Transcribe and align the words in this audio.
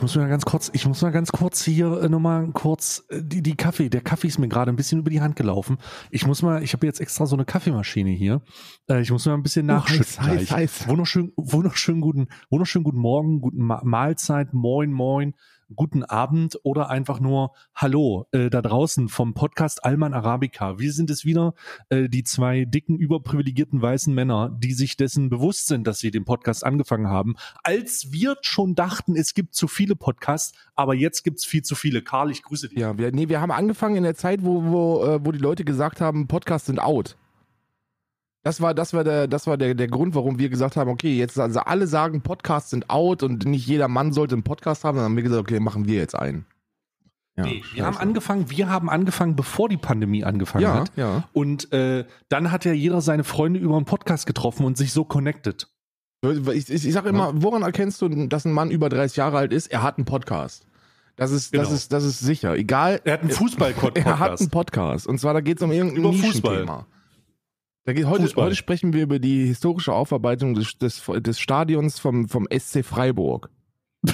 ich 0.00 0.02
muss 0.02 0.16
mal 0.16 0.30
ganz 0.30 0.46
kurz, 0.46 0.70
ich 0.72 0.86
muss 0.86 1.02
mal 1.02 1.10
ganz 1.10 1.30
kurz 1.30 1.62
hier 1.62 2.00
äh, 2.00 2.08
nochmal 2.08 2.48
kurz 2.52 3.04
äh, 3.10 3.20
die, 3.22 3.42
die 3.42 3.54
Kaffee, 3.54 3.90
der 3.90 4.00
Kaffee 4.00 4.28
ist 4.28 4.38
mir 4.38 4.48
gerade 4.48 4.72
ein 4.72 4.76
bisschen 4.76 5.00
über 5.00 5.10
die 5.10 5.20
Hand 5.20 5.36
gelaufen. 5.36 5.76
Ich 6.10 6.26
muss 6.26 6.40
mal, 6.40 6.62
ich 6.62 6.72
habe 6.72 6.86
jetzt 6.86 7.02
extra 7.02 7.26
so 7.26 7.36
eine 7.36 7.44
Kaffeemaschine 7.44 8.08
hier. 8.08 8.40
Äh, 8.88 9.02
ich 9.02 9.10
muss 9.10 9.26
mal 9.26 9.34
ein 9.34 9.42
bisschen 9.42 9.66
nachschütten. 9.66 10.06
Oh, 10.18 10.22
heiß, 10.22 10.48
heiß, 10.48 10.50
heiß. 10.52 10.88
Wunderschön, 10.88 11.34
wunderschön 11.36 12.00
guten, 12.00 12.28
wunderschön 12.48 12.82
guten 12.82 12.96
Morgen, 12.96 13.42
guten 13.42 13.62
Ma 13.62 13.82
Mahlzeit, 13.84 14.54
moin, 14.54 14.90
moin 14.90 15.34
guten 15.74 16.04
Abend 16.04 16.58
oder 16.62 16.90
einfach 16.90 17.20
nur 17.20 17.52
Hallo 17.74 18.26
äh, 18.32 18.50
da 18.50 18.62
draußen 18.62 19.08
vom 19.08 19.34
Podcast 19.34 19.84
Alman 19.84 20.14
Arabica. 20.14 20.78
Wir 20.78 20.92
sind 20.92 21.10
es 21.10 21.24
wieder, 21.24 21.54
äh, 21.88 22.08
die 22.08 22.24
zwei 22.24 22.64
dicken, 22.64 22.98
überprivilegierten 22.98 23.80
weißen 23.80 24.14
Männer, 24.14 24.50
die 24.56 24.72
sich 24.72 24.96
dessen 24.96 25.30
bewusst 25.30 25.66
sind, 25.66 25.86
dass 25.86 25.98
sie 25.98 26.10
den 26.10 26.24
Podcast 26.24 26.64
angefangen 26.64 27.08
haben, 27.08 27.36
als 27.62 28.12
wir 28.12 28.36
schon 28.42 28.74
dachten, 28.74 29.16
es 29.16 29.34
gibt 29.34 29.54
zu 29.54 29.68
viele 29.68 29.96
Podcasts, 29.96 30.56
aber 30.74 30.94
jetzt 30.94 31.22
gibt's 31.22 31.44
viel 31.44 31.62
zu 31.62 31.74
viele. 31.74 32.02
Karl, 32.02 32.30
ich 32.30 32.42
grüße 32.42 32.68
dich. 32.68 32.78
Ja, 32.78 32.98
wir, 32.98 33.12
nee, 33.12 33.28
wir 33.28 33.40
haben 33.40 33.52
angefangen 33.52 33.96
in 33.96 34.02
der 34.02 34.14
Zeit, 34.14 34.44
wo, 34.44 34.64
wo, 34.64 35.04
äh, 35.04 35.24
wo 35.24 35.32
die 35.32 35.38
Leute 35.38 35.64
gesagt 35.64 36.00
haben, 36.00 36.26
Podcasts 36.26 36.66
sind 36.66 36.80
out. 36.80 37.16
Das 38.42 38.60
war, 38.62 38.72
das 38.72 38.94
war, 38.94 39.04
der, 39.04 39.28
das 39.28 39.46
war 39.46 39.58
der, 39.58 39.74
der 39.74 39.88
Grund, 39.88 40.14
warum 40.14 40.38
wir 40.38 40.48
gesagt 40.48 40.76
haben, 40.76 40.88
okay, 40.90 41.14
jetzt 41.16 41.38
also 41.38 41.60
alle 41.60 41.86
sagen, 41.86 42.22
Podcasts 42.22 42.70
sind 42.70 42.88
out 42.88 43.22
und 43.22 43.44
nicht 43.44 43.66
jeder 43.66 43.86
Mann 43.88 44.12
sollte 44.12 44.34
einen 44.34 44.42
Podcast 44.44 44.82
haben. 44.84 44.96
Dann 44.96 45.04
haben 45.04 45.16
wir 45.16 45.22
gesagt, 45.22 45.40
okay, 45.42 45.60
machen 45.60 45.86
wir 45.86 45.96
jetzt 45.96 46.14
einen. 46.14 46.46
Ja, 47.36 47.44
nee, 47.44 47.62
wir 47.74 47.84
haben 47.86 47.96
angefangen, 47.98 48.50
wir 48.50 48.68
haben 48.68 48.88
angefangen, 48.90 49.36
bevor 49.36 49.68
die 49.68 49.76
Pandemie 49.76 50.24
angefangen 50.24 50.64
Ja, 50.64 50.74
hat. 50.80 50.92
ja. 50.96 51.28
Und 51.32 51.72
äh, 51.72 52.04
dann 52.28 52.50
hat 52.50 52.64
ja 52.64 52.72
jeder 52.72 53.00
seine 53.02 53.24
Freunde 53.24 53.60
über 53.60 53.76
einen 53.76 53.84
Podcast 53.84 54.26
getroffen 54.26 54.64
und 54.64 54.76
sich 54.78 54.92
so 54.92 55.04
connected. 55.04 55.68
Ich, 56.22 56.68
ich, 56.70 56.86
ich 56.86 56.92
sage 56.92 57.08
immer, 57.10 57.32
woran 57.34 57.62
erkennst 57.62 58.02
du, 58.02 58.08
dass 58.26 58.44
ein 58.46 58.52
Mann 58.52 58.70
über 58.70 58.88
30 58.88 59.16
Jahre 59.16 59.38
alt 59.38 59.52
ist? 59.52 59.68
Er 59.68 59.82
hat 59.82 59.96
einen 59.98 60.04
Podcast. 60.06 60.66
Das 61.16 61.30
ist, 61.30 61.54
das 61.54 61.62
Genau. 61.64 61.74
ist, 61.74 61.92
das 61.92 62.04
ist 62.04 62.20
sicher. 62.20 62.56
Egal. 62.56 63.00
Er 63.04 63.14
hat 63.14 63.20
einen 63.20 63.30
Fußball-Podcast. 63.30 64.06
Er 64.06 64.18
hat 64.18 64.40
einen 64.40 64.50
Podcast. 64.50 65.06
Und 65.06 65.18
zwar, 65.20 65.34
da 65.34 65.40
geht 65.40 65.58
es 65.58 65.62
um 65.62 65.70
irgendein 65.72 65.98
Über 65.98 66.12
Fußball. 66.12 66.84
Geht, 67.86 68.06
heute, 68.06 68.32
heute 68.36 68.54
sprechen 68.54 68.92
wir 68.92 69.02
über 69.02 69.18
die 69.18 69.46
historische 69.46 69.92
Aufarbeitung 69.92 70.54
des, 70.54 70.76
des, 70.78 71.02
des 71.04 71.40
Stadions 71.40 71.98
vom, 71.98 72.28
vom 72.28 72.46
SC 72.56 72.84
Freiburg. 72.84 73.50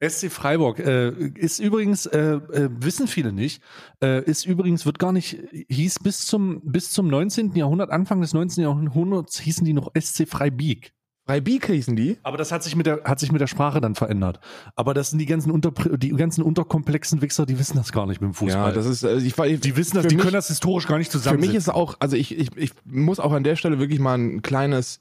SC 0.00 0.30
Freiburg 0.30 0.78
äh, 0.78 1.10
ist 1.34 1.58
übrigens, 1.58 2.06
äh, 2.06 2.34
äh, 2.34 2.70
wissen 2.70 3.08
viele 3.08 3.32
nicht, 3.32 3.62
äh, 4.02 4.22
ist 4.24 4.46
übrigens, 4.46 4.86
wird 4.86 5.00
gar 5.00 5.12
nicht, 5.12 5.38
hieß 5.68 6.00
bis 6.00 6.24
zum, 6.26 6.60
bis 6.62 6.92
zum 6.92 7.08
19. 7.08 7.54
Jahrhundert, 7.56 7.90
Anfang 7.90 8.20
des 8.20 8.32
19. 8.32 8.62
Jahrhunderts 8.62 9.40
hießen 9.40 9.64
die 9.64 9.72
noch 9.72 9.90
SC 9.98 10.28
Freibieg. 10.28 10.92
Freibieg 11.28 11.66
hießen 11.66 11.94
die? 11.94 12.16
Aber 12.22 12.38
das 12.38 12.52
hat 12.52 12.62
sich 12.62 12.74
mit 12.74 12.86
der, 12.86 13.02
hat 13.04 13.20
sich 13.20 13.30
mit 13.32 13.40
der 13.42 13.46
Sprache 13.48 13.82
dann 13.82 13.94
verändert. 13.94 14.40
Aber 14.76 14.94
das 14.94 15.10
sind 15.10 15.18
die 15.18 15.26
ganzen, 15.26 15.50
unter, 15.50 15.72
die 15.98 16.08
ganzen 16.10 16.42
unterkomplexen 16.42 17.20
Wichser, 17.20 17.44
die 17.44 17.58
wissen 17.58 17.76
das 17.76 17.92
gar 17.92 18.06
nicht 18.06 18.22
mit 18.22 18.30
dem 18.30 18.34
Fußball. 18.34 18.68
Ja, 18.70 18.72
das 18.72 18.86
ist, 18.86 19.04
also 19.04 19.24
ich, 19.24 19.36
ich, 19.36 19.60
die 19.60 19.76
wissen 19.76 19.96
das, 19.96 20.04
für 20.04 20.08
die 20.08 20.16
mich- 20.16 20.22
können 20.22 20.32
das 20.34 20.48
historisch 20.48 20.86
gar 20.86 20.96
nicht 20.96 21.12
Für 21.12 21.18
zusammen. 21.18 21.40
mich 21.40 21.54
ist 21.54 21.68
auch, 21.68 21.96
also 22.00 22.16
ich, 22.16 22.36
ich, 22.38 22.56
ich 22.56 22.72
muss 22.86 23.20
auch 23.20 23.32
an 23.32 23.44
der 23.44 23.56
Stelle 23.56 23.78
wirklich 23.78 24.00
mal 24.00 24.16
ein 24.16 24.40
kleines, 24.40 25.00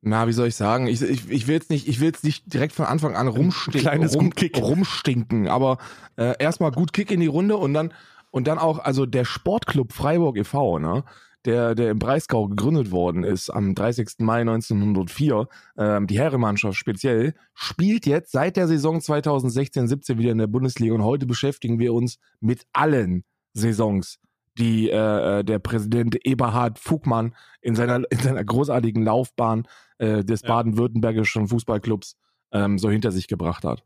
na, 0.00 0.26
wie 0.26 0.32
soll 0.32 0.48
ich 0.48 0.56
sagen, 0.56 0.86
ich, 0.86 1.02
ich, 1.02 1.28
ich 1.30 1.46
will 1.46 1.56
jetzt 1.56 1.68
nicht, 1.68 1.86
ich 1.88 2.00
will 2.00 2.06
jetzt 2.06 2.24
nicht 2.24 2.50
direkt 2.54 2.72
von 2.74 2.86
Anfang 2.86 3.14
an 3.14 3.28
rumstinken, 3.28 3.82
kleines 3.82 4.14
rum, 4.16 4.32
rumstinken, 4.56 5.46
aber 5.48 5.76
äh, 6.16 6.32
erstmal 6.38 6.70
gut 6.72 6.94
Kick 6.94 7.10
in 7.10 7.20
die 7.20 7.26
Runde 7.26 7.58
und 7.58 7.74
dann 7.74 7.92
und 8.30 8.46
dann 8.46 8.58
auch, 8.58 8.78
also 8.78 9.04
der 9.06 9.24
Sportclub 9.26 9.92
Freiburg 9.92 10.38
e.V., 10.38 10.78
ne, 10.78 11.04
der, 11.44 11.74
der 11.74 11.90
im 11.90 11.98
Breisgau 11.98 12.48
gegründet 12.48 12.90
worden 12.90 13.24
ist 13.24 13.50
am 13.50 13.74
30. 13.74 14.18
Mai 14.18 14.40
1904, 14.40 15.48
ähm, 15.78 16.06
die 16.06 16.18
Herrenmannschaft 16.18 16.76
speziell, 16.76 17.34
spielt 17.54 18.06
jetzt 18.06 18.32
seit 18.32 18.56
der 18.56 18.68
Saison 18.68 18.98
2016-17 18.98 20.18
wieder 20.18 20.32
in 20.32 20.38
der 20.38 20.46
Bundesliga 20.46 20.94
und 20.94 21.04
heute 21.04 21.26
beschäftigen 21.26 21.78
wir 21.78 21.94
uns 21.94 22.18
mit 22.40 22.66
allen 22.72 23.24
Saisons, 23.54 24.18
die 24.58 24.90
äh, 24.90 25.40
äh, 25.40 25.44
der 25.44 25.58
Präsident 25.58 26.26
Eberhard 26.26 26.78
Fugmann 26.78 27.34
in 27.60 27.74
seiner, 27.74 28.02
in 28.10 28.18
seiner 28.18 28.44
großartigen 28.44 29.02
Laufbahn 29.02 29.66
äh, 29.98 30.24
des 30.24 30.42
Ja. 30.42 30.48
baden-württembergischen 30.48 31.48
Fußballclubs 31.48 32.16
ähm, 32.52 32.78
so 32.78 32.90
hinter 32.90 33.12
sich 33.12 33.28
gebracht 33.28 33.64
hat. 33.64 33.84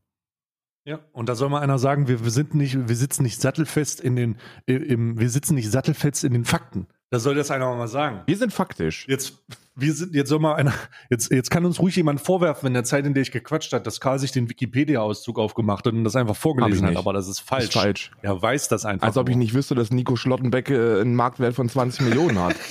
Ja, 0.86 1.00
und 1.12 1.30
da 1.30 1.34
soll 1.34 1.48
mal 1.48 1.60
einer 1.60 1.78
sagen, 1.78 2.08
wir, 2.08 2.24
wir 2.24 2.30
sind 2.30 2.54
nicht, 2.54 2.88
wir 2.88 2.96
sitzen 2.96 3.22
nicht 3.22 3.40
sattelfest 3.40 4.00
in 4.00 4.16
den, 4.16 4.36
im, 4.66 5.18
wir 5.18 5.30
sitzen 5.30 5.54
nicht 5.54 5.70
sattelfest 5.70 6.24
in 6.24 6.32
den 6.34 6.44
Fakten. 6.44 6.88
Da 7.14 7.20
soll 7.20 7.36
das 7.36 7.48
einer 7.52 7.72
mal 7.72 7.86
sagen. 7.86 8.22
Wir 8.26 8.36
sind 8.36 8.52
faktisch. 8.52 9.06
Jetzt, 9.08 9.34
wir 9.76 9.92
sind, 9.92 10.16
jetzt 10.16 10.28
soll 10.28 10.40
mal 10.40 10.56
einer, 10.56 10.74
jetzt, 11.10 11.30
jetzt 11.30 11.48
kann 11.48 11.64
uns 11.64 11.78
ruhig 11.78 11.94
jemand 11.94 12.20
vorwerfen, 12.20 12.66
in 12.66 12.74
der 12.74 12.82
Zeit, 12.82 13.06
in 13.06 13.14
der 13.14 13.22
ich 13.22 13.30
gequatscht 13.30 13.72
hat, 13.72 13.86
dass 13.86 14.00
Karl 14.00 14.18
sich 14.18 14.32
den 14.32 14.50
Wikipedia-Auszug 14.50 15.38
aufgemacht 15.38 15.86
hat 15.86 15.92
und 15.92 16.02
das 16.02 16.16
einfach 16.16 16.34
vorgelesen 16.34 16.88
hat, 16.88 16.96
aber 16.96 17.12
das 17.12 17.28
ist 17.28 17.38
falsch. 17.38 17.66
Ist 17.66 17.74
falsch. 17.74 18.10
Er 18.22 18.42
weiß 18.42 18.66
das 18.66 18.84
einfach. 18.84 19.06
Als 19.06 19.16
ob 19.16 19.28
ich 19.28 19.36
nicht 19.36 19.54
wüsste, 19.54 19.76
dass 19.76 19.92
Nico 19.92 20.16
Schlottenbeck 20.16 20.70
äh, 20.70 21.02
einen 21.02 21.14
Marktwert 21.14 21.54
von 21.54 21.68
20 21.68 22.00
Millionen 22.00 22.36
hat. 22.40 22.56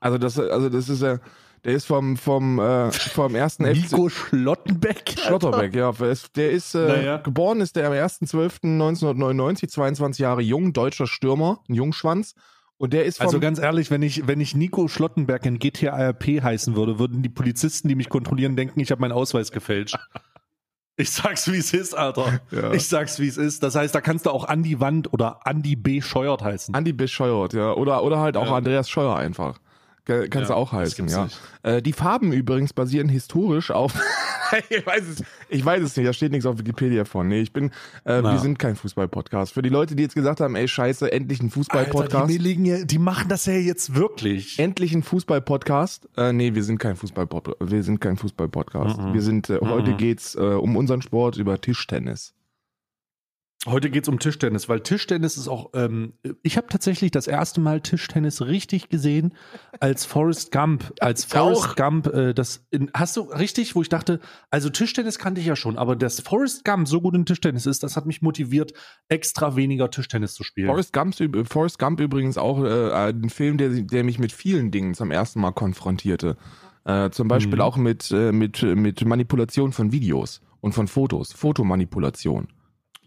Also 0.00 0.18
das, 0.18 0.38
also 0.38 0.68
das 0.68 0.90
ist 0.90 1.00
ja, 1.00 1.18
der 1.64 1.72
ist 1.72 1.86
vom, 1.86 2.18
vom, 2.18 2.58
äh, 2.58 2.90
vom 2.92 3.34
ersten 3.34 3.64
FC 3.64 3.92
Nico 3.92 4.10
Schlottenbeck. 4.10 5.14
Schlotterbeck, 5.18 5.74
ja. 5.74 5.92
Der 5.92 6.10
ist, 6.10 6.36
der 6.36 6.50
ist 6.50 6.74
äh, 6.74 6.88
Naja. 6.88 7.16
geboren 7.18 7.62
ist 7.62 7.74
der 7.76 7.86
am 7.86 7.94
1.12.1999, 7.94 9.68
22 9.68 10.18
Jahre 10.20 10.42
jung, 10.42 10.74
deutscher 10.74 11.06
Stürmer, 11.06 11.60
ein 11.70 11.74
Jungschwanz. 11.74 12.34
Und 12.84 12.92
der 12.92 13.06
ist 13.06 13.18
Also 13.22 13.40
ganz 13.40 13.58
ehrlich, 13.58 13.90
wenn 13.90 14.02
ich, 14.02 14.26
wenn 14.26 14.42
ich 14.42 14.54
Nico 14.54 14.88
Schlottenberg 14.88 15.46
in 15.46 15.58
GTARP 15.58 16.42
heißen 16.42 16.76
würde, 16.76 16.98
würden 16.98 17.22
die 17.22 17.30
Polizisten, 17.30 17.88
die 17.88 17.94
mich 17.94 18.10
kontrollieren, 18.10 18.56
denken, 18.56 18.78
ich 18.78 18.90
habe 18.90 19.00
meinen 19.00 19.12
Ausweis 19.12 19.50
gefälscht. 19.50 19.96
Ich 20.96 21.10
sag's, 21.10 21.50
wie 21.50 21.56
es 21.56 21.74
ist, 21.74 21.94
Alter. 21.94 22.40
Ja. 22.52 22.72
Ich 22.72 22.86
sag's, 22.86 23.18
wie 23.18 23.26
es 23.26 23.36
ist. 23.36 23.64
Das 23.64 23.74
heißt, 23.74 23.92
da 23.92 24.00
kannst 24.00 24.26
du 24.26 24.30
auch 24.30 24.44
Andi 24.44 24.78
Wand 24.78 25.12
oder 25.12 25.44
Andi 25.44 25.74
B. 25.74 26.00
Scheuert 26.00 26.40
heißen. 26.40 26.72
Andi 26.72 26.92
bescheuert, 26.92 27.52
ja. 27.52 27.72
Oder, 27.72 28.04
oder 28.04 28.20
halt 28.20 28.36
auch 28.36 28.46
Ja. 28.46 28.54
Andreas 28.54 28.88
Scheuer 28.88 29.16
einfach. 29.16 29.58
Kannst 30.04 30.34
Ja, 30.34 30.40
du 30.42 30.54
auch 30.54 30.72
heißen, 30.72 31.08
ja. 31.08 31.28
Äh, 31.62 31.80
die 31.80 31.94
Farben 31.94 32.32
übrigens 32.32 32.72
basieren 32.74 33.08
historisch 33.08 33.70
auf. 33.70 33.94
ich, 34.68 34.86
weiß 34.86 35.08
es, 35.08 35.22
ich 35.48 35.64
weiß 35.64 35.82
es 35.82 35.96
nicht, 35.96 36.06
da 36.06 36.12
steht 36.12 36.32
nichts 36.32 36.44
auf 36.44 36.58
Wikipedia 36.58 37.04
von. 37.06 37.26
Nee, 37.26 37.40
ich 37.40 37.52
bin, 37.52 37.70
äh, 38.04 38.22
wir 38.22 38.38
sind 38.38 38.58
kein 38.58 38.76
Fußball-Podcast. 38.76 39.54
Für 39.54 39.62
die 39.62 39.70
Leute, 39.70 39.96
die 39.96 40.02
jetzt 40.02 40.14
gesagt 40.14 40.40
haben, 40.40 40.56
ey, 40.56 40.68
scheiße, 40.68 41.10
endlich 41.10 41.42
ein 41.42 41.48
Fußball-Podcast. 41.50 42.30
die, 42.30 42.64
ja, 42.66 42.84
die 42.84 42.98
machen 42.98 43.28
das 43.28 43.46
ja 43.46 43.54
jetzt 43.54 43.94
wirklich. 43.94 44.58
Endlich 44.58 44.92
ein 44.94 45.02
Fußball-Podcast. 45.02 46.08
Äh, 46.16 46.32
nee, 46.34 46.54
wir 46.54 46.64
sind 46.64 46.78
kein 46.78 46.96
Fußball-Pod 46.96 47.56
wir 47.60 47.82
sind 47.82 48.00
kein 48.00 48.16
Fußball-Podcast. 48.16 48.98
Mhm. 49.00 49.14
Wir 49.14 49.22
sind, 49.22 49.48
äh, 49.50 49.58
heute 49.60 49.92
Mhm. 49.92 49.96
geht's 49.96 50.34
äh, 50.34 50.40
um 50.40 50.76
unseren 50.76 51.00
Sport 51.02 51.36
über 51.36 51.60
Tischtennis. 51.60 52.34
Heute 53.66 53.88
geht's 53.88 54.08
um 54.08 54.18
Tischtennis, 54.18 54.68
weil 54.68 54.80
Tischtennis 54.80 55.38
ist 55.38 55.48
auch. 55.48 55.70
Ähm, 55.72 56.12
ich 56.42 56.58
habe 56.58 56.66
tatsächlich 56.68 57.10
das 57.12 57.26
erste 57.26 57.62
Mal 57.62 57.80
Tischtennis 57.80 58.42
richtig 58.42 58.90
gesehen 58.90 59.32
als 59.80 60.04
Forrest 60.04 60.52
Gump. 60.52 60.92
Als 61.00 61.26
Ja, 61.32 61.40
auch. 61.40 61.54
Forrest 61.54 61.76
Gump, 61.76 62.06
äh, 62.08 62.34
das 62.34 62.66
in, 62.70 62.90
hast 62.92 63.16
du 63.16 63.22
richtig, 63.22 63.74
wo 63.74 63.80
ich 63.80 63.88
dachte, 63.88 64.20
also 64.50 64.68
Tischtennis 64.68 65.18
kannte 65.18 65.40
ich 65.40 65.46
ja 65.46 65.56
schon, 65.56 65.78
aber 65.78 65.96
dass 65.96 66.20
Forrest 66.20 66.66
Gump 66.66 66.86
so 66.86 67.00
gut 67.00 67.14
in 67.14 67.24
Tischtennis 67.24 67.64
ist, 67.64 67.82
das 67.82 67.96
hat 67.96 68.04
mich 68.04 68.20
motiviert, 68.20 68.74
extra 69.08 69.56
weniger 69.56 69.90
Tischtennis 69.90 70.34
zu 70.34 70.44
spielen. 70.44 70.66
Forrest 70.68 70.92
Gump, 70.92 71.14
Forrest 71.50 71.78
Gump 71.78 72.00
übrigens 72.00 72.36
auch 72.36 72.62
äh, 72.62 72.92
ein 72.92 73.30
Film, 73.30 73.56
der, 73.56 73.70
der 73.70 74.04
mich 74.04 74.18
mit 74.18 74.32
vielen 74.32 74.72
Dingen 74.72 74.92
zum 74.92 75.10
ersten 75.10 75.40
Mal 75.40 75.52
konfrontierte. 75.52 76.36
Äh, 76.84 77.08
zum 77.10 77.28
Beispiel 77.28 77.54
Mhm. 77.54 77.60
auch 77.62 77.78
mit, 77.78 78.10
äh, 78.10 78.30
mit, 78.30 78.62
mit 78.62 79.02
Manipulation 79.06 79.72
von 79.72 79.90
Videos 79.90 80.42
und 80.60 80.72
von 80.74 80.86
Fotos, 80.86 81.32
Fotomanipulation. 81.32 82.48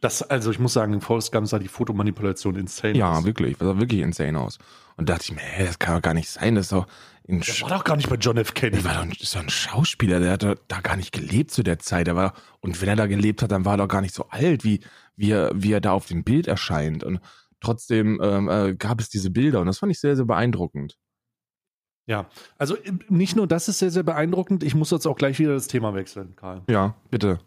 Das, 0.02 0.22
also 0.22 0.52
ich 0.52 0.60
muss 0.60 0.74
sagen, 0.74 0.94
in 0.94 1.02
Forrest 1.02 1.32
Gump 1.32 1.48
sah 1.48 1.58
die 1.60 1.68
Fotomanipulation 1.68 2.56
insane 2.56 2.98
Ja, 2.98 3.14
aus. 3.14 3.26
wirklich, 3.26 3.58
das 3.58 3.68
sah 3.68 3.80
wirklich 3.80 4.02
insane 4.02 4.40
aus. 4.40 4.60
Und 4.96 5.10
da 5.10 5.14
dachte 5.14 5.26
ich 5.30 5.36
mir, 5.36 5.42
hä, 5.42 5.66
das 5.66 5.80
kann 5.80 5.96
doch 5.96 6.02
gar 6.02 6.14
nicht 6.14 6.30
sein, 6.30 6.56
das 6.56 6.66
ist 6.68 6.72
doch 6.72 6.88
ein, 7.28 7.40
Das 7.40 7.62
war 7.62 7.70
doch 7.70 7.84
gar 7.84 7.96
nicht 7.98 8.10
bei 8.10 8.16
John 8.16 8.38
F. 8.38 8.54
Kennedy. 8.54 8.84
der 8.84 8.86
war 8.86 8.96
doch 8.96 9.02
ein, 9.10 9.14
das 9.20 9.36
ein 9.36 9.50
Schauspieler, 9.50 10.20
der 10.20 10.32
hat 10.34 10.44
da 10.68 10.80
gar 10.82 10.96
nicht 10.98 11.12
gelebt 11.12 11.52
zu 11.52 11.64
der 11.64 11.80
Zeit. 11.80 12.08
Der 12.08 12.16
war, 12.16 12.34
und 12.62 12.82
wenn 12.82 12.90
er 12.90 12.96
da 12.96 13.08
gelebt 13.08 13.42
hat, 13.42 13.52
dann 13.52 13.66
war 13.66 13.74
er 13.74 13.78
doch 13.78 13.88
gar 13.88 14.02
nicht 14.02 14.14
so 14.16 14.28
alt, 14.30 14.64
wie, 14.64 14.80
wie, 15.16 15.32
er, 15.32 15.52
wie 15.56 15.72
er 15.72 15.82
da 15.82 15.92
auf 15.92 16.06
dem 16.08 16.24
Bild 16.24 16.48
erscheint. 16.48 17.04
Und 17.04 17.20
trotzdem 17.60 18.20
ähm, 18.24 18.50
äh, 18.50 18.76
gab 18.76 19.02
es 19.02 19.10
diese 19.10 19.30
Bilder 19.32 19.60
und 19.62 19.68
das 19.68 19.80
fand 19.80 19.92
ich 19.92 20.00
sehr, 20.00 20.16
sehr 20.16 20.26
beeindruckend. 20.26 20.98
Ja, 22.06 22.30
also 22.58 22.76
äh, 22.78 22.94
nicht 23.10 23.36
nur 23.36 23.48
das 23.48 23.68
ist 23.68 23.80
sehr, 23.80 23.92
sehr 23.92 24.04
beeindruckend, 24.04 24.64
ich 24.64 24.74
muss 24.76 24.92
jetzt 24.92 25.06
auch 25.06 25.18
gleich 25.18 25.38
wieder 25.40 25.54
das 25.54 25.68
Thema 25.68 25.94
wechseln, 25.94 26.36
Karl. 26.38 26.62
Ja, 26.70 26.96
bitte. 27.12 27.40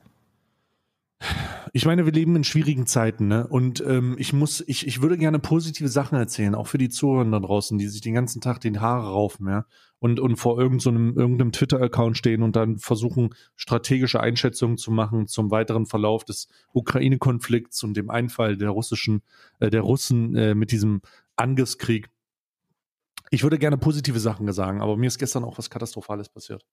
Ich 1.73 1.87
meine, 1.87 2.05
wir 2.05 2.13
leben 2.13 2.35
in 2.35 2.45
schwierigen 2.45 2.87
Zeiten, 2.87 3.29
ne? 3.29 3.47
Und 3.47 3.85
ähm, 3.87 4.17
ich 4.19 4.33
muss, 4.33 4.65
ich, 4.67 4.87
ich 4.87 5.03
würde 5.03 5.19
gerne 5.19 5.39
positive 5.39 5.89
Sachen 5.89 6.19
erzählen, 6.19 6.55
auch 6.55 6.67
für 6.67 6.79
die 6.79 6.89
Zuhörer 6.89 7.31
da 7.31 7.39
draußen, 7.39 7.79
die 7.79 7.87
sich 7.89 8.01
den 8.01 8.15
ganzen 8.15 8.41
Tag 8.41 8.61
den 8.61 8.81
Haare 8.81 9.09
raufen, 9.11 9.47
ja, 9.47 9.67
und, 9.99 10.19
und 10.19 10.37
vor 10.37 10.59
irgendeinem, 10.59 10.81
so 10.81 10.91
einem- 10.91 11.17
irgendeinem 11.19 11.53
Twitter-Account 11.53 12.17
stehen 12.17 12.43
und 12.43 12.57
dann 12.57 12.79
versuchen, 12.79 13.35
strategische 13.55 14.19
Einschätzungen 14.19 14.79
zu 14.79 14.91
machen 14.91 15.29
zum 15.29 15.51
weiteren 15.51 15.87
Verlauf 15.87 16.25
des 16.25 16.49
Ukraine-Konflikts 16.73 17.85
und 17.85 17.97
dem 17.97 18.11
Einfall 18.11 18.57
der 18.57 18.71
russischen, 18.71 19.23
äh, 19.61 19.71
der 19.71 19.83
Russen 19.83 20.35
äh, 20.35 20.55
mit 20.55 20.73
diesem 20.73 21.03
Angriffskrieg. 21.37 22.09
Ich 23.31 23.45
würde 23.45 23.59
gerne 23.59 23.77
positive 23.77 24.19
Sachen 24.19 24.51
sagen, 24.53 24.81
aber 24.81 24.97
mir 24.97 25.07
ist 25.07 25.19
gestern 25.19 25.45
auch 25.45 25.57
was 25.57 25.71
Katastrophales 25.71 26.31
passiert. 26.31 26.65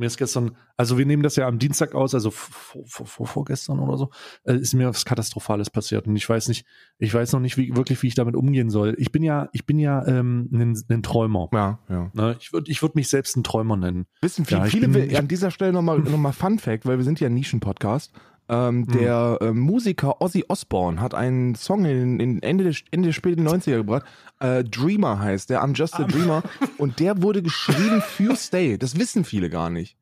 Mir 0.00 0.06
ist 0.06 0.16
gestern, 0.16 0.56
also 0.76 0.98
wir 0.98 1.06
nehmen 1.06 1.22
das 1.22 1.36
ja 1.36 1.46
am 1.46 1.58
Dienstag 1.58 1.94
aus, 1.94 2.14
also 2.14 2.30
vor, 2.30 2.82
vor, 2.86 3.06
vor, 3.06 3.26
vorgestern 3.26 3.78
oder 3.78 3.96
so, 3.98 4.10
äh, 4.44 4.56
ist 4.56 4.74
mir 4.74 4.88
was 4.88 5.04
Katastrophales 5.04 5.70
passiert 5.70 6.06
und 6.08 6.16
ich 6.16 6.28
weiß 6.28 6.48
nicht, 6.48 6.66
ich 6.98 7.14
weiß 7.14 7.32
noch 7.34 7.40
nicht 7.40 7.56
wie, 7.56 7.76
wirklich, 7.76 8.02
wie 8.02 8.08
ich 8.08 8.14
damit 8.14 8.34
umgehen 8.34 8.70
soll. 8.70 8.94
Ich 8.98 9.12
bin 9.12 9.22
ja, 9.22 9.48
ich 9.52 9.66
bin 9.66 9.78
ja 9.78 10.04
ähm, 10.06 10.48
ein, 10.52 10.82
ein 10.88 11.02
Träumer. 11.02 11.48
Ja, 11.52 11.78
ja. 11.88 12.10
Ne? 12.14 12.36
Ich 12.40 12.52
würde 12.52 12.70
ich 12.70 12.82
würd 12.82 12.94
mich 12.96 13.08
selbst 13.08 13.36
ein 13.36 13.44
Träumer 13.44 13.76
nennen. 13.76 14.06
Wissen 14.22 14.44
viel, 14.46 14.58
Ja, 14.58 14.64
viele, 14.64 14.88
bin- 14.88 15.14
an 15.14 15.28
dieser 15.28 15.50
Stelle 15.50 15.72
nochmal 15.72 15.98
noch 16.00 16.16
mal 16.18 16.32
Fun 16.32 16.58
Fact, 16.58 16.86
weil 16.86 16.96
wir 16.96 17.04
sind 17.04 17.20
ja 17.20 17.28
ein 17.28 17.34
Nischen-Podcast. 17.34 18.12
Ähm, 18.50 18.86
der 18.88 19.38
äh, 19.40 19.52
Musiker 19.52 20.20
Ozzy 20.20 20.44
Osbourne 20.48 21.00
hat 21.00 21.14
einen 21.14 21.54
Song 21.54 21.84
in, 21.84 22.18
in 22.18 22.42
Ende, 22.42 22.64
des, 22.64 22.82
Ende 22.90 23.08
der 23.08 23.12
späten 23.12 23.46
90er 23.46 23.76
gebracht. 23.76 24.04
Äh, 24.40 24.64
Dreamer 24.64 25.20
heißt 25.20 25.50
der, 25.50 25.62
I'm 25.62 25.76
Just 25.76 25.94
a 26.00 26.04
Dreamer. 26.04 26.42
Und 26.78 26.98
der 26.98 27.22
wurde 27.22 27.42
geschrieben 27.42 28.02
für 28.02 28.34
Stay. 28.34 28.76
Das 28.76 28.98
wissen 28.98 29.24
viele 29.24 29.50
gar 29.50 29.70
nicht. 29.70 29.96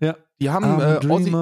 Ja. 0.00 0.16
Die 0.40 0.50
haben 0.50 0.64
a 0.64 0.96
äh, 0.96 1.06
Ozzy. 1.06 1.32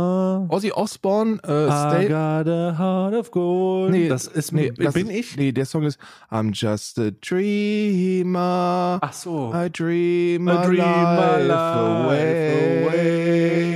Ozzy 0.49 0.73
Osbourne, 0.73 1.39
äh, 1.47 1.69
I 1.69 1.91
Stay. 1.91 2.09
got 2.09 2.49
a 2.49 2.79
heart 2.79 3.15
of 3.15 3.31
gold. 3.31 3.93
Nee, 3.93 4.09
das 4.09 4.27
ist 4.27 4.53
nee, 4.53 4.71
das 4.71 4.95
bin 4.95 5.09
ist, 5.09 5.19
ich? 5.19 5.37
Nee, 5.37 5.53
der 5.53 5.67
Song 5.67 5.85
ist 5.85 5.99
I'm 6.31 6.53
just 6.55 6.99
a 6.99 7.11
dreamer. 7.11 8.99
Ach 9.03 9.13
so. 9.13 9.53
I 9.55 9.71
dream 9.71 10.49
I 10.49 10.65
dream 10.65 10.79
life, 10.79 11.47
life 11.47 12.07
away. 12.07 12.85
away 12.87 13.76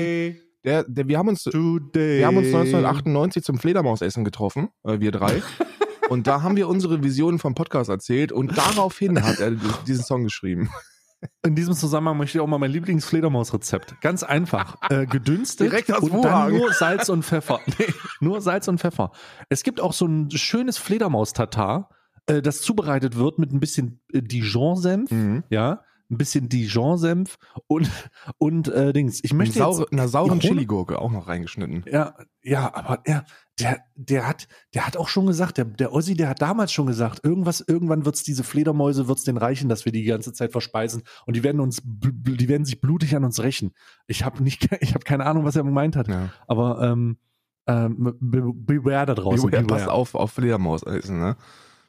Der, 0.65 0.85
der, 0.85 1.09
wir 1.09 1.19
haben 1.19 1.29
uns 1.29 1.43
today. 1.45 2.19
Wir 2.19 2.27
haben 2.27 2.37
uns 2.37 2.49
1998 2.49 3.43
zum 3.43 3.59
Fledermausessen 3.59 4.25
getroffen, 4.25 4.69
äh, 4.85 5.01
wir 5.01 5.11
drei. 5.11 5.43
und 6.11 6.27
da 6.27 6.43
haben 6.43 6.57
wir 6.57 6.69
unsere 6.69 7.03
Visionen 7.03 7.39
vom 7.39 7.55
Podcast 7.55 7.89
erzählt 7.89 8.31
und 8.33 8.57
daraufhin 8.57 9.23
hat 9.25 9.41
er 9.41 9.53
diesen 9.87 10.05
Song 10.05 10.25
geschrieben. 10.25 10.71
In 11.45 11.55
diesem 11.55 11.75
Zusammenhang 11.75 12.17
möchte 12.17 12.39
ich 12.39 12.43
auch 12.43 12.47
mal 12.47 12.59
mein 12.59 12.71
Lieblingsfledermausrezept. 12.71 14.01
Ganz 14.01 14.23
einfach. 14.23 14.77
Äh, 14.89 15.05
gedünstet 15.07 15.71
Direkt 15.71 15.93
aus 15.93 16.01
und 16.03 16.13
dann 16.13 16.23
Wuhan. 16.53 16.57
nur 16.57 16.73
Salz 16.73 17.09
und 17.11 17.25
Pfeffer. 17.25 17.61
Nee, 17.79 17.87
nur 18.21 18.41
Salz 18.41 18.69
und 18.69 18.81
Pfeffer. 18.81 19.13
Es 19.51 19.63
gibt 19.63 19.81
auch 19.81 19.93
so 19.93 20.07
ein 20.07 20.31
schönes 20.31 20.79
Fledermaus-Tatar, 20.79 21.91
äh, 22.27 22.41
das 22.41 22.63
zubereitet 22.63 23.17
wird 23.17 23.39
mit 23.39 23.53
ein 23.53 23.61
bisschen 23.61 24.01
äh, 24.13 24.23
Dijon-Senf, 24.23 25.11
Mhm. 25.11 25.45
ja, 25.51 25.83
ein 26.11 26.19
bisschen 26.19 26.49
Dijon-Senf 26.49 27.39
und, 27.67 27.89
und 28.39 28.69
äh, 28.69 28.93
Dings. 28.93 29.21
Ich 29.23 29.33
möchte 29.33 29.59
Saure, 29.59 29.83
jetzt, 29.83 29.93
einer 29.93 30.09
sauren 30.09 30.41
die 30.41 30.49
Chiligurke 30.49 30.99
auch 30.99 31.11
noch 31.13 31.29
reingeschnitten. 31.29 31.85
Ja, 31.91 32.15
ja, 32.43 32.75
aber 32.75 33.01
er, 33.05 33.25
der, 33.61 33.79
der 33.95 34.27
hat, 34.27 34.49
der 34.75 34.87
hat 34.87 34.97
auch 34.97 35.09
schon 35.09 35.27
gesagt, 35.27 35.59
der, 35.59 35.67
der 35.67 35.93
Ossi, 35.93 36.15
der 36.17 36.29
hat 36.31 36.43
damals 36.43 36.73
schon 36.73 36.87
gesagt, 36.87 37.21
irgendwas, 37.25 37.61
irgendwann 37.61 38.05
wird's 38.05 38.23
diese 38.23 38.43
Fledermäuse, 38.45 39.07
wird's 39.09 39.25
den 39.25 39.37
reichen, 39.37 39.69
dass 39.69 39.85
wir 39.85 39.93
die 39.93 40.05
ganze 40.05 40.33
Zeit 40.33 40.53
verspeisen 40.53 41.03
und 41.27 41.37
die 41.37 41.43
werden 41.45 41.61
uns, 41.61 41.81
die 41.85 42.49
werden 42.49 42.65
sich 42.65 42.81
blutig 42.81 43.15
an 43.15 43.25
uns 43.25 43.41
rächen. 43.43 43.73
Ich 44.07 44.25
habe 44.25 44.43
nicht, 44.43 44.69
ich 44.81 44.95
habe 44.95 45.05
keine 45.05 45.27
Ahnung, 45.27 45.45
was 45.45 45.57
er 45.57 45.63
gemeint 45.65 45.97
hat, 45.97 46.09
Ja. 46.09 46.31
aber 46.47 46.81
ähm, 46.83 47.19
ähm, 47.67 48.17
be- 48.19 48.53
beware 48.55 49.07
da 49.07 49.15
draußen. 49.15 49.49
Beware, 49.51 49.65
beware. 49.65 49.81
pass 49.81 49.89
auf, 49.89 50.15
auf 50.15 50.33
Fledermausessen, 50.33 51.21
ne? 51.21 51.37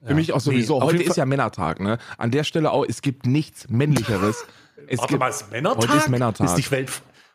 Für 0.04 0.10
Ja. 0.10 0.16
mich 0.16 0.34
auch 0.34 0.40
sowieso. 0.40 0.80
Nee, 0.80 0.86
Heute 0.86 1.04
ist 1.04 1.16
ja 1.18 1.26
Männertag, 1.26 1.80
ne? 1.80 1.98
An 2.18 2.32
der 2.32 2.44
Stelle 2.44 2.72
auch, 2.72 2.86
es 2.88 3.02
gibt 3.02 3.26
nichts 3.26 3.70
Männlicheres. 3.70 4.46
Es 4.88 4.98
Warte 5.00 5.10
gibt, 5.10 5.20
mal, 5.20 5.28
ist 5.30 5.52
Männertag? 5.52 5.84
Heute 5.90 5.98
ist 5.98 6.10
Männertag. 6.10 6.48
Ist 6.48 6.58
nicht 6.58 6.72
Welt, 6.72 6.90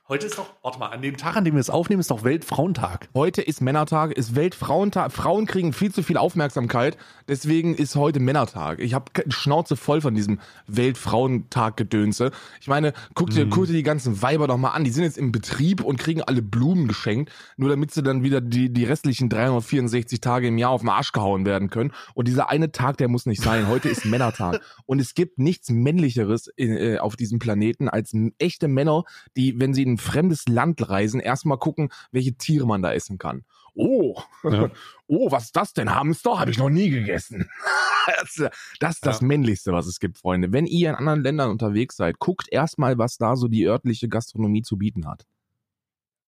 heute 0.08 0.26
ist 0.26 0.38
doch, 0.38 0.52
warte 0.62 0.78
mal, 0.78 0.88
an 0.88 1.02
dem 1.02 1.16
Tag, 1.16 1.36
an 1.36 1.44
dem 1.44 1.54
wir 1.54 1.60
es 1.60 1.70
aufnehmen, 1.70 2.00
ist 2.00 2.10
doch 2.10 2.22
Weltfrauentag. 2.22 3.08
Heute 3.14 3.42
ist 3.42 3.60
Männertag, 3.60 4.12
ist 4.12 4.36
Weltfrauentag. 4.36 5.10
Frauen 5.10 5.46
kriegen 5.46 5.72
viel 5.72 5.92
zu 5.92 6.02
viel 6.02 6.16
Aufmerksamkeit. 6.16 6.96
Deswegen 7.28 7.74
ist 7.74 7.96
heute 7.96 8.20
Männertag. 8.20 8.78
Ich 8.78 8.94
habe 8.94 9.10
Schnauze 9.28 9.74
voll 9.74 10.00
von 10.00 10.14
diesem 10.14 10.38
Weltfrauentag-Gedönse. 10.68 12.30
Ich 12.60 12.68
meine, 12.68 12.92
guck 13.14 13.30
dir, 13.30 13.48
guck 13.48 13.66
dir 13.66 13.72
die 13.72 13.82
ganzen 13.82 14.22
Weiber 14.22 14.46
doch 14.46 14.56
mal 14.56 14.70
an. 14.70 14.84
Die 14.84 14.90
sind 14.90 15.02
jetzt 15.02 15.18
im 15.18 15.32
Betrieb 15.32 15.82
und 15.82 15.98
kriegen 15.98 16.22
alle 16.22 16.42
Blumen 16.42 16.86
geschenkt, 16.86 17.32
nur 17.56 17.68
damit 17.68 17.92
sie 17.92 18.02
dann 18.02 18.22
wieder 18.22 18.40
die, 18.40 18.72
die 18.72 18.84
restlichen 18.84 19.28
364 19.28 20.20
Tage 20.20 20.48
im 20.48 20.58
Jahr 20.58 20.70
auf 20.70 20.82
den 20.82 20.90
Arsch 20.90 21.10
gehauen 21.10 21.44
werden 21.46 21.68
können. 21.68 21.92
Und 22.14 22.28
dieser 22.28 22.48
eine 22.48 22.70
Tag, 22.70 22.96
der 22.98 23.08
muss 23.08 23.26
nicht 23.26 23.42
sein. 23.42 23.66
Heute 23.66 23.88
ist 23.88 24.04
Männertag. 24.04 24.60
Und 24.84 25.00
es 25.00 25.14
gibt 25.14 25.38
nichts 25.40 25.68
Männlicheres 25.70 26.48
in, 26.54 26.76
äh, 26.76 26.98
auf 26.98 27.16
diesem 27.16 27.40
Planeten 27.40 27.88
als 27.88 28.14
echte 28.38 28.68
Männer, 28.68 29.02
die, 29.36 29.58
wenn 29.58 29.74
sie 29.74 29.82
in 29.82 29.95
ein 29.96 29.98
fremdes 29.98 30.46
Land 30.48 30.88
reisen, 30.88 31.20
erstmal 31.20 31.58
gucken, 31.58 31.90
welche 32.12 32.34
Tiere 32.34 32.66
man 32.66 32.82
da 32.82 32.92
essen 32.92 33.18
kann. 33.18 33.44
Oh, 33.74 34.20
Ja. 34.44 34.70
oh, 35.06 35.30
was 35.30 35.44
ist 35.44 35.56
das 35.56 35.72
denn? 35.72 35.94
Hamster? 35.94 36.38
Habe 36.38 36.50
ich 36.50 36.58
noch 36.58 36.70
nie 36.70 36.88
gegessen. 36.90 37.48
das, 38.20 38.50
das 38.80 38.94
ist 38.94 39.06
das 39.06 39.20
Ja. 39.20 39.26
Männlichste, 39.26 39.72
was 39.72 39.86
es 39.86 40.00
gibt, 40.00 40.18
Freunde. 40.18 40.52
Wenn 40.52 40.66
ihr 40.66 40.90
in 40.90 40.96
anderen 40.96 41.22
Ländern 41.22 41.50
unterwegs 41.50 41.96
seid, 41.96 42.18
guckt 42.18 42.48
erstmal, 42.50 42.98
was 42.98 43.18
da 43.18 43.36
so 43.36 43.48
die 43.48 43.64
örtliche 43.66 44.08
Gastronomie 44.08 44.62
zu 44.62 44.78
bieten 44.78 45.06
hat. 45.06 45.26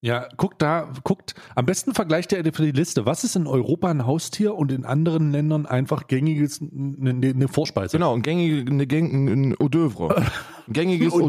Ja, 0.01 0.29
guckt 0.37 0.63
da, 0.63 0.93
guckt, 1.03 1.35
am 1.57 1.67
besten 1.67 1.93
vergleicht 1.93 2.31
ihr 2.31 2.45
für 2.53 2.63
die 2.63 2.71
Liste, 2.71 3.05
was 3.05 3.25
ist 3.25 3.35
in 3.35 3.49
Europa 3.49 3.91
ein 3.91 4.07
Haustier 4.07 4.55
und 4.55 4.71
in 4.71 4.85
anderen 4.85 5.33
Ländern 5.33 5.67
einfach 5.67 6.07
gängiges, 6.07 6.61
eine 6.61 7.15
ne, 7.15 7.35
ne 7.35 7.49
Vorspeise. 7.49 7.97
Genau, 7.97 8.15
ein 8.15 8.23
gängige, 8.23 8.71
eine 8.71 8.85
ein 8.85 9.57
Hors 9.59 9.71
d'oeuvre. 9.71 10.15
Ein 10.15 10.27
gängiges 10.73 11.15
Ein 11.15 11.23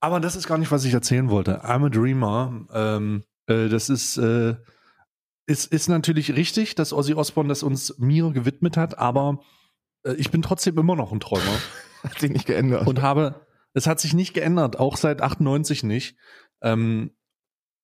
Aber 0.00 0.20
das 0.20 0.36
ist 0.36 0.46
gar 0.46 0.58
nicht, 0.58 0.70
was 0.70 0.84
ich 0.84 0.92
erzählen 0.92 1.30
wollte. 1.30 1.64
I'm 1.64 1.86
a 1.86 1.88
Dreamer, 1.88 2.66
ähm, 2.72 3.24
äh, 3.46 3.68
das 3.68 3.88
ist, 3.88 4.16
äh, 4.18 4.54
ist, 5.46 5.72
ist 5.72 5.88
natürlich 5.88 6.34
richtig, 6.34 6.74
dass 6.74 6.92
Ozzy 6.92 7.14
Osbourne 7.14 7.48
das 7.48 7.62
uns 7.62 7.98
mir 7.98 8.30
gewidmet 8.30 8.76
hat, 8.76 8.98
aber 8.98 9.40
äh, 10.04 10.14
ich 10.14 10.30
bin 10.30 10.42
trotzdem 10.42 10.76
immer 10.78 10.96
noch 10.96 11.12
ein 11.12 11.20
Träumer 11.20 11.42
Hat 12.02 12.18
sich 12.18 12.30
nicht 12.30 12.46
geändert. 12.46 12.86
und 12.86 13.02
habe, 13.02 13.46
es 13.72 13.86
hat 13.86 14.00
sich 14.00 14.14
nicht 14.14 14.34
geändert, 14.34 14.78
auch 14.78 14.96
seit 14.96 15.22
98 15.22 15.82
nicht. 15.82 16.16
Ähm, 16.62 17.12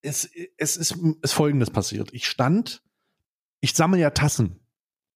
es, 0.03 0.29
es 0.58 0.76
ist, 0.76 0.97
ist 1.23 1.32
Folgendes 1.32 1.70
passiert. 1.70 2.12
Ich 2.12 2.26
stand, 2.26 2.82
ich 3.61 3.75
sammle 3.75 3.99
ja 4.00 4.11
Tassen. 4.11 4.58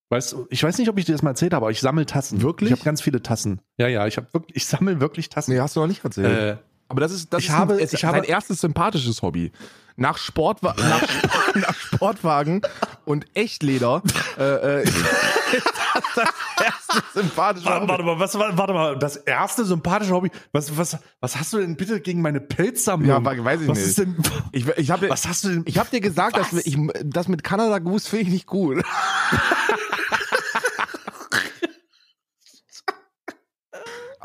Weißt 0.09 0.33
du, 0.33 0.47
ich 0.51 0.63
weiß 0.63 0.79
nicht, 0.79 0.89
ob 0.89 0.99
ich 0.99 1.05
dir 1.05 1.13
das 1.13 1.23
mal 1.23 1.31
erzählt 1.31 1.53
habe, 1.53 1.65
aber 1.67 1.73
ich 1.73 1.81
sammle 1.81 2.07
Tassen. 2.07 2.41
Wirklich? 2.41 2.71
Ich 2.71 2.77
habe 2.77 2.85
ganz 2.85 3.03
viele 3.03 3.23
Tassen. 3.23 3.61
Ja, 3.77 3.89
ja, 3.89 4.07
ich 4.07 4.17
habe 4.17 4.33
wirklich, 4.33 4.57
ich 4.57 4.67
sammle 4.67 5.01
wirklich 5.01 5.29
Tassen. 5.29 5.53
nee, 5.53 5.61
hast 5.61 5.75
du 5.75 5.81
noch 5.81 5.89
nicht 5.89 6.05
erzählt. 6.05 6.59
äh, 6.59 6.63
Aber 6.89 7.01
das 7.01 7.13
ist, 7.13 7.33
das 7.33 7.43
ich 7.43 7.49
ist, 7.49 7.55
habe- 7.55 7.75
ein, 7.75 7.89
ich 7.91 8.05
habe- 8.05 8.19
sein 8.19 8.25
erstes 8.25 8.61
sympathisches 8.61 9.23
Hobby. 9.23 9.51
Nach, 9.99 10.19
Sportwa 10.19 10.75
nach, 10.79 11.09
Sport- 11.09 11.57
nach 11.57 11.75
Sportwagen 11.75 12.61
und 13.07 13.25
Echtleder 13.33 14.03
äh, 14.39 14.43
äh, 14.43 14.83
ist 14.85 14.95
das 15.55 16.03
das 16.15 16.29
erste 16.63 17.03
sympathische 17.15 17.65
Warte, 17.65 17.81
Hobby. 17.81 17.89
warte 17.93 18.03
mal, 18.05 18.19
was, 18.21 18.39
war- 18.39 18.59
warte 18.59 18.75
mal, 18.75 18.99
das 18.99 19.17
erste 19.17 19.65
sympathische 19.65 20.13
Hobby. 20.13 20.31
Was, 20.53 20.77
was, 20.77 20.99
was 21.21 21.37
hast 21.39 21.55
du 21.55 21.59
denn 21.61 21.77
bitte 21.79 22.01
gegen 22.03 22.21
meine 22.21 22.41
Pelzsammlung? 22.41 23.09
Ja, 23.09 23.25
we- 23.25 23.43
weiß 23.43 23.63
ich 23.63 23.69
was 23.69 23.79
nicht. 23.79 23.87
Ist 23.89 23.99
denn, 23.99 24.17
Ich, 24.53 24.69
ich 24.77 24.91
habe 24.91 25.09
was 25.09 25.27
hast 25.27 25.45
du 25.45 25.49
denn? 25.49 25.63
ich 25.65 25.79
hab 25.79 25.91
dir 25.91 26.01
gesagt, 26.03 26.37
dass 26.37 26.53
ich, 26.53 26.77
das 27.03 27.27
mit 27.29 27.43
Canada 27.43 27.79
Goose 27.79 28.07
finde 28.11 28.25
ich 28.27 28.31
nicht 28.33 28.47
gut. 28.47 28.85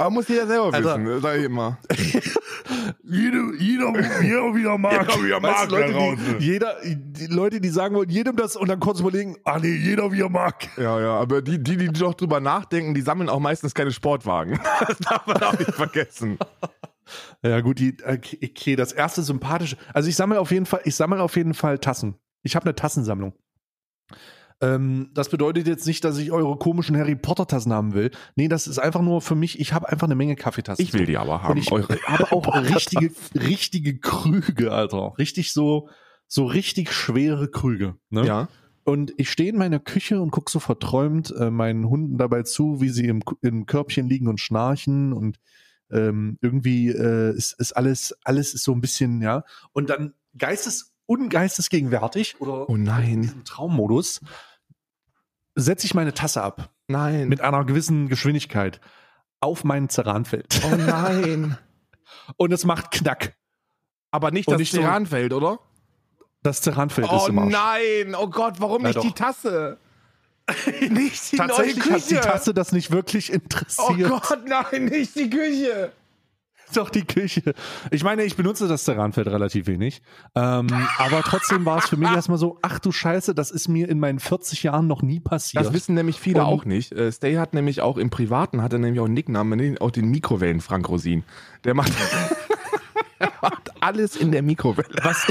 Aber 0.01 0.09
muss 0.09 0.27
jeder 0.27 0.47
selber 0.47 0.73
Alter. 0.73 0.99
wissen, 0.99 1.21
sag 1.21 1.37
ich 1.37 1.45
immer. 1.45 1.77
jeder, 3.03 3.53
jeder, 3.57 4.21
jeder 4.21 4.55
wieder 4.55 4.77
mag. 4.77 5.07
Jeder 5.07 5.23
wie 5.23 5.31
er 5.31 5.39
mag, 5.39 5.71
Weißt 5.71 5.71
Leute, 5.71 6.17
die, 6.39 6.45
jeder, 6.45 6.75
die 6.83 7.27
Leute, 7.27 7.61
die 7.61 7.69
sagen 7.69 7.95
wollen, 7.95 8.09
jedem 8.09 8.35
das 8.35 8.55
und 8.55 8.67
dann 8.69 8.79
kurz 8.79 8.99
überlegen, 8.99 9.37
ah 9.43 9.59
nee, 9.59 9.75
jeder 9.75 10.11
wie 10.11 10.21
er 10.21 10.29
mag. 10.29 10.67
Ja, 10.77 10.99
ja, 10.99 11.13
aber 11.19 11.41
die, 11.41 11.61
die, 11.61 11.77
die 11.77 11.87
doch 11.87 12.13
drüber 12.13 12.39
nachdenken, 12.39 12.93
die 12.93 13.01
sammeln 13.01 13.29
auch 13.29 13.39
meistens 13.39 13.73
keine 13.73 13.91
Sportwagen. 13.91 14.59
Das 14.87 14.97
darf 14.97 15.27
man 15.27 15.41
auch 15.41 15.57
nicht 15.57 15.71
vergessen. 15.71 16.37
Ja 17.43 17.59
gut, 17.59 17.79
die, 17.79 17.97
okay, 18.05 18.39
okay, 18.41 18.75
das 18.77 18.93
erste 18.93 19.21
sympathische. 19.21 19.75
Also 19.93 20.07
ich 20.07 20.15
sammle 20.15 20.39
auf 20.39 20.51
jeden 20.51 20.65
Fall, 20.65 20.79
ich 20.85 20.95
sammle 20.95 21.21
auf 21.21 21.35
jeden 21.35 21.53
Fall 21.53 21.77
Tassen. 21.79 22.15
Ich 22.41 22.55
habe 22.55 22.65
eine 22.65 22.75
Tassensammlung. 22.75 23.33
Ähm, 24.61 25.09
das 25.13 25.29
bedeutet 25.29 25.67
jetzt 25.67 25.87
nicht, 25.87 26.03
dass 26.03 26.17
ich 26.19 26.31
eure 26.31 26.55
komischen 26.57 26.95
Harry 26.95 27.15
Potter 27.15 27.47
Tassen 27.47 27.73
haben 27.73 27.93
will. 27.93 28.11
Nee, 28.35 28.47
das 28.47 28.67
ist 28.67 28.77
einfach 28.77 29.01
nur 29.01 29.21
für 29.21 29.35
mich, 29.35 29.59
ich 29.59 29.73
habe 29.73 29.89
einfach 29.89 30.05
eine 30.07 30.15
Menge 30.15 30.35
Kaffeetassen. 30.35 30.83
Ich 30.83 30.93
will 30.93 31.05
die 31.05 31.17
aber 31.17 31.35
Und 31.35 31.43
haben. 31.43 31.57
ich 31.57 31.71
eure 31.71 31.97
habe 32.03 32.31
auch 32.31 32.55
richtige, 32.55 33.11
richtige 33.33 33.97
Krüge, 33.99 34.71
Alter. 34.71 35.13
Richtig 35.17 35.51
so, 35.51 35.89
so 36.27 36.45
richtig 36.45 36.91
schwere 36.93 37.49
Krüge. 37.49 37.95
Ne? 38.09 38.25
Ja. 38.25 38.47
Und 38.83 39.13
ich 39.17 39.29
stehe 39.31 39.49
in 39.49 39.57
meiner 39.57 39.79
Küche 39.79 40.21
und 40.21 40.31
gucke 40.31 40.51
so 40.51 40.59
verträumt 40.59 41.33
äh, 41.37 41.49
meinen 41.51 41.87
Hunden 41.89 42.17
dabei 42.17 42.43
zu, 42.43 42.81
wie 42.81 42.89
sie 42.89 43.07
im, 43.07 43.21
im 43.41 43.65
Körbchen 43.65 44.07
liegen 44.07 44.27
und 44.27 44.39
schnarchen 44.39 45.13
und 45.13 45.37
ähm, 45.91 46.37
irgendwie 46.41 46.89
äh, 46.89 47.35
ist, 47.35 47.53
ist 47.59 47.73
alles, 47.73 48.15
alles 48.23 48.53
ist 48.53 48.63
so 48.63 48.71
ein 48.73 48.81
bisschen, 48.81 49.21
ja. 49.21 49.43
Und 49.73 49.89
dann 49.89 50.13
geistes, 50.37 50.93
ungeistesgegenwärtig 51.05 52.39
oder 52.39 52.69
Oh 52.69 52.77
nein. 52.77 53.09
in 53.11 53.21
diesem 53.23 53.43
Traummodus 53.43 54.21
setze 55.55 55.85
ich 55.85 55.93
meine 55.93 56.13
Tasse 56.13 56.41
ab 56.43 56.69
Nein. 56.87 57.27
mit 57.27 57.41
einer 57.41 57.63
gewissen 57.65 58.07
Geschwindigkeit 58.09 58.79
auf 59.39 59.63
mein 59.63 59.89
Ceranfeld. 59.89 60.61
oh 60.63 60.75
nein. 60.75 61.57
Und 62.37 62.51
es 62.51 62.63
macht 62.65 62.91
Knack. 62.91 63.33
Aber 64.11 64.31
nicht 64.31 64.47
Und 64.47 64.53
das 64.53 64.59
nicht 64.59 64.71
so- 64.71 64.81
Ceranfeld, 64.81 65.33
oder? 65.33 65.59
Das 66.43 66.61
Ceranfeld 66.61 67.07
ist 67.07 67.13
Oh 67.13 67.27
im 67.27 67.39
Arsch. 67.39 67.51
nein. 67.51 68.15
Oh 68.15 68.27
Gott, 68.27 68.55
warum 68.59 68.81
Ja, 68.81 68.87
nicht 68.89 68.97
doch. 68.97 69.03
die 69.03 69.13
Tasse? 69.13 69.77
nicht 70.89 71.31
die 71.31 71.37
Tatsächlich 71.37 71.77
neue 71.85 71.93
hat 71.95 72.09
die 72.09 72.15
Küche. 72.15 72.21
Tasse 72.21 72.53
das 72.53 72.71
nicht 72.71 72.91
wirklich 72.91 73.31
Oh 73.31 73.35
interessiert. 73.35 74.09
Gott, 74.09 74.39
nein, 74.45 74.85
nicht 74.85 75.15
die 75.15 75.29
Küche. 75.29 75.91
doch 76.77 76.89
die 76.89 77.05
Küche. 77.05 77.53
Ich 77.91 78.03
meine, 78.03 78.23
ich 78.23 78.35
benutze 78.35 78.67
das 78.67 78.83
Terranfeld 78.83 79.27
relativ 79.27 79.67
wenig. 79.67 80.01
Ähm, 80.35 80.67
aber 80.97 81.21
trotzdem 81.23 81.65
war 81.65 81.79
es 81.79 81.89
für 81.89 81.97
mich 81.97 82.09
erstmal 82.11 82.37
so, 82.37 82.57
ach 82.61 82.79
du 82.79 82.91
Scheiße, 82.91 83.33
das 83.35 83.51
ist 83.51 83.67
mir 83.67 83.89
in 83.89 83.99
meinen 83.99 84.19
40 84.19 84.63
Jahren 84.63 84.87
noch 84.87 85.01
nie 85.01 85.19
passiert. 85.19 85.63
Das 85.65 85.73
wissen 85.73 85.95
nämlich 85.95 86.19
viele 86.19 86.41
Und- 86.41 86.45
auch 86.47 86.65
nicht. 86.65 86.91
Äh, 86.93 87.11
Stay 87.11 87.35
hat 87.35 87.53
nämlich 87.53 87.81
auch 87.81 87.97
im 87.97 88.09
Privaten, 88.09 88.61
hat 88.61 88.73
er 88.73 88.79
nämlich 88.79 88.99
auch 88.99 89.05
einen 89.05 89.13
Nicknamen, 89.13 89.77
auch 89.79 89.91
den 89.91 90.09
Mikrowellen 90.09 90.61
Frank 90.61 90.89
Rosin. 90.89 91.23
Der 91.63 91.73
macht, 91.73 91.91
macht 93.41 93.71
alles 93.81 94.15
in 94.15 94.31
der 94.31 94.41
Mikrowelle. 94.41 94.89
was, 95.03 95.25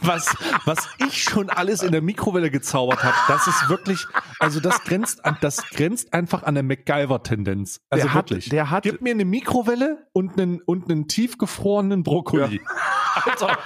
was, 0.00 0.36
was 0.64 0.88
ich 0.98 1.22
schon 1.22 1.50
alles 1.50 1.82
in 1.82 1.92
der 1.92 2.02
Mikrowelle 2.02 2.50
gezaubert 2.50 3.02
habe, 3.02 3.16
das 3.28 3.46
ist 3.46 3.68
wirklich, 3.68 4.04
also 4.38 4.60
das 4.60 4.82
grenzt 4.84 5.24
an, 5.24 5.36
das 5.40 5.68
grenzt 5.70 6.12
einfach 6.12 6.42
an 6.42 6.54
der 6.54 6.62
MacGyver-Tendenz. 6.64 7.80
Also 7.90 8.04
Der 8.06 8.14
hat- 8.14 8.30
wirklich. 8.30 8.48
der 8.48 8.70
hat- 8.70 8.82
Gib 8.84 9.00
mir 9.02 9.10
eine 9.12 9.24
Mikrowelle 9.24 10.06
und 10.12 10.38
einen, 10.40 10.60
und 10.62 10.90
einen 10.90 11.08
tiefgefrorenen 11.08 12.02
Brokkoli. 12.02 12.60
Alter, 13.24 13.58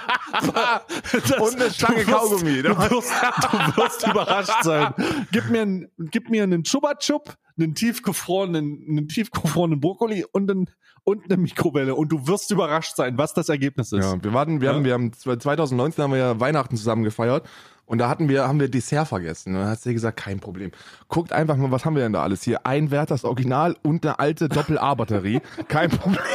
das- 1.11 1.31
Und 1.39 1.61
eine 1.61 1.69
Stange 1.71 2.05
du 2.05 2.07
wirst- 2.07 2.11
Kaugummi. 2.11 2.61
Du 2.63 2.77
wirst, 2.77 3.11
du 3.51 3.77
wirst 3.77 4.07
überrascht 4.07 4.63
sein. 4.63 4.93
Gib 5.31 5.49
mir, 5.49 5.61
einen, 5.61 5.87
gib 6.11 6.29
mir 6.29 6.43
einen 6.43 6.63
Chupa 6.63 6.95
Chup, 6.95 7.35
einen 7.57 7.75
tiefgefrorenen, 7.75 8.85
einen 8.89 9.07
tiefgefrorenen 9.07 9.79
Brokkoli 9.79 10.25
und, 10.31 10.49
einen, 10.49 10.69
und 11.03 11.25
eine 11.25 11.37
Mikrowelle 11.37 11.95
und 11.95 12.09
du 12.09 12.27
wirst 12.27 12.51
überrascht 12.51 12.95
sein, 12.95 13.17
was 13.17 13.33
das 13.33 13.49
Ergebnis 13.49 13.91
ist. 13.91 14.03
Ja, 14.05 14.23
wir 14.23 14.33
warten, 14.33 14.61
wir 14.61 14.69
Ja. 14.69 14.75
haben, 14.75 14.85
wir 14.85 14.93
haben 14.93 15.11
2019 15.13 16.03
haben 16.03 16.11
wir 16.11 16.19
ja 16.19 16.39
Weihnachten 16.39 16.75
zusammen 16.77 17.03
gefeiert 17.03 17.45
und 17.85 17.97
da 17.97 18.07
hatten 18.09 18.29
wir, 18.29 18.47
haben 18.47 18.59
wir 18.59 18.69
Dessert 18.69 19.07
vergessen. 19.09 19.53
Und 19.53 19.61
dann 19.61 19.69
hat 19.69 19.81
sie 19.81 19.93
gesagt, 19.93 20.17
kein 20.17 20.39
Problem. 20.39 20.71
Guckt 21.09 21.33
einfach 21.33 21.57
mal, 21.57 21.69
was 21.71 21.83
haben 21.85 21.95
wir 21.95 22.03
denn 22.03 22.13
da 22.13 22.23
alles 22.23 22.41
hier? 22.41 22.65
Ein 22.65 22.91
Werthers 22.91 23.25
Original 23.25 23.75
und 23.83 24.05
eine 24.05 24.19
alte 24.19 24.47
Doppel-A-Batterie. 24.49 25.41
Kein 25.67 25.89
Problem. 25.89 26.21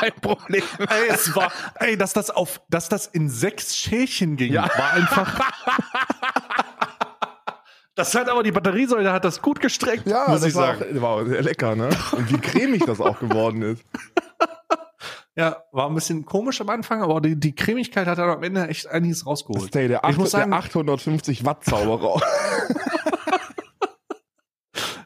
kein 0.00 0.12
Problem. 0.20 0.62
Ey, 0.78 1.08
es 1.08 1.34
war, 1.34 1.50
ey, 1.76 1.96
dass 1.96 2.12
das 2.12 2.30
auf, 2.30 2.60
dass 2.68 2.88
das 2.90 3.06
in 3.06 3.28
sechs 3.30 3.74
Schälchen 3.76 4.36
ging, 4.36 4.52
Ja. 4.52 4.68
war 4.76 4.92
einfach. 4.92 5.40
Das 8.00 8.14
hat 8.14 8.28
aber 8.30 8.42
die 8.42 8.50
Batteriesäule 8.52 9.12
hat 9.12 9.24
das 9.26 9.42
gut 9.42 9.60
gestreckt, 9.60 10.06
muss 10.06 10.14
das 10.26 10.44
ich 10.44 10.54
war, 10.54 10.78
sagen. 10.78 10.98
Auch, 10.98 11.02
war 11.02 11.22
lecker, 11.24 11.76
ne? 11.76 11.90
Und 12.12 12.32
wie 12.32 12.38
cremig 12.38 12.82
das 12.86 13.00
auch 13.00 13.18
geworden 13.20 13.62
ist. 13.62 13.84
Ja, 15.36 15.62
war 15.70 15.88
ein 15.88 15.94
bisschen 15.94 16.24
komisch 16.26 16.60
am 16.60 16.68
Anfang, 16.70 17.02
aber 17.02 17.20
die, 17.20 17.38
die 17.38 17.54
Cremigkeit 17.54 18.06
hat 18.08 18.18
dann 18.18 18.28
am 18.28 18.42
Ende 18.42 18.66
echt 18.66 18.88
einiges 18.88 19.24
rausgeholt. 19.24 19.68
Stay, 19.68 19.86
der, 19.88 19.98
Ich 19.98 20.04
8, 20.04 20.18
muss 20.18 20.30
sagen- 20.32 20.50
der 20.50 20.58
850 20.58 21.44
Watt 21.46 21.64
Zauberer. 21.64 22.20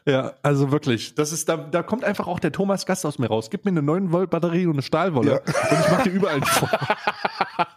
Ja, 0.07 0.33
also 0.43 0.71
wirklich. 0.71 1.15
Das 1.15 1.31
ist, 1.31 1.49
da, 1.49 1.57
da 1.57 1.81
kommt 1.81 2.03
einfach 2.03 2.27
auch 2.27 2.39
der 2.39 2.51
Thomas 2.51 2.85
Gast 2.85 3.05
aus 3.07 3.17
mir 3.17 3.25
raus. 3.27 3.49
Gib 3.49 3.65
mir 3.65 3.71
eine 3.71 3.81
9 3.81 4.11
Volt 4.11 4.29
Batterie 4.29 4.67
und 4.67 4.73
eine 4.73 4.83
Stahlwolle 4.83 5.31
Ja. 5.31 5.37
und 5.37 5.79
ich 5.79 5.91
mache 5.91 6.03
dir 6.03 6.11
überall 6.11 6.35
ein 6.35 6.43
Feuer. 6.43 6.79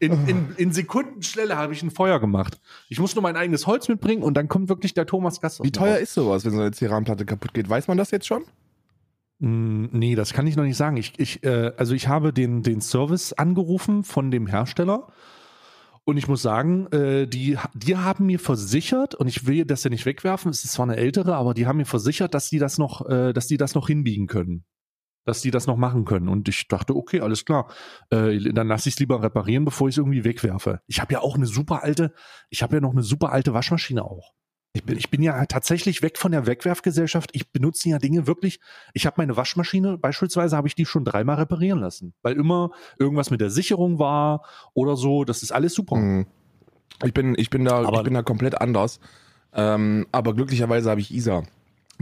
In, 0.00 0.26
in, 0.26 0.54
in 0.56 0.72
Sekundenschnelle 0.72 1.56
habe 1.56 1.74
ich 1.74 1.82
ein 1.82 1.90
Feuer 1.90 2.18
gemacht. 2.20 2.58
Ich 2.88 2.98
muss 2.98 3.14
nur 3.14 3.22
mein 3.22 3.36
eigenes 3.36 3.66
Holz 3.66 3.86
mitbringen 3.88 4.22
und 4.22 4.34
dann 4.34 4.48
kommt 4.48 4.70
wirklich 4.70 4.94
der 4.94 5.04
Thomas 5.06 5.40
Gast 5.42 5.62
Wie 5.62 5.70
teuer 5.70 5.98
ist 5.98 6.14
sowas, 6.14 6.44
wenn 6.44 6.52
so 6.52 6.60
eine 6.60 6.72
Ceranplatte 6.72 7.26
kaputt 7.26 7.52
geht? 7.52 7.68
Weiß 7.68 7.86
man 7.86 7.98
das 7.98 8.10
jetzt 8.10 8.26
schon? 8.26 8.42
Mm, 9.40 9.88
Nee, 9.92 10.14
das 10.14 10.32
kann 10.32 10.46
ich 10.46 10.56
noch 10.56 10.64
nicht 10.64 10.78
sagen. 10.78 10.96
Ich, 10.96 11.12
ich, 11.18 11.44
äh, 11.44 11.72
also 11.76 11.94
ich 11.94 12.08
habe 12.08 12.32
den, 12.32 12.62
den 12.62 12.80
Service 12.80 13.34
angerufen 13.34 14.02
von 14.02 14.30
dem 14.30 14.46
Hersteller 14.46 15.06
und 16.04 16.16
ich 16.16 16.28
muss 16.28 16.42
sagen, 16.42 16.86
äh, 16.92 17.26
die, 17.26 17.58
die 17.74 17.96
haben 17.96 18.26
mir 18.26 18.38
versichert, 18.38 19.14
und 19.14 19.28
ich 19.28 19.46
will 19.46 19.64
das 19.64 19.84
ja 19.84 19.90
nicht 19.90 20.06
wegwerfen, 20.06 20.50
es 20.50 20.64
ist 20.64 20.72
zwar 20.72 20.86
eine 20.86 20.96
ältere, 20.96 21.36
aber 21.36 21.52
die 21.54 21.66
haben 21.66 21.76
mir 21.76 21.84
versichert, 21.86 22.34
dass 22.34 22.48
die 22.48 22.58
das 22.58 22.78
noch, 22.78 23.06
äh, 23.08 23.32
dass 23.32 23.48
die 23.48 23.58
das 23.58 23.74
noch 23.74 23.86
hinbiegen 23.86 24.26
können. 24.26 24.64
Dass 25.30 25.42
die 25.42 25.52
das 25.52 25.68
noch 25.68 25.76
machen 25.76 26.04
können. 26.04 26.28
Und 26.28 26.48
ich 26.48 26.66
dachte, 26.66 26.96
okay, 26.96 27.20
alles 27.20 27.44
klar. 27.44 27.68
Äh, 28.10 28.52
dann 28.52 28.66
lasse 28.66 28.88
ich 28.88 28.96
es 28.96 28.98
lieber 28.98 29.22
reparieren, 29.22 29.64
bevor 29.64 29.86
ich 29.88 29.94
es 29.94 29.98
irgendwie 29.98 30.24
wegwerfe. 30.24 30.80
Ich 30.88 31.00
habe 31.00 31.12
ja 31.12 31.20
auch 31.20 31.36
eine 31.36 31.46
super 31.46 31.84
alte, 31.84 32.12
ich 32.48 32.64
habe 32.64 32.74
ja 32.74 32.80
noch 32.80 32.90
eine 32.90 33.04
super 33.04 33.30
alte 33.30 33.54
Waschmaschine 33.54 34.04
auch. 34.04 34.32
Ich 34.72 34.82
bin, 34.82 34.98
ich 34.98 35.08
bin 35.08 35.22
ja 35.22 35.46
tatsächlich 35.46 36.02
weg 36.02 36.18
von 36.18 36.32
der 36.32 36.46
Wegwerfgesellschaft. 36.46 37.30
Ich 37.32 37.52
benutze 37.52 37.88
ja 37.88 37.98
Dinge 37.98 38.26
wirklich. 38.26 38.58
Ich 38.92 39.06
habe 39.06 39.14
meine 39.18 39.36
Waschmaschine, 39.36 39.98
beispielsweise 39.98 40.56
habe 40.56 40.66
ich 40.66 40.74
die 40.74 40.84
schon 40.84 41.04
dreimal 41.04 41.36
reparieren 41.36 41.78
lassen, 41.78 42.12
weil 42.22 42.34
immer 42.34 42.72
irgendwas 42.98 43.30
mit 43.30 43.40
der 43.40 43.50
Sicherung 43.50 44.00
war 44.00 44.44
oder 44.74 44.96
so. 44.96 45.22
Das 45.22 45.44
ist 45.44 45.52
alles 45.52 45.74
super. 45.74 45.94
Hm. 45.94 46.26
Ich 47.04 47.14
bin, 47.14 47.36
ich 47.38 47.50
bin 47.50 47.64
da, 47.64 47.82
Aber- 47.84 47.98
ich 47.98 48.02
bin 48.02 48.14
da 48.14 48.22
komplett 48.22 48.60
anders. 48.60 48.98
Ähm, 49.52 50.08
aber 50.10 50.34
glücklicherweise 50.34 50.90
habe 50.90 51.00
ich 51.00 51.12
Isa. 51.14 51.44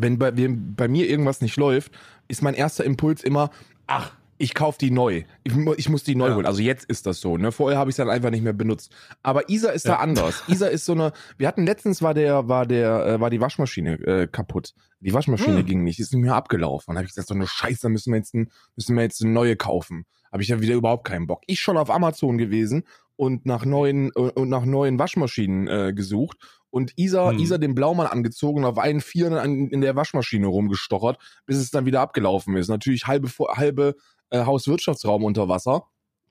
Wenn 0.01 0.19
bei, 0.19 0.37
wenn 0.37 0.75
bei 0.75 0.89
mir 0.89 1.09
irgendwas 1.09 1.41
nicht 1.41 1.57
läuft, 1.57 1.93
ist 2.29 2.43
mein 2.43 2.55
erster 2.55 2.85
Impuls 2.85 3.23
immer, 3.23 3.51
ach, 3.87 4.13
ich 4.41 4.55
kaufe 4.55 4.79
die 4.79 4.93
neu. 4.93 5.25
Ich, 5.43 5.53
ich 5.79 5.89
muss 5.89 6.05
die 6.05 6.15
neu 6.15 6.29
Ja. 6.29 6.35
holen. 6.37 6.47
Also 6.47 6.63
jetzt 6.63 6.85
ist 6.85 7.07
das 7.07 7.21
so. 7.21 7.37
Ne? 7.37 7.51
Vorher 7.51 7.77
habe 7.77 7.91
ich 7.91 7.95
es 7.95 7.97
dann 7.97 8.09
einfach 8.09 8.31
nicht 8.31 8.45
mehr 8.45 8.53
benutzt. 8.53 8.93
Aber 9.25 9.49
Isa 9.51 9.71
ist 9.71 9.87
da 9.87 9.95
Ja. 9.95 9.99
anders. 9.99 10.45
Isa 10.47 10.69
ist 10.69 10.85
so 10.85 10.93
eine. 10.93 11.13
Wir 11.39 11.49
hatten 11.49 11.67
letztens 11.67 12.03
war 12.03 12.15
der, 12.15 12.47
war 12.47 12.65
der, 12.65 13.05
äh, 13.07 13.21
war 13.21 13.31
die 13.31 13.41
Waschmaschine 13.41 13.95
äh, 13.95 14.27
kaputt. 14.29 14.75
Die 15.01 15.13
Waschmaschine 15.13 15.59
Hm. 15.59 15.67
ging 15.67 15.83
nicht, 15.83 15.99
ist 15.99 16.13
nicht 16.15 16.23
mehr 16.23 16.37
abgelaufen. 16.37 16.93
Und 16.93 16.97
habe 16.99 17.07
ich 17.07 17.11
gesagt, 17.13 17.27
so 17.29 17.35
eine 17.35 17.49
Scheiße, 17.49 17.81
da 17.83 17.89
müssen 17.89 18.13
wir 18.13 18.19
jetzt, 18.19 18.33
ein, 18.35 18.49
müssen 18.77 18.95
wir 18.95 19.03
jetzt 19.03 19.21
eine 19.25 19.33
neue 19.33 19.57
kaufen. 19.57 20.05
Habe 20.31 20.43
ich 20.43 20.49
ja 20.51 20.61
wieder 20.61 20.75
überhaupt 20.75 21.05
keinen 21.09 21.27
Bock. 21.27 21.43
Ich 21.49 21.59
schon 21.61 21.77
auf 21.77 21.91
Amazon 21.91 22.39
gewesen 22.39 22.85
und 23.17 23.45
nach 23.45 23.65
neuen 23.65 24.11
äh, 24.15 24.21
und 24.21 24.49
nach 24.51 24.65
neuen 24.65 25.01
Waschmaschinen 25.01 25.67
äh, 25.67 25.93
gesucht 25.93 26.37
und 26.71 26.93
Isa, 26.97 27.31
Hm. 27.31 27.39
Isa 27.39 27.59
den 27.59 27.75
Blaumann 27.75 28.07
angezogen 28.07 28.61
und 28.61 28.71
auf 28.71 28.79
einen 28.79 29.01
Vieren 29.01 29.69
in 29.71 29.81
der 29.81 29.97
Waschmaschine 29.97 30.47
rumgestochert, 30.47 31.19
bis 31.47 31.57
es 31.57 31.71
dann 31.71 31.87
wieder 31.87 32.01
abgelaufen 32.01 32.57
ist. 32.57 32.69
Natürlich 32.69 33.07
halbe 33.07 33.29
halbe 33.57 33.95
äh, 34.31 34.45
Hauswirtschaftsraum 34.45 35.25
unter 35.25 35.49
Wasser, 35.49 35.85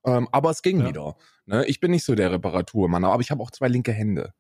ähm, 0.06 0.28
aber 0.32 0.52
es 0.52 0.62
ging 0.62 0.82
Ja. 0.82 0.88
wieder. 0.90 1.16
Ne? 1.46 1.66
Ich 1.66 1.80
bin 1.80 1.92
nicht 1.92 2.06
so 2.06 2.14
der 2.16 2.32
Reparaturmann, 2.32 3.04
aber 3.04 3.22
ich 3.22 3.32
habe 3.32 3.42
auch 3.42 3.52
zwei 3.52 3.68
linke 3.68 3.92
Hände. 3.92 4.34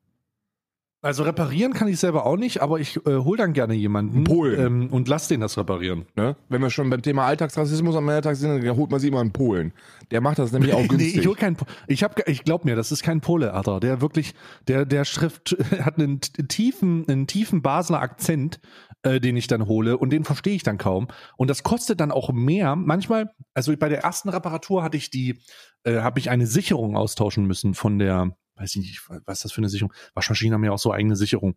Also 1.02 1.22
reparieren 1.24 1.74
kann 1.74 1.88
ich 1.88 2.00
selber 2.00 2.26
auch 2.26 2.38
nicht, 2.38 2.62
aber 2.62 2.80
ich 2.80 2.98
äh, 3.06 3.18
hol 3.18 3.38
dann 3.38 3.54
gerne 3.54 3.76
jemanden 3.76 4.24
Polen. 4.24 4.60
Ähm, 4.60 4.88
und 4.92 5.08
lass 5.08 5.28
den 5.28 5.42
das 5.42 5.56
reparieren. 5.58 6.08
Ne? 6.16 6.36
Wenn 6.50 6.62
wir 6.62 6.72
schon 6.72 6.90
beim 6.90 7.04
Thema 7.04 7.26
Alltagsrassismus 7.28 7.96
am 7.96 8.10
Alltag 8.10 8.36
sind, 8.36 8.64
dann 8.64 8.76
holt 8.76 8.90
man 8.90 9.00
sie 9.00 9.10
immer 9.10 9.22
in 9.22 9.32
Polen. 9.32 9.74
Der 10.10 10.22
macht 10.22 10.40
das 10.40 10.52
nämlich 10.52 10.74
auch 10.74 10.80
nee, 10.82 10.88
günstig. 10.88 11.18
ich 11.18 11.28
hol 11.28 11.36
keinen. 11.36 11.56
Po- 11.56 11.68
Ich 11.86 12.04
habe, 12.04 12.24
ich 12.26 12.44
glaub 12.44 12.66
mir, 12.66 12.76
das 12.76 12.92
ist 12.92 13.04
kein 13.04 13.22
Pole, 13.22 13.54
Alter. 13.54 13.80
Der 13.80 14.02
wirklich, 14.02 14.34
der, 14.68 14.86
der 14.86 15.06
Schrift 15.06 15.56
hat 15.82 16.00
einen 16.00 16.20
tiefen, 16.20 17.06
einen 17.08 17.28
tiefen 17.28 17.62
Basler 17.62 18.02
Akzent, 18.02 18.60
äh, 19.04 19.20
den 19.20 19.38
ich 19.38 19.46
dann 19.46 19.68
hole 19.68 19.98
und 20.00 20.10
den 20.12 20.24
verstehe 20.26 20.56
ich 20.56 20.64
dann 20.64 20.80
kaum. 20.80 21.10
Und 21.38 21.50
das 21.52 21.62
kostet 21.62 22.00
dann 22.00 22.12
auch 22.12 22.32
mehr. 22.34 22.76
Manchmal, 22.76 23.30
also 23.54 23.72
bei 23.78 23.88
der 23.88 24.00
ersten 24.04 24.30
Reparatur 24.30 24.82
hatte 24.82 24.98
ich 24.98 25.12
die, 25.12 25.40
äh, 25.84 25.98
habe 26.00 26.20
ich 26.20 26.32
eine 26.32 26.48
Sicherung 26.48 26.98
austauschen 26.98 27.46
müssen 27.46 27.76
von 27.76 28.00
der, 28.00 28.36
weiß 28.58 28.76
ich 28.76 28.82
nicht, 28.82 29.10
was 29.26 29.40
ist 29.40 29.46
das 29.46 29.52
für 29.52 29.60
eine 29.60 29.70
Sicherung? 29.70 29.94
Waschmaschinen 30.14 30.54
haben 30.54 30.64
ja 30.64 30.72
auch 30.72 30.80
so 30.80 30.92
eigene 30.92 31.16
Sicherung. 31.16 31.56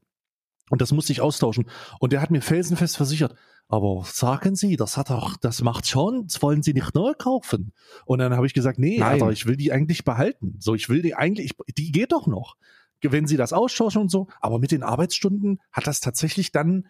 Und 0.71 0.81
das 0.81 0.93
musste 0.93 1.13
ich 1.13 1.21
austauschen. 1.21 1.69
Und 1.99 2.13
der 2.13 2.23
hat 2.23 2.31
mir 2.31 2.41
felsenfest 2.41 2.97
versichert, 2.97 3.35
aber 3.69 4.05
sagen 4.05 4.55
Sie, 4.55 4.77
das 4.77 4.97
hat 4.97 5.11
auch, 5.11 5.37
das 5.37 5.63
macht 5.63 5.87
schon, 5.87 6.27
das 6.27 6.41
wollen 6.43 6.63
Sie 6.63 6.73
nicht 6.73 6.95
neu 6.95 7.13
kaufen. 7.15 7.73
Und 8.05 8.19
dann 8.21 8.35
habe 8.35 8.47
ich 8.47 8.55
gesagt, 8.55 8.79
nee, 8.79 8.99
Nein. 8.99 9.13
Alter, 9.13 9.31
ich 9.31 9.47
will 9.47 9.57
die 9.57 9.73
eigentlich 9.73 10.05
behalten. 10.05 10.57
So, 10.59 10.75
ich 10.75 10.89
will 10.89 11.03
die 11.03 11.15
eigentlich, 11.15 11.53
ich, 11.67 11.75
die 11.75 11.93
geht 11.93 12.13
doch 12.13 12.27
noch. 12.27 12.57
Wenn 13.03 13.27
Sie 13.27 13.37
das 13.37 13.53
austauschen 13.53 14.03
und 14.03 14.11
so. 14.11 14.29
Aber 14.41 14.59
mit 14.59 14.73
den 14.73 14.83
Arbeitsstunden 14.83 15.61
hat 15.73 15.87
das 15.87 16.01
tatsächlich 16.01 16.53
dann 16.53 16.87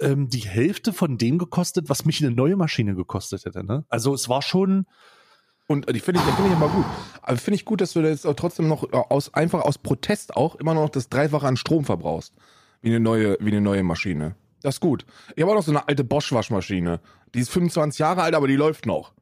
ähm, 0.00 0.28
die 0.28 0.46
Hälfte 0.46 0.92
von 0.92 1.18
dem 1.18 1.38
gekostet, 1.38 1.88
was 1.88 2.04
mich 2.04 2.24
eine 2.24 2.34
neue 2.34 2.56
Maschine 2.56 2.94
gekostet 2.94 3.44
hätte. 3.44 3.64
Ne? 3.64 3.84
Also 3.88 4.14
es 4.14 4.28
war 4.28 4.42
schon, 4.42 4.86
Und 5.68 5.88
die 5.94 6.00
finde 6.00 6.20
ich, 6.20 6.34
finde 6.34 6.50
ich 6.50 6.56
immer 6.56 6.68
gut. 6.68 6.84
Aber 7.22 7.36
finde 7.36 7.56
ich 7.56 7.64
gut, 7.66 7.80
dass 7.82 7.92
du 7.92 8.00
jetzt 8.00 8.26
auch 8.26 8.34
trotzdem 8.34 8.68
noch 8.68 8.84
äh, 8.84 8.96
aus, 8.96 9.32
einfach 9.34 9.60
aus 9.62 9.78
Protest 9.78 10.34
auch 10.36 10.56
immer 10.56 10.74
noch 10.74 10.88
das 10.88 11.08
Dreifache 11.10 11.46
an 11.46 11.56
Strom 11.56 11.84
verbrauchst. 11.84 12.34
Wie 12.80 12.88
eine 12.88 13.00
neue, 13.00 13.36
wie 13.40 13.50
eine 13.50 13.60
neue 13.60 13.82
Maschine. 13.82 14.34
Das 14.62 14.76
ist 14.76 14.80
gut. 14.80 15.04
Ich 15.36 15.42
habe 15.42 15.52
auch 15.52 15.56
noch 15.56 15.62
so 15.62 15.70
eine 15.70 15.86
alte 15.86 16.04
Bosch-Waschmaschine. 16.04 17.00
Die 17.34 17.40
ist 17.40 17.50
25 17.50 17.98
Jahre 17.98 18.22
alt, 18.22 18.34
aber 18.34 18.48
die 18.48 18.56
läuft 18.56 18.86
noch. 18.86 19.12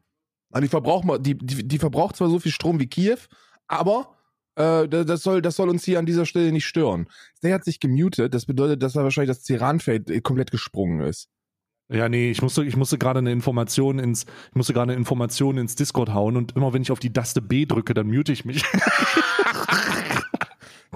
Also 0.52 0.62
die, 0.62 0.68
verbraucht, 0.68 1.26
die, 1.26 1.36
die, 1.36 1.66
die 1.66 1.78
verbraucht 1.78 2.16
zwar 2.16 2.30
so 2.30 2.38
viel 2.38 2.52
Strom 2.52 2.78
wie 2.78 2.86
Kiew, 2.86 3.18
aber 3.66 4.14
äh, 4.54 4.86
da- 4.88 5.04
das, 5.04 5.22
soll, 5.22 5.42
das 5.42 5.56
soll 5.56 5.68
uns 5.68 5.84
hier 5.84 5.98
an 5.98 6.06
dieser 6.06 6.24
Stelle 6.24 6.52
nicht 6.52 6.64
stören. 6.66 7.08
Der 7.42 7.52
hat 7.54 7.64
sich 7.64 7.80
gemutet, 7.80 8.32
das 8.32 8.46
bedeutet, 8.46 8.82
dass 8.82 8.94
er 8.94 9.02
wahrscheinlich 9.02 9.36
das 9.36 9.42
Ceranfeld 9.44 10.08
äh, 10.10 10.20
komplett 10.20 10.52
gesprungen 10.52 11.00
ist. 11.00 11.28
Ja, 11.88 12.09
nee, 12.09 12.31
ich 12.31 12.43
musste, 12.43 12.64
ich 12.64 12.76
musste 12.76 12.99
gerade 12.99 13.21
eine 13.21 13.31
Information 13.31 14.00
ins, 14.00 14.26
ich 14.50 14.57
musste 14.57 14.73
gerade 14.73 14.93
eine 14.93 14.99
Information 14.99 15.57
ins 15.57 15.76
Discord 15.76 16.12
hauen 16.12 16.37
und 16.37 16.57
immer 16.57 16.73
wenn 16.73 16.83
ich 16.83 16.90
auf 16.90 16.99
die 16.99 17.12
Taste 17.12 17.40
B 17.40 17.64
drücke, 17.64 17.95
dann 17.95 18.09
mute 18.09 18.33
ich 18.33 18.45
mich. 18.45 18.64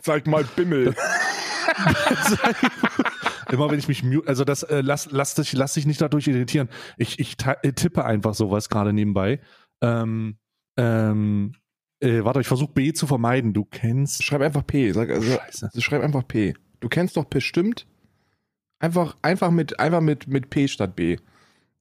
Zeig 0.03 0.27
mal 0.27 0.45
Bimmel. 0.57 0.97
immer 3.53 3.71
wenn 3.71 3.79
ich 3.79 3.87
mich 3.87 4.03
mute, 4.03 4.27
also 4.27 4.45
das, 4.45 4.65
äh, 4.65 4.81
lass, 4.81 5.09
lass 5.13 5.37
dich, 5.37 5.53
lass 5.53 5.75
dich 5.75 5.87
nicht 5.87 6.01
dadurch 6.01 6.27
irritieren. 6.27 6.69
Ich, 6.97 7.21
ich 7.21 7.37
äh, 7.63 7.73
tippe 7.73 8.05
einfach 8.05 8.35
sowas 8.35 8.69
gerade 8.69 8.93
nebenbei. 8.93 9.39
Ähm, 9.81 10.39
ähm, 10.77 11.53
äh, 12.01 12.25
warte, 12.25 12.41
ich 12.41 12.49
versuche 12.49 12.73
B 12.73 12.93
zu 12.93 13.07
vermeiden. 13.07 13.53
Du 13.53 13.65
kennst. 13.65 14.25
Schreib 14.25 14.41
einfach 14.41 14.67
P. 14.67 14.91
Sag, 14.93 15.11
also, 15.11 15.37
Scheiße. 15.37 15.67
also 15.67 15.81
schreib 15.81 16.03
einfach 16.03 16.27
P. 16.27 16.55
Du 16.81 16.89
kennst 16.89 17.17
doch 17.17 17.27
bestimmt. 17.27 17.87
Einfach, 18.81 19.17
einfach 19.23 19.51
mit, 19.51 19.79
einfach 19.79 20.01
mit, 20.01 20.27
mit 20.27 20.51
P 20.51 20.67
statt 20.67 20.97
B. 20.97 21.19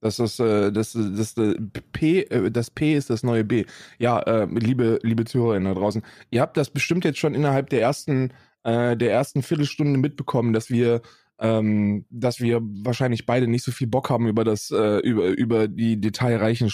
Das 0.01 0.20
ist 0.20 0.39
äh, 0.39 0.72
das, 0.72 0.94
das, 0.94 1.34
das 1.34 1.56
P, 1.94 2.22
äh, 2.22 2.51
das 2.51 2.70
P 2.70 2.94
ist 2.96 3.10
das 3.10 3.24
neue 3.24 3.44
B. 3.44 3.65
Ja, 3.98 4.20
äh, 4.22 4.46
liebe 4.46 5.00
liebe 5.03 5.25
Zuhörerinnen 5.25 5.74
da 5.74 5.79
draußen, 5.79 6.03
ihr 6.29 6.41
habt 6.41 6.56
das 6.58 6.70
bestimmt 6.70 7.03
jetzt 7.06 7.20
schon 7.20 7.36
innerhalb 7.36 7.70
der 7.70 7.82
ersten 7.82 8.32
äh, 8.63 8.96
der 8.96 9.12
ersten 9.12 9.41
Viertelstunde 9.41 10.00
mitbekommen, 10.00 10.53
dass 10.53 10.70
wir 10.70 11.01
ähm, 11.39 12.06
dass 12.10 12.39
wir 12.39 12.60
wahrscheinlich 12.62 13.25
beide 13.25 13.48
nicht 13.48 13.63
so 13.63 13.72
viel 13.72 13.88
Bock 13.88 14.10
haben 14.10 14.27
über 14.27 14.44
das 14.44 14.72
äh, 14.72 15.00
über 15.00 15.27
über 15.27 15.68
die 15.68 16.00
detailreichen 16.00 16.70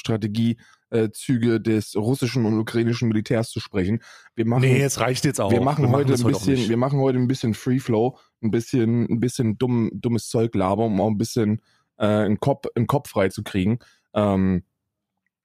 Strategiezüge 0.95 1.61
des 1.61 1.95
russischen 1.95 2.45
und 2.45 2.57
ukrainischen 2.59 3.07
Militärs 3.07 3.49
zu 3.49 3.59
sprechen. 3.59 4.01
Wir 4.35 4.45
machen 4.45 4.61
nee, 4.61 4.81
es 4.81 4.99
reicht 4.99 5.25
jetzt 5.25 5.39
auch. 5.39 5.51
wir 5.51 5.61
machen 5.61 5.85
Wir 5.85 5.91
heute 5.91 6.11
das 6.11 6.21
ein 6.21 6.33
heute 6.33 6.45
bisschen 6.45 6.69
wir 6.69 6.77
machen 6.77 6.99
heute 6.99 7.17
ein 7.17 7.27
bisschen 7.27 7.53
Free 7.53 7.79
Flow, 7.79 8.17
ein 8.41 8.51
bisschen 8.51 9.05
ein 9.09 9.19
bisschen 9.19 9.57
dumm 9.57 9.89
dummes 9.93 10.29
Zeug 10.29 10.55
labern, 10.55 10.87
um 10.87 11.01
auch 11.01 11.09
ein 11.09 11.17
bisschen 11.17 11.61
äh, 11.97 12.05
einen 12.05 12.39
Kopf 12.39 12.65
einen 12.75 12.87
Kopf 12.87 13.09
frei 13.09 13.29
zu 13.29 13.43
kriegen. 13.43 13.79
Ähm, 14.13 14.63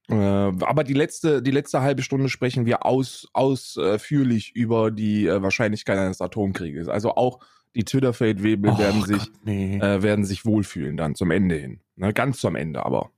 äh, 0.09 0.15
aber 0.15 0.85
die 0.85 0.95
letzte, 0.95 1.43
die 1.43 1.53
letzte 1.53 1.83
halbe 1.83 2.03
Stunde 2.03 2.29
sprechen 2.29 2.67
wir 2.67 2.85
aus, 2.85 3.29
ausführlich 3.33 4.55
über 4.57 4.91
die 4.91 5.27
äh, 5.27 5.41
Wahrscheinlichkeit 5.43 5.99
eines 5.99 6.21
Atomkrieges. 6.21 6.89
Also 6.89 7.15
auch 7.15 7.39
die 7.77 7.85
Twitter-Fade-Webel 7.85 8.77
werden 8.79 9.05
sich, 9.05 9.19
Gott, 9.19 9.31
nee. 9.45 9.79
äh, 9.79 10.03
werden 10.03 10.25
sich 10.25 10.45
wohlfühlen 10.45 10.97
dann 10.97 11.15
zum 11.15 11.31
Ende 11.31 11.55
hin. 11.55 11.81
Ne? 11.95 12.13
Ganz 12.13 12.41
zum 12.41 12.57
Ende 12.57 12.85
aber. 12.85 13.13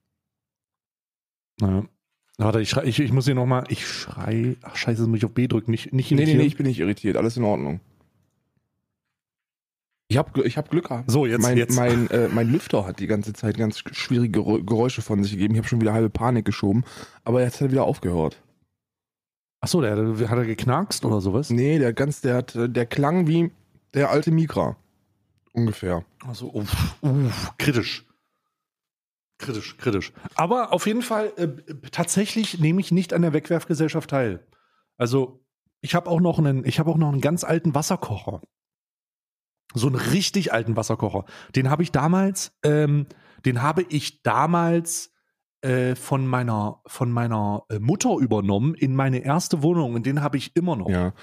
Ja. 1.61 1.85
Warte, 2.39 2.61
ich, 2.61 2.71
schrei, 2.71 2.85
ich, 2.85 2.99
ich 2.99 3.13
muss 3.13 3.27
hier 3.27 3.35
nochmal, 3.35 3.65
ich 3.69 3.87
schrei, 3.87 4.57
ach 4.63 4.75
scheiße, 4.77 5.07
muss 5.07 5.19
ich 5.19 5.25
auf 5.25 5.33
B 5.33 5.47
drücken, 5.49 5.71
nicht, 5.71 5.93
nicht 5.93 6.11
Nee, 6.11 6.25
nee, 6.25 6.35
nee, 6.35 6.43
ich 6.45 6.57
bin 6.57 6.67
nicht 6.67 6.81
irritiert. 6.81 7.17
Alles 7.17 7.37
in 7.37 7.45
Ordnung. 7.45 7.81
Ich 10.09 10.19
habe 10.19 10.43
ich 10.45 10.59
hab 10.59 10.71
Glück 10.71 10.89
gehabt. 10.89 11.11
So, 11.11 11.25
jetzt, 11.25 11.41
mein, 11.41 11.57
jetzt. 11.57 11.75
Mein, 11.75 12.11
äh, 12.11 12.29
mein 12.29 12.51
Lüfter 12.51 12.87
hat 12.87 13.01
die 13.01 13.07
ganze 13.07 13.33
Zeit 13.33 13.57
ganz 13.57 13.79
schwierige 13.93 14.41
Gerä- 14.41 14.65
Geräusche 14.65 15.01
von 15.01 15.23
sich 15.23 15.33
gegeben. 15.33 15.55
Ich 15.55 15.59
habe 15.59 15.69
schon 15.69 15.81
wieder 15.81 15.95
halbe 15.95 16.11
Panik 16.11 16.45
geschoben. 16.45 16.85
Aber 17.25 17.41
jetzt 17.43 17.57
hat 17.57 17.69
er 17.69 17.71
wieder 17.73 17.85
aufgehört. 17.85 18.43
Achso, 19.61 19.81
der, 19.81 19.95
der, 19.97 20.29
hat 20.29 20.37
er 20.39 20.45
geknackst 20.45 21.05
oder 21.05 21.21
sowas? 21.21 21.49
Nee, 21.51 21.79
der 21.79 21.93
ganz, 21.95 22.21
der 22.21 22.35
hat, 22.37 22.55
äh, 22.57 22.69
der 22.69 22.85
klang 22.85 23.27
wie 23.27 23.53
der 23.95 24.11
alte 24.11 24.33
Mikra. 24.33 24.77
Ungefähr. 25.53 26.05
Also, 26.27 26.53
uff, 26.53 26.97
uff, 27.01 27.53
kritisch. 27.59 28.05
Kritisch, 29.43 29.77
kritisch. 29.77 30.13
Aber 30.35 30.73
auf 30.73 30.87
jeden 30.87 31.03
Fall, 31.03 31.33
äh, 31.37 31.49
tatsächlich 31.91 32.59
nehme 32.61 32.81
ich 32.81 32.93
nicht 32.93 33.13
an 33.13 33.23
der 33.23 33.33
Wegwerfgesellschaft 33.33 34.09
teil. 34.09 34.47
Also, 34.97 35.45
ich 35.81 35.95
habe 35.95 36.09
auch 36.09 36.21
noch 36.21 36.39
einen, 36.39 36.65
ich 36.65 36.79
habe 36.79 36.91
auch 36.91 36.97
noch 36.97 37.11
einen 37.13 37.21
ganz 37.21 37.45
alten 37.45 37.75
Wasserkocher. 37.75 38.41
So 39.75 39.87
einen 39.89 39.97
richtig 39.97 40.53
alten 40.53 40.77
Wasserkocher. 40.77 41.25
Den 41.57 41.71
habe 41.71 41.83
ich 41.83 41.93
damals, 41.93 42.53
ähm, 42.63 43.07
den 43.45 43.63
habe 43.63 43.85
ich 43.89 44.23
damals 44.23 45.11
äh, 45.63 45.95
von 45.95 46.27
meiner, 46.27 46.81
von 46.87 47.11
meiner 47.11 47.65
äh, 47.69 47.79
Mutter 47.79 48.17
übernommen 48.19 48.75
in 48.75 48.95
meine 48.95 49.25
erste 49.25 49.63
Wohnung 49.63 49.95
und 49.95 50.07
den 50.07 50.23
habe 50.23 50.37
ich 50.37 50.55
immer 50.57 50.77
noch. 50.77 50.89
Ja. 50.89 51.15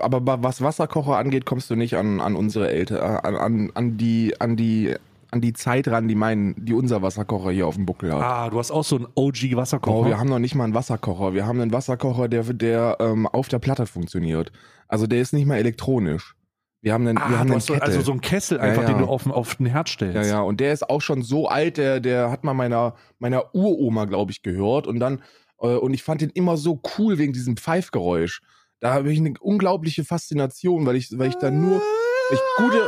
Aber 0.00 0.26
wa- 0.26 0.38
was 0.42 0.60
Wasserkocher 0.60 1.16
angeht, 1.16 1.44
kommst 1.46 1.70
du 1.70 1.76
nicht 1.76 1.96
an, 1.96 2.20
an 2.20 2.36
unsere 2.36 2.70
Eltern, 2.70 3.00
an, 3.00 3.36
an, 3.36 3.70
an 3.74 3.96
die, 3.96 4.40
an 4.40 4.56
die, 4.56 4.94
an 5.32 5.40
die 5.40 5.52
Zeit 5.54 5.88
ran, 5.88 6.06
die 6.08 6.14
mein, 6.14 6.54
die 6.58 6.74
unser 6.74 7.02
Wasserkocher 7.02 7.50
hier 7.50 7.66
auf 7.66 7.74
dem 7.74 7.86
Buckel 7.86 8.12
hat. 8.14 8.22
Ah, 8.22 8.50
du 8.50 8.58
hast 8.58 8.70
auch 8.70 8.84
so 8.84 8.96
einen 8.96 9.06
OG 9.14 9.52
Oh, 9.52 9.56
Wasserkocher. 9.56 10.08
wir 10.08 10.18
haben 10.18 10.28
noch 10.28 10.38
nicht 10.38 10.54
mal 10.54 10.64
einen 10.64 10.74
Wasserkocher. 10.74 11.34
Wir 11.34 11.46
haben 11.46 11.60
einen 11.60 11.72
Wasserkocher, 11.72 12.28
der, 12.28 12.44
der 12.44 12.98
ähm, 13.00 13.26
auf 13.26 13.48
der 13.48 13.58
Platte 13.58 13.86
funktioniert. 13.86 14.52
Also 14.88 15.06
der 15.06 15.20
ist 15.20 15.32
nicht 15.32 15.46
mal 15.46 15.56
elektronisch. 15.56 16.36
Wir 16.82 16.92
haben 16.92 17.06
einen, 17.06 17.16
ah, 17.18 17.30
wir 17.30 17.38
haben 17.38 17.46
du 17.48 17.52
einen 17.54 17.60
hast 17.60 17.66
so, 17.66 17.72
Kettel. 17.74 17.88
also 17.88 18.00
so 18.02 18.12
einen 18.12 18.20
Kessel 18.20 18.58
Ja, 18.58 18.64
einfach, 18.64 18.82
ja. 18.82 18.88
den 18.88 18.98
du 18.98 19.04
auf, 19.06 19.26
auf 19.26 19.54
den 19.54 19.66
Herd 19.66 19.88
stellst. 19.88 20.16
Ja, 20.16 20.22
ja, 20.36 20.40
und 20.42 20.60
der 20.60 20.72
ist 20.72 20.88
auch 20.90 21.00
schon 21.00 21.22
so 21.22 21.48
alt, 21.48 21.76
der, 21.78 22.00
der 22.00 22.30
hat 22.30 22.44
mal 22.44 22.54
meiner, 22.54 22.94
meiner 23.18 23.54
Uroma, 23.54 24.04
glaube 24.04 24.32
ich, 24.32 24.42
gehört. 24.42 24.86
Und 24.86 25.00
dann, 25.00 25.22
äh, 25.60 25.68
und 25.68 25.94
ich 25.94 26.02
fand 26.02 26.20
den 26.20 26.30
immer 26.30 26.56
so 26.56 26.80
cool 26.98 27.18
wegen 27.18 27.32
diesem 27.32 27.56
Pfeifgeräusch. 27.56 28.42
Da 28.80 28.92
habe 28.94 29.12
ich 29.12 29.18
eine 29.18 29.34
unglaubliche 29.40 30.04
Faszination, 30.04 30.84
weil 30.84 30.96
ich, 30.96 31.16
weil 31.16 31.28
ich 31.28 31.36
da 31.36 31.50
nur, 31.52 31.80
ich 32.32 32.40
gute, 32.56 32.80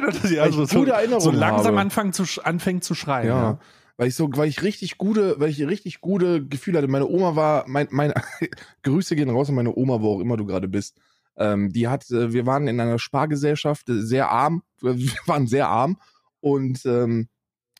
ja, 0.00 0.22
weil 0.22 0.32
ich 0.32 0.40
also 0.40 0.64
so, 0.64 0.84
so 1.20 1.30
langsam 1.30 1.78
anfangen 1.78 2.12
zu, 2.12 2.24
anfängt 2.42 2.84
zu 2.84 2.94
schreien. 2.94 3.28
Ja. 3.28 3.42
Ja. 3.42 3.58
Weil 3.96 4.08
ich 4.08 4.14
so, 4.14 4.28
weil 4.32 4.48
ich 4.48 4.62
richtig 4.62 4.98
gute, 4.98 5.40
weil 5.40 5.48
ich 5.48 5.66
richtig 5.66 6.00
gute 6.00 6.44
Gefühle 6.44 6.78
hatte. 6.78 6.88
Meine 6.88 7.08
Oma 7.08 7.34
war, 7.34 7.64
mein, 7.66 7.88
meine 7.90 8.14
Grüße 8.82 9.16
gehen 9.16 9.30
raus 9.30 9.48
an 9.48 9.54
meine 9.54 9.74
Oma, 9.74 10.02
wo 10.02 10.16
auch 10.16 10.20
immer 10.20 10.36
du 10.36 10.44
gerade 10.44 10.68
bist. 10.68 10.98
Ähm, 11.38 11.72
die 11.72 11.88
hat, 11.88 12.10
äh, 12.10 12.32
wir 12.32 12.46
waren 12.46 12.68
in 12.68 12.80
einer 12.80 12.98
Spargesellschaft, 12.98 13.88
äh, 13.88 14.00
sehr 14.00 14.30
arm, 14.30 14.62
wir 14.80 15.12
waren 15.26 15.46
sehr 15.46 15.68
arm 15.68 15.98
und 16.40 16.84
ähm, 16.86 17.28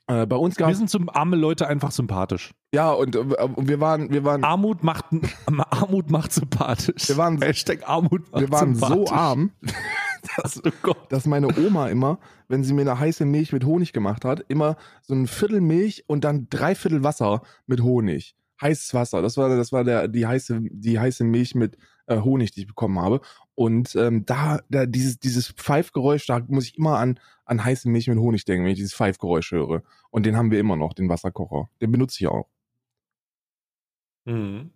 äh, 0.09 0.27
bei 0.27 0.37
uns 0.37 0.57
gab 0.57 0.69
Wir 0.69 0.77
sind 0.77 0.89
zum 0.91 1.09
arme 1.09 1.37
Leute 1.37 1.67
einfach 1.67 1.91
sympathisch. 1.91 2.53
ja 2.73 2.91
und, 2.93 3.17
äh, 3.17 3.25
wir 3.57 3.81
waren, 3.81 4.11
wir 4.11 4.25
waren, 4.25 4.45
Armut 4.45 4.83
macht, 4.85 5.05
Armut 5.71 6.11
macht 6.11 6.33
sympathisch. 6.33 7.09
Wir 7.09 7.17
waren- 7.17 7.41
Hashtag 7.43 7.89
Armut 7.89 8.31
macht 8.33 8.41
wir 8.43 8.51
waren 8.51 8.75
so 8.75 9.07
arm, 9.09 9.51
dass, 10.43 10.61
Oh 10.87 10.93
dass 11.09 11.27
meine 11.27 11.49
Oma 11.59 11.89
immer, 11.89 12.19
wenn 12.49 12.63
sie 12.65 12.73
mir 12.75 12.83
eine 12.83 12.99
heiße 12.99 13.25
Milch 13.25 13.53
mit 13.53 13.65
Honig 13.65 13.93
gemacht 13.93 14.25
hat, 14.25 14.45
immer 14.49 14.77
so 15.03 15.15
ein 15.15 15.27
Viertel 15.27 15.61
Milch 15.61 16.05
und 16.07 16.25
dann 16.25 16.47
drei 16.51 16.75
Viertel 16.75 17.03
Wasser 17.03 17.43
mit 17.67 17.83
Honig. 17.83 18.35
Heißes 18.61 18.95
Wasser. 18.95 19.21
Das 19.21 19.37
war, 19.37 19.49
das 19.55 19.71
war 19.73 19.85
der, 19.85 20.09
die 20.09 20.27
heiße, 20.27 20.61
die 20.71 20.99
heiße 20.99 21.25
Milch 21.25 21.55
mit 21.55 21.77
äh, 22.07 22.21
Honig, 22.21 22.53
die 22.53 22.61
ich 22.61 22.67
bekommen 22.67 22.99
habe. 22.99 23.21
Und 23.57 23.97
ähm, 23.97 24.25
da, 24.27 24.61
da 24.69 24.87
dieses, 24.87 25.19
dieses 25.19 25.49
Pfeifgeräusch, 25.49 26.27
da 26.27 26.41
muss 26.47 26.67
ich 26.67 26.79
immer 26.79 26.99
an, 26.99 27.19
an 27.47 27.65
heiße 27.65 27.89
Milch 27.89 28.07
mit 28.07 28.19
Honig 28.19 28.45
denken, 28.45 28.65
wenn 28.65 28.73
ich 28.73 28.79
dieses 28.79 28.95
Pfeifgeräusch 28.95 29.51
höre. 29.51 29.83
Und 30.11 30.27
den 30.27 30.37
haben 30.37 30.51
wir 30.51 30.61
immer 30.61 30.77
noch, 30.77 30.93
den 30.93 31.09
Wasserkocher. 31.09 31.69
Den 31.81 31.91
benutze 31.91 32.19
ich 32.21 32.29
auch. 32.29 32.47
Mhm. 34.27 34.71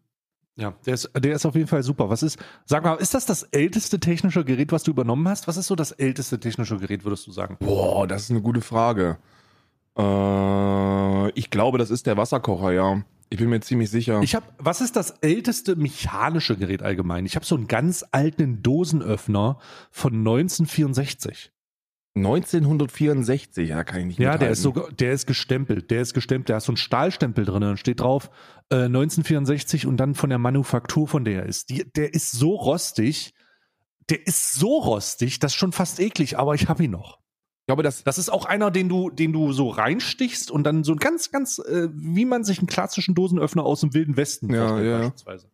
Ja, 0.56 0.74
der 0.86 0.94
ist, 0.94 1.10
der 1.14 1.34
ist 1.34 1.46
auf 1.46 1.54
jeden 1.54 1.68
Fall 1.68 1.82
super. 1.82 2.10
Was 2.10 2.22
ist, 2.22 2.38
sag 2.64 2.82
mal, 2.84 2.94
ist 2.94 3.14
das 3.14 3.26
das 3.26 3.44
älteste 3.44 4.00
technische 4.00 4.44
Gerät, 4.44 4.72
was 4.72 4.82
du 4.82 4.90
übernommen 4.90 5.28
hast? 5.28 5.46
Was 5.46 5.56
ist 5.56 5.66
so 5.66 5.76
das 5.76 5.92
älteste 5.92 6.40
technische 6.40 6.78
Gerät, 6.78 7.04
würdest 7.04 7.26
du 7.26 7.32
sagen? 7.32 7.56
Boah, 7.60 8.06
das 8.06 8.24
ist 8.24 8.30
eine 8.30 8.42
gute 8.42 8.62
Frage. 8.62 9.18
Äh, 9.96 11.30
ich 11.30 11.50
glaube, 11.50 11.78
das 11.78 11.90
ist 11.90 12.06
der 12.06 12.16
Wasserkocher, 12.16 12.72
ja. 12.72 13.02
Ich 13.30 13.38
bin 13.38 13.48
mir 13.48 13.60
ziemlich 13.60 13.90
sicher. 13.90 14.20
Ich 14.22 14.34
habe, 14.34 14.46
was 14.58 14.80
ist 14.80 14.96
das 14.96 15.12
älteste 15.20 15.76
mechanische 15.76 16.56
Gerät 16.56 16.82
allgemein? 16.82 17.26
Ich 17.26 17.36
habe 17.36 17.46
so 17.46 17.54
einen 17.54 17.68
ganz 17.68 18.04
alten 18.10 18.60
Dosenöffner 18.60 19.58
von 19.92 20.14
1964. 20.14 21.52
1964, 22.16 23.68
ja, 23.68 23.84
kann 23.84 24.00
ich 24.00 24.06
nicht 24.06 24.18
Ja, 24.18 24.36
der 24.36 24.50
ist 24.50 24.62
sogar, 24.62 24.90
der 24.90 25.12
ist 25.12 25.26
gestempelt, 25.26 25.92
der 25.92 26.02
ist 26.02 26.12
gestempelt, 26.12 26.48
der 26.48 26.56
hat 26.56 26.64
so 26.64 26.72
einen 26.72 26.76
Stahlstempel 26.76 27.44
drin, 27.44 27.60
dann 27.60 27.76
steht 27.76 28.00
drauf 28.00 28.30
äh, 28.70 28.86
1964 28.86 29.86
und 29.86 29.96
dann 29.98 30.16
von 30.16 30.28
der 30.28 30.40
Manufaktur, 30.40 31.06
von 31.06 31.24
der 31.24 31.42
er 31.42 31.46
ist. 31.46 31.70
Die, 31.70 31.84
der 31.84 32.12
ist 32.12 32.32
so 32.32 32.56
rostig, 32.56 33.32
der 34.08 34.26
ist 34.26 34.54
so 34.54 34.78
rostig, 34.78 35.38
das 35.38 35.52
ist 35.52 35.56
schon 35.56 35.70
fast 35.70 36.00
eklig, 36.00 36.36
aber 36.36 36.56
ich 36.56 36.68
habe 36.68 36.82
ihn 36.82 36.90
noch. 36.90 37.19
Ich 37.70 37.72
glaube, 37.72 37.82
das, 37.84 38.02
Das 38.02 38.18
ist 38.18 38.30
auch 38.32 38.46
einer, 38.46 38.72
den 38.72 38.88
du, 38.88 39.10
den 39.10 39.32
du 39.32 39.52
so 39.52 39.68
reinstichst 39.68 40.50
und 40.50 40.64
dann 40.64 40.82
so 40.82 40.90
ein 40.92 40.98
ganz, 40.98 41.30
ganz, 41.30 41.60
äh, 41.60 41.88
wie 41.92 42.24
man 42.24 42.42
sich 42.42 42.58
einen 42.58 42.66
klassischen 42.66 43.14
Dosenöffner 43.14 43.62
aus 43.64 43.80
dem 43.82 43.94
Wilden 43.94 44.16
Westen 44.16 44.52
Ja, 44.52 44.66
vorstellt, 44.66 44.90
ja. 44.90 44.98
beispielsweise. 44.98 45.46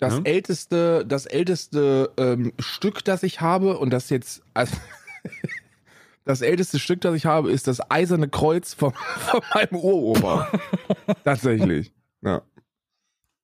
das 0.00 0.14
Ja. 0.14 0.20
älteste, 0.24 1.06
das 1.06 1.26
älteste 1.26 2.10
ähm, 2.16 2.52
Stück, 2.58 3.04
das 3.04 3.22
ich 3.22 3.40
habe, 3.40 3.78
und 3.78 3.90
das 3.90 4.10
jetzt, 4.10 4.42
also, 4.52 4.76
das 6.24 6.40
älteste 6.40 6.80
Stück, 6.80 7.00
das 7.02 7.14
ich 7.14 7.24
habe, 7.26 7.52
ist 7.52 7.68
das 7.68 7.88
eiserne 7.88 8.28
Kreuz 8.28 8.74
von, 8.74 8.92
von 9.18 9.40
meinem 9.54 9.76
Uropa. 9.76 10.48
Tatsächlich. 11.24 11.92
Ja. 12.20 12.42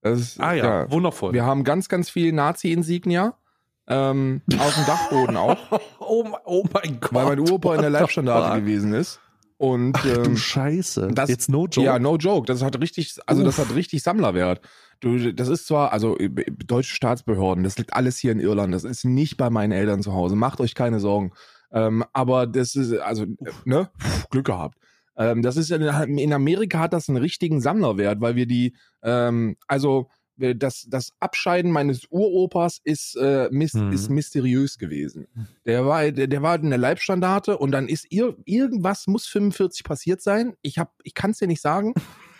Das 0.02 0.18
ist, 0.20 0.40
Ah 0.40 0.52
ja, 0.52 0.90
wundervoll. 0.90 1.33
Wir 1.33 1.44
haben 1.44 1.62
ganz, 1.62 1.88
ganz 1.88 2.11
viel 2.11 2.33
Nazi-Insignia. 2.33 3.38
Ähm, 3.87 4.40
auf 4.59 4.75
dem 4.75 4.87
Dachboden 4.87 5.37
auch, 5.37 5.59
oh, 6.01 6.25
mein- 6.25 6.40
oh 6.47 6.64
mein 6.73 7.01
Gott. 7.01 7.12
weil 7.12 7.27
mein 7.27 7.40
Uropa 7.40 7.75
in 7.75 7.83
der 7.83 7.90
Leibstandarte 7.90 8.61
gewesen 8.62 8.92
ist. 8.94 9.20
Und 9.57 9.97
Ach 9.97 10.05
ähm, 10.07 10.23
du 10.25 10.37
Scheiße. 10.37 11.09
das- 11.12 11.29
Jetzt 11.31 11.49
no 11.51 11.66
joke. 11.66 11.83
Ja, 11.87 11.99
no 11.99 12.16
joke. 12.16 12.47
Das 12.47 12.62
hat 12.62 12.79
richtig, 12.81 13.16
also 13.27 13.42
das 13.44 13.59
Uff. 13.59 13.68
hat 13.68 13.77
richtig 13.77 14.03
Sammlerwert. 14.03 14.61
Du, 15.01 15.33
das 15.33 15.49
ist 15.49 15.66
zwar, 15.66 15.92
also 15.92 16.18
äh, 16.18 16.29
deutsche 16.66 16.94
Staatsbehörden, 16.94 17.62
das 17.62 17.77
liegt 17.79 17.92
alles 17.92 18.16
hier 18.18 18.33
in 18.33 18.40
Irland. 18.40 18.73
Das 18.75 18.85
ist 18.85 19.05
nicht 19.05 19.37
bei 19.37 19.51
meinen 19.51 19.73
Eltern 19.73 20.03
zu 20.03 20.12
Hause. 20.14 20.35
Macht 20.35 20.61
euch 20.61 20.75
keine 20.75 20.99
Sorgen. 20.99 21.33
Ähm, 21.73 22.05
aber 22.12 22.47
das 22.47 22.75
ist, 22.75 22.92
also, 22.99 23.25
äh, 23.25 23.51
ne, 23.64 23.90
Puh, 23.99 24.09
Glück 24.31 24.47
gehabt. 24.47 24.79
Ähm, 25.16 25.42
das 25.42 25.57
ist 25.57 25.70
in, 25.70 25.83
in 25.83 26.33
Amerika 26.33 26.79
hat 26.81 26.92
das 26.92 27.09
einen 27.09 27.18
richtigen 27.18 27.61
Sammlerwert, 27.61 28.20
weil 28.20 28.35
wir 28.35 28.47
die, 28.47 28.77
ähm, 29.03 29.57
also 29.68 30.09
das, 30.37 30.87
das 30.88 31.12
Abscheiden 31.20 31.70
meines 31.70 32.07
Uropas 32.11 32.81
ist, 32.83 33.16
äh, 33.16 33.49
mis 33.51 33.75
Mhm. 33.75 33.92
ist 33.92 34.11
mysteriös 34.11 34.79
gewesen. 34.79 35.27
Der 35.64 35.87
war, 35.87 36.11
der, 36.11 36.27
der 36.27 36.42
war 36.42 36.57
in 36.57 36.70
der 36.70 36.79
Leibstandarte 36.79 37.57
und 37.59 37.70
dann 37.70 37.88
ist 37.88 38.11
ir 38.11 38.37
irgendwas 38.44 39.07
muss 39.07 39.27
45 39.27 39.85
passiert 39.85 40.20
sein. 40.20 40.55
Ich 40.62 40.79
hab, 40.79 40.92
ich 41.03 41.14
kann 41.14 41.31
es 41.31 41.38
dir 41.38 41.47
nicht 41.47 41.61
sagen. 41.61 41.94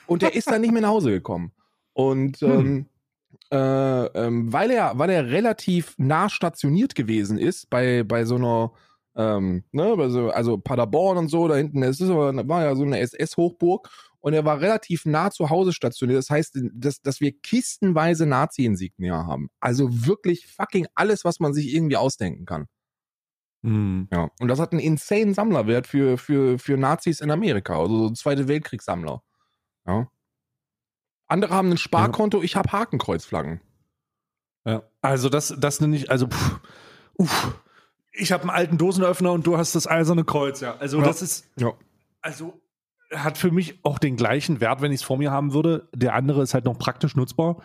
Und 0.07 0.23
der 0.23 0.35
ist 0.35 0.51
dann 0.51 0.61
nicht 0.61 0.73
mehr 0.73 0.83
nach 0.83 0.89
Hause 0.89 1.11
gekommen. 1.11 1.53
Und 1.93 2.43
ähm, 2.43 2.87
äh, 3.51 3.57
ähm, 3.57 4.53
weil 4.53 4.71
er, 4.71 4.99
weil 4.99 5.11
er 5.11 5.31
relativ 5.31 5.95
nah 5.97 6.29
stationiert 6.29 6.95
gewesen 6.95 7.39
ist 7.39 7.71
bei, 7.71 8.03
bei 8.03 8.25
so 8.25 8.35
einer 8.37 8.73
ähm, 9.17 9.63
ne, 9.71 9.95
also, 9.97 10.31
also 10.31 10.59
Paderborn 10.59 11.19
und 11.19 11.29
so, 11.29 11.47
da 11.47 11.55
hinten, 11.55 11.83
es 11.83 12.01
ist, 12.01 12.09
war 12.11 12.63
ja 12.65 12.75
so 12.75 12.83
eine 12.83 12.99
SS-Hochburg 12.99 13.89
und 14.25 14.33
er 14.33 14.47
war 14.47 14.59
relativ 14.63 15.05
nah 15.05 15.31
zu 15.31 15.51
Hause 15.51 15.75
stationiert. 15.75 16.17
Das 16.17 16.31
heißt, 16.31 16.59
dass, 16.73 17.03
dass 17.03 17.21
wir 17.21 17.39
kistenweise 17.43 18.25
Nazi-Insignia 18.25 19.27
haben. 19.27 19.51
Also 19.61 20.07
wirklich 20.07 20.47
fucking 20.47 20.87
alles, 20.95 21.27
was 21.27 21.41
man 21.41 21.53
sich 21.53 21.75
irgendwie 21.75 21.99
ausdenken 21.99 22.47
kann. 22.47 22.65
Hm. 23.65 24.09
Ja. 24.11 24.31
Und 24.41 24.49
das 24.49 24.61
hat 24.61 24.73
einen 24.73 24.81
insane 24.81 25.35
Sammlerwert 25.35 25.87
für, 25.87 26.17
für, 26.17 26.59
für 26.59 26.79
Nazis 26.79 27.21
in 27.21 27.31
Amerika, 27.31 27.79
also 27.79 28.09
so 28.09 28.15
Zweite 28.15 28.49
Weltkriegssammler. 28.49 29.23
Ja. 29.87 30.09
Andere 31.27 31.53
haben 31.55 31.73
ein 31.73 31.77
Sparkonto, 31.77 32.43
ich 32.43 32.57
habe 32.57 32.73
Hakenkreuzflaggen. 32.73 33.61
Ja. 34.65 34.85
Also 35.03 35.29
das, 35.29 35.55
das 35.59 35.83
nenne 35.83 35.97
ich, 35.97 36.11
also 36.11 36.29
pff, 36.29 36.61
uff. 37.19 37.63
ich 38.13 38.33
habe 38.33 38.45
einen 38.45 38.51
alten 38.53 38.79
Dosenöffner 38.79 39.33
und 39.33 39.47
du 39.47 39.59
hast 39.59 39.75
das 39.75 39.87
eiserne 39.87 40.25
Kreuz, 40.25 40.63
ja. 40.63 40.79
Also 40.79 41.01
Ja. 41.01 41.05
das 41.05 41.21
ist, 41.21 41.45
Ja. 41.57 41.75
also 42.23 42.64
hat 43.17 43.39
für 43.39 43.51
mich 43.51 43.79
auch 43.85 43.99
den 43.99 44.17
gleichen 44.17 44.61
Wert, 44.61 44.81
wenn 44.81 44.93
ich 44.93 45.01
es 45.01 45.07
vor 45.07 45.19
mir 45.19 45.31
haben 45.31 45.53
würde. 45.53 45.89
Der 45.95 46.15
andere 46.15 46.43
ist 46.43 46.55
halt 46.55 46.65
noch 46.65 46.79
praktisch 46.79 47.17
nutzbar. 47.17 47.57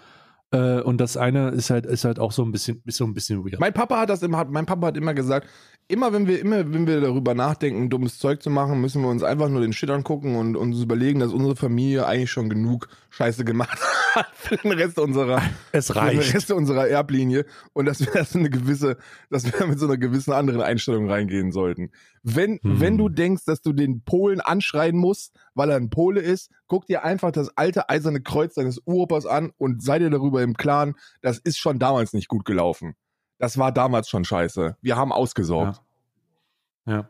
Äh, 0.51 0.81
und 0.81 0.99
das 0.99 1.15
eine 1.15 1.49
ist 1.49 1.69
halt, 1.69 1.85
ist 1.85 2.05
halt 2.05 2.19
auch 2.19 2.31
so 2.31 2.43
ein 2.43 2.51
bisschen, 2.51 2.81
ist 2.85 2.97
so 2.97 3.05
ein 3.05 3.13
bisschen 3.13 3.43
weird. 3.45 3.59
Mein 3.59 3.73
Papa 3.73 3.99
hat 3.99 4.09
das 4.09 4.23
immer, 4.23 4.45
mein 4.45 4.65
Papa 4.65 4.87
hat 4.87 4.97
immer 4.97 5.13
gesagt, 5.13 5.47
immer 5.87 6.11
wenn 6.13 6.27
wir, 6.27 6.39
immer 6.39 6.71
wenn 6.73 6.87
wir 6.87 7.01
darüber 7.01 7.33
nachdenken, 7.35 7.89
dummes 7.89 8.17
Zeug 8.19 8.41
zu 8.41 8.49
machen, 8.49 8.79
müssen 8.81 9.01
wir 9.01 9.09
uns 9.09 9.23
einfach 9.23 9.49
nur 9.49 9.61
den 9.61 9.73
Shit 9.73 9.89
angucken 9.89 10.35
und 10.35 10.55
uns 10.55 10.81
überlegen, 10.81 11.19
dass 11.19 11.31
unsere 11.33 11.55
Familie 11.55 12.05
eigentlich 12.07 12.31
schon 12.31 12.49
genug 12.49 12.87
Scheiße 13.11 13.43
gemacht 13.45 13.79
hat 14.15 14.27
für 14.33 14.57
den 14.57 14.71
Rest 14.71 14.97
unserer, 14.99 15.41
es 15.71 15.87
für 15.87 15.93
den 15.93 16.01
reicht. 16.01 16.33
Rest 16.33 16.51
unserer 16.51 16.87
Erblinie 16.87 17.45
und 17.73 17.85
dass 17.85 17.99
wir 17.99 18.11
das 18.13 18.35
eine 18.35 18.49
gewisse, 18.49 18.97
dass 19.29 19.45
wir 19.45 19.67
mit 19.67 19.79
so 19.79 19.85
einer 19.85 19.97
gewissen 19.97 20.31
anderen 20.33 20.61
Einstellung 20.61 21.09
reingehen 21.09 21.51
sollten. 21.51 21.91
Wenn, 22.23 22.59
Hm. 22.61 22.81
wenn 22.81 22.97
du 22.97 23.09
denkst, 23.09 23.45
dass 23.45 23.61
du 23.61 23.71
den 23.73 24.01
Polen 24.03 24.41
anschreien 24.41 24.97
musst, 24.97 25.33
weil 25.59 25.69
er 25.69 25.75
ein 25.75 25.89
Pole 25.89 26.21
ist, 26.21 26.49
guck 26.67 26.87
dir 26.87 27.03
einfach 27.03 27.31
das 27.33 27.55
alte 27.57 27.89
eiserne 27.89 28.21
Kreuz 28.21 28.53
deines 28.55 28.81
Uropas 28.85 29.25
an 29.25 29.51
und 29.57 29.83
sei 29.83 29.99
dir 29.99 30.09
darüber 30.09 30.41
im 30.41 30.55
Klaren, 30.55 30.95
das 31.21 31.37
ist 31.37 31.59
schon 31.59 31.79
damals 31.79 32.13
nicht 32.13 32.29
gut 32.29 32.45
gelaufen. 32.45 32.95
Das 33.39 33.57
war 33.57 33.73
damals 33.73 34.07
schon 34.07 34.23
scheiße. 34.23 34.77
Wir 34.81 34.95
haben 34.95 35.11
ausgesorgt. 35.11 35.81
Ja. 36.85 37.09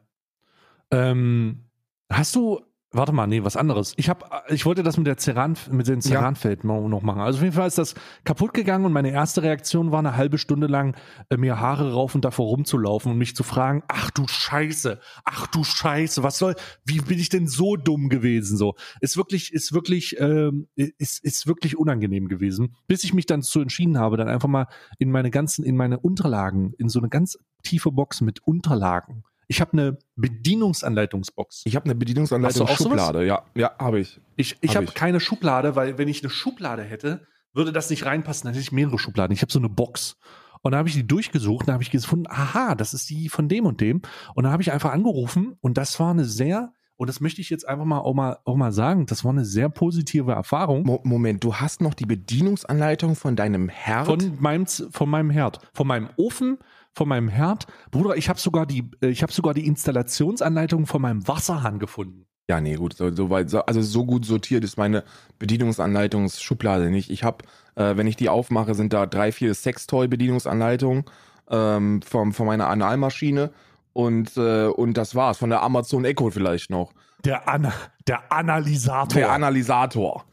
Ähm, 0.89 1.65
hast 2.09 2.35
du, 2.35 2.59
warte 2.91 3.11
mal, 3.11 3.27
nee, 3.27 3.43
was 3.43 3.55
anderes. 3.55 3.93
Ich 3.97 4.09
habe, 4.09 4.25
ich 4.49 4.65
wollte 4.65 4.81
das 4.81 4.97
mit 4.97 5.05
der 5.05 5.17
Ceran, 5.17 5.55
mit 5.71 5.87
dem 5.87 6.01
Ceranfeld 6.01 6.63
mal 6.63 6.81
noch 6.89 7.03
machen. 7.03 7.21
Also 7.21 7.37
auf 7.37 7.43
jeden 7.43 7.55
Fall 7.55 7.67
ist 7.67 7.77
das 7.77 7.93
kaputt 8.23 8.53
gegangen 8.53 8.85
und 8.85 8.93
meine 8.93 9.11
erste 9.11 9.43
Reaktion 9.43 9.91
war 9.91 9.99
eine 9.99 10.15
halbe 10.15 10.37
Stunde 10.37 10.67
lang 10.67 10.95
äh, 11.29 11.37
mir 11.37 11.59
Haare 11.59 11.93
rauf 11.93 12.15
und 12.15 12.25
davor 12.25 12.47
rumzulaufen 12.47 13.11
und 13.11 13.17
mich 13.17 13.35
zu 13.35 13.43
fragen, 13.43 13.83
ach 13.87 14.09
du 14.11 14.27
Scheiße, 14.27 14.99
ach 15.23 15.47
du 15.47 15.63
Scheiße, 15.63 16.23
was 16.23 16.39
soll, 16.39 16.55
wie 16.85 16.99
bin 16.99 17.19
ich 17.19 17.29
denn 17.29 17.47
so 17.47 17.75
dumm 17.75 18.09
gewesen? 18.09 18.57
So, 18.57 18.75
ist 19.01 19.17
wirklich, 19.17 19.53
ist 19.53 19.71
wirklich, 19.73 20.19
ähm, 20.19 20.67
ist, 20.75 21.23
ist 21.23 21.47
wirklich 21.47 21.77
unangenehm 21.77 22.27
gewesen, 22.27 22.75
bis 22.87 23.03
ich 23.03 23.13
mich 23.13 23.27
dann 23.27 23.43
zu 23.43 23.61
entschieden 23.61 23.99
habe, 23.99 24.17
dann 24.17 24.27
einfach 24.27 24.49
mal 24.49 24.67
in 24.97 25.11
meine 25.11 25.29
ganzen, 25.29 25.63
in 25.63 25.77
meine 25.77 25.99
Unterlagen, 25.99 26.73
in 26.77 26.89
so 26.89 26.99
eine 26.99 27.09
ganz 27.09 27.37
tiefe 27.63 27.91
Box 27.91 28.21
mit 28.21 28.45
Unterlagen. 28.47 29.23
Ich 29.51 29.61
habe 29.61 29.73
eine 29.73 29.97
Bedienungsanleitungsbox. 30.15 31.63
Ich 31.65 31.75
habe 31.75 31.85
eine 31.85 31.95
Bedienungsanleitung 31.95 32.67
Hast 32.67 32.69
du 32.69 32.71
auch 32.71 32.77
sowas? 32.77 32.99
Schublade. 33.01 33.25
Ja, 33.25 33.43
ja, 33.55 33.71
habe 33.79 33.99
ich. 33.99 34.21
Ich, 34.35 34.55
ich 34.61 34.69
Hab 34.69 34.75
habe 34.75 34.85
ich. 34.85 34.93
keine 34.93 35.19
Schublade, 35.19 35.75
weil 35.75 35.97
wenn 35.97 36.07
ich 36.07 36.21
eine 36.23 36.29
Schublade 36.29 36.83
hätte, 36.83 37.25
würde 37.53 37.71
das 37.71 37.89
nicht 37.89 38.05
reinpassen. 38.05 38.45
Dann 38.45 38.53
hätte 38.53 38.61
ich 38.61 38.71
mehrere 38.71 38.99
Schubladen. 38.99 39.33
Ich 39.33 39.41
habe 39.41 39.51
so 39.51 39.57
eine 39.57 39.67
Box. 39.67 40.17
Und 40.61 40.73
da 40.73 40.77
habe 40.77 40.87
ich 40.87 40.93
die 40.93 41.07
durchgesucht 41.07 41.63
und 41.63 41.69
da 41.69 41.73
habe 41.73 41.83
ich 41.83 41.89
gefunden, 41.89 42.27
aha, 42.29 42.75
das 42.75 42.93
ist 42.93 43.09
die 43.09 43.27
von 43.27 43.47
dem 43.49 43.65
und 43.65 43.81
dem. 43.81 44.03
Und 44.35 44.43
da 44.43 44.51
habe 44.51 44.61
ich 44.61 44.71
einfach 44.71 44.91
angerufen 44.91 45.55
und 45.61 45.79
das 45.79 45.99
war 45.99 46.11
eine 46.11 46.25
sehr, 46.25 46.73
und 46.97 47.07
das 47.07 47.19
möchte 47.19 47.41
ich 47.41 47.49
jetzt 47.49 47.67
einfach 47.67 47.85
mal 47.85 47.99
auch 47.99 48.13
mal, 48.13 48.37
auch 48.45 48.55
mal 48.55 48.71
sagen, 48.71 49.07
das 49.07 49.23
war 49.23 49.31
eine 49.31 49.45
sehr 49.45 49.69
positive 49.69 50.33
Erfahrung. 50.33 50.83
Mo 50.83 50.99
Moment, 51.03 51.43
du 51.43 51.55
hast 51.55 51.81
noch 51.81 51.95
die 51.95 52.05
Bedienungsanleitung 52.05 53.15
von 53.15 53.35
deinem 53.35 53.67
Herd? 53.69 54.05
Von 54.05 54.37
meinem, 54.39 54.67
von 54.67 55.09
meinem 55.09 55.29
Herd, 55.31 55.59
von 55.73 55.87
meinem 55.87 56.09
Ofen, 56.17 56.59
von 56.93 57.07
meinem 57.07 57.29
Herd. 57.29 57.65
Bruder, 57.91 58.15
ich 58.15 58.29
habe 58.29 58.39
sogar 58.39 58.65
die, 58.65 58.89
äh, 59.01 59.07
ich 59.07 59.21
habe 59.23 59.31
sogar 59.31 59.53
die 59.53 59.67
Installationsanleitung 59.67 60.85
von 60.85 61.01
meinem 61.01 61.27
Wasserhahn 61.27 61.79
gefunden. 61.79 62.25
Ja, 62.49 62.59
nee, 62.59 62.75
gut, 62.75 62.95
so, 62.95 63.13
so 63.13 63.29
weit, 63.29 63.49
so, 63.49 63.61
also 63.61 63.81
so 63.81 64.05
gut 64.05 64.25
sortiert 64.25 64.63
ist 64.63 64.75
meine 64.77 65.03
Bedienungsanleitungsschublade 65.37 66.89
nicht. 66.89 67.11
Ich 67.11 67.23
habe, 67.23 67.45
äh, 67.75 67.95
wenn 67.95 68.07
ich 68.07 68.15
die 68.15 68.27
aufmache, 68.27 68.73
sind 68.73 68.91
da 68.91 69.05
drei, 69.05 69.31
vier 69.31 69.53
Sextoy-Bedienungsanleitungen 69.53 71.05
ähm, 71.49 72.01
vom, 72.01 72.33
von 72.33 72.47
meiner 72.47 72.67
Analmaschine 72.67 73.51
und, 73.93 74.35
äh, 74.35 74.65
und 74.65 74.95
das 74.95 75.13
war's. 75.13 75.37
Von 75.37 75.51
der 75.51 75.61
Amazon 75.61 76.05
Echo 76.05 76.31
vielleicht 76.31 76.71
noch. 76.71 76.93
Der, 77.23 77.47
Ana, 77.47 77.73
der 78.07 78.31
Analysator. 78.31 79.13
Der 79.13 79.31
Analysator. 79.31 80.25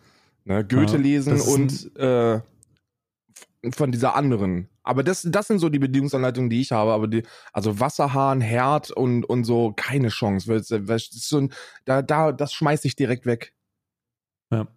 Ne, 0.45 0.65
Goethe 0.65 0.95
Ja, 0.95 0.99
lesen 0.99 1.41
und 1.41 1.97
äh, 1.99 2.41
von 3.73 3.93
dieser 3.93 4.15
anderen. 4.15 4.69
Aber 4.87 5.03
das, 5.03 5.27
das 5.29 5.49
sind 5.49 5.59
so 5.59 5.69
die 5.69 5.81
Bedienungsanleitungen, 5.81 6.49
die 6.49 6.61
ich 6.61 6.73
habe. 6.73 6.93
Aber 6.93 7.09
die, 7.09 7.25
also 7.53 7.81
Wasserhahn, 7.81 8.41
Herd 8.41 8.93
und, 8.93 9.25
und 9.25 9.45
so, 9.45 9.73
keine 9.75 10.09
Chance. 10.09 10.53
Ist 10.55 11.29
so 11.29 11.49
da, 11.85 12.03
da, 12.03 12.33
das 12.33 12.53
schmeiß 12.55 12.85
ich 12.85 12.95
direkt 12.95 13.27
weg. 13.27 13.53
Ja. 14.53 14.69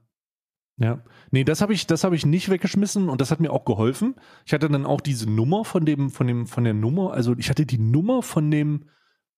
Ja. 0.78 1.04
Nee, 1.30 1.44
das 1.44 1.62
habe 1.62 1.74
ich, 1.74 1.86
das 1.86 2.04
habe 2.04 2.16
ich 2.16 2.26
nicht 2.26 2.50
weggeschmissen 2.50 3.10
und 3.10 3.22
das 3.22 3.32
hat 3.32 3.40
mir 3.40 3.52
auch 3.52 3.66
geholfen. 3.66 4.16
Ich 4.46 4.54
hatte 4.54 4.70
dann 4.70 4.86
auch 4.86 5.02
diese 5.02 5.30
Nummer 5.30 5.64
von 5.64 5.86
dem, 5.86 6.10
von 6.10 6.26
dem, 6.26 6.48
von 6.48 6.64
der 6.64 6.74
Nummer, 6.74 7.14
also 7.14 7.36
ich 7.38 7.50
hatte 7.50 7.66
die 7.66 7.78
Nummer 7.78 8.24
von 8.24 8.50
dem, 8.50 8.90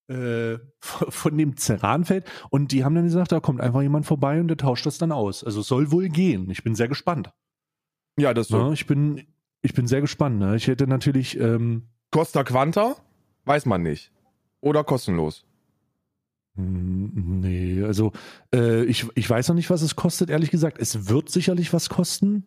äh, 0.08 0.60
von 0.80 1.38
dem 1.38 1.58
Ceranfeld 1.58 2.26
und 2.50 2.72
die 2.72 2.86
haben 2.86 2.96
dann 2.96 3.06
gesagt, 3.06 3.32
da 3.32 3.40
kommt 3.40 3.60
einfach 3.60 3.82
jemand 3.82 4.06
vorbei 4.06 4.40
und 4.40 4.48
der 4.48 4.58
tauscht 4.58 4.86
das 4.86 5.00
dann 5.00 5.12
aus. 5.12 5.44
Also 5.44 5.62
es 5.62 5.68
soll 5.68 5.92
wohl 5.92 6.10
gehen. 6.10 6.50
Ich 6.50 6.64
bin 6.64 6.76
sehr 6.76 6.88
gespannt. 6.88 7.34
Ja, 8.18 8.34
das 8.34 8.50
so. 8.50 8.58
Ja, 8.58 8.72
ich 8.72 8.86
bin, 8.86 9.26
ich 9.62 9.74
bin 9.74 9.88
sehr 9.88 10.02
gespannt. 10.02 10.40
Ne? 10.40 10.56
Ich 10.56 10.68
hätte 10.68 10.88
natürlich, 10.88 11.40
ähm, 11.40 11.84
Costa 12.12 12.44
Quanta? 12.44 12.96
Weiß 13.46 13.66
man 13.66 13.82
nicht. 13.84 14.12
Oder 14.60 14.84
kostenlos. 14.84 15.46
Hm, 16.56 17.40
Nee, 17.42 17.84
also 17.84 18.12
äh, 18.54 18.84
ich, 18.84 19.08
ich 19.16 19.30
weiß 19.30 19.48
noch 19.48 19.56
nicht, 19.56 19.70
was 19.70 19.82
es 19.82 19.96
kostet, 19.96 20.30
ehrlich 20.30 20.52
gesagt. 20.52 20.78
Es 20.80 21.10
wird 21.10 21.30
sicherlich 21.30 21.74
was 21.74 21.90
kosten, 21.90 22.46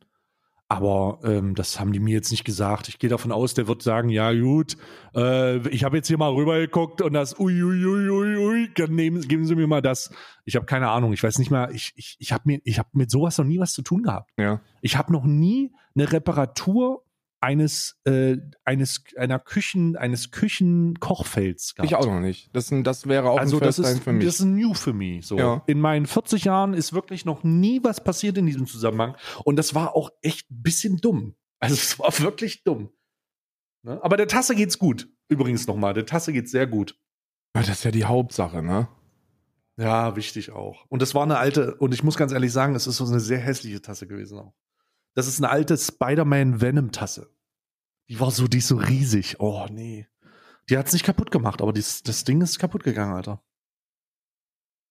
aber 0.68 1.18
ähm, 1.24 1.54
das 1.54 1.78
haben 1.78 1.92
die 1.92 2.00
mir 2.00 2.14
jetzt 2.14 2.30
nicht 2.30 2.44
gesagt. 2.44 2.88
Ich 2.88 2.98
gehe 2.98 3.10
davon 3.10 3.32
aus, 3.32 3.54
der 3.54 3.68
wird 3.68 3.82
sagen, 3.82 4.08
ja 4.08 4.32
gut, 4.32 4.76
äh, 5.14 5.58
ich 5.68 5.84
habe 5.84 5.96
jetzt 5.96 6.08
hier 6.08 6.18
mal 6.18 6.32
rübergeguckt 6.32 7.02
und 7.02 7.12
das 7.12 7.38
ui, 7.38 7.62
ui, 7.62 7.84
ui, 7.84 8.36
ui, 8.36 8.70
nehmen, 8.88 9.20
geben 9.22 9.44
Sie 9.44 9.54
mir 9.54 9.66
mal 9.66 9.82
das. 9.82 10.10
Ich 10.44 10.56
habe 10.56 10.66
keine 10.66 10.88
Ahnung, 10.88 11.12
ich 11.12 11.22
weiß 11.22 11.38
nicht 11.38 11.50
mal, 11.50 11.74
ich, 11.74 11.92
ich, 11.96 12.16
ich 12.18 12.32
habe 12.32 12.44
mir, 12.46 12.60
ich 12.64 12.78
habe 12.78 12.88
mit 12.92 13.10
sowas 13.10 13.36
noch 13.38 13.44
nie 13.44 13.58
was 13.58 13.74
zu 13.74 13.82
tun 13.82 14.02
gehabt. 14.02 14.30
Ja. 14.38 14.60
Ich 14.80 14.96
habe 14.96 15.12
noch 15.12 15.24
nie 15.24 15.72
eine 15.94 16.10
Reparatur 16.10 17.04
eines, 17.44 18.00
äh, 18.04 18.38
eines, 18.64 19.04
einer 19.16 19.38
Küchen, 19.38 19.96
eines 19.96 20.30
Küchenkochfelds 20.30 21.74
gehabt. 21.74 21.90
Ich 21.90 21.96
auch 21.96 22.06
noch 22.06 22.20
nicht. 22.20 22.50
Das, 22.54 22.70
ein- 22.70 22.84
das 22.84 23.06
wäre 23.06 23.30
auch 23.30 23.38
Also 23.38 23.58
ein 23.58 23.62
das 23.62 23.76
First 23.76 23.86
Time 23.88 23.98
ist, 23.98 24.04
für 24.04 24.12
mich. 24.12 24.24
das 24.26 24.34
ist 24.40 24.44
new 24.46 24.74
für 24.74 24.92
mich. 24.92 25.26
So. 25.26 25.38
Ja. 25.38 25.62
In 25.66 25.80
meinen 25.80 26.06
40 26.06 26.44
Jahren 26.44 26.74
ist 26.74 26.92
wirklich 26.92 27.24
noch 27.24 27.44
nie 27.44 27.82
was 27.82 28.02
passiert 28.02 28.38
in 28.38 28.46
diesem 28.46 28.66
Zusammenhang. 28.66 29.16
Und 29.44 29.56
das 29.56 29.74
war 29.74 29.94
auch 29.94 30.10
echt 30.22 30.50
ein 30.50 30.62
bisschen 30.62 30.96
dumm. 30.98 31.34
Also 31.60 31.74
es 31.74 31.98
war 31.98 32.18
wirklich 32.20 32.64
dumm. 32.64 32.90
Ne? 33.82 34.02
Aber 34.02 34.16
der 34.16 34.28
Tasse 34.28 34.54
geht's 34.54 34.78
gut. 34.78 35.08
Übrigens 35.28 35.66
nochmal, 35.66 35.94
der 35.94 36.06
Tasse 36.06 36.32
geht's 36.32 36.50
sehr 36.50 36.66
gut. 36.66 36.98
Ja, 37.56 37.62
das 37.62 37.70
ist 37.78 37.84
ja 37.84 37.90
die 37.90 38.04
Hauptsache, 38.04 38.62
ne? 38.62 38.88
Ja, 39.76 40.14
wichtig 40.16 40.52
auch. 40.52 40.84
Und 40.88 41.02
das 41.02 41.14
war 41.14 41.22
eine 41.24 41.38
alte, 41.38 41.74
und 41.76 41.92
ich 41.94 42.02
muss 42.02 42.16
ganz 42.16 42.32
ehrlich 42.32 42.52
sagen, 42.52 42.74
es 42.74 42.86
ist 42.86 42.96
so 42.98 43.04
eine 43.06 43.20
sehr 43.20 43.38
hässliche 43.38 43.80
Tasse 43.82 44.06
gewesen 44.06 44.38
auch. 44.38 44.54
Das 45.14 45.26
ist 45.26 45.38
eine 45.38 45.50
alte 45.50 45.76
Spider-Man 45.76 46.60
Venom-Tasse. 46.60 47.30
Die 48.08 48.20
war 48.20 48.30
so, 48.30 48.46
die 48.48 48.58
ist 48.58 48.68
so 48.68 48.76
riesig. 48.76 49.36
Oh, 49.38 49.66
nee. 49.70 50.06
Die 50.68 50.76
hat's 50.78 50.92
nicht 50.92 51.04
kaputt 51.04 51.30
gemacht, 51.30 51.60
aber 51.62 51.72
dies, 51.72 52.02
das 52.02 52.24
Ding 52.24 52.40
ist 52.40 52.58
kaputt 52.58 52.84
gegangen, 52.84 53.14
Alter. 53.14 53.42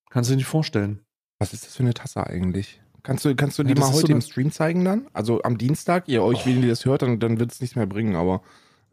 Kannst 0.09 0.29
du 0.29 0.33
dir 0.33 0.37
nicht 0.37 0.45
vorstellen. 0.47 1.05
Was 1.39 1.53
ist 1.53 1.65
das 1.65 1.75
für 1.75 1.83
eine 1.83 1.93
Tasse 1.93 2.25
eigentlich? 2.25 2.81
Kannst 3.01 3.25
du, 3.25 3.35
kannst 3.35 3.57
du 3.59 3.63
die 3.63 3.73
Ja, 3.73 3.79
mal 3.79 3.87
heute 3.91 4.01
so 4.01 4.07
im 4.07 4.13
eine- 4.13 4.21
Stream 4.21 4.51
zeigen 4.51 4.85
dann? 4.85 5.07
Also 5.13 5.41
am 5.43 5.57
Dienstag, 5.57 6.07
ihr 6.07 6.23
euch, 6.23 6.41
Oh. 6.43 6.45
wenn 6.45 6.61
ihr 6.63 6.69
das 6.69 6.85
hört, 6.85 7.01
dann, 7.01 7.19
dann 7.19 7.39
wird 7.39 7.51
es 7.51 7.59
nichts 7.59 7.75
mehr 7.75 7.85
bringen, 7.87 8.15
aber 8.15 8.41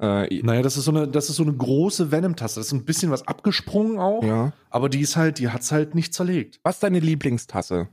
äh, 0.01 0.41
Naja, 0.43 0.63
das 0.63 0.77
ist 0.79 0.85
so 0.87 0.91
eine, 0.91 1.07
das 1.07 1.29
ist 1.29 1.37
so 1.37 1.43
eine 1.43 1.53
große 1.53 2.11
Venom-Tasse. 2.11 2.59
Das 2.59 2.69
ist 2.69 2.73
ein 2.73 2.85
bisschen 2.87 3.11
was 3.11 3.29
abgesprungen 3.29 3.99
auch, 3.99 4.25
ja. 4.25 4.53
aber 4.71 4.89
die 4.89 5.01
ist 5.01 5.17
halt, 5.17 5.39
die 5.39 5.51
hat's 5.51 5.71
halt 5.71 5.95
nicht 5.95 6.15
zerlegt. 6.15 6.59
Was 6.63 6.77
ist 6.77 6.83
deine 6.83 7.01
Lieblingstasse? 7.01 7.89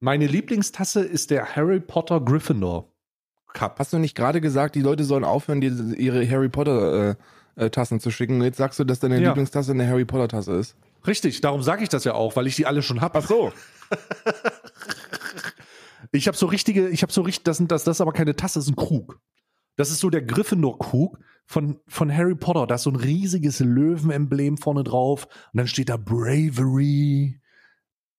Meine 0.00 0.26
Lieblingstasse 0.26 1.00
ist 1.02 1.30
der 1.30 1.56
Harry 1.56 1.80
Potter 1.80 2.20
Gryffindor 2.20 2.91
Cup. 3.54 3.78
Hast 3.78 3.92
du 3.92 3.98
nicht 3.98 4.14
gerade 4.16 4.40
gesagt, 4.40 4.74
die 4.74 4.80
Leute 4.82 5.04
sollen 5.04 5.24
aufhören, 5.24 5.60
dir 5.60 5.72
ihre 5.98 6.28
Harry 6.28 6.48
Potter 6.48 7.16
äh, 7.56 7.64
äh, 7.66 7.70
Tassen 7.70 8.00
zu 8.00 8.10
schicken? 8.10 8.36
Und 8.36 8.42
jetzt 8.44 8.58
sagst 8.58 8.78
du, 8.78 8.84
dass 8.84 9.00
deine 9.00 9.20
Ja. 9.20 9.28
Lieblingstasse 9.28 9.72
eine 9.72 9.86
Harry 9.88 10.04
Potter 10.04 10.28
Tasse 10.28 10.52
ist. 10.54 10.76
Richtig, 11.06 11.40
darum 11.40 11.62
sage 11.62 11.82
ich 11.82 11.88
das 11.88 12.04
ja 12.04 12.14
auch, 12.14 12.36
weil 12.36 12.46
ich 12.46 12.56
die 12.56 12.66
alle 12.66 12.82
schon 12.82 13.00
hab. 13.00 13.16
Ach 13.16 13.26
so. 13.26 13.52
Ich 16.14 16.26
habe 16.26 16.36
so 16.36 16.46
richtige, 16.46 16.88
ich 16.88 17.02
habe 17.02 17.12
so 17.12 17.22
richtig, 17.22 17.44
das, 17.44 17.56
sind- 17.56 17.70
das, 17.72 17.84
das 17.84 17.96
ist 17.96 18.00
aber 18.00 18.12
keine 18.12 18.36
Tasse, 18.36 18.58
das 18.58 18.66
ist 18.66 18.72
ein 18.72 18.76
Krug. 18.76 19.18
Das 19.76 19.90
ist 19.90 20.00
so 20.00 20.10
der 20.10 20.20
Gryffindor-Krug 20.20 21.18
von, 21.46 21.78
von 21.88 22.14
Harry 22.14 22.34
Potter. 22.34 22.66
Da 22.66 22.74
ist 22.74 22.82
so 22.82 22.90
ein 22.90 22.96
riesiges 22.96 23.60
Löwenemblem 23.60 24.58
vorne 24.58 24.84
drauf. 24.84 25.24
Und 25.52 25.56
dann 25.58 25.66
steht 25.66 25.88
da 25.88 25.96
Bravery 25.96 27.40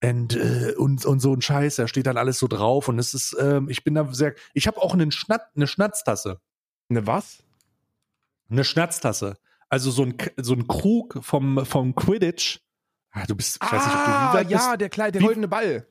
and, 0.04 0.36
äh, 0.36 0.74
und, 0.78 1.06
und 1.06 1.20
so 1.20 1.34
ein 1.34 1.42
Scheiß. 1.42 1.78
Da 1.78 1.88
steht 1.88 2.06
dann 2.08 2.18
alles 2.18 2.38
so 2.40 2.48
drauf. 2.48 2.88
Und 2.90 3.00
es 3.00 3.14
ist, 3.14 3.36
ähm, 3.40 3.70
ich 3.70 3.84
bin 3.84 3.96
da 3.96 4.14
sehr. 4.14 4.36
Ich 4.54 4.68
habe 4.68 4.82
auch 4.82 4.94
einen 4.94 5.12
Schnat, 5.12 5.42
eine 5.56 5.68
Schnatztasse. 5.68 6.40
Eine 6.90 7.08
was? 7.08 7.44
Eine 8.50 8.64
Schnatztasse. 8.64 9.38
Also 9.70 9.90
so 9.90 10.04
ein, 10.04 10.16
so 10.38 10.54
ein 10.54 10.68
Krug 10.68 11.18
vom, 11.22 11.66
vom 11.66 11.96
Quidditch. 11.96 12.60
Ah, 13.12 13.26
du 13.28 13.36
bist, 13.36 13.58
ich 13.64 13.72
weiß 13.72 13.86
nicht, 13.86 13.96
ob 13.96 14.06
du 14.06 14.12
wie 14.12 14.16
Ah, 14.16 14.34
weit 14.34 14.50
ja, 14.52 14.58
bist. 14.70 14.82
der, 14.82 14.90
Kleid, 14.90 15.16
der 15.16 15.22
Wie- 15.22 15.26
goldene 15.26 15.48
Ball. 15.48 15.88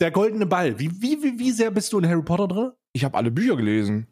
Der 0.00 0.10
goldene 0.10 0.44
Ball. 0.46 0.78
Wie, 0.78 0.90
wie, 1.00 1.22
wie, 1.22 1.38
wie 1.38 1.52
sehr 1.52 1.70
bist 1.70 1.92
du 1.92 1.98
in 1.98 2.06
Harry 2.08 2.22
Potter 2.22 2.48
drin? 2.48 2.72
Ich 2.92 3.04
habe 3.04 3.16
alle 3.16 3.30
Bücher 3.30 3.56
gelesen. 3.56 4.06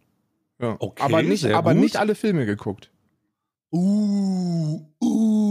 Ja. 0.59 0.77
Okay, 0.79 1.03
aber 1.03 1.23
nicht, 1.23 1.45
aber 1.47 1.73
gut. 1.75 1.83
nicht 1.83 1.97
alle 1.97 2.15
Filme 2.15 2.47
geguckt. 2.47 2.91
Uh, 3.73 4.81
uh, 5.03 5.44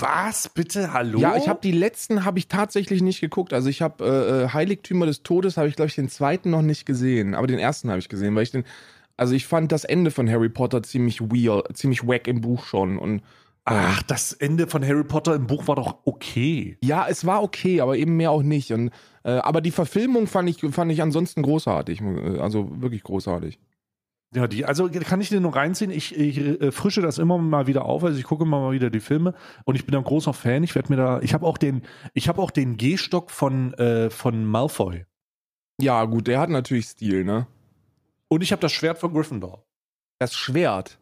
was 0.00 0.48
bitte? 0.48 0.92
Hallo? 0.92 1.18
Ja, 1.18 1.36
ich 1.36 1.48
habe 1.48 1.60
die 1.62 1.72
letzten 1.72 2.24
habe 2.24 2.38
ich 2.38 2.48
tatsächlich 2.48 3.02
nicht 3.02 3.20
geguckt. 3.20 3.52
Also 3.52 3.68
ich 3.68 3.82
habe 3.82 4.04
äh, 4.04 4.44
äh, 4.44 4.48
Heiligtümer 4.52 5.06
des 5.06 5.22
Todes 5.22 5.56
habe 5.56 5.68
ich 5.68 5.76
glaube 5.76 5.88
ich 5.88 5.94
den 5.94 6.08
zweiten 6.08 6.50
noch 6.50 6.62
nicht 6.62 6.86
gesehen, 6.86 7.34
aber 7.34 7.46
den 7.46 7.58
ersten 7.58 7.88
habe 7.90 7.98
ich 7.98 8.08
gesehen, 8.08 8.34
weil 8.34 8.42
ich 8.42 8.50
den 8.50 8.64
also 9.16 9.34
ich 9.34 9.46
fand 9.46 9.72
das 9.72 9.84
Ende 9.84 10.10
von 10.10 10.28
Harry 10.28 10.50
Potter 10.50 10.82
ziemlich 10.82 11.20
weird, 11.20 11.76
ziemlich 11.76 12.06
wack 12.06 12.28
im 12.28 12.40
Buch 12.40 12.64
schon 12.64 12.98
und 12.98 13.22
Ach, 13.68 14.00
das 14.04 14.32
Ende 14.32 14.68
von 14.68 14.86
Harry 14.86 15.02
Potter 15.02 15.34
im 15.34 15.48
Buch 15.48 15.66
war 15.66 15.74
doch 15.74 15.98
okay. 16.04 16.78
ja, 16.84 17.06
es 17.08 17.26
war 17.26 17.42
okay, 17.42 17.80
aber 17.80 17.96
eben 17.96 18.16
mehr 18.16 18.30
auch 18.30 18.44
nicht 18.44 18.72
und 18.72 18.90
äh, 19.24 19.32
aber 19.32 19.60
die 19.60 19.72
Verfilmung 19.72 20.28
fand 20.28 20.48
ich 20.48 20.60
fand 20.72 20.92
ich 20.92 21.02
ansonsten 21.02 21.42
großartig, 21.42 22.00
äh, 22.00 22.38
also 22.38 22.80
wirklich 22.80 23.02
großartig. 23.02 23.58
Ja, 24.34 24.46
die, 24.48 24.64
also 24.64 24.88
kann 24.88 25.20
ich 25.20 25.28
dir 25.28 25.40
noch 25.40 25.54
reinziehen. 25.54 25.90
Ich, 25.90 26.16
ich 26.16 26.38
äh, 26.38 26.72
frische 26.72 27.00
das 27.00 27.18
immer 27.18 27.38
mal 27.38 27.66
wieder 27.66 27.84
auf. 27.84 28.02
Also 28.04 28.18
ich 28.18 28.24
gucke 28.24 28.44
immer 28.44 28.60
mal 28.60 28.72
wieder 28.72 28.90
die 28.90 29.00
Filme 29.00 29.34
und 29.64 29.76
ich 29.76 29.86
bin 29.86 29.94
ein 29.94 30.02
großer 30.04 30.34
Fan. 30.34 30.62
Ich 30.64 30.74
werde 30.74 30.92
mir 30.92 30.96
da, 30.96 31.20
ich 31.20 31.32
habe 31.32 31.46
auch 31.46 31.58
den, 31.58 31.82
ich 32.12 32.28
habe 32.28 32.42
auch 32.42 32.50
den 32.50 32.76
Gehstock 32.76 33.30
von, 33.30 33.72
äh, 33.74 34.10
von 34.10 34.44
Malfoy. 34.44 35.06
Ja, 35.80 36.04
gut, 36.04 36.26
der 36.26 36.40
hat 36.40 36.50
natürlich 36.50 36.86
Stil, 36.86 37.24
ne? 37.24 37.46
Und 38.28 38.42
ich 38.42 38.50
habe 38.52 38.60
das 38.60 38.72
Schwert 38.72 38.98
von 38.98 39.12
Gryffindor. 39.12 39.64
Das 40.18 40.34
Schwert. 40.34 40.98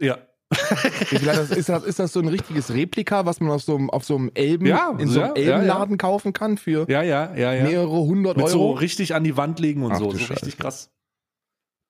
Ja. 0.00 0.18
Hat 0.52 1.26
das, 1.26 1.50
ist, 1.52 1.68
das, 1.68 1.84
ist 1.84 2.00
das 2.00 2.12
so 2.12 2.18
ein 2.18 2.26
richtiges 2.26 2.74
Replika, 2.74 3.24
was 3.24 3.38
man 3.38 3.52
auf 3.52 3.62
so 3.62 3.76
einem, 3.76 3.88
auf 3.88 4.04
so 4.04 4.16
einem 4.16 4.32
Elben, 4.34 4.66
Ja, 4.66 4.96
in 4.98 5.06
so 5.06 5.22
einem 5.22 5.36
ja, 5.36 5.42
ja, 5.42 5.52
Elbenladen 5.54 5.96
kaufen 5.96 6.32
kann 6.32 6.58
für 6.58 6.90
Ja, 6.90 7.02
ja, 7.02 7.32
ja, 7.36 7.52
ja. 7.52 7.62
mehrere 7.62 8.00
hundert 8.00 8.36
Mit 8.36 8.48
so 8.48 8.60
Euro? 8.60 8.72
richtig 8.72 9.14
an 9.14 9.22
die 9.22 9.36
Wand 9.36 9.60
legen 9.60 9.84
und 9.84 9.92
Ach 9.92 9.98
so. 9.98 10.10
So 10.10 10.18
Scheiße. 10.18 10.32
richtig 10.32 10.58
krass. 10.58 10.90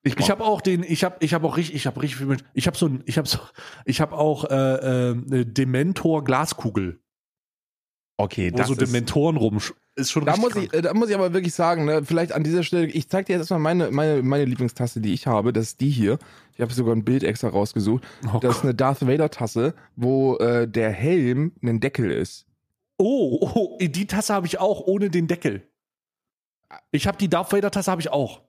Ich, 0.03 0.19
Ich 0.19 0.31
habe 0.31 0.45
auch 0.45 0.61
den, 0.63 0.83
ich 0.83 1.05
habe, 1.05 1.17
ich 1.21 1.35
habe 1.35 1.47
auch 1.47 1.57
richtig, 1.57 1.77
ich 1.77 1.87
habe 1.87 2.01
richtig 2.01 2.19
viel 2.19 2.37
ich 2.55 2.67
habe 2.67 2.77
so 2.77 2.87
ein, 2.87 3.03
ich 3.07 3.19
habe 3.19 3.29
so, 3.29 3.39
ich 3.85 4.01
habe 4.01 4.17
auch 4.17 4.45
äh, 4.45 4.55
äh, 4.55 5.11
eine 5.13 5.45
Dementor 5.45 6.25
Glaskugel, 6.25 7.01
okay, 8.17 8.51
wo 8.53 8.57
das 8.57 8.69
so 8.69 8.73
ist, 8.73 8.81
Dementoren 8.81 9.37
rum, 9.37 9.59
ist 9.97 10.11
schon 10.11 10.25
da 10.25 10.37
muss 10.37 10.57
ich, 10.57 10.71
krank. 10.71 10.75
äh, 10.75 10.83
da 10.83 10.95
muss 10.95 11.11
ich 11.11 11.15
aber 11.15 11.35
wirklich 11.35 11.53
sagen, 11.53 11.85
ne, 11.85 12.03
vielleicht 12.03 12.33
an 12.33 12.45
dieser 12.45 12.63
Stelle, 12.63 12.87
ich 12.87 13.11
zeig 13.11 13.27
dir 13.27 13.35
jetzt 13.35 13.41
erstmal 13.43 13.61
meine, 13.61 13.91
meine, 13.91 14.23
meine 14.23 14.47
Lieblingstasse, 14.47 15.01
die 15.03 15.13
ich 15.13 15.27
habe, 15.27 15.53
das 15.53 15.67
ist 15.67 15.81
die 15.81 15.91
hier. 15.91 16.19
Ich 16.55 16.63
habe 16.63 16.73
sogar 16.73 16.95
ein 16.95 17.05
Bild 17.05 17.23
extra 17.23 17.49
rausgesucht. 17.49 18.03
Oh, 18.33 18.39
Das 18.39 18.59
ist 18.59 18.63
eine 18.63 18.75
Darth 18.75 19.07
Vader 19.07 19.31
Tasse, 19.31 19.75
wo 19.97 20.37
äh, 20.37 20.67
der 20.67 20.91
Helm 20.91 21.53
ein 21.63 21.81
Deckel 21.81 22.11
ist. 22.11 22.47
oh, 22.99 23.39
oh, 23.55 23.79
die 23.81 24.07
Tasse 24.07 24.33
habe 24.33 24.47
ich 24.47 24.59
auch 24.59 24.81
ohne 24.81 25.11
den 25.11 25.27
Deckel. 25.27 25.63
Ich 26.91 27.07
habe 27.07 27.19
die 27.19 27.29
Darth 27.29 27.53
Vader 27.53 27.71
Tasse 27.71 27.91
habe 27.91 28.01
ich 28.01 28.11
auch. 28.11 28.43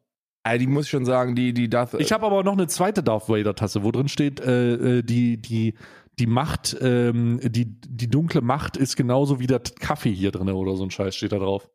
Also 0.43 0.59
die 0.59 0.67
muss 0.67 0.85
ich 0.85 0.91
schon 0.91 1.05
sagen, 1.05 1.35
die, 1.35 1.53
die 1.53 1.69
Darth 1.69 1.93
Ich 1.95 2.11
habe 2.11 2.25
aber 2.25 2.43
noch 2.43 2.53
eine 2.53 2.67
zweite 2.67 3.03
Darth 3.03 3.29
Vader 3.29 3.53
Tasse, 3.53 3.83
wo 3.83 3.91
drin 3.91 4.07
steht, 4.07 4.39
äh, 4.39 4.99
äh, 4.99 5.03
die, 5.03 5.37
die, 5.37 5.75
die 6.17 6.27
Macht, 6.27 6.75
ähm, 6.81 7.39
die, 7.43 7.65
die 7.65 8.09
dunkle 8.09 8.41
Macht 8.41 8.75
ist 8.75 8.95
genauso 8.95 9.39
wie 9.39 9.47
der 9.47 9.59
Kaffee 9.59 10.13
hier 10.13 10.31
drin 10.31 10.49
oder 10.49 10.75
so 10.75 10.83
ein 10.83 10.91
Scheiß 10.91 11.15
steht 11.15 11.31
da 11.31 11.37
drauf. 11.37 11.69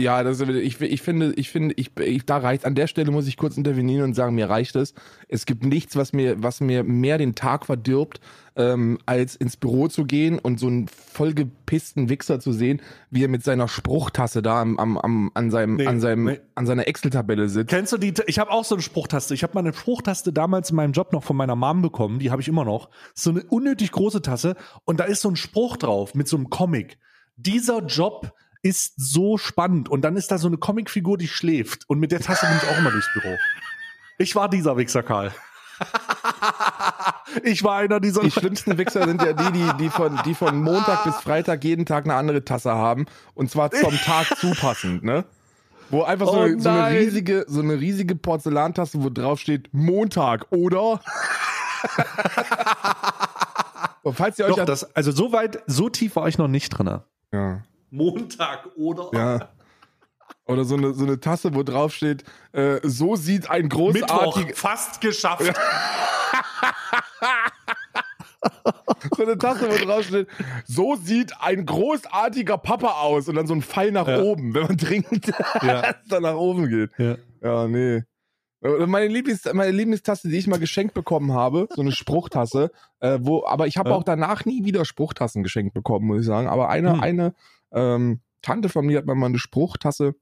Ja, 0.00 0.22
das, 0.24 0.40
ich, 0.40 0.80
ich 0.80 1.02
finde, 1.02 1.32
ich 1.34 1.50
finde, 1.50 1.74
ich, 1.76 1.90
ich, 1.98 2.24
da 2.24 2.38
reicht, 2.38 2.64
an 2.64 2.74
der 2.74 2.86
Stelle 2.86 3.10
muss 3.10 3.28
ich 3.28 3.36
kurz 3.36 3.56
intervenieren 3.56 4.04
und 4.04 4.14
sagen, 4.14 4.34
mir 4.34 4.48
reicht 4.48 4.74
es. 4.74 4.94
Es 5.28 5.44
gibt 5.46 5.64
nichts, 5.64 5.96
was 5.96 6.12
mir, 6.12 6.42
was 6.42 6.60
mir 6.60 6.82
mehr 6.82 7.18
den 7.18 7.34
Tag 7.34 7.66
verdirbt, 7.66 8.20
ähm, 8.56 8.98
als 9.04 9.36
ins 9.36 9.56
Büro 9.56 9.88
zu 9.88 10.04
gehen 10.04 10.38
und 10.38 10.58
so 10.58 10.66
einen 10.66 10.88
vollgepissten 10.88 12.08
Wichser 12.08 12.40
zu 12.40 12.52
sehen, 12.52 12.80
wie 13.10 13.22
er 13.22 13.28
mit 13.28 13.44
seiner 13.44 13.68
Spruchtasse 13.68 14.42
da 14.42 14.62
am, 14.62 14.78
am, 14.78 14.96
am, 14.96 15.30
an 15.34 15.50
seinem, 15.50 15.76
Nee, 15.76 15.86
an 15.86 16.00
seinem, 16.00 16.24
nee. 16.24 16.40
an 16.54 16.66
seiner 16.66 16.88
Excel-Tabelle 16.88 17.48
sitzt. 17.48 17.70
Kennst 17.70 17.92
du 17.92 17.98
die? 17.98 18.14
Ich 18.26 18.38
habe 18.38 18.50
auch 18.50 18.64
so 18.64 18.74
eine 18.74 18.82
Spruchtaste. 18.82 19.34
Ich 19.34 19.42
habe 19.42 19.54
mal 19.54 19.60
eine 19.60 19.74
Spruchtaste 19.74 20.32
damals 20.32 20.70
in 20.70 20.76
meinem 20.76 20.92
Job 20.92 21.12
noch 21.12 21.22
von 21.22 21.36
meiner 21.36 21.54
Mom 21.54 21.82
bekommen. 21.82 22.18
Die 22.18 22.30
habe 22.30 22.42
ich 22.42 22.48
immer 22.48 22.64
noch. 22.64 22.88
So 23.14 23.30
eine 23.30 23.44
unnötig 23.44 23.92
große 23.92 24.22
Tasse 24.22 24.56
und 24.84 25.00
da 25.00 25.04
ist 25.04 25.20
so 25.20 25.28
ein 25.28 25.36
Spruch 25.36 25.76
drauf 25.76 26.14
mit 26.14 26.28
so 26.28 26.36
einem 26.36 26.48
Comic. 26.50 26.98
Dieser 27.36 27.84
Job 27.84 28.32
ist 28.62 28.94
so 28.96 29.38
spannend 29.38 29.88
und 29.88 30.02
dann 30.02 30.16
ist 30.16 30.30
da 30.30 30.38
so 30.38 30.46
eine 30.46 30.56
Comicfigur, 30.56 31.18
die 31.18 31.28
schläft 31.28 31.88
und 31.88 31.98
mit 31.98 32.12
der 32.12 32.20
Tasse 32.20 32.46
bin 32.46 32.56
ich 32.56 32.68
auch 32.68 32.78
immer 32.78 32.90
durchs 32.90 33.12
Büro. 33.12 33.36
Ich 34.18 34.36
war 34.36 34.48
dieser 34.48 34.76
Wichser, 34.76 35.02
Karl. 35.02 35.32
ich 37.42 37.64
war 37.64 37.78
einer 37.78 37.98
dieser. 37.98 38.22
Die 38.22 38.30
schlimmsten 38.30 38.78
Wichser 38.78 39.06
sind 39.06 39.20
ja 39.22 39.32
die, 39.32 39.50
die, 39.52 39.68
die 39.78 39.90
von, 39.90 40.20
die 40.24 40.34
von 40.34 40.62
Montag 40.62 41.02
bis 41.04 41.16
Freitag 41.16 41.64
jeden 41.64 41.86
Tag 41.86 42.04
eine 42.04 42.14
andere 42.14 42.44
Tasse 42.44 42.72
haben. 42.72 43.06
Und 43.34 43.50
zwar 43.50 43.72
zum 43.72 43.94
Tag 44.04 44.36
zupassend, 44.38 45.02
ne? 45.02 45.24
Wo 45.90 46.04
einfach 46.04 46.26
so, 46.26 46.34
Oh 46.34 46.40
eine, 46.42 46.60
so 46.60 46.68
eine 46.68 46.98
riesige, 46.98 47.44
so 47.48 47.60
eine 47.60 47.80
riesige 47.80 48.14
Porzellantasse, 48.14 49.02
wo 49.02 49.10
drauf 49.10 49.40
steht 49.40 49.68
Montag, 49.72 50.46
oder? 50.50 51.00
Und 54.02 54.14
falls 54.14 54.38
ihr 54.38 54.46
euch 54.46 54.56
Doch, 54.56 54.64
das, 54.64 54.96
also 54.96 55.12
so 55.12 55.32
weit, 55.32 55.62
so 55.66 55.88
tief 55.88 56.16
war 56.16 56.28
ich 56.28 56.38
noch 56.38 56.48
nicht 56.48 56.70
drin. 56.70 57.00
ja, 57.32 57.62
Montag 57.92 58.68
oder 58.76 59.10
ja. 59.12 59.48
Oder 60.46 60.64
so 60.64 60.74
eine, 60.76 60.92
so 60.94 61.04
eine 61.04 61.20
Tasse, 61.20 61.54
wo 61.54 61.62
drauf 61.62 61.94
steht, 61.94 62.24
äh, 62.52 62.80
so 62.82 63.14
sieht 63.14 63.48
ein 63.48 63.64
Mittwoch 63.64 63.92
großartiger, 63.92 64.56
fast 64.56 65.00
geschafft. 65.00 65.44
so 69.16 69.22
eine 69.22 69.38
Tasse, 69.38 69.68
wo 69.70 69.84
drauf 69.86 70.04
steht, 70.04 70.26
so 70.64 70.96
sieht 70.96 71.32
ein 71.40 71.64
großartiger 71.66 72.58
Papa 72.58 72.88
aus 73.02 73.28
und 73.28 73.36
dann 73.36 73.46
so 73.46 73.54
ein 73.54 73.62
Pfeil 73.62 73.92
nach 73.92 74.08
Ja. 74.08 74.20
oben, 74.22 74.54
wenn 74.54 74.62
man 74.66 74.78
trinkt, 74.78 75.28
Ja. 75.62 75.82
dass 75.82 75.96
es 76.02 76.08
dann 76.08 76.22
nach 76.22 76.34
oben 76.34 76.68
geht. 76.68 76.90
Ja. 76.98 77.16
Ja, 77.42 77.68
nee. 77.68 78.02
Meine, 78.86 79.08
Lieblings, 79.08 79.44
meine 79.52 79.72
Lieblingstasse, 79.72 80.28
die 80.28 80.38
ich 80.38 80.46
mal 80.46 80.58
geschenkt 80.60 80.94
bekommen 80.94 81.32
habe, 81.32 81.66
so 81.74 81.80
eine 81.82 81.90
Spruchtasse, 81.92 82.70
äh, 83.00 83.18
wo, 83.20 83.44
aber 83.44 83.66
ich 83.66 83.76
habe 83.76 83.90
Ja. 83.90 83.96
auch 83.96 84.04
danach 84.04 84.44
nie 84.44 84.64
wieder 84.64 84.84
Spruchtassen 84.84 85.42
geschenkt 85.42 85.74
bekommen, 85.74 86.06
muss 86.06 86.20
ich 86.20 86.26
sagen. 86.26 86.46
Aber 86.48 86.68
eine, 86.68 86.92
Hm. 86.94 87.00
eine 87.00 87.34
ähm, 87.72 88.20
Tante 88.42 88.68
von 88.68 88.86
mir 88.86 88.98
hat 88.98 89.06
mir 89.06 89.14
mal 89.14 89.26
eine 89.26 89.38
Spruchtasse 89.38 90.14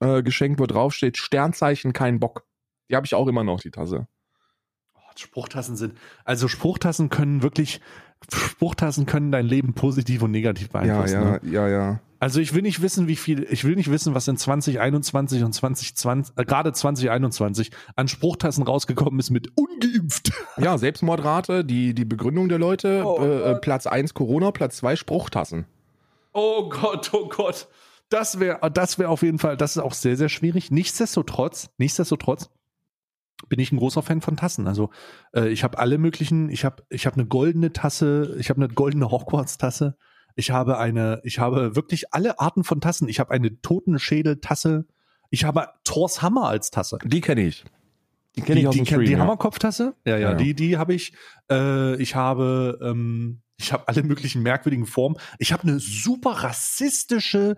äh, 0.00 0.22
geschenkt, 0.22 0.58
wo 0.60 0.66
drauf 0.66 0.94
steht, 0.94 1.16
Sternzeichen, 1.16 1.92
kein 1.92 2.18
Bock. 2.20 2.46
Die 2.90 2.96
habe 2.96 3.06
ich 3.06 3.14
auch 3.14 3.26
immer 3.28 3.44
noch, 3.44 3.60
die 3.60 3.70
Tasse. 3.70 4.06
Oh, 4.94 5.00
Spruchtassen 5.16 5.76
sind, 5.76 5.94
also 6.24 6.48
Spruchtassen 6.48 7.08
können 7.10 7.42
wirklich, 7.42 7.80
Spruchtassen 8.32 9.06
können 9.06 9.30
dein 9.32 9.46
Leben 9.46 9.74
positiv 9.74 10.22
und 10.22 10.30
negativ 10.30 10.68
Ja, 10.68 10.80
beeinflussen. 10.80 11.14
ja, 11.22 11.30
Ne? 11.32 11.40
ja, 11.44 11.68
ja. 11.68 12.00
Also 12.20 12.40
ich 12.40 12.52
will 12.52 12.62
nicht 12.62 12.82
wissen, 12.82 13.06
wie 13.06 13.14
viel, 13.14 13.46
ich 13.48 13.62
will 13.62 13.76
nicht 13.76 13.90
wissen, 13.92 14.12
was 14.12 14.26
in 14.26 14.36
2021 14.36 15.44
und 15.44 15.52
2020, 15.52 16.36
äh, 16.36 16.44
gerade 16.44 16.72
2021 16.72 17.70
an 17.94 18.08
Spruchtassen 18.08 18.64
rausgekommen 18.64 19.20
ist 19.20 19.30
mit 19.30 19.52
ungeimpft. 19.56 20.32
Ja, 20.56 20.78
Selbstmordrate, 20.78 21.64
die, 21.64 21.94
die 21.94 22.04
Begründung 22.04 22.48
der 22.48 22.58
Leute, 22.58 23.02
Oh 23.04 23.22
äh, 23.22 23.52
äh. 23.52 23.54
Platz 23.60 23.86
1 23.86 24.14
Corona, 24.14 24.50
Platz 24.50 24.78
2 24.78 24.96
Spruchtassen. 24.96 25.66
Oh 26.40 26.68
Gott, 26.68 27.10
oh 27.14 27.28
Gott. 27.28 27.66
Das 28.10 28.38
wäre, 28.38 28.70
das 28.70 28.96
wäre 28.96 29.08
auf 29.08 29.22
jeden 29.22 29.40
Fall, 29.40 29.56
das 29.56 29.74
ist 29.76 29.82
auch 29.82 29.92
sehr, 29.92 30.16
sehr 30.16 30.28
schwierig. 30.28 30.70
Nichtsdestotrotz, 30.70 31.70
nichtsdestotrotz 31.78 32.50
bin 33.48 33.58
ich 33.58 33.72
ein 33.72 33.76
großer 33.76 34.02
Fan 34.02 34.20
von 34.20 34.36
Tassen. 34.36 34.68
Also 34.68 34.90
äh, 35.34 35.48
ich 35.48 35.64
habe 35.64 35.78
alle 35.78 35.98
möglichen, 35.98 36.48
ich 36.48 36.64
habe, 36.64 36.84
ich 36.90 37.06
habe 37.06 37.16
eine 37.16 37.26
goldene 37.26 37.72
Tasse, 37.72 38.36
ich 38.38 38.50
habe 38.50 38.62
eine 38.62 38.72
goldene 38.72 39.10
Hogwarts-Tasse. 39.10 39.96
Ich 40.36 40.52
habe 40.52 40.78
eine, 40.78 41.20
ich 41.24 41.40
habe 41.40 41.74
wirklich 41.74 42.14
alle 42.14 42.38
Arten 42.38 42.62
von 42.62 42.80
Tassen. 42.80 43.08
Ich 43.08 43.18
habe 43.18 43.32
eine 43.32 43.60
Totenschädel-Tasse. 43.60 44.86
Ich 45.30 45.42
habe 45.42 45.66
Thors 45.82 46.22
Hammer 46.22 46.48
als 46.48 46.70
Tasse. 46.70 46.98
Die 47.04 47.20
kenne 47.20 47.40
ich. 47.40 47.64
Die 48.36 48.42
kenne 48.42 48.60
ich 48.60 48.68
aus 48.68 48.74
die, 48.74 48.82
dem 48.82 48.86
Stream. 48.86 49.04
die 49.06 49.12
ja. 49.12 49.18
Hammerkopftasse? 49.18 49.96
Ja, 50.04 50.12
ja, 50.12 50.18
Ja, 50.18 50.30
ja. 50.30 50.34
die, 50.36 50.54
die 50.54 50.78
habe 50.78 50.94
ich. 50.94 51.12
Äh, 51.50 52.00
ich 52.00 52.14
habe, 52.14 52.78
ähm, 52.80 53.42
ich 53.58 53.72
habe 53.72 53.88
alle 53.88 54.02
möglichen 54.02 54.42
merkwürdigen 54.42 54.86
Formen. 54.86 55.18
Ich 55.38 55.52
habe 55.52 55.64
eine 55.64 55.80
super 55.80 56.30
rassistische 56.30 57.56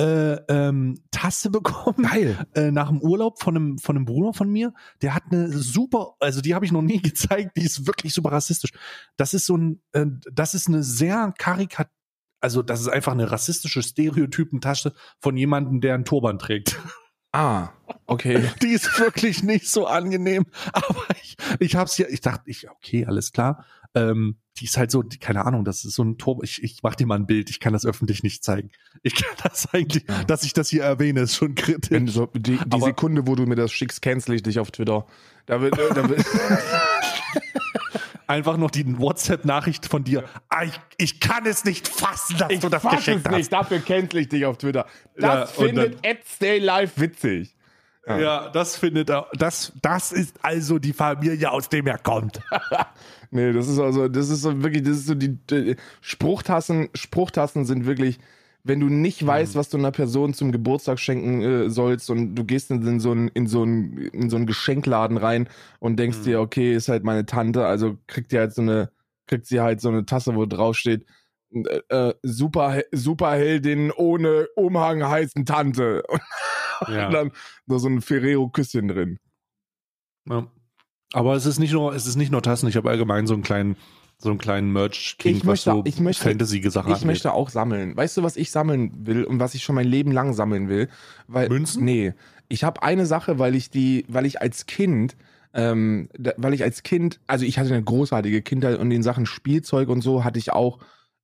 äh, 0.00 0.34
ähm, 0.48 1.02
Tasse 1.10 1.50
bekommen 1.50 2.04
Geil. 2.08 2.46
äh, 2.54 2.70
nach 2.70 2.88
dem 2.88 3.02
Urlaub 3.02 3.40
von 3.42 3.56
einem, 3.56 3.78
von 3.78 3.96
einem 3.96 4.04
Bruder 4.04 4.32
von 4.32 4.48
mir. 4.48 4.72
Der 5.02 5.14
hat 5.14 5.24
eine 5.30 5.48
super, 5.48 6.14
also 6.20 6.40
die 6.40 6.54
habe 6.54 6.64
ich 6.64 6.72
noch 6.72 6.82
nie 6.82 6.98
gezeigt, 7.02 7.56
die 7.56 7.64
ist 7.64 7.86
wirklich 7.86 8.14
super 8.14 8.32
rassistisch. 8.32 8.70
Das 9.16 9.34
ist 9.34 9.46
so 9.46 9.56
ein, 9.56 9.82
äh, 9.92 10.06
das 10.32 10.54
ist 10.54 10.68
eine 10.68 10.82
sehr 10.84 11.34
karikat, 11.36 11.90
also 12.40 12.62
das 12.62 12.80
ist 12.80 12.88
einfach 12.88 13.12
eine 13.12 13.30
rassistische 13.30 13.82
Stereotypentasche 13.82 14.94
von 15.18 15.36
jemandem, 15.36 15.80
der 15.80 15.94
einen 15.94 16.04
Turban 16.04 16.38
trägt. 16.38 16.78
Ah, 17.32 17.68
okay. 18.06 18.42
Die 18.60 18.72
ist 18.72 18.98
wirklich 18.98 19.44
nicht 19.44 19.68
so 19.68 19.86
angenehm. 19.86 20.46
Aber 20.72 21.04
ich, 21.22 21.36
ich 21.60 21.76
hab's 21.76 21.96
ja, 21.96 22.06
ich 22.08 22.20
dachte, 22.20 22.42
ich, 22.46 22.68
okay, 22.68 23.06
alles 23.06 23.30
klar. 23.30 23.64
Ähm, 23.94 24.40
die 24.60 24.66
ist 24.66 24.76
halt 24.76 24.90
so, 24.90 25.02
die, 25.02 25.18
keine 25.18 25.44
Ahnung, 25.46 25.64
das 25.64 25.84
ist 25.84 25.94
so 25.94 26.04
ein 26.04 26.18
Turbo. 26.18 26.42
Ich, 26.42 26.62
ich 26.62 26.80
mach 26.82 26.94
dir 26.94 27.06
mal 27.06 27.16
ein 27.16 27.26
Bild, 27.26 27.48
ich 27.50 27.60
kann 27.60 27.72
das 27.72 27.86
öffentlich 27.86 28.22
nicht 28.22 28.44
zeigen. 28.44 28.70
Ich 29.02 29.14
kann 29.14 29.34
das 29.42 29.72
eigentlich, 29.72 30.04
Ja. 30.08 30.22
dass 30.24 30.42
ich 30.44 30.52
das 30.52 30.68
hier 30.68 30.82
erwähne, 30.84 31.20
ist 31.22 31.34
schon 31.36 31.54
kritisch. 31.54 31.90
Wenn 31.90 32.06
so, 32.08 32.26
die, 32.26 32.58
die 32.58 32.58
Aber- 32.70 32.86
Sekunde, 32.86 33.26
wo 33.26 33.34
du 33.34 33.46
mir 33.46 33.56
das 33.56 33.72
schickst, 33.72 34.02
cancel 34.02 34.34
ich 34.36 34.42
dich 34.42 34.58
auf 34.58 34.70
Twitter. 34.70 35.06
Da 35.46 35.60
wird, 35.60 35.76
da 35.78 36.08
wird 36.08 36.24
Einfach 38.26 38.56
noch 38.58 38.70
die 38.70 38.96
WhatsApp-Nachricht 38.98 39.86
von 39.86 40.04
dir. 40.04 40.22
Ah, 40.48 40.62
ich, 40.62 40.80
ich 40.98 41.18
kann 41.18 41.46
es 41.46 41.64
nicht 41.64 41.88
fassen, 41.88 42.36
dass 42.38 42.60
du 42.60 42.68
das 42.68 42.80
fass 42.82 42.96
geschenkt 42.96 43.26
es 43.26 43.30
hast. 43.32 43.38
nicht, 43.38 43.52
dafür 43.52 43.80
cancel 43.80 44.20
ich 44.20 44.28
dich 44.28 44.46
auf 44.46 44.56
Twitter. 44.58 44.86
Ja, 45.18 45.40
Das 45.40 45.56
und 45.58 45.66
findet 45.66 45.98
Ed 46.06 46.18
Stay 46.28 46.58
Live 46.58 46.92
witzig. 46.96 47.56
Ja, 48.06 48.48
das 48.50 48.76
findet 48.76 49.10
er. 49.10 49.26
Das, 49.34 49.72
das 49.82 50.10
ist 50.12 50.36
also 50.42 50.78
die 50.78 50.92
Familie, 50.92 51.50
aus 51.50 51.68
dem 51.68 51.86
er 51.86 51.98
kommt. 51.98 52.40
Nee, 53.30 53.52
das 53.52 53.68
ist 53.68 53.78
also, 53.78 54.08
das 54.08 54.28
ist 54.28 54.42
so 54.42 54.62
wirklich, 54.62 54.82
das 54.82 54.98
ist 54.98 55.06
so 55.06 55.14
die, 55.14 55.36
die 55.46 55.76
Spruchtassen, 56.00 56.88
Spruchtassen 56.94 57.64
sind 57.64 57.86
wirklich, 57.86 58.18
wenn 58.64 58.80
du 58.80 58.88
nicht 58.88 59.24
weißt, 59.24 59.54
was 59.54 59.68
du 59.68 59.78
einer 59.78 59.92
Person 59.92 60.34
zum 60.34 60.50
Geburtstag 60.52 60.98
schenken 60.98 61.40
äh, 61.42 61.70
sollst 61.70 62.10
und 62.10 62.34
du 62.34 62.44
gehst 62.44 62.70
in, 62.70 62.84
in 62.86 62.98
so 63.00 63.12
einen 63.12 63.28
in 63.28 63.46
so 63.46 63.62
einen 63.62 63.96
in 63.98 64.30
so 64.30 64.36
einen 64.36 64.46
Geschenkladen 64.46 65.16
rein 65.16 65.48
und 65.78 65.96
denkst 65.98 66.22
dir, 66.22 66.40
okay, 66.40 66.74
ist 66.74 66.88
halt 66.88 67.04
meine 67.04 67.24
Tante, 67.24 67.64
also 67.66 67.96
kriegt 68.08 68.32
die 68.32 68.38
halt 68.38 68.52
so 68.52 68.62
eine 68.62 68.90
kriegt 69.26 69.46
sie 69.46 69.60
halt 69.60 69.80
so 69.80 69.88
eine 69.88 70.04
Tasse, 70.04 70.34
wo 70.34 70.44
drauf 70.46 70.76
steht 70.76 71.06
äh, 71.52 71.80
äh, 71.88 72.14
Super 72.22 72.82
Superheldin 72.92 73.92
ohne 73.92 74.48
Umhang 74.56 75.04
heißen 75.04 75.46
Tante 75.46 76.02
und 76.80 76.94
Ja. 76.94 77.10
dann 77.10 77.32
noch 77.66 77.78
so 77.78 77.88
ein 77.88 78.00
Ferrero 78.00 78.48
Küsschen 78.48 78.88
drin. 78.88 79.18
Ja. 80.28 80.50
Aber 81.12 81.34
es 81.34 81.46
ist 81.46 81.58
nicht 81.58 81.72
nur, 81.72 81.94
es 81.94 82.06
ist 82.06 82.16
nicht 82.16 82.30
nur 82.32 82.42
Tassen. 82.42 82.68
Ich 82.68 82.76
habe 82.76 82.90
allgemein 82.90 83.26
so 83.26 83.34
einen 83.34 83.42
kleinen, 83.42 83.76
so 84.18 84.30
einen 84.30 84.38
kleinen 84.38 84.72
Merch-King, 84.72 85.36
Ich 85.36 85.40
was 85.42 85.46
möchte- 85.46 85.70
so 85.70 85.82
ich 85.84 86.00
möchte- 86.00 86.22
Fantasy-Sachen 86.24 86.92
Ich 86.92 87.04
möchte 87.04 87.32
auch 87.32 87.48
sammeln. 87.50 87.96
Weißt 87.96 88.16
du, 88.16 88.22
was 88.22 88.36
ich 88.36 88.50
sammeln 88.50 89.06
will 89.06 89.24
und 89.24 89.40
was 89.40 89.54
ich 89.54 89.62
schon 89.64 89.74
mein 89.74 89.86
Leben 89.88 90.12
lang 90.12 90.32
sammeln 90.34 90.68
will? 90.68 90.88
Weil, 91.26 91.48
Münzen? 91.48 91.84
Nee. 91.84 92.12
Ich 92.48 92.64
habe 92.64 92.82
eine 92.82 93.06
Sache, 93.06 93.38
weil 93.38 93.54
ich 93.54 93.70
die, 93.70 94.04
weil 94.08 94.26
ich 94.26 94.40
als 94.40 94.66
Kind, 94.66 95.16
ähm, 95.54 96.08
da, 96.18 96.32
weil 96.36 96.54
ich 96.54 96.62
als 96.62 96.82
Kind, 96.82 97.20
also 97.26 97.44
ich 97.44 97.58
hatte 97.58 97.72
eine 97.72 97.82
großartige 97.82 98.42
Kindheit 98.42 98.78
und 98.78 98.90
in 98.90 99.02
Sachen 99.02 99.26
Spielzeug 99.26 99.88
und 99.88 100.00
so 100.02 100.22
hatte 100.24 100.38
ich 100.38 100.52
auch, 100.52 100.78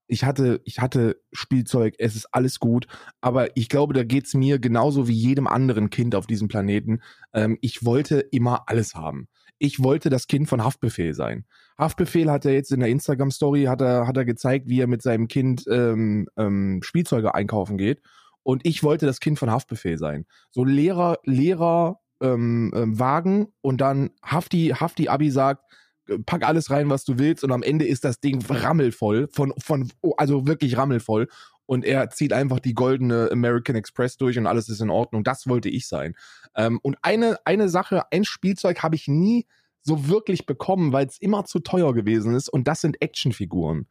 ich 0.09 0.23
hatte, 0.25 0.61
ich 0.65 0.79
hatte 0.79 1.21
Spielzeug, 1.33 1.95
es 1.99 2.15
ist 2.15 2.33
alles 2.33 2.61
gut, 2.61 2.87
aber 3.21 3.57
ich 3.57 3.69
glaube, 3.69 3.93
da 3.93 4.05
geht's 4.05 4.35
mir 4.35 4.61
genauso 4.61 5.09
wie 5.09 5.15
jedem 5.15 5.49
anderen 5.49 5.91
Kind 5.91 6.15
auf 6.15 6.27
diesem 6.29 6.47
Planeten. 6.49 7.01
Ähm, 7.35 7.59
ich 7.61 7.85
wollte 7.85 8.21
immer 8.21 8.65
alles 8.69 8.95
haben. 8.95 9.27
Ich 9.59 9.83
wollte 9.83 10.11
das 10.11 10.27
Kind 10.27 10.49
von 10.49 10.63
Haftbefehl 10.63 11.15
sein. 11.15 11.45
Haftbefehl 11.79 12.31
hat 12.31 12.45
er 12.45 12.53
jetzt 12.53 12.73
in 12.73 12.81
der 12.81 12.89
Instagram-Story, 12.89 13.65
hat 13.65 13.81
er, 13.81 14.07
hat 14.07 14.17
er 14.17 14.25
gezeigt, 14.25 14.69
wie 14.69 14.81
er 14.81 14.87
mit 14.87 15.03
seinem 15.03 15.29
Kind 15.29 15.65
ähm, 15.71 16.29
ähm, 16.37 16.81
Spielzeuge 16.83 17.35
einkaufen 17.35 17.79
geht. 17.79 18.03
Und 18.43 18.65
ich 18.65 18.83
wollte 18.83 19.07
das 19.07 19.21
Kind 19.21 19.39
von 19.39 19.51
Haftbefehl 19.51 19.99
sein. 19.99 20.27
So 20.51 20.65
Lehrer, 20.65 21.19
Lehrer, 21.25 21.99
ähm, 22.21 22.73
ähm, 22.75 22.99
Wagen 22.99 23.49
und 23.61 23.81
dann 23.81 24.11
Hafti, 24.23 24.75
Hafti 24.79 25.09
Abi 25.09 25.31
sagt, 25.31 25.65
äh, 26.09 26.19
pack 26.19 26.47
alles 26.47 26.71
rein, 26.71 26.89
was 26.89 27.05
du 27.05 27.19
willst 27.19 27.45
und 27.45 27.53
am 27.53 27.63
Ende 27.63 27.87
ist 27.87 28.05
das 28.05 28.21
Ding 28.21 28.45
rammelvoll, 28.49 29.29
von, 29.33 29.53
von, 29.59 29.91
oh, 30.01 30.15
also 30.17 30.47
wirklich 30.47 30.77
rammelvoll 30.77 31.29
und 31.67 31.85
er 31.85 32.11
zieht 32.11 32.33
einfach 32.33 32.61
die 32.61 32.75
goldene 32.75 33.29
American 33.31 33.77
Express 33.77 34.17
durch 34.17 34.39
und 34.39 34.47
alles 34.47 34.69
ist 34.69 34.81
in 34.81 34.91
Ordnung. 34.91 35.25
Das 35.25 35.47
wollte 35.47 35.69
ich 35.69 35.87
sein. 35.89 36.15
Ähm, 36.55 36.79
und 36.83 36.97
eine, 37.03 37.39
eine 37.45 37.69
Sache, 37.69 38.05
ein 38.11 38.25
Spielzeug 38.25 38.83
habe 38.83 38.97
ich 38.97 39.09
nie 39.09 39.47
so 39.83 40.09
wirklich 40.09 40.47
bekommen, 40.47 40.93
weil 40.93 41.07
es 41.07 41.19
immer 41.19 41.45
zu 41.45 41.61
teuer 41.61 41.95
gewesen 41.95 42.35
ist 42.35 42.49
und 42.49 42.67
das 42.67 42.81
sind 42.81 43.01
Actionfiguren. 43.03 43.87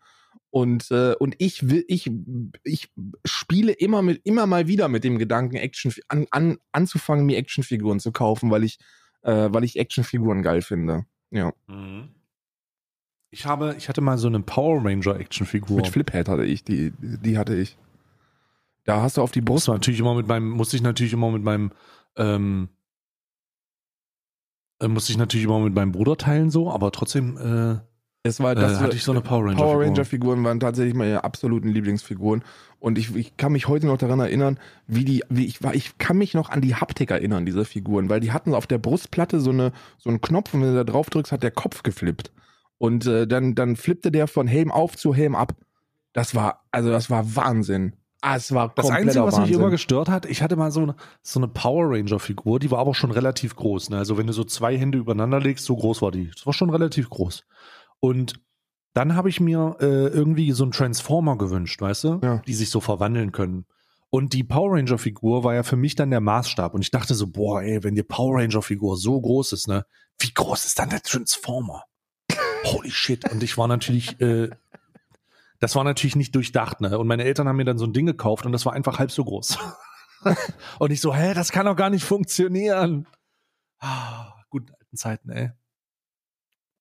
Und, 0.50 0.90
äh, 0.92 1.16
und 1.20 1.36
ich 1.38 1.70
will, 1.70 1.84
ich, 1.88 2.10
ich 2.64 2.90
spiele 3.26 3.74
immer 3.74 4.02
mit, 4.02 4.22
immer 4.26 4.46
mal 4.46 4.68
wieder 4.68 4.88
mit 4.88 5.04
dem 5.04 5.18
Gedanken, 5.18 5.58
Action, 5.58 5.94
an, 6.08 6.28
an, 6.32 6.58
anzufangen, 6.72 7.26
mir 7.26 7.38
Actionfiguren 7.38 8.00
zu 8.00 8.14
kaufen, 8.14 8.52
weil 8.52 8.64
ich, 8.64 8.80
äh, 9.24 9.50
weil 9.52 9.66
ich 9.66 9.78
Actionfiguren 9.78 10.44
geil 10.44 10.62
finde. 10.62 11.06
Ja. 11.30 11.52
Mhm. 11.68 12.10
Ich 13.36 13.46
habe, 13.46 13.76
ich 13.78 13.90
hatte 13.90 14.00
mal 14.00 14.18
so 14.18 14.28
eine 14.28 14.40
Power 14.40 14.82
Ranger 14.82 15.20
Actionfigur. 15.20 15.76
Mit 15.76 15.90
Fliphead 15.90 16.30
hatte 16.30 16.46
ich, 16.46 16.64
die, 16.64 16.94
die 17.00 17.38
hatte 17.38 17.54
ich. 17.54 17.78
Da 18.86 19.02
hast 19.02 19.18
du 19.18 19.22
auf 19.22 19.32
die 19.32 19.42
Das 19.42 19.46
Brust. 19.46 19.68
war 19.68 19.76
natürlich 19.76 20.00
immer 20.00 20.16
mit 20.16 20.26
meinem, 20.26 20.50
musste 20.52 20.78
ich 20.78 20.82
natürlich 20.82 21.12
immer 21.12 21.30
mit 21.30 21.44
meinem, 21.44 21.74
ähm, 22.16 22.70
äh, 24.80 24.88
musste 24.88 25.12
ich 25.12 25.18
natürlich 25.18 25.44
immer 25.44 25.60
mit 25.60 25.76
meinem 25.76 25.92
Bruder 25.92 26.16
teilen 26.16 26.50
so, 26.50 26.72
aber 26.72 26.94
trotzdem 26.94 27.36
äh, 27.36 27.80
Es 28.24 28.40
war, 28.40 28.54
äh, 28.54 28.56
das 28.56 28.80
hatte 28.80 28.96
ich 28.96 29.04
so 29.04 29.12
eine 29.12 29.20
Power 29.20 29.44
Ranger. 29.48 29.58
Power 29.58 29.72
Figur. 29.72 29.86
Ranger 29.86 30.06
Figuren 30.06 30.44
waren 30.46 30.62
tatsächlich 30.62 30.94
meine 30.94 31.26
absoluten 31.26 31.68
Lieblingsfiguren 31.68 32.42
und 32.80 32.98
ich, 32.98 33.14
ich 33.18 33.36
kann 33.36 33.52
mich 33.52 33.68
heute 33.68 33.88
noch 33.88 33.98
daran 33.98 34.22
erinnern, 34.22 34.60
wie 34.88 35.04
die 35.04 35.26
wie 35.28 35.46
ich 35.46 35.62
war 35.62 35.76
ich 35.76 35.98
kann 35.98 36.18
mich 36.18 36.36
noch 36.36 36.52
an 36.52 36.62
die 36.62 36.76
Haptik 36.76 37.12
erinnern 37.12 37.46
dieser 37.46 37.66
Figuren, 37.66 38.08
weil 38.08 38.22
die 38.22 38.32
hatten 38.32 38.56
auf 38.56 38.66
der 38.66 38.78
Brustplatte 38.78 39.42
so 39.42 39.50
eine 39.50 39.74
so 39.98 40.10
einen 40.10 40.22
Knopf 40.22 40.54
und 40.54 40.62
wenn 40.62 40.70
du 40.70 40.76
da 40.76 40.86
drauf 40.86 41.10
drückst, 41.10 41.34
hat 41.34 41.44
der 41.44 41.52
Kopf 41.52 41.84
geflippt 41.84 42.32
und 42.78 43.06
äh, 43.06 43.28
dann 43.28 43.56
dann 43.56 43.76
flippte 43.76 44.12
der 44.12 44.28
von 44.28 44.48
Helm 44.48 44.72
auf 44.72 44.96
zu 44.98 45.14
Helm 45.14 45.36
ab. 45.36 45.54
Das 46.14 46.36
war 46.36 46.66
also 46.72 46.90
das 46.90 47.10
war 47.10 47.36
Wahnsinn. 47.36 47.96
Ah, 48.22 48.38
es 48.38 48.52
war 48.54 48.74
Das 48.76 48.90
Einzige, 48.90 49.24
was 49.24 49.36
mich 49.36 49.42
Wahnsinn. 49.42 49.60
immer 49.60 49.70
gestört 49.70 50.10
hat, 50.10 50.26
ich 50.26 50.42
hatte 50.42 50.56
mal 50.56 50.72
so 50.72 50.82
eine, 50.82 50.96
so 51.22 51.40
eine 51.40 51.48
Power 51.48 51.92
Ranger 51.92 52.18
Figur, 52.20 52.58
die 52.60 52.72
war 52.72 52.80
aber 52.80 52.96
schon 52.96 53.12
relativ 53.12 53.56
groß. 53.56 53.92
Ne? 53.92 53.98
Also 53.98 54.18
wenn 54.18 54.26
du 54.26 54.34
so 54.34 54.44
zwei 54.44 54.76
Hände 54.78 54.98
übereinander 54.98 55.40
legst, 55.40 55.66
so 55.66 55.76
groß 55.76 56.02
war 56.02 56.10
die. 56.12 56.32
Das 56.34 56.44
war 56.48 56.54
schon 56.54 56.72
relativ 56.72 57.10
groß. 57.12 57.44
Und 58.00 58.34
dann 58.96 59.16
habe 59.16 59.30
ich 59.30 59.40
mir 59.40 59.76
äh, 59.80 60.08
irgendwie 60.08 60.54
so 60.54 60.64
einen 60.64 60.72
Transformer 60.72 61.38
gewünscht, 61.38 61.80
weißt 61.80 62.04
du, 62.06 62.20
Ja. 62.24 62.42
die 62.48 62.54
sich 62.56 62.72
so 62.72 62.80
verwandeln 62.80 63.32
können. 63.32 63.66
Und 64.10 64.34
die 64.34 64.44
Power 64.44 64.72
Ranger 64.76 64.98
Figur 64.98 65.44
war 65.44 65.54
ja 65.54 65.62
für 65.62 65.76
mich 65.76 65.94
dann 65.94 66.10
der 66.10 66.22
Maßstab. 66.22 66.74
Und 66.74 66.82
ich 66.82 66.90
dachte 66.90 67.14
so, 67.14 67.28
boah, 67.28 67.62
ey, 67.62 67.84
wenn 67.84 67.94
die 67.94 68.02
Power 68.04 68.40
Ranger 68.40 68.64
Figur 68.64 68.98
so 68.98 69.22
groß 69.22 69.52
ist, 69.54 69.68
ne, 69.68 69.86
wie 70.20 70.34
groß 70.34 70.66
ist 70.66 70.80
dann 70.80 70.90
der 70.90 71.02
Transformer? 71.02 71.84
Holy 72.66 72.92
shit. 72.92 73.30
Und 73.32 73.44
ich 73.44 73.58
war 73.58 73.68
natürlich, 73.68 74.20
äh, 74.22 74.50
das 75.60 75.76
war 75.76 75.84
natürlich 75.84 76.16
nicht 76.16 76.36
durchdacht, 76.36 76.82
ne? 76.82 76.98
Und 76.98 77.08
meine 77.08 77.24
Eltern 77.24 77.48
haben 77.48 77.56
mir 77.58 77.66
dann 77.66 77.78
so 77.78 77.86
ein 77.86 77.94
Ding 77.94 78.06
gekauft 78.06 78.46
und 78.46 78.52
das 78.52 78.66
war 78.66 78.74
einfach 78.74 79.00
halb 79.00 79.12
so 79.12 79.24
groß. 79.24 79.58
und 80.80 80.92
ich 80.92 81.02
so, 81.02 81.14
hä, 81.14 81.34
das 81.34 81.52
kann 81.52 81.66
doch 81.66 81.76
gar 81.76 81.90
nicht 81.90 82.04
funktionieren. 82.04 83.08
Ah, 83.80 84.34
guten 84.50 84.74
alten 84.74 84.98
Zeiten, 84.98 85.30
ey. 85.30 85.52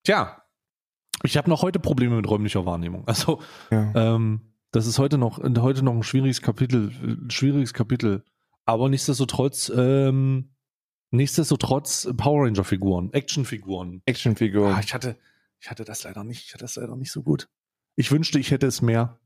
Tja, 0.04 0.42
ich 1.22 1.36
habe 1.36 1.48
noch 1.48 1.62
heute 1.62 1.78
Probleme 1.78 2.16
mit 2.16 2.28
räumlicher 2.28 2.66
Wahrnehmung. 2.66 3.06
Also, 3.06 3.40
ja. 3.70 3.92
ähm, 3.94 4.40
das 4.70 4.86
ist 4.86 4.98
heute 4.98 5.18
noch, 5.18 5.38
heute 5.38 5.84
noch 5.84 5.94
ein 5.94 6.02
schwieriges 6.02 6.42
Kapitel, 6.42 6.90
ein 7.02 7.30
schwieriges 7.30 7.72
Kapitel. 7.72 8.24
Aber 8.66 8.88
nichtsdestotrotz, 8.88 9.70
ähm, 9.74 10.50
nichtsdestotrotz 11.10 12.08
Power 12.16 12.46
Ranger 12.46 12.64
Figuren, 12.64 13.12
Actionfiguren. 13.12 14.02
Actionfiguren. 14.04 14.74
Ah, 14.74 14.80
ich 14.80 14.92
hatte, 14.92 15.16
ich 15.64 15.70
hatte 15.70 15.86
das 15.86 16.04
leider 16.04 16.24
nicht, 16.24 16.44
ich 16.44 16.52
hatte 16.52 16.64
das 16.64 16.76
leider 16.76 16.94
nicht 16.94 17.10
so 17.10 17.22
gut. 17.22 17.48
Ich 17.96 18.12
wünschte, 18.12 18.38
ich 18.38 18.50
hätte 18.50 18.66
es 18.66 18.82
mehr. 18.82 19.18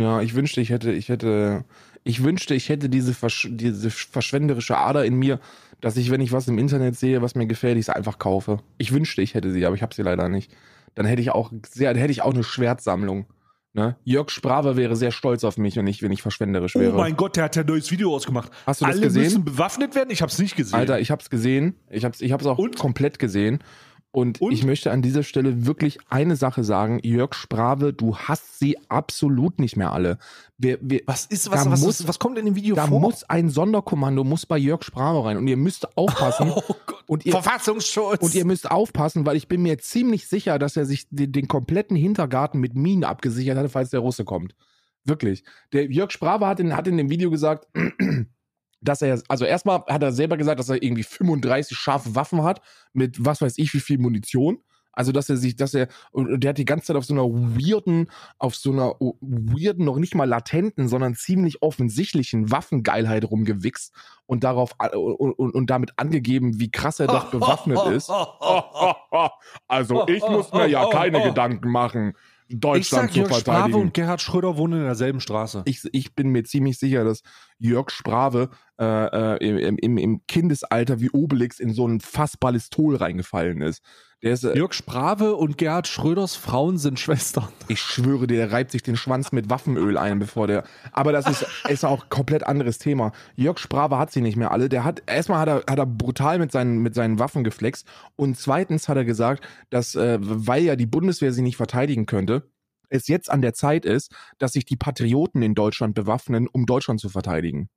Ja, 0.00 0.22
ich 0.22 0.34
wünschte, 0.34 0.60
ich 0.60 0.70
hätte, 0.70 0.90
ich 0.90 1.08
hätte, 1.08 1.64
ich 2.02 2.24
wünschte, 2.24 2.56
ich 2.56 2.68
hätte 2.68 2.88
diese, 2.88 3.14
Versch 3.14 3.46
diese 3.48 3.90
verschwenderische 3.90 4.76
Ader 4.76 5.04
in 5.04 5.14
mir, 5.14 5.38
dass 5.80 5.96
ich, 5.96 6.10
wenn 6.10 6.20
ich 6.20 6.32
was 6.32 6.48
im 6.48 6.58
Internet 6.58 6.96
sehe, 6.96 7.22
was 7.22 7.36
mir 7.36 7.46
gefällt, 7.46 7.76
ich 7.76 7.82
es 7.82 7.90
einfach 7.90 8.18
kaufe. 8.18 8.58
Ich 8.76 8.90
wünschte, 8.90 9.22
ich 9.22 9.34
hätte 9.34 9.52
sie, 9.52 9.64
aber 9.64 9.76
ich 9.76 9.82
habe 9.82 9.94
sie 9.94 10.02
leider 10.02 10.28
nicht. 10.28 10.50
Dann 10.96 11.06
hätte 11.06 11.22
ich 11.22 11.30
auch 11.30 11.52
sehr, 11.68 11.92
dann 11.92 12.00
hätte 12.00 12.10
ich 12.10 12.22
auch 12.22 12.34
eine 12.34 12.42
Schwertsammlung. 12.42 13.26
Ne? 13.72 13.96
Jörg 14.02 14.30
Sprave 14.30 14.76
wäre 14.76 14.96
sehr 14.96 15.12
stolz 15.12 15.44
auf 15.44 15.58
mich 15.58 15.78
und 15.78 15.86
ich, 15.86 16.02
wenn 16.02 16.10
ich 16.10 16.22
verschwenderisch 16.22 16.74
wäre. 16.74 16.94
Oh 16.94 16.98
mein 16.98 17.14
Gott, 17.14 17.36
der 17.36 17.44
hat 17.44 17.54
ja 17.54 17.62
ein 17.62 17.68
neues 17.68 17.92
Video 17.92 18.12
ausgemacht. 18.12 18.50
Hast 18.66 18.80
du 18.80 18.86
das 18.86 18.96
Alle 18.96 19.06
gesehen? 19.06 19.22
müssen 19.22 19.44
bewaffnet 19.44 19.94
werden? 19.94 20.10
Ich 20.10 20.22
hab's 20.22 20.40
nicht 20.40 20.56
gesehen. 20.56 20.74
Alter, 20.74 20.98
ich 20.98 21.12
hab's 21.12 21.30
gesehen. 21.30 21.76
Ich 21.88 22.04
hab's, 22.04 22.20
ich 22.20 22.32
hab's 22.32 22.46
auch 22.46 22.58
Und? 22.58 22.76
komplett 22.78 23.20
gesehen. 23.20 23.60
Und, 24.14 24.40
Und? 24.40 24.52
ich 24.52 24.64
möchte 24.64 24.92
an 24.92 25.02
dieser 25.02 25.24
Stelle 25.24 25.66
wirklich 25.66 25.98
eine 26.08 26.36
Sache 26.36 26.62
sagen. 26.62 27.00
Jörg 27.02 27.34
Sprave, 27.34 27.92
du 27.92 28.16
hast 28.16 28.60
sie 28.60 28.78
absolut 28.88 29.58
nicht 29.58 29.76
mehr 29.76 29.92
alle. 29.92 30.18
Wir, 30.56 30.78
wir, 30.80 31.00
was 31.06 31.26
ist, 31.26 31.50
was, 31.50 31.64
Da 31.64 31.70
was, 31.72 31.80
muss- 31.80 32.00
was, 32.00 32.08
was 32.08 32.18
kommt 32.20 32.38
in 32.38 32.44
dem 32.46 32.54
Video 32.54 32.76
da 32.76 32.86
vor? 32.86 33.00
muss 33.00 33.24
ein 33.24 33.48
Sonderkommando, 33.50 34.22
muss 34.22 34.46
bei 34.46 34.56
Jörg 34.56 34.84
Sprave 34.84 35.24
rein. 35.24 35.36
Und 35.36 35.48
ihr 35.48 35.56
müsst 35.56 35.96
aufpassen. 35.98 36.52
oh 36.54 36.62
Gott. 36.86 37.02
Und 37.08 37.26
ihr- 37.26 37.32
Verfassungsschutz. 37.32 38.20
Und 38.22 38.34
ihr 38.36 38.44
müsst 38.44 38.70
aufpassen, 38.70 39.26
weil 39.26 39.36
ich 39.36 39.48
bin 39.48 39.62
mir 39.62 39.78
ziemlich 39.78 40.28
sicher, 40.28 40.60
dass 40.60 40.76
er 40.76 40.86
sich 40.86 41.08
den, 41.10 41.32
den 41.32 41.48
kompletten 41.48 41.96
Hintergarten 41.96 42.60
mit 42.60 42.76
Minen 42.76 43.02
abgesichert 43.02 43.58
hatte, 43.58 43.68
falls 43.68 43.90
der 43.90 43.98
Russe 44.00 44.24
kommt. 44.24 44.54
Wirklich. 45.04 45.42
Der 45.72 45.90
Jörg 45.90 46.12
Sprave 46.12 46.46
hat 46.46 46.60
in, 46.60 46.76
hat 46.76 46.86
in 46.86 46.96
dem 46.98 47.10
Video 47.10 47.30
gesagt, 47.32 47.66
dass 48.84 49.02
er, 49.02 49.20
also 49.28 49.44
erstmal 49.44 49.82
hat 49.86 50.02
er 50.02 50.12
selber 50.12 50.36
gesagt, 50.36 50.60
dass 50.60 50.68
er 50.68 50.82
irgendwie 50.82 51.02
35 51.02 51.76
scharfe 51.76 52.14
Waffen 52.14 52.42
hat 52.42 52.60
mit 52.92 53.24
was 53.24 53.40
weiß 53.40 53.54
ich 53.56 53.72
wie 53.74 53.80
viel 53.80 53.98
Munition. 53.98 54.58
Also, 54.96 55.12
dass 55.12 55.28
er 55.28 55.36
sich, 55.36 55.56
dass 55.56 55.74
er, 55.74 55.88
und 56.12 56.40
der 56.42 56.50
hat 56.50 56.58
die 56.58 56.64
ganze 56.64 56.86
Zeit 56.86 56.96
auf 56.96 57.04
so 57.04 57.14
einer 57.14 57.24
weirden, 57.24 58.08
auf 58.38 58.54
so 58.54 58.70
einer 58.70 58.94
weirden, 59.20 59.84
noch 59.84 59.96
nicht 59.96 60.14
mal 60.14 60.28
latenten, 60.28 60.88
sondern 60.88 61.14
ziemlich 61.14 61.62
offensichtlichen 61.62 62.50
Waffengeilheit 62.50 63.24
rumgewichst 63.24 63.92
und 64.26 64.44
darauf 64.44 64.74
und, 64.78 65.32
und, 65.32 65.54
und 65.54 65.70
damit 65.70 65.92
angegeben, 65.96 66.60
wie 66.60 66.70
krass 66.70 67.00
er 67.00 67.08
doch 67.08 67.30
bewaffnet 67.30 67.78
ist. 67.88 68.10
Also, 69.68 70.06
ich 70.08 70.22
muss 70.28 70.52
mir 70.52 70.66
ja 70.66 70.88
keine 70.90 71.22
Gedanken 71.22 71.70
machen. 71.70 72.14
Deutschland 72.48 72.80
ich 72.80 72.88
sag, 72.88 73.12
zu 73.12 73.18
Jörg 73.20 73.28
verteidigen. 73.30 73.68
Sprave 73.68 73.82
und 73.82 73.94
Gerhard 73.94 74.20
Schröder 74.20 74.56
wohnen 74.56 74.80
in 74.80 74.84
derselben 74.84 75.20
Straße. 75.20 75.62
ich, 75.64 75.82
ich 75.92 76.14
bin 76.14 76.28
mir 76.28 76.44
ziemlich 76.44 76.78
sicher, 76.78 77.04
dass 77.04 77.22
Jörg 77.58 77.90
Sprave 77.90 78.50
äh, 78.80 79.36
äh, 79.36 79.48
im, 79.48 79.78
im, 79.78 79.98
im 79.98 80.26
Kindesalter 80.26 81.00
wie 81.00 81.10
Obelix 81.10 81.60
in 81.60 81.72
so 81.72 81.86
ein 81.86 82.00
Fass 82.00 82.36
Ballistol 82.36 82.96
reingefallen 82.96 83.62
ist. 83.62 83.82
Ist, 84.20 84.42
äh, 84.42 84.56
Jörg 84.56 84.72
Sprave 84.72 85.36
und 85.36 85.58
Gerhard 85.58 85.86
Schröders 85.86 86.34
Frauen 86.34 86.78
sind 86.78 86.98
Schwestern. 86.98 87.46
ich 87.68 87.78
schwöre 87.78 88.26
dir, 88.26 88.38
der 88.38 88.52
reibt 88.52 88.72
sich 88.72 88.82
den 88.82 88.96
Schwanz 88.96 89.32
mit 89.32 89.50
Waffenöl 89.50 89.98
ein, 89.98 90.18
bevor 90.18 90.46
der. 90.46 90.64
Aber 90.92 91.12
das 91.12 91.28
ist, 91.28 91.46
ist 91.68 91.84
auch 91.84 92.04
ein 92.04 92.08
komplett 92.08 92.44
anderes 92.44 92.78
Thema. 92.78 93.12
Jörg 93.36 93.58
Sprave 93.58 93.98
hat 93.98 94.10
sie 94.10 94.22
nicht 94.22 94.36
mehr 94.36 94.50
alle. 94.50 94.68
Der 94.68 94.82
hat 94.82 95.02
erstmal 95.06 95.40
hat 95.40 95.48
er, 95.48 95.56
hat 95.70 95.78
er 95.78 95.86
brutal 95.86 96.38
mit 96.38 96.50
seinen, 96.50 96.78
mit 96.78 96.94
seinen 96.94 97.18
Waffen 97.18 97.44
geflext. 97.44 97.86
Und 98.16 98.38
zweitens 98.38 98.88
hat 98.88 98.96
er 98.96 99.04
gesagt, 99.04 99.46
dass, 99.70 99.94
äh, 99.94 100.18
weil 100.20 100.64
ja 100.64 100.74
die 100.74 100.86
Bundeswehr 100.86 101.32
sie 101.32 101.42
nicht 101.42 101.56
verteidigen 101.56 102.06
könnte, 102.06 102.50
es 102.88 103.08
jetzt 103.08 103.30
an 103.30 103.42
der 103.42 103.54
Zeit 103.54 103.84
ist, 103.84 104.10
dass 104.38 104.52
sich 104.52 104.64
die 104.64 104.76
Patrioten 104.76 105.42
in 105.42 105.54
Deutschland 105.54 105.94
bewaffnen, 105.94 106.48
um 106.48 106.66
Deutschland 106.66 106.98
zu 106.98 107.08
verteidigen. 107.08 107.68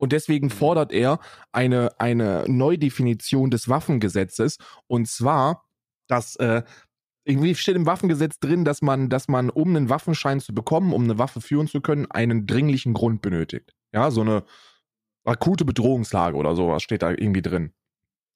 Und 0.00 0.12
deswegen 0.12 0.48
fordert 0.48 0.92
er 0.92 1.20
eine, 1.52 2.00
eine 2.00 2.44
Neudefinition 2.48 3.50
des 3.50 3.68
Waffengesetzes. 3.68 4.56
Und 4.86 5.06
zwar, 5.08 5.66
dass 6.08 6.36
äh, 6.36 6.62
irgendwie 7.24 7.54
steht 7.54 7.76
im 7.76 7.84
Waffengesetz 7.84 8.40
drin, 8.40 8.64
dass 8.64 8.80
man, 8.80 9.10
dass 9.10 9.28
man, 9.28 9.50
um 9.50 9.76
einen 9.76 9.90
Waffenschein 9.90 10.40
zu 10.40 10.54
bekommen, 10.54 10.94
um 10.94 11.04
eine 11.04 11.18
Waffe 11.18 11.42
führen 11.42 11.68
zu 11.68 11.82
können, 11.82 12.10
einen 12.10 12.46
dringlichen 12.46 12.94
Grund 12.94 13.20
benötigt. 13.20 13.74
Ja, 13.92 14.10
so 14.10 14.22
eine 14.22 14.44
akute 15.24 15.66
Bedrohungslage 15.66 16.34
oder 16.34 16.56
sowas 16.56 16.82
steht 16.82 17.02
da 17.02 17.10
irgendwie 17.10 17.42
drin. 17.42 17.74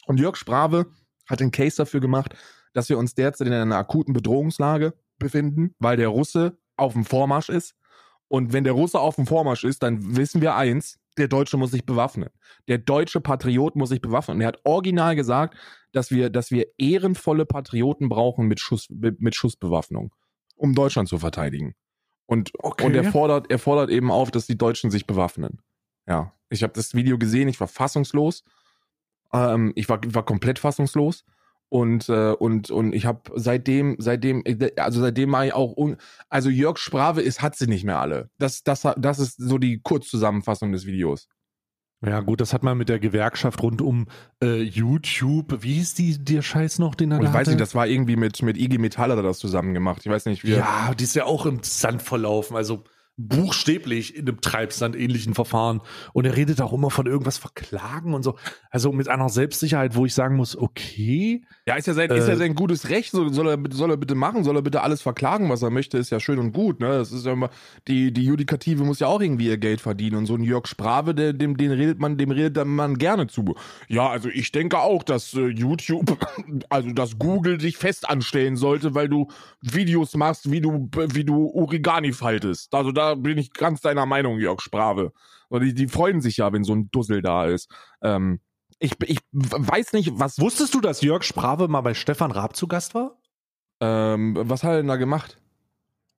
Und 0.04 0.20
Jörg 0.20 0.36
Sprave 0.36 0.92
hat 1.26 1.40
den 1.40 1.50
Case 1.50 1.78
dafür 1.78 2.00
gemacht, 2.00 2.34
dass 2.74 2.90
wir 2.90 2.98
uns 2.98 3.14
derzeit 3.14 3.46
in 3.46 3.54
einer 3.54 3.78
akuten 3.78 4.12
Bedrohungslage 4.12 4.92
befinden, 5.18 5.74
weil 5.78 5.96
der 5.96 6.08
Russe 6.08 6.58
auf 6.76 6.92
dem 6.92 7.06
Vormarsch 7.06 7.48
ist. 7.48 7.74
Und 8.28 8.52
wenn 8.52 8.64
der 8.64 8.74
Russe 8.74 9.00
auf 9.00 9.16
dem 9.16 9.26
Vormarsch 9.26 9.64
ist, 9.64 9.82
dann 9.82 10.14
wissen 10.14 10.42
wir 10.42 10.56
eins, 10.56 10.98
der 11.16 11.28
Deutsche 11.28 11.56
muss 11.56 11.70
sich 11.70 11.86
bewaffnen. 11.86 12.30
Der 12.68 12.78
deutsche 12.78 13.20
Patriot 13.20 13.76
muss 13.76 13.90
sich 13.90 14.00
bewaffnen. 14.00 14.36
Und 14.36 14.40
er 14.42 14.48
hat 14.48 14.60
original 14.64 15.14
gesagt, 15.16 15.56
dass 15.92 16.10
wir, 16.10 16.30
dass 16.30 16.50
wir 16.50 16.66
ehrenvolle 16.78 17.46
Patrioten 17.46 18.08
brauchen 18.08 18.46
mit, 18.46 18.60
Schuss, 18.60 18.88
mit 18.90 19.34
Schussbewaffnung, 19.34 20.14
um 20.56 20.74
Deutschland 20.74 21.08
zu 21.08 21.18
verteidigen. 21.18 21.74
Und, 22.26 22.50
Okay. 22.58 22.86
und 22.86 22.94
er 22.94 23.04
fordert, 23.04 23.50
er 23.50 23.58
fordert 23.58 23.90
eben 23.90 24.10
auf, 24.10 24.30
dass 24.30 24.46
die 24.46 24.58
Deutschen 24.58 24.90
sich 24.90 25.06
bewaffnen. 25.06 25.60
Ja, 26.06 26.32
ich 26.48 26.62
habe 26.62 26.72
das 26.72 26.94
Video 26.94 27.18
gesehen, 27.18 27.48
ich 27.48 27.60
war 27.60 27.68
fassungslos. 27.68 28.44
Ähm, 29.32 29.72
ich 29.74 29.88
war, 29.88 30.00
war 30.06 30.24
komplett 30.24 30.58
fassungslos. 30.58 31.24
Und, 31.68 32.08
äh, 32.08 32.30
und, 32.32 32.70
und 32.70 32.92
ich 32.92 33.06
habe 33.06 33.32
seitdem, 33.34 33.96
seitdem, 33.98 34.44
also 34.76 35.00
seitdem 35.00 35.30
mache 35.30 35.46
ich 35.46 35.54
auch, 35.54 35.76
un 35.76 35.96
also 36.28 36.48
Jörg 36.48 36.78
Sprave 36.78 37.20
ist, 37.20 37.42
hat 37.42 37.56
sie 37.56 37.66
nicht 37.66 37.84
mehr 37.84 37.98
alle. 37.98 38.30
Das, 38.38 38.62
das, 38.62 38.86
das 38.96 39.18
ist 39.18 39.36
so 39.38 39.58
die 39.58 39.80
Kurzzusammenfassung 39.80 40.72
des 40.72 40.86
Videos. 40.86 41.28
Ja, 42.06 42.20
gut, 42.20 42.40
das 42.40 42.52
hat 42.52 42.62
man 42.62 42.76
mit 42.76 42.88
der 42.88 42.98
Gewerkschaft 42.98 43.62
rund 43.62 43.80
um 43.80 44.06
äh, 44.42 44.60
YouTube. 44.60 45.62
Wie 45.62 45.74
hieß 45.74 45.94
die, 45.94 46.22
der 46.22 46.42
Scheiß 46.42 46.78
noch, 46.78 46.94
den 46.94 47.12
er 47.12 47.18
da 47.18 47.24
ich 47.24 47.28
weiß 47.30 47.40
hatte? 47.40 47.50
nicht, 47.50 47.60
das 47.60 47.74
war 47.74 47.86
irgendwie 47.86 48.16
mit, 48.16 48.42
mit 48.42 48.58
IG 48.58 48.78
Metall 48.78 49.10
hat 49.10 49.18
er 49.18 49.22
das 49.22 49.38
zusammen 49.38 49.72
gemacht. 49.72 50.02
Ich 50.04 50.10
weiß 50.10 50.26
nicht, 50.26 50.44
wie. 50.44 50.52
Ja, 50.52 50.92
die 50.94 51.04
ist 51.04 51.14
ja 51.14 51.24
auch 51.24 51.46
im 51.46 51.62
Sand 51.62 52.02
verlaufen. 52.02 52.56
Also 52.56 52.84
buchstäblich 53.16 54.16
in 54.16 54.26
einem 54.28 54.40
Treibsand-ähnlichen 54.40 55.34
Verfahren. 55.34 55.80
Und 56.12 56.24
er 56.26 56.36
redet 56.36 56.60
auch 56.60 56.72
immer 56.72 56.90
von 56.90 57.06
irgendwas 57.06 57.38
verklagen 57.38 58.14
und 58.14 58.22
so. 58.22 58.36
Also 58.70 58.92
mit 58.92 59.08
einer 59.08 59.28
Selbstsicherheit, 59.28 59.94
wo 59.94 60.04
ich 60.06 60.14
sagen 60.14 60.36
muss, 60.36 60.56
okay. 60.56 61.44
Ja, 61.66 61.76
ist 61.76 61.86
ja 61.86 61.94
sein, 61.94 62.10
Äh, 62.10 62.18
ist 62.18 62.28
ja 62.28 62.36
sein 62.36 62.54
gutes 62.54 62.88
Recht, 62.88 63.12
so, 63.12 63.28
soll, 63.28 63.48
er, 63.48 63.56
bitte- 63.56 63.76
soll 63.76 63.90
er 63.90 63.96
bitte 63.96 64.14
machen, 64.14 64.44
soll 64.44 64.56
er 64.56 64.62
bitte 64.62 64.82
alles 64.82 65.00
verklagen, 65.02 65.48
was 65.48 65.62
er 65.62 65.70
möchte, 65.70 65.96
ist 65.98 66.10
ja 66.10 66.20
schön 66.20 66.38
und 66.38 66.52
gut, 66.52 66.80
ne? 66.80 66.88
Das 66.88 67.12
ist 67.12 67.24
ja 67.24 67.32
immer, 67.32 67.50
die, 67.88 68.12
die 68.12 68.24
Judikative 68.24 68.84
muss 68.84 68.98
ja 69.00 69.06
auch 69.06 69.20
irgendwie 69.20 69.46
ihr 69.46 69.58
Geld 69.58 69.80
verdienen 69.80 70.16
und 70.16 70.26
so 70.26 70.34
ein 70.34 70.42
Jörg 70.42 70.66
Sprave, 70.66 71.14
der, 71.14 71.32
dem, 71.32 71.56
den 71.56 71.70
redet 71.70 72.00
man, 72.00 72.18
dem 72.18 72.30
redet 72.30 72.66
man 72.66 72.98
gerne 72.98 73.26
zu. 73.28 73.54
Ja, 73.88 74.08
also 74.08 74.28
ich 74.28 74.50
denke 74.52 74.78
auch, 74.80 75.02
dass 75.04 75.34
äh, 75.34 75.46
YouTube, 75.46 76.18
also 76.68 76.90
dass 76.90 77.18
Google 77.18 77.58
dich 77.58 77.76
fest 77.76 78.08
anstellen 78.08 78.56
sollte, 78.56 78.94
weil 78.94 79.08
du 79.08 79.28
Videos 79.60 80.14
machst, 80.16 80.50
wie 80.50 80.60
du, 80.60 80.88
wie 81.12 81.24
du 81.24 81.50
Origami 81.54 82.12
faltest. 82.12 82.74
Also 82.74 82.92
da 83.04 83.14
bin 83.14 83.38
ich 83.38 83.52
ganz 83.52 83.80
deiner 83.80 84.06
Meinung, 84.06 84.38
Jörg 84.38 84.60
Sprave. 84.60 85.12
Und 85.48 85.62
die, 85.62 85.74
die 85.74 85.88
freuen 85.88 86.20
sich 86.20 86.38
ja, 86.38 86.52
wenn 86.52 86.64
so 86.64 86.74
ein 86.74 86.90
Dussel 86.90 87.22
da 87.22 87.46
ist. 87.46 87.70
Ähm, 88.02 88.40
ich, 88.78 88.92
ich 89.06 89.18
weiß 89.32 89.92
nicht, 89.92 90.12
was 90.18 90.38
Wusstest 90.38 90.74
du, 90.74 90.80
dass 90.80 91.00
Jörg 91.00 91.22
Sprave 91.22 91.68
mal 91.68 91.82
bei 91.82 91.94
Stefan 91.94 92.30
Raab 92.32 92.56
zu 92.56 92.66
Gast 92.66 92.94
war? 92.94 93.18
Ähm, 93.80 94.36
was 94.40 94.62
hat 94.62 94.72
er 94.72 94.76
denn 94.78 94.88
da 94.88 94.96
gemacht? 94.96 95.38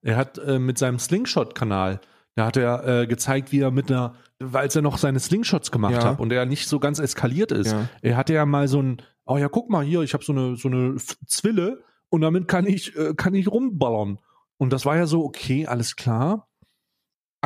Er 0.02 0.16
hat 0.16 0.38
äh, 0.38 0.58
mit 0.58 0.78
seinem 0.78 0.98
Slingshot-Kanal, 0.98 2.00
da 2.36 2.46
hat 2.46 2.56
er 2.56 2.86
äh, 2.86 3.06
gezeigt, 3.06 3.50
wie 3.50 3.60
er 3.60 3.70
mit 3.70 3.90
einer, 3.90 4.14
als 4.52 4.76
er 4.76 4.82
noch 4.82 4.98
seine 4.98 5.18
Slingshots 5.20 5.70
gemacht 5.72 5.94
Ja. 5.94 6.04
hat 6.04 6.20
und 6.20 6.32
er 6.32 6.46
nicht 6.46 6.68
so 6.68 6.78
ganz 6.78 6.98
eskaliert 6.98 7.50
ist. 7.50 7.72
Ja. 7.72 7.88
Er 8.02 8.16
hatte 8.16 8.34
ja 8.34 8.46
mal 8.46 8.68
so 8.68 8.80
ein, 8.80 9.02
oh 9.24 9.36
ja, 9.38 9.48
guck 9.48 9.70
mal 9.70 9.84
hier, 9.84 10.02
ich 10.02 10.14
habe 10.14 10.24
so 10.24 10.32
eine, 10.32 10.56
so 10.56 10.68
eine 10.68 10.96
Zwille 11.26 11.82
und 12.08 12.20
damit 12.20 12.46
kann 12.46 12.66
ich, 12.66 12.96
äh, 12.96 13.14
kann 13.14 13.34
ich 13.34 13.48
rumballern. 13.48 14.20
Und 14.58 14.72
das 14.72 14.86
war 14.86 14.96
ja 14.96 15.06
so, 15.06 15.24
okay, 15.24 15.66
alles 15.66 15.96
klar. 15.96 16.48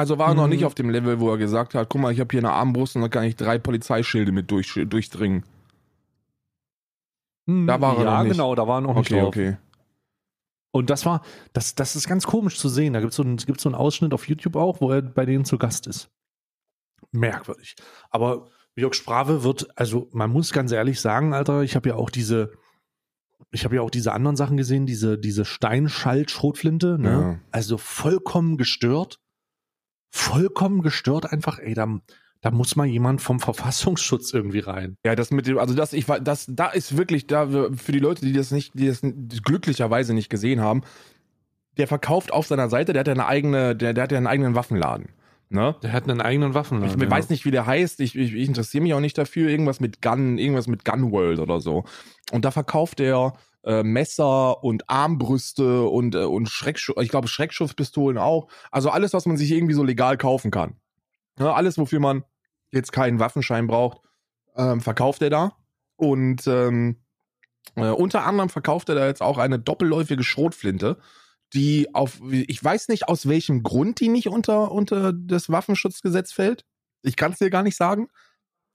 Also 0.01 0.17
war 0.19 0.29
er 0.29 0.35
noch 0.35 0.45
Mhm. 0.45 0.51
nicht 0.51 0.65
auf 0.65 0.75
dem 0.75 0.89
Level, 0.89 1.21
wo 1.21 1.31
er 1.31 1.37
gesagt 1.37 1.75
hat, 1.75 1.89
guck 1.91 2.01
mal, 2.01 2.11
ich 2.13 2.21
habe 2.21 2.29
hier 2.31 2.41
eine 2.41 2.53
Armbrust 2.53 2.97
und 2.97 3.03
da 3.03 3.09
kann 3.09 3.25
ich 3.25 3.37
drei 3.37 3.59
Polizeischilde 3.59 4.33
mit 4.33 4.51
durch, 4.51 4.73
durchdringen. 4.87 5.45
Hm, 7.47 7.67
Da 7.67 7.81
war 7.81 7.97
er 7.99 8.05
ja, 8.05 8.17
noch 8.17 8.23
nicht. 8.25 8.33
genau, 8.33 8.55
da 8.55 8.67
war 8.67 8.79
er 8.79 8.81
noch 8.81 8.95
nicht 8.95 9.11
Okay, 9.11 9.21
drauf. 9.21 9.29
okay. 9.29 9.57
Und 10.73 10.89
das 10.89 11.05
war, 11.05 11.23
das, 11.53 11.75
das 11.75 11.97
ist 11.97 12.09
ganz 12.09 12.27
komisch 12.27 12.59
zu 12.59 12.69
sehen. 12.69 12.93
Da 12.95 13.01
gibt 13.01 13.13
so 13.13 13.23
es 13.25 13.45
so 13.63 13.69
einen 13.69 13.75
Ausschnitt 13.75 14.15
auf 14.15 14.29
YouTube 14.29 14.57
auch, 14.57 14.81
wo 14.81 14.91
er 14.93 15.03
bei 15.03 15.27
denen 15.27 15.45
zu 15.45 15.59
Gast 15.59 15.87
ist. 15.87 16.09
Merkwürdig. 17.13 17.75
Aber 18.11 18.47
Jörg 18.77 18.95
Sprave 18.95 19.43
wird, 19.43 19.69
also 19.79 20.09
man 20.13 20.31
muss 20.31 20.53
ganz 20.53 20.71
ehrlich 20.73 21.01
sagen, 21.01 21.35
Alter, 21.35 21.63
ich 21.63 21.75
habe 21.77 21.89
ja 21.91 21.97
auch 21.97 22.09
diese, 22.09 22.53
ich 23.51 23.65
habe 23.65 23.75
ja 23.75 23.83
auch 23.83 23.91
diese 23.91 24.13
anderen 24.13 24.37
Sachen 24.37 24.57
gesehen, 24.57 24.87
diese, 24.87 25.19
diese 25.19 25.45
Steinschalt-Schrotflinte, 25.45 26.99
ne? 27.01 27.11
Ja. 27.11 27.39
Also 27.51 27.77
vollkommen 27.77 28.57
gestört. 28.57 29.19
Vollkommen 30.11 30.83
gestört 30.83 31.33
einfach, 31.33 31.59
ey, 31.59 31.75
da, 31.75 32.01
da 32.41 32.51
muss 32.51 32.77
mal 32.77 32.87
jemand 32.87 33.21
vom 33.21 33.41
Verfassungsschutz 33.41 34.33
irgendwie 34.33 34.61
rein. 34.61 34.97
Ja, 35.05 35.15
das 35.15 35.31
mit 35.31 35.47
dem, 35.47 35.59
also 35.59 35.75
das, 35.75 35.93
ich 35.93 36.09
war, 36.09 36.21
das, 36.21 36.47
da 36.49 36.69
ist 36.69 36.97
wirklich, 36.97 37.27
da 37.27 37.47
für 37.75 37.93
die 37.93 37.99
Leute, 37.99 38.25
die 38.27 38.33
das 38.33 38.51
nicht, 38.51 38.73
die 38.75 38.87
das 38.87 39.03
glücklicherweise 39.03 40.15
nicht 40.15 40.31
gesehen 40.31 40.61
haben, 40.61 40.83
der 41.77 41.87
verkauft 41.87 42.33
auf 42.33 42.47
seiner 42.47 42.69
Seite, 42.69 42.93
der 42.93 43.01
hat 43.01 43.07
ja 43.09 43.15
eine 43.15 43.27
eigene, 43.27 43.77
der, 43.77 43.95
der 43.95 44.05
hat 44.05 44.13
ja 44.13 44.19
einen 44.19 44.27
eigenen 44.27 44.55
Waffenladen. 44.55 45.11
Ne? 45.53 45.75
Der 45.83 45.93
hat 45.93 46.09
einen 46.09 46.21
eigenen 46.21 46.55
Waffenladen. 46.55 46.97
Ich 46.97 47.03
ja. 47.03 47.11
weiß 47.11 47.29
nicht, 47.29 47.45
wie 47.45 47.51
der 47.51 47.67
heißt. 47.67 48.01
Ich, 48.01 48.17
ich, 48.17 48.35
ich 48.35 48.49
interessiere 48.49 48.83
mich 48.85 48.95
auch 48.95 49.01
nicht 49.01 49.19
dafür. 49.19 49.51
Irgendwas 49.51 49.81
mit 49.81 50.01
Gun, 50.01 50.39
irgendwas 50.39 50.69
mit 50.69 50.85
Gun 50.85 51.11
World 51.11 51.41
oder 51.41 51.61
so. 51.61 51.85
Und 52.31 52.45
da 52.45 52.53
verkauft 52.53 53.01
er 53.01 53.33
äh, 53.65 53.83
Messer 53.83 54.63
und 54.65 54.89
Armbrüste 54.89 55.83
und, 55.83 56.15
äh, 56.15 56.25
und 56.25 56.49
Schreckschuss, 56.49 56.97
ich 57.03 57.11
glaube 57.11 57.29
Schreckschusspistolen 57.29 58.19
auch. 58.19 58.49
Also 58.71 58.91
alles, 58.91 59.13
was 59.13 59.27
man 59.27 59.37
sich 59.37 59.51
irgendwie 59.51 59.75
so 59.75 59.85
legal 59.85 60.17
kaufen 60.17 60.51
kann. 60.51 60.77
Ja, 61.39 61.55
alles, 61.55 61.79
wofür 61.79 62.01
man 62.01 62.25
jetzt 62.71 62.93
keinen 62.93 63.19
Waffenschein 63.19 63.67
braucht, 63.67 64.01
ähm, 64.57 64.81
verkauft 64.81 65.23
er 65.23 65.31
da. 65.31 65.53
Und 65.97 66.47
ähm, 66.47 66.97
äh, 67.77 67.89
unter 67.89 68.25
anderem 68.25 68.49
verkauft 68.49 68.89
er 68.89 68.95
da 68.95 69.07
jetzt 69.07 69.23
auch 69.23 69.39
eine 69.39 69.59
doppelläufige 69.59 70.25
Schrotflinte, 70.25 70.99
die 71.53 71.95
auf, 71.95 72.21
ich 72.31 72.63
weiß 72.63 72.89
nicht, 72.89 73.09
aus 73.09 73.29
welchem 73.29 73.63
Grund 73.63 74.01
die 74.01 74.09
nicht 74.09 74.29
unter, 74.29 74.71
unter 74.71 75.13
das 75.13 75.51
Waffenschutzgesetz 75.51 76.33
fällt. 76.33 76.65
Ich 77.03 77.17
kann 77.17 77.33
es 77.33 77.39
dir 77.39 77.51
gar 77.51 77.63
nicht 77.63 77.77
sagen. 77.77 78.09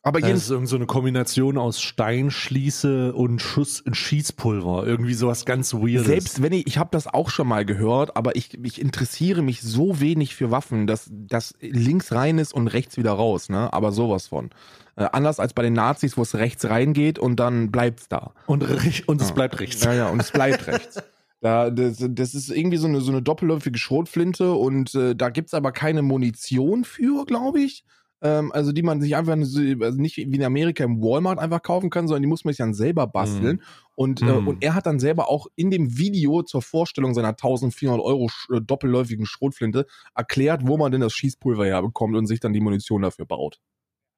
Aber 0.05 0.21
Das 0.21 0.29
ist 0.43 0.51
irgend 0.51 0.69
so 0.69 0.75
eine 0.75 0.85
Kombination 0.85 1.57
aus 1.57 1.81
Steinschließe 1.81 3.11
und 3.13 3.41
Schuss 3.41 3.81
und 3.81 3.97
Schießpulver. 3.97 4.85
Irgendwie 4.85 5.15
sowas 5.15 5.45
ganz 5.45 5.73
weirdes. 5.73 6.05
Selbst 6.05 6.41
wenn 6.43 6.53
ich, 6.53 6.67
ich 6.67 6.77
habe 6.77 6.89
das 6.91 7.07
auch 7.07 7.31
schon 7.31 7.47
mal 7.47 7.65
gehört, 7.65 8.15
aber 8.15 8.35
ich, 8.35 8.53
ich 8.63 8.79
interessiere 8.79 9.41
mich 9.41 9.61
so 9.63 9.99
wenig 9.99 10.35
für 10.35 10.51
Waffen, 10.51 10.85
dass 10.85 11.09
das 11.11 11.55
links 11.59 12.11
rein 12.11 12.37
ist 12.37 12.53
und 12.53 12.67
rechts 12.67 12.97
wieder 12.97 13.13
raus, 13.13 13.49
ne? 13.49 13.73
Aber 13.73 13.91
sowas 13.91 14.27
von. 14.27 14.51
Äh, 14.95 15.07
anders 15.11 15.39
als 15.39 15.53
bei 15.53 15.63
den 15.63 15.73
Nazis, 15.73 16.17
wo 16.17 16.21
es 16.21 16.35
rechts 16.35 16.65
reingeht 16.65 17.17
und 17.17 17.39
dann 17.39 17.71
bleibt's 17.71 18.07
da. 18.07 18.33
und, 18.45 18.63
und 19.07 19.21
es 19.21 19.29
Ja. 19.29 19.33
bleibt 19.33 19.59
rechts. 19.59 19.83
Ja, 19.83 19.93
ja, 19.93 20.09
und 20.09 20.21
es 20.21 20.31
bleibt 20.31 20.67
rechts. 20.67 21.01
Da, 21.41 21.71
das, 21.71 21.97
das 21.99 22.35
ist 22.35 22.49
irgendwie 22.51 22.77
so 22.77 22.87
eine, 22.87 23.01
so 23.01 23.11
eine 23.11 23.23
doppelläufige 23.23 23.79
Schrotflinte 23.79 24.53
und 24.53 24.93
äh, 24.93 25.15
da 25.15 25.29
gibt's 25.29 25.55
aber 25.55 25.71
keine 25.71 26.03
Munition 26.03 26.83
für, 26.85 27.25
glaube 27.25 27.59
ich. 27.61 27.83
Ähm, 28.21 28.51
also 28.51 28.71
die 28.71 28.81
man 28.83 29.01
sich 29.01 29.15
einfach 29.15 29.35
so- 29.41 29.61
also 29.81 29.99
nicht 29.99 30.17
wie 30.17 30.23
in 30.23 30.43
Amerika 30.43 30.83
im 30.83 31.01
Walmart 31.01 31.39
einfach 31.39 31.61
kaufen 31.61 31.89
kann, 31.89 32.07
sondern 32.07 32.23
die 32.23 32.27
muss 32.29 32.43
man 32.45 32.53
sich 32.53 32.57
dann 32.59 32.73
selber 32.73 33.07
basteln. 33.07 33.61
Und, 33.95 34.21
äh, 34.21 34.25
Mhm. 34.25 34.47
und 34.47 34.63
er 34.63 34.73
hat 34.75 34.85
dann 34.85 34.99
selber 34.99 35.29
auch 35.29 35.47
in 35.55 35.71
dem 35.71 35.97
Video 35.97 36.41
zur 36.43 36.61
Vorstellung 36.61 37.13
seiner 37.13 37.35
1400 37.35 38.01
Euro 38.03 38.29
äh, 38.53 38.59
doppelläufigen 38.61 39.25
Schrotflinte 39.25 39.85
erklärt, 40.15 40.61
wo 40.67 40.77
man 40.77 40.91
denn 40.91 41.01
das 41.01 41.13
Schießpulver 41.13 41.65
herbekommt 41.65 42.15
und 42.15 42.25
sich 42.27 42.39
dann 42.39 42.53
die 42.53 42.61
Munition 42.61 43.01
dafür 43.03 43.25
baut. 43.25 43.59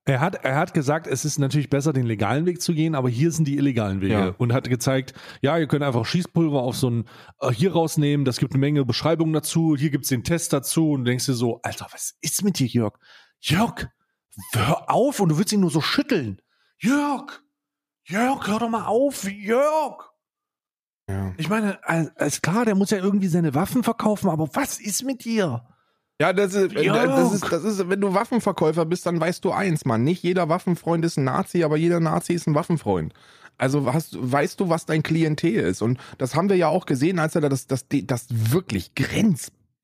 Er 0.06 0.22
hat, 0.22 0.36
er 0.46 0.56
hat 0.56 0.74
gesagt, 0.74 1.06
es 1.06 1.26
ist 1.26 1.38
natürlich 1.38 1.70
besser, 1.70 1.92
den 1.92 2.06
legalen 2.06 2.46
Weg 2.46 2.62
zu 2.62 2.74
gehen, 2.74 2.96
aber 2.96 3.10
hier 3.10 3.30
sind 3.30 3.46
die 3.46 3.58
illegalen 3.58 4.00
Wege. 4.00 4.14
Ja. 4.14 4.36
Und 4.38 4.54
hat 4.54 4.70
gezeigt, 4.70 5.14
ja, 5.42 5.58
ihr 5.58 5.68
könnt 5.68 5.84
einfach 5.84 6.06
Schießpulver 6.06 6.62
auf 6.62 6.78
so 6.78 6.90
ein, 6.90 7.04
äh, 7.42 7.52
hier 7.52 7.74
rausnehmen, 7.74 8.24
das 8.24 8.38
gibt 8.38 8.54
eine 8.54 8.62
Menge 8.62 8.86
Beschreibungen 8.86 9.34
dazu, 9.34 9.76
hier 9.78 9.90
gibt's 9.90 10.08
den 10.08 10.24
Test 10.24 10.54
dazu 10.54 10.92
und 10.92 11.02
du 11.04 11.10
denkst 11.10 11.26
dir 11.26 11.34
so, 11.34 11.60
Alter, 11.62 11.88
was 11.92 12.16
ist 12.22 12.42
mit 12.46 12.58
dir, 12.58 12.68
Jörg? 12.68 12.94
Jörg, 13.50 13.88
hör 14.54 14.90
auf 14.90 15.20
und 15.20 15.30
du 15.30 15.38
willst 15.38 15.54
ihn 15.54 15.62
nur 15.62 15.72
so 15.72 15.82
schütteln. 15.82 16.42
Jörg, 16.80 17.42
Jörg, 18.06 18.46
hör 18.48 18.60
doch 18.60 18.70
mal 18.70 18.86
auf, 18.86 19.24
Jörg. 19.24 20.12
Ja. 21.10 21.34
Ich 21.38 21.48
meine, 21.48 21.80
ist 22.18 22.44
klar, 22.44 22.66
der 22.66 22.76
muss 22.76 22.90
ja 22.90 22.98
irgendwie 22.98 23.28
seine 23.28 23.56
Waffen 23.56 23.84
verkaufen, 23.84 24.30
aber 24.30 24.50
was 24.54 24.80
ist 24.80 25.04
mit 25.04 25.24
dir? 25.24 25.66
Ja, 26.20 26.34
das 26.34 26.54
ist, 26.54 26.76
äh, 26.76 26.86
das 26.86 27.34
ist, 27.34 27.52
das 27.52 27.64
ist, 27.64 27.90
wenn 27.90 28.02
du 28.02 28.14
Waffenverkäufer 28.14 28.86
bist, 28.86 29.06
dann 29.06 29.22
weißt 29.22 29.46
du 29.46 29.52
eins, 29.52 29.86
Mann. 29.86 30.04
Nicht 30.04 30.24
jeder 30.24 30.50
Waffenfreund 30.50 31.06
ist 31.06 31.18
ein 31.18 31.24
Nazi, 31.24 31.64
aber 31.64 31.78
jeder 31.78 32.00
Nazi 32.00 32.34
ist 32.34 32.48
ein 32.48 32.56
Waffenfreund. 32.56 33.14
Also 33.58 33.92
hast, 33.94 34.18
weißt 34.20 34.60
du, 34.60 34.70
was 34.70 34.86
dein 34.86 35.04
Klientel 35.04 35.54
ist? 35.54 35.82
Und 35.82 36.00
das 36.18 36.36
haben 36.36 36.50
wir 36.50 36.58
ja 36.58 36.68
auch 36.68 36.86
gesehen, 36.86 37.20
als 37.20 37.36
er 37.36 37.42
da 37.42 37.50
das, 37.50 37.68
das, 37.68 37.86
das 37.90 38.28
wirklich 38.30 38.96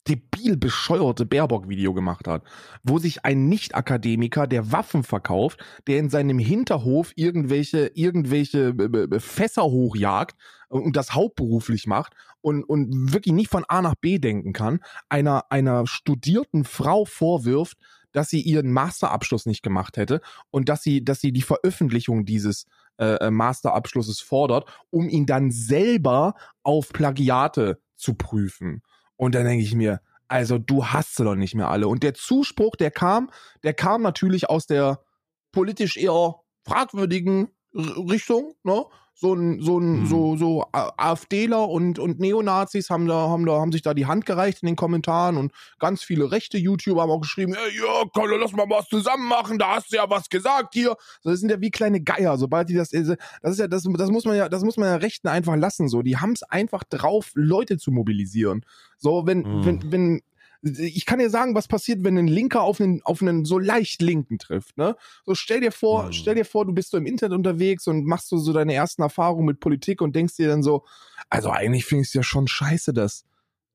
grenzdebil 0.04 0.58
bescheuerte 0.58 1.26
Baerbock-Video 1.26 1.94
gemacht 1.94 2.28
hat, 2.28 2.44
wo 2.84 3.00
sich 3.00 3.26
ein 3.26 3.48
Nicht-Akademiker, 3.48 4.48
der 4.48 4.72
Waffen 4.72 5.04
verkauft, 5.04 5.64
der 5.88 6.00
in 6.00 6.10
seinem 6.10 6.40
Hinterhof 6.40 7.12
irgendwelche, 7.16 7.92
irgendwelche 7.96 8.70
äh, 8.78 9.16
äh, 9.16 9.20
Fässer 9.20 9.64
hochjagt 9.64 10.36
und 10.70 10.96
das 10.96 11.14
hauptberuflich 11.14 11.88
macht 11.88 12.14
und, 12.42 12.64
und 12.64 13.14
wirklich 13.14 13.34
nicht 13.34 13.50
von 13.50 13.66
A 13.68 13.82
nach 13.82 13.96
B 13.96 14.20
denken 14.20 14.54
kann, 14.54 14.80
einer, 15.10 15.52
einer 15.52 15.88
studierten 15.88 16.66
Frau 16.66 17.06
vorwirft, 17.06 17.78
dass 18.12 18.30
sie 18.30 18.42
ihren 18.42 18.72
Masterabschluss 18.72 19.46
nicht 19.46 19.64
gemacht 19.64 19.98
hätte 19.98 20.22
und 20.52 20.70
dass 20.70 20.84
sie, 20.84 21.04
dass 21.04 21.20
sie 21.20 21.32
die 21.32 21.42
Veröffentlichung 21.42 22.26
dieses 22.26 22.66
äh, 22.98 23.16
äh, 23.16 23.32
Masterabschlusses 23.32 24.20
fordert, 24.20 24.70
um 24.92 25.10
ihn 25.10 25.26
dann 25.26 25.50
selber 25.50 26.36
auf 26.62 26.90
Plagiate 26.90 27.82
zu 27.96 28.14
prüfen. 28.14 28.84
Und 29.16 29.36
dann 29.36 29.46
denke 29.46 29.64
ich 29.64 29.76
mir, 29.76 30.02
also 30.28 30.58
du 30.58 30.88
hast 30.88 31.16
sie 31.16 31.24
doch 31.24 31.36
nicht 31.36 31.56
mehr 31.56 31.70
alle. 31.70 31.88
Und 31.88 32.04
der 32.04 32.14
Zuspruch, 32.14 32.76
der 32.76 32.92
kam, 32.92 33.30
der 33.64 33.74
kam 33.74 34.02
natürlich 34.02 34.50
aus 34.50 34.66
der 34.66 35.04
politisch 35.52 35.98
eher 35.98 36.36
fragwürdigen 36.66 37.50
Richtung, 37.74 38.54
ne? 38.64 38.84
So 39.16 39.36
ein, 39.36 39.62
so 39.62 39.78
ein, 39.80 40.00
Mhm. 40.00 40.06
so, 40.08 40.36
so 40.38 40.66
AfDler 40.72 41.70
und, 41.70 42.00
und 42.00 42.20
Neonazis 42.20 42.90
haben 42.90 43.08
da, 43.08 43.30
haben 43.30 43.46
da, 43.46 43.60
haben 43.60 43.72
sich 43.72 43.84
da 43.84 43.94
die 43.94 44.08
Hand 44.08 44.26
gereicht 44.26 44.64
in 44.64 44.66
den 44.66 44.76
Kommentaren 44.76 45.38
und 45.38 45.52
ganz 45.78 46.02
viele 46.04 46.32
rechte 46.32 46.58
YouTuber 46.58 47.04
haben 47.04 47.12
auch 47.12 47.22
geschrieben, 47.22 47.54
hey, 47.54 47.78
ja, 47.78 48.04
komm, 48.12 48.32
lass 48.40 48.54
mal 48.54 48.66
was 48.70 48.88
zusammen 48.88 49.28
machen, 49.28 49.60
da 49.60 49.76
hast 49.76 49.92
du 49.94 49.98
ja 49.98 50.10
was 50.10 50.30
gesagt 50.30 50.74
hier. 50.74 50.96
So, 51.22 51.30
das 51.30 51.40
sind 51.40 51.52
ja 51.52 51.62
wie 51.62 51.70
kleine 51.70 52.02
Geier, 52.02 52.38
sobald 52.38 52.70
die 52.70 52.74
das, 52.74 52.90
das 52.90 53.02
ist 53.44 53.60
ja, 53.60 53.68
das, 53.68 53.84
das 53.84 54.10
muss 54.10 54.26
man 54.26 54.36
ja, 54.36 54.50
das 54.50 54.64
muss 54.64 54.78
man 54.78 54.88
ja 54.88 54.96
Rechten 54.96 55.28
einfach 55.28 55.56
lassen, 55.58 55.90
so. 55.90 56.02
Die 56.02 56.18
haben 56.18 56.32
es 56.32 56.42
einfach 56.42 56.84
drauf, 56.84 57.32
Leute 57.36 57.78
zu 57.78 57.92
mobilisieren. 57.92 58.66
So, 58.98 59.28
wenn, 59.28 59.42
Mhm. 59.42 59.64
wenn, 59.64 59.92
wenn, 59.92 60.22
ich 60.64 61.06
kann 61.06 61.20
dir 61.20 61.30
sagen, 61.30 61.56
was 61.56 61.68
passiert, 61.68 62.04
wenn 62.04 62.18
ein 62.18 62.28
Linker 62.28 62.62
auf 62.62 62.80
einen, 62.80 63.02
auf 63.04 63.22
einen 63.22 63.44
so 63.46 63.60
leicht 63.60 64.02
Linken 64.02 64.40
trifft, 64.40 64.78
ne? 64.78 64.96
So 65.26 65.36
stell 65.36 65.60
dir 65.62 65.72
vor, 65.72 66.06
Mhm. 66.08 66.12
stell 66.14 66.36
dir 66.36 66.46
vor, 66.46 66.66
du 66.66 66.74
bist 66.74 66.92
so 66.92 66.98
im 66.98 67.06
Internet 67.06 67.38
unterwegs 67.38 67.88
und 67.88 68.06
machst 68.06 68.30
so, 68.30 68.38
so 68.38 68.54
deine 68.54 68.74
ersten 68.74 69.02
Erfahrungen 69.02 69.46
mit 69.46 69.60
Politik 69.60 70.02
und 70.02 70.16
denkst 70.16 70.36
dir 70.38 70.48
dann 70.48 70.64
so, 70.64 70.86
also 71.30 71.50
eigentlich 71.52 71.86
finde 71.86 72.04
ich 72.04 72.08
es 72.10 72.14
ja 72.14 72.24
schon 72.24 72.48
scheiße, 72.48 72.94
dass, 72.94 73.26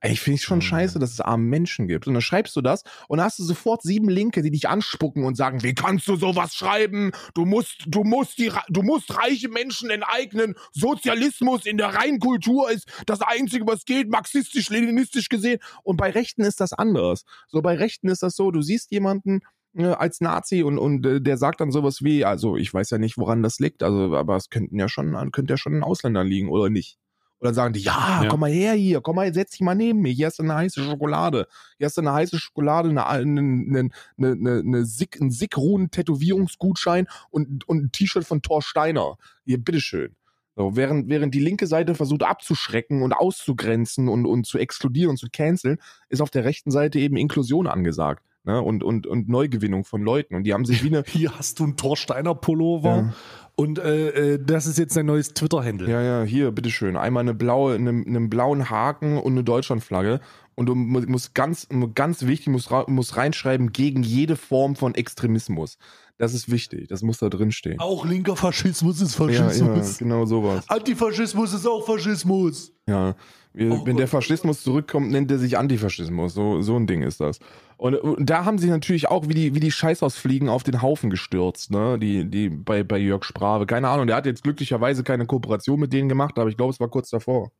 eigentlich 0.00 0.20
finde 0.20 0.36
ich 0.36 0.42
schon 0.42 0.58
Mhm. 0.58 0.62
scheiße, 0.62 0.98
dass 0.98 1.12
es 1.12 1.20
arme 1.20 1.44
Menschen 1.44 1.88
gibt. 1.88 2.06
Und 2.06 2.14
dann 2.14 2.20
schreibst 2.22 2.54
du 2.56 2.60
das 2.60 2.82
und 3.08 3.18
dann 3.18 3.26
hast 3.26 3.38
du 3.38 3.44
sofort 3.44 3.82
sieben 3.82 4.08
Linke, 4.08 4.42
die 4.42 4.50
dich 4.50 4.68
anspucken 4.68 5.24
und 5.24 5.36
sagen, 5.36 5.62
wie 5.62 5.74
kannst 5.74 6.06
du 6.08 6.16
sowas 6.16 6.54
schreiben? 6.54 7.12
Du 7.34 7.44
musst, 7.44 7.84
du 7.86 8.04
musst 8.04 8.38
die, 8.38 8.52
du 8.68 8.82
musst 8.82 9.16
reiche 9.16 9.48
Menschen 9.48 9.90
enteignen. 9.90 10.54
Sozialismus 10.72 11.66
in 11.66 11.78
der 11.78 11.94
Reinkultur 11.94 12.70
ist 12.70 12.88
das 13.06 13.20
einzige, 13.22 13.66
was 13.66 13.84
geht, 13.84 14.08
marxistisch-leninistisch 14.08 15.28
gesehen. 15.28 15.58
Und 15.82 15.96
bei 15.96 16.10
Rechten 16.10 16.42
ist 16.42 16.60
das 16.60 16.72
anders. 16.72 17.24
So 17.48 17.62
bei 17.62 17.74
Rechten 17.76 18.08
ist 18.08 18.22
das 18.22 18.36
so, 18.36 18.50
du 18.50 18.62
siehst 18.62 18.90
jemanden, 18.92 19.40
äh, 19.74 19.84
als 19.84 20.20
Nazi 20.20 20.62
und, 20.62 20.78
und 20.78 21.04
äh, 21.06 21.20
der 21.20 21.36
sagt 21.36 21.60
dann 21.60 21.70
sowas 21.72 22.02
wie, 22.02 22.24
also 22.24 22.56
ich 22.56 22.72
weiß 22.72 22.90
ja 22.90 22.98
nicht, 22.98 23.18
woran 23.18 23.42
das 23.42 23.58
liegt, 23.58 23.82
also 23.82 24.16
aber 24.16 24.36
es 24.36 24.48
könnten 24.48 24.78
ja 24.78 24.88
schon, 24.88 25.30
könnte 25.32 25.52
ja 25.54 25.58
schon 25.58 25.74
ein 25.74 25.82
Ausländer 25.82 26.24
liegen 26.24 26.48
oder 26.48 26.70
nicht. 26.70 26.98
Und 27.40 27.46
dann 27.46 27.54
sagen 27.54 27.72
die, 27.72 27.80
ja, 27.80 28.22
Ja. 28.22 28.28
komm 28.28 28.40
mal 28.40 28.50
her 28.50 28.72
hier, 28.74 29.00
komm 29.00 29.16
mal, 29.16 29.32
setz 29.32 29.52
dich 29.52 29.60
mal 29.60 29.74
neben 29.74 30.00
mir, 30.00 30.12
hier 30.12 30.26
hast 30.26 30.38
du 30.40 30.42
eine 30.42 30.54
heiße 30.56 30.82
Schokolade. 30.82 31.46
Hier 31.76 31.86
hast 31.86 31.96
du 31.96 32.00
eine 32.00 32.12
heiße 32.12 32.38
Schokolade, 32.38 32.88
eine, 32.88 33.06
eine, 33.06 33.40
eine, 33.40 33.90
eine, 34.18 34.58
eine, 34.58 34.84
Sick, 34.84 35.20
einen 35.20 35.30
Sickruhen-Tätowierungsgutschein 35.30 37.06
und, 37.30 37.68
und 37.68 37.84
ein 37.84 37.92
T-Shirt 37.92 38.24
von 38.24 38.42
Thor 38.42 38.62
Steiner. 38.62 39.16
Hier, 39.44 39.58
bitteschön. 39.58 40.16
So, 40.56 40.74
während, 40.74 41.08
während 41.08 41.32
die 41.34 41.40
linke 41.40 41.68
Seite 41.68 41.94
versucht 41.94 42.24
abzuschrecken 42.24 43.02
und 43.02 43.12
auszugrenzen 43.12 44.08
und, 44.08 44.26
und 44.26 44.44
zu 44.44 44.58
exkludieren 44.58 45.10
und 45.10 45.16
zu 45.16 45.28
canceln, 45.30 45.78
ist 46.08 46.20
auf 46.20 46.30
der 46.30 46.44
rechten 46.44 46.72
Seite 46.72 46.98
eben 46.98 47.16
Inklusion 47.16 47.68
angesagt. 47.68 48.24
Ne? 48.48 48.62
Und, 48.62 48.82
und, 48.82 49.06
und 49.06 49.28
Neugewinnung 49.28 49.84
von 49.84 50.02
Leuten. 50.02 50.34
Und 50.34 50.44
die 50.44 50.54
haben 50.54 50.64
sich 50.64 50.82
wie 50.82 50.88
eine. 50.88 51.04
Hier 51.06 51.38
hast 51.38 51.60
du 51.60 51.64
einen 51.64 51.76
Torsteiner 51.76 52.34
Pullover 52.34 52.96
Ja. 52.96 53.12
und 53.56 53.78
äh, 53.78 54.34
äh, 54.34 54.38
das 54.42 54.66
ist 54.66 54.78
jetzt 54.78 54.96
dein 54.96 55.04
neues 55.04 55.34
Twitter-Handle. 55.34 55.90
Ja, 55.90 56.00
ja, 56.00 56.22
hier, 56.22 56.50
bitteschön. 56.50 56.96
Einmal 56.96 57.20
eine 57.20 57.34
blaue, 57.34 57.74
eine, 57.74 57.90
einen 57.90 58.30
blauen 58.30 58.70
Haken 58.70 59.18
und 59.18 59.32
eine 59.32 59.44
Deutschlandflagge. 59.44 60.20
Und 60.58 60.66
du 60.66 60.74
mu- 60.74 61.04
musst 61.06 61.36
ganz, 61.36 61.68
ganz 61.94 62.26
wichtig, 62.26 62.48
musst, 62.48 62.68
musst 62.88 63.16
reinschreiben, 63.16 63.70
gegen 63.70 64.02
jede 64.02 64.34
Form 64.34 64.74
von 64.74 64.96
Extremismus. 64.96 65.78
Das 66.18 66.34
ist 66.34 66.50
wichtig. 66.50 66.88
Das 66.88 67.02
muss 67.02 67.18
da 67.18 67.28
drin 67.28 67.52
stehen. 67.52 67.78
Auch 67.78 68.04
linker 68.04 68.34
Faschismus 68.34 69.00
ist 69.00 69.16
Ja, 69.20 69.28
ja, 69.28 69.44
Faschismus. 69.44 69.98
genau 69.98 70.24
sowas. 70.24 70.68
Antifaschismus 70.68 71.52
ist 71.54 71.64
auch 71.64 71.86
Faschismus. 71.86 72.72
Ja. 72.88 73.14
Oh 73.56 73.86
Wenn 73.86 73.96
der. 73.98 74.08
Faschismus 74.08 74.64
zurückkommt, 74.64 75.12
nennt 75.12 75.30
er 75.30 75.38
sich 75.38 75.56
Antifaschismus. 75.56 76.34
So, 76.34 76.60
so 76.60 76.74
ein 76.74 76.88
Ding 76.88 77.02
ist 77.02 77.20
das. 77.20 77.38
Und, 77.76 77.94
und 77.94 78.28
da 78.28 78.44
haben 78.44 78.58
sie 78.58 78.68
natürlich 78.68 79.08
auch 79.08 79.28
wie 79.28 79.34
die, 79.34 79.54
wie 79.54 79.60
die 79.60 79.70
Scheißausfliegen 79.70 80.48
auf 80.48 80.64
den 80.64 80.82
Haufen 80.82 81.08
gestürzt, 81.08 81.70
ne? 81.70 82.00
Die, 82.00 82.28
die 82.28 82.48
bei, 82.50 82.82
bei 82.82 82.98
Jörg 82.98 83.22
Sprave. 83.22 83.66
Keine 83.66 83.88
Ahnung, 83.90 84.08
der 84.08 84.16
hat 84.16 84.26
jetzt 84.26 84.42
glücklicherweise 84.42 85.04
keine 85.04 85.24
Kooperation 85.26 85.78
mit 85.78 85.92
denen 85.92 86.08
gemacht, 86.08 86.36
aber 86.36 86.50
ich 86.50 86.56
glaube, 86.56 86.72
es 86.72 86.80
war 86.80 86.88
kurz 86.88 87.10
davor. 87.10 87.52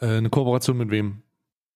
Äh, 0.00 0.18
eine 0.18 0.30
Kooperation 0.30 0.76
mit 0.76 0.90
wem? 0.90 1.22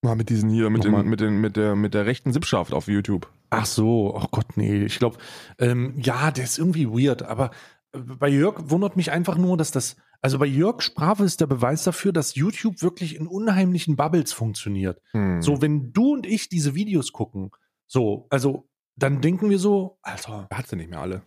Mal 0.03 0.17
mit 0.17 0.31
diesen 0.31 0.51
hier, 0.51 0.69
mit, 0.69 0.83
den, 0.83 1.09
mit, 1.09 1.21
den, 1.21 1.41
mit, 1.41 1.57
der, 1.57 1.77
mit 1.77 1.95
der 1.95 2.07
rechten 2.07 2.33
Sippschaft 2.33 2.73
auf 2.73 2.89
YouTube. 2.89 3.31
Ach 3.51 3.67
so, 3.67 4.17
ach 4.17 4.29
Gott, 4.33 4.57
nee. 4.57 4.85
Ich 4.85 4.99
glaube, 4.99 5.19
ähm, 5.59 5.95
ja, 6.01 6.33
der 6.33 6.45
ist 6.45 6.59
irgendwie 6.59 6.89
weird, 6.89 7.23
aber 7.23 7.53
äh, 7.93 7.99
bei 7.99 8.29
Jörg 8.29 8.71
wundert 8.71 8.97
mich 8.97 9.13
einfach 9.13 9.37
nur, 9.37 9.57
dass 9.57 9.71
das, 9.71 9.97
also 10.21 10.41
bei 10.41 10.47
Jörg 10.47 10.83
Sprave 10.83 11.25
ist 11.25 11.41
der 11.41 11.47
Beweis 11.47 11.85
dafür, 11.85 12.13
dass 12.13 12.35
YouTube 12.35 12.83
wirklich 12.83 13.15
in 13.15 13.29
unheimlichen 13.29 13.95
Bubbles 13.95 14.33
funktioniert. 14.33 15.01
Hm. 15.13 15.41
So, 15.41 15.63
wenn 15.63 15.93
du 15.93 16.15
und 16.15 16.27
ich 16.27 16.49
diese 16.49 16.75
Videos 16.75 17.13
gucken, 17.13 17.53
so, 17.87 18.27
also, 18.31 18.69
dann 18.97 19.21
denken 19.21 19.51
wir 19.51 19.59
so, 19.59 19.99
Alter, 20.03 20.49
Er 20.51 20.59
hat 20.59 20.67
sie 20.67 20.77
nicht 20.77 20.91
mehr 20.91 21.01
alle. 21.01 21.23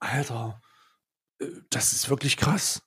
Alter, 0.00 0.60
äh, 1.38 1.46
das 1.70 1.92
ist 1.92 2.10
wirklich 2.10 2.36
krass. 2.36 2.82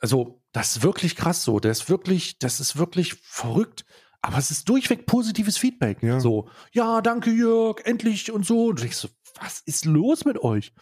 Also, 0.00 0.42
das 0.54 0.76
ist 0.76 0.82
wirklich 0.82 1.16
krass 1.16 1.42
so. 1.42 1.58
Der 1.58 1.72
ist 1.72 1.90
wirklich, 1.90 2.38
das 2.38 2.60
ist 2.60 2.78
wirklich 2.78 3.14
verrückt. 3.14 3.84
Aber 4.22 4.38
es 4.38 4.50
ist 4.50 4.68
durchweg 4.68 5.04
positives 5.04 5.58
Feedback. 5.58 6.02
Ja. 6.02 6.20
So, 6.20 6.48
ja, 6.72 7.02
danke 7.02 7.30
Jörg, 7.30 7.80
endlich 7.84 8.30
und 8.32 8.46
so. 8.46 8.68
Und 8.68 8.78
du 8.78 8.82
denkst 8.82 8.96
so, 8.96 9.08
was 9.38 9.60
ist 9.66 9.84
los 9.84 10.24
mit 10.24 10.38
euch? 10.38 10.72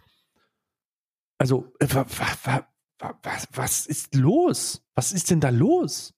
Also, 1.39 1.73
äh, 1.81 1.87
wa, 1.89 2.05
wa, 2.07 2.27
wa, 2.45 2.67
wa, 2.99 3.19
was, 3.23 3.49
was 3.55 3.87
ist 3.87 4.15
los? 4.15 4.85
Was 4.95 5.11
ist 5.11 5.31
denn 5.31 5.41
da 5.41 5.49
los? 5.49 6.15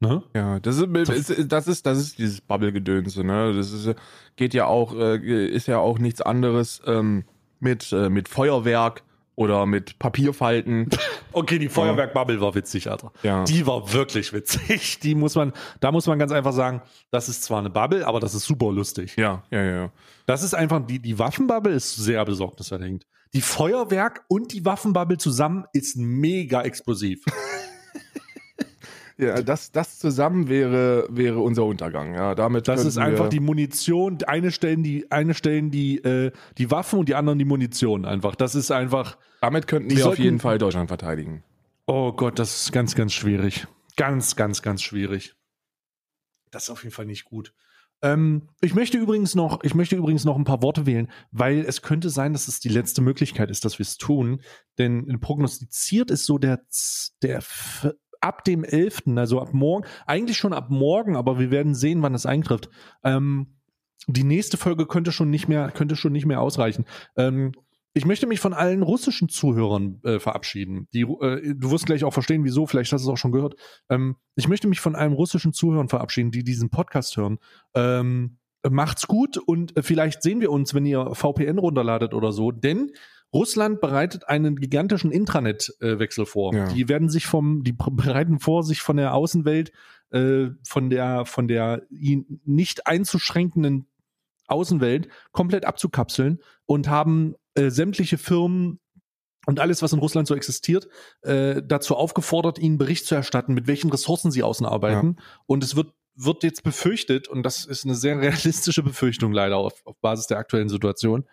Ne? 0.00 0.24
Ja, 0.34 0.58
das 0.58 0.78
ist, 0.78 1.52
das 1.52 1.68
ist, 1.68 1.86
das 1.86 1.98
ist 1.98 2.18
dieses 2.18 2.40
Bubble-Gedönse, 2.40 3.22
ne? 3.22 3.54
Das 3.54 3.70
ist, 3.70 3.94
geht 4.36 4.54
ja 4.54 4.64
auch, 4.64 4.94
äh, 4.94 5.46
ist 5.46 5.68
ja 5.68 5.78
auch 5.78 5.98
nichts 5.98 6.22
anderes 6.22 6.80
ähm, 6.86 7.24
mit, 7.60 7.92
äh, 7.92 8.08
mit 8.08 8.28
Feuerwerk 8.28 9.04
oder 9.36 9.66
mit 9.66 9.98
Papierfalten. 9.98 10.90
Okay, 11.32 11.58
die 11.58 11.68
Feuerwerkbubble 11.68 12.40
war 12.40 12.54
witzig, 12.54 12.90
Alter. 12.90 13.12
Ja. 13.22 13.44
Die 13.44 13.66
war 13.66 13.92
wirklich 13.92 14.32
witzig. 14.32 15.00
Die 15.02 15.14
muss 15.14 15.34
man, 15.34 15.52
da 15.80 15.92
muss 15.92 16.06
man 16.06 16.18
ganz 16.18 16.32
einfach 16.32 16.54
sagen, 16.54 16.80
das 17.10 17.28
ist 17.28 17.44
zwar 17.44 17.58
eine 17.58 17.68
Bubble, 17.68 18.06
aber 18.06 18.20
das 18.20 18.34
ist 18.34 18.46
super 18.46 18.72
lustig. 18.72 19.16
Ja, 19.18 19.42
ja, 19.50 19.62
ja. 19.62 19.92
Das 20.24 20.42
ist 20.42 20.54
einfach, 20.54 20.86
die, 20.86 20.98
die 20.98 21.18
Waffenbubble 21.18 21.74
ist 21.74 21.94
sehr 21.94 22.24
besorgniserregend. 22.24 23.06
Die 23.34 23.42
Feuerwerk 23.42 24.24
und 24.28 24.54
die 24.54 24.64
Waffenbubble 24.64 25.18
zusammen 25.18 25.66
ist 25.74 25.98
mega 25.98 26.62
explosiv. 26.62 27.22
Ja, 29.18 29.40
das, 29.40 29.72
das 29.72 29.98
zusammen 29.98 30.48
wäre, 30.48 31.06
wäre 31.10 31.40
unser 31.40 31.64
Untergang. 31.64 32.14
Ja, 32.14 32.34
damit 32.34 32.68
Das 32.68 32.84
ist 32.84 32.98
einfach 32.98 33.30
die 33.30 33.40
Munition. 33.40 34.18
Eine 34.26 34.50
stellen 34.50 34.82
die, 34.82 35.10
eine 35.10 35.32
stellen 35.32 35.70
die, 35.70 35.98
äh, 36.04 36.32
die 36.58 36.70
Waffen 36.70 36.98
und 36.98 37.08
die 37.08 37.14
anderen 37.14 37.38
die 37.38 37.46
Munition 37.46 38.04
einfach. 38.04 38.34
Das 38.34 38.54
ist 38.54 38.70
einfach. 38.70 39.16
Damit 39.40 39.66
könnten 39.68 39.96
wir 39.96 40.06
auf 40.06 40.18
jeden 40.18 40.38
Fall 40.38 40.58
Deutschland 40.58 40.88
verteidigen. 40.88 41.42
Oh 41.86 42.12
Gott, 42.12 42.38
das 42.38 42.64
ist 42.64 42.72
ganz, 42.72 42.94
ganz 42.94 43.14
schwierig. 43.14 43.66
Ganz, 43.96 44.36
ganz, 44.36 44.60
ganz 44.60 44.82
schwierig. 44.82 45.34
Das 46.50 46.64
ist 46.64 46.70
auf 46.70 46.82
jeden 46.82 46.94
Fall 46.94 47.06
nicht 47.06 47.24
gut. 47.24 47.54
Ähm, 48.02 48.50
ich 48.60 48.74
möchte 48.74 48.98
übrigens 48.98 49.34
noch, 49.34 49.64
ich 49.64 49.74
möchte 49.74 49.96
übrigens 49.96 50.24
noch 50.24 50.36
ein 50.36 50.44
paar 50.44 50.62
Worte 50.62 50.84
wählen, 50.84 51.10
weil 51.30 51.60
es 51.60 51.80
könnte 51.80 52.10
sein, 52.10 52.34
dass 52.34 52.48
es 52.48 52.60
die 52.60 52.68
letzte 52.68 53.00
Möglichkeit 53.00 53.50
ist, 53.50 53.64
dass 53.64 53.78
wir 53.78 53.84
es 53.84 53.96
tun. 53.96 54.42
Denn 54.78 55.20
prognostiziert 55.20 56.10
ist 56.10 56.26
so 56.26 56.36
der, 56.36 56.60
der 57.22 57.40
ab 58.20 58.44
dem 58.44 58.64
11., 58.64 59.02
also 59.16 59.40
ab 59.40 59.52
morgen, 59.52 59.86
eigentlich 60.06 60.36
schon 60.36 60.52
ab 60.52 60.70
morgen, 60.70 61.16
aber 61.16 61.38
wir 61.38 61.50
werden 61.50 61.74
sehen, 61.74 62.02
wann 62.02 62.14
es 62.14 62.26
eintrifft. 62.26 62.68
Ähm, 63.04 63.56
die 64.06 64.24
nächste 64.24 64.56
Folge 64.56 64.86
könnte 64.86 65.12
schon 65.12 65.30
nicht 65.30 65.48
mehr, 65.48 65.70
könnte 65.70 65.96
schon 65.96 66.12
nicht 66.12 66.26
mehr 66.26 66.40
ausreichen. 66.40 66.84
Ähm, 67.16 67.52
ich 67.96 68.04
möchte 68.04 68.26
mich 68.26 68.40
von 68.40 68.52
allen 68.52 68.82
russischen 68.82 69.30
Zuhörern 69.30 70.00
äh, 70.04 70.18
verabschieden. 70.18 70.86
Die, 70.92 71.00
äh, 71.00 71.54
du 71.54 71.70
wirst 71.70 71.86
gleich 71.86 72.04
auch 72.04 72.12
verstehen, 72.12 72.44
wieso, 72.44 72.66
vielleicht 72.66 72.92
hast 72.92 73.04
du 73.04 73.08
es 73.08 73.12
auch 73.12 73.16
schon 73.16 73.32
gehört. 73.32 73.54
Ähm, 73.88 74.16
ich 74.34 74.48
möchte 74.48 74.68
mich 74.68 74.80
von 74.80 74.94
allen 74.94 75.14
russischen 75.14 75.54
Zuhörern 75.54 75.88
verabschieden, 75.88 76.30
die 76.30 76.44
diesen 76.44 76.68
Podcast 76.68 77.16
hören. 77.16 77.38
Ähm, 77.74 78.36
macht's 78.68 79.06
gut 79.06 79.38
und 79.38 79.76
äh, 79.76 79.82
vielleicht 79.82 80.22
sehen 80.22 80.40
wir 80.40 80.50
uns, 80.50 80.74
wenn 80.74 80.84
ihr 80.84 81.14
VPN 81.14 81.58
runterladet 81.58 82.12
oder 82.12 82.32
so, 82.32 82.52
denn 82.52 82.92
Russland 83.36 83.80
bereitet 83.80 84.28
einen 84.28 84.56
gigantischen 84.56 85.12
Intranet-Wechsel 85.12 86.26
vor. 86.26 86.54
Ja. 86.54 86.68
Die 86.72 86.88
werden 86.88 87.08
sich 87.08 87.26
vom, 87.26 87.62
die 87.62 87.72
bereiten 87.72 88.38
vor, 88.40 88.62
sich 88.62 88.80
von 88.80 88.96
der 88.96 89.14
Außenwelt, 89.14 89.72
äh, 90.10 90.48
von 90.66 90.90
der, 90.90 91.24
von 91.26 91.48
der 91.48 91.82
ihn 91.90 92.40
nicht 92.44 92.86
einzuschränkenden 92.86 93.86
Außenwelt 94.48 95.08
komplett 95.32 95.64
abzukapseln 95.64 96.40
und 96.66 96.88
haben 96.88 97.34
äh, 97.54 97.70
sämtliche 97.70 98.18
Firmen 98.18 98.80
und 99.46 99.60
alles, 99.60 99.82
was 99.82 99.92
in 99.92 100.00
Russland 100.00 100.26
so 100.26 100.34
existiert, 100.34 100.88
äh, 101.22 101.62
dazu 101.64 101.94
aufgefordert, 101.96 102.58
ihnen 102.58 102.78
Bericht 102.78 103.06
zu 103.06 103.14
erstatten, 103.14 103.54
mit 103.54 103.66
welchen 103.66 103.90
Ressourcen 103.90 104.30
sie 104.30 104.42
außen 104.42 104.66
arbeiten. 104.66 105.16
Und 105.46 105.62
es 105.62 105.76
wird, 105.76 105.92
wird 106.16 106.42
jetzt 106.42 106.64
befürchtet, 106.64 107.28
und 107.28 107.44
das 107.44 107.64
ist 107.64 107.84
eine 107.84 107.94
sehr 107.94 108.20
realistische 108.20 108.82
Befürchtung 108.82 109.32
leider 109.32 109.56
auf, 109.56 109.82
auf 109.84 109.96
Basis 110.00 110.26
der 110.26 110.38
aktuellen 110.38 110.68
Situation, 110.68 111.24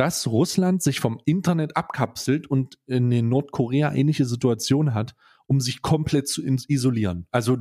dass 0.00 0.26
Russland 0.26 0.82
sich 0.82 0.98
vom 1.00 1.20
Internet 1.26 1.76
abkapselt 1.76 2.46
und 2.46 2.78
in 2.86 3.10
den 3.10 3.28
Nordkorea 3.28 3.92
ähnliche 3.92 4.24
Situation 4.24 4.94
hat, 4.94 5.14
um 5.46 5.60
sich 5.60 5.82
komplett 5.82 6.26
zu 6.26 6.42
in- 6.42 6.60
isolieren. 6.68 7.26
Also, 7.30 7.58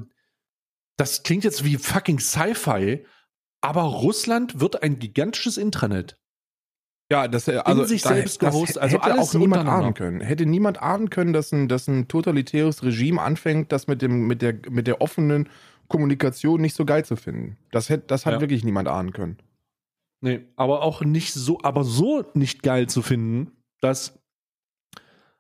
das 0.98 1.24
klingt 1.24 1.44
jetzt 1.44 1.66
wie 1.66 1.76
fucking 1.76 2.20
Sci-Fi, 2.20 3.06
aber 3.62 3.82
Russland 3.84 4.60
wird 4.62 4.84
ein 4.84 5.00
gigantisches 5.00 5.58
Intranet. 5.58 6.18
Ja, 7.12 7.28
das 7.28 7.48
äh, 7.48 7.58
also 7.58 7.84
sich 7.86 8.04
da- 8.04 8.10
selbst 8.10 8.40
gehostet, 8.40 8.82
hätte 8.84 9.02
also 9.04 9.14
alles 9.14 9.30
auch 9.36 9.40
niemand 9.40 9.68
ahnen 9.68 9.94
können. 9.94 10.22
Hätte 10.22 10.46
niemand 10.46 10.82
ahnen 10.82 11.10
können, 11.10 11.34
dass 11.34 11.52
ein, 11.52 11.68
dass 11.68 11.88
ein 11.88 12.08
totalitäres 12.08 12.84
Regime 12.84 13.22
anfängt, 13.22 13.72
das 13.72 13.88
mit 13.88 14.02
dem 14.02 14.28
mit 14.28 14.42
der 14.44 14.60
mit 14.70 14.86
der 14.88 15.02
offenen 15.02 15.50
Kommunikation 15.88 16.62
nicht 16.62 16.76
so 16.76 16.86
geil 16.86 17.04
zu 17.04 17.16
finden. 17.16 17.58
Das 17.72 17.90
hätte 17.90 18.06
das 18.08 18.26
hat 18.28 18.34
Ja. 18.36 18.42
wirklich 18.42 18.64
niemand 18.64 18.88
ahnen 18.88 19.12
können. 19.12 19.38
Nee, 20.22 20.48
aber 20.56 20.82
auch 20.82 21.02
nicht 21.02 21.34
so, 21.34 21.60
aber 21.64 21.84
so 21.84 22.26
nicht 22.34 22.62
geil 22.62 22.88
zu 22.88 23.02
finden, 23.02 23.64
dass, 23.82 24.20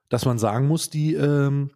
dass 0.07 0.25
man 0.25 0.39
sagen 0.39 0.67
muss, 0.67 0.89
die, 0.89 1.15
ähm, 1.15 1.71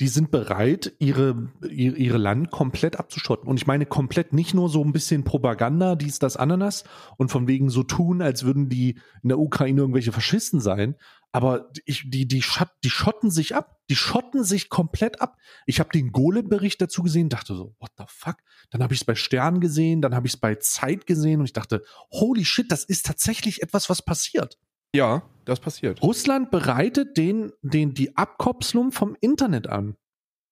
die 0.00 0.08
sind 0.08 0.30
bereit, 0.30 0.94
ihre, 0.98 1.52
ihre, 1.68 2.16
Land 2.16 2.50
komplett 2.50 2.98
abzuschotten. 2.98 3.46
Und 3.46 3.58
ich 3.58 3.66
meine 3.66 3.84
komplett 3.84 4.32
nicht 4.32 4.54
nur 4.54 4.70
so 4.70 4.82
ein 4.82 4.92
bisschen 4.92 5.24
Propaganda, 5.24 5.94
dies, 5.94 6.18
das, 6.18 6.38
Ananas 6.38 6.84
und 7.18 7.30
von 7.30 7.46
wegen 7.46 7.68
so 7.68 7.82
tun, 7.82 8.22
als 8.22 8.44
würden 8.44 8.70
die 8.70 8.98
in 9.22 9.28
der 9.28 9.38
Ukraine 9.38 9.82
irgendwelche 9.82 10.12
Faschisten 10.12 10.60
sein. 10.60 10.96
Aber 11.32 11.70
ich, 11.84 12.10
die, 12.10 12.26
die, 12.26 12.40
schott, 12.40 12.70
die 12.82 12.88
schotten 12.88 13.30
sich 13.30 13.54
ab. 13.54 13.78
Die 13.90 13.94
schotten 13.94 14.42
sich 14.42 14.70
komplett 14.70 15.20
ab. 15.20 15.36
Ich 15.66 15.80
habe 15.80 15.90
den 15.90 16.12
Golem-Bericht 16.12 16.80
dazu 16.80 17.02
gesehen, 17.02 17.28
dachte 17.28 17.54
so, 17.54 17.76
what 17.78 17.90
the 17.98 18.04
fuck? 18.08 18.36
Dann 18.70 18.82
habe 18.82 18.94
ich 18.94 19.00
es 19.00 19.04
bei 19.04 19.14
Stern 19.14 19.60
gesehen, 19.60 20.00
dann 20.00 20.14
habe 20.14 20.26
ich 20.26 20.32
es 20.32 20.40
bei 20.40 20.54
Zeit 20.56 21.06
gesehen 21.06 21.40
und 21.40 21.46
ich 21.46 21.52
dachte, 21.52 21.82
holy 22.10 22.46
shit, 22.46 22.72
das 22.72 22.84
ist 22.84 23.04
tatsächlich 23.04 23.62
etwas, 23.62 23.90
was 23.90 24.02
passiert. 24.02 24.58
Ja, 24.94 25.22
das 25.44 25.60
passiert. 25.60 26.02
Russland 26.02 26.50
bereitet 26.50 27.16
den, 27.16 27.52
den, 27.62 27.94
die 27.94 28.16
Abkopplung 28.16 28.92
vom 28.92 29.16
Internet 29.20 29.68
an 29.68 29.96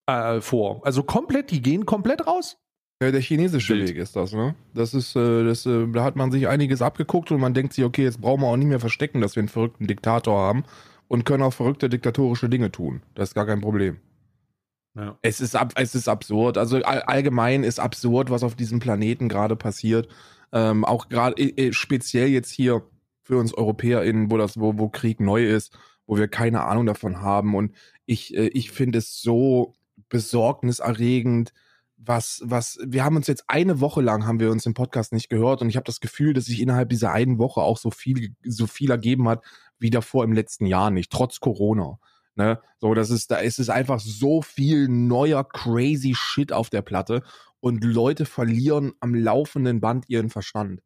äh, 0.07 0.41
vor. 0.41 0.85
Also 0.85 1.03
komplett, 1.03 1.51
die 1.51 1.63
gehen 1.63 1.87
komplett 1.87 2.27
raus. 2.27 2.57
Ja, 3.01 3.13
der 3.13 3.21
chinesische 3.21 3.75
Wild. 3.75 3.91
Weg 3.91 3.97
ist 3.97 4.17
das, 4.17 4.33
ne? 4.33 4.57
Das 4.75 4.93
ist, 4.93 5.15
äh, 5.15 5.45
das, 5.45 5.67
äh, 5.67 5.87
da 5.93 6.03
hat 6.03 6.17
man 6.17 6.33
sich 6.33 6.49
einiges 6.49 6.83
abgeguckt 6.83 7.31
und 7.31 7.41
man 7.41 7.55
denkt 7.55 7.73
sich, 7.73 7.85
okay, 7.85 8.03
jetzt 8.03 8.21
brauchen 8.21 8.41
wir 8.41 8.49
auch 8.49 8.57
nicht 8.57 8.67
mehr 8.67 8.81
verstecken, 8.81 9.21
dass 9.21 9.37
wir 9.37 9.41
einen 9.41 9.49
verrückten 9.49 9.87
Diktator 9.87 10.41
haben 10.41 10.65
und 11.07 11.25
können 11.25 11.45
auch 11.45 11.53
verrückte 11.53 11.89
diktatorische 11.89 12.49
Dinge 12.49 12.73
tun. 12.73 13.03
Das 13.15 13.31
ist 13.31 13.35
gar 13.35 13.47
kein 13.47 13.61
Problem. 13.61 13.99
Ja. 14.97 15.17
Es 15.23 15.41
ist, 15.41 15.55
ab, 15.55 15.75
es 15.77 15.95
ist 15.95 16.09
absurd. 16.09 16.59
Also 16.59 16.79
all, 16.79 17.03
allgemein 17.03 17.63
ist 17.63 17.79
absurd, 17.79 18.31
was 18.31 18.43
auf 18.43 18.57
diesem 18.57 18.81
Planeten 18.81 19.29
gerade 19.29 19.55
passiert. 19.55 20.09
Ähm, 20.51 20.85
auch 20.85 21.09
gerade 21.09 21.41
äh, 21.41 21.69
äh, 21.69 21.73
speziell 21.73 22.29
jetzt 22.29 22.51
hier 22.51 22.83
für 23.29 23.37
uns 23.37 23.57
EuropäerInnen, 23.57 24.31
wo 24.31 24.39
das, 24.39 24.59
wo, 24.59 24.79
wo 24.79 24.89
Krieg 24.89 25.21
neu 25.21 25.45
ist, 25.47 25.79
wo 26.07 26.17
wir 26.17 26.29
keine 26.29 26.63
Ahnung 26.63 26.87
davon 26.87 27.21
haben. 27.21 27.55
Und 27.55 27.77
ich, 28.07 28.35
äh, 28.35 28.49
ich 28.49 28.71
finde 28.71 28.97
es 28.97 29.21
so 29.21 29.75
besorgniserregend, 30.09 31.53
was, 31.99 32.41
was, 32.43 32.79
wir 32.87 33.05
haben 33.05 33.17
uns 33.17 33.27
jetzt 33.27 33.45
eine 33.49 33.81
Woche 33.81 34.01
lang 34.01 34.25
haben 34.25 34.41
wir 34.41 34.51
uns 34.51 34.65
im 34.65 34.73
Podcast 34.73 35.13
nicht 35.13 35.29
gehört 35.29 35.61
und 35.61 35.69
ich 35.69 35.77
habe 35.77 35.85
das 35.85 36.01
Gefühl, 36.01 36.33
dass 36.33 36.47
sich 36.47 36.63
innerhalb 36.63 36.89
dieser 36.89 37.13
einen 37.13 37.39
Woche 37.39 37.61
auch 37.61 37.77
so 37.77 37.91
viel, 37.91 38.35
so 38.45 38.67
viel 38.67 38.91
ergeben 38.91 39.29
hat 39.29 39.45
wie 39.79 39.91
davor 39.91 40.25
im 40.25 40.33
letzten 40.33 40.65
Jahr 40.65 40.91
nicht, 40.91 41.13
trotz 41.13 41.39
Corona. 41.39 41.99
Ne? 42.35 42.63
So, 42.79 42.95
das 42.95 43.11
ist, 43.11 43.31
da 43.31 43.39
ist 43.39 43.59
es 43.59 43.69
einfach 43.69 44.01
so 44.01 44.41
viel 44.41 44.89
neuer 44.89 45.47
crazy 45.47 46.15
Shit 46.17 46.51
auf 46.51 46.71
der 46.71 46.83
Platte 46.83 47.23
und 47.61 47.85
Leute 47.85 48.25
verlieren 48.25 48.93
am 49.01 49.15
laufenden 49.15 49.81
Band 49.81 50.09
ihren 50.09 50.31
Verstand. 50.31 50.81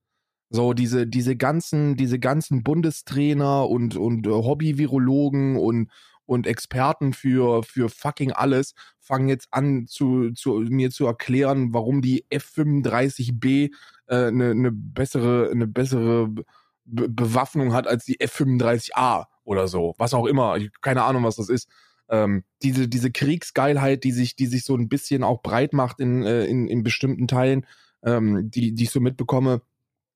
So, 0.54 0.74
diese, 0.74 1.06
diese 1.06 1.34
ganzen, 1.34 1.96
diese 1.96 2.18
ganzen 2.18 2.62
Bundestrainer 2.62 3.68
und, 3.68 3.96
und 3.96 4.26
äh, 4.26 4.30
Hobby-Virologen 4.30 5.56
und, 5.56 5.90
und 6.26 6.46
Experten 6.46 7.14
für, 7.14 7.62
für 7.62 7.88
fucking 7.88 8.32
alles 8.32 8.74
fangen 9.00 9.28
jetzt 9.28 9.48
an, 9.50 9.86
zu, 9.86 10.30
zu 10.32 10.60
mir 10.68 10.90
zu 10.90 11.06
erklären, 11.06 11.72
warum 11.72 12.02
die 12.02 12.26
F-35B 12.28 13.70
eine 14.06 14.28
äh, 14.28 14.30
ne, 14.30 14.54
ne 14.54 14.70
bessere, 14.72 15.50
eine 15.50 15.66
bessere 15.66 16.28
Be 16.28 16.44
Bewaffnung 16.84 17.72
hat 17.72 17.86
als 17.86 18.04
die 18.04 18.20
F-35A 18.20 19.26
oder 19.44 19.68
so. 19.68 19.94
Was 19.98 20.14
auch 20.14 20.26
immer. 20.26 20.58
Keine 20.82 21.04
Ahnung, 21.04 21.24
was 21.24 21.36
das 21.36 21.48
ist. 21.48 21.68
Ähm, 22.10 22.44
diese, 22.62 22.88
diese 22.88 23.10
Kriegsgeilheit, 23.10 24.04
die 24.04 24.12
sich, 24.12 24.36
die 24.36 24.46
sich 24.46 24.64
so 24.64 24.76
ein 24.76 24.88
bisschen 24.88 25.22
auch 25.22 25.42
breit 25.42 25.72
macht 25.72 26.00
in, 26.00 26.24
äh, 26.24 26.44
in, 26.44 26.66
in 26.68 26.82
bestimmten 26.82 27.28
Teilen, 27.28 27.66
ähm, 28.04 28.50
die, 28.50 28.74
die 28.74 28.84
ich 28.84 28.90
so 28.90 29.00
mitbekomme, 29.00 29.62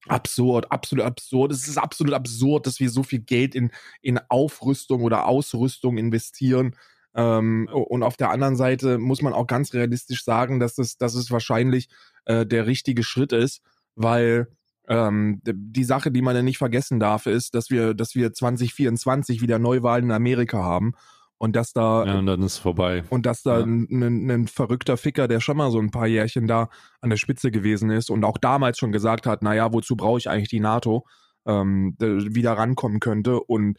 absurd, 0.08 0.70
absolut 0.70 1.04
absurd. 1.04 1.52
Es 1.52 1.68
ist 1.68 1.78
absolut 1.78 2.14
absurd, 2.14 2.66
dass 2.66 2.80
wir 2.80 2.90
so 2.90 3.02
viel 3.02 3.20
Geld 3.20 3.54
in, 3.54 3.70
in 4.02 4.20
Aufrüstung 4.28 5.02
oder 5.02 5.26
Ausrüstung 5.26 5.98
investieren. 5.98 6.76
Ähm, 7.14 7.68
und 7.72 8.02
auf 8.02 8.16
der 8.16 8.30
anderen 8.30 8.56
Seite 8.56 8.98
muss 8.98 9.22
man 9.22 9.32
auch 9.32 9.46
ganz 9.46 9.72
realistisch 9.72 10.24
sagen, 10.24 10.60
dass 10.60 10.78
es, 10.78 10.98
dass 10.98 11.14
es 11.14 11.30
wahrscheinlich 11.30 11.88
äh, 12.26 12.46
der 12.46 12.66
richtige 12.66 13.02
Schritt 13.02 13.32
ist, 13.32 13.62
weil 13.94 14.48
ähm, 14.88 15.40
die 15.44 15.84
Sache, 15.84 16.10
die 16.10 16.22
man 16.22 16.36
ja 16.36 16.42
nicht 16.42 16.58
vergessen 16.58 17.00
darf, 17.00 17.26
ist, 17.26 17.54
dass 17.54 17.70
wir, 17.70 17.94
dass 17.94 18.14
wir 18.14 18.32
2024 18.32 19.40
wieder 19.40 19.58
Neuwahlen 19.58 20.04
in 20.04 20.12
Amerika 20.12 20.62
haben 20.62 20.92
und 21.38 21.54
dass 21.56 21.72
da 21.72 22.04
Ja, 22.06 22.18
und 22.18 22.26
dann 22.26 22.42
ist 22.42 22.58
vorbei. 22.58 23.04
und 23.10 23.26
dass 23.26 23.42
da 23.42 23.58
Ja. 23.60 23.64
ein, 23.66 24.30
ein, 24.30 24.46
verrückter 24.48 24.96
Ficker, 24.96 25.28
der 25.28 25.40
schon 25.40 25.56
mal 25.56 25.70
so 25.70 25.78
ein 25.78 25.90
paar 25.90 26.06
Jährchen 26.06 26.46
da 26.46 26.68
an 27.00 27.10
der 27.10 27.16
Spitze 27.16 27.50
gewesen 27.50 27.90
ist 27.90 28.10
und 28.10 28.24
auch 28.24 28.38
damals 28.38 28.78
schon 28.78 28.92
gesagt 28.92 29.26
hat, 29.26 29.42
naja, 29.42 29.72
wozu 29.72 29.96
brauche 29.96 30.18
ich 30.18 30.28
eigentlich 30.30 30.48
die 30.48 30.60
NATO, 30.60 31.04
ähm, 31.46 31.94
wieder 31.98 32.52
rankommen 32.52 33.00
könnte. 33.00 33.40
Und 33.40 33.78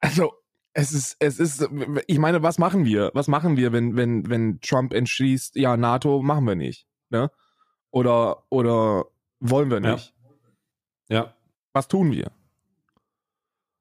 also 0.00 0.32
es 0.72 0.92
ist, 0.92 1.16
es 1.20 1.38
ist, 1.38 1.68
ich 2.06 2.18
meine, 2.18 2.42
was 2.42 2.58
machen 2.58 2.84
wir? 2.84 3.10
Was 3.14 3.28
machen 3.28 3.56
wir, 3.56 3.72
wenn, 3.72 3.96
wenn, 3.96 4.28
wenn 4.28 4.60
Trump 4.60 4.92
entschließt, 4.92 5.56
ja, 5.56 5.76
NATO 5.76 6.22
machen 6.22 6.46
wir 6.46 6.54
nicht? 6.54 6.86
Ne? 7.10 7.30
Oder, 7.90 8.44
oder 8.50 9.06
wollen 9.40 9.70
wir 9.70 9.80
Ja. 9.82 9.92
nicht? 9.94 10.14
Ja. 11.08 11.34
Was 11.72 11.88
tun 11.88 12.12
wir? 12.12 12.30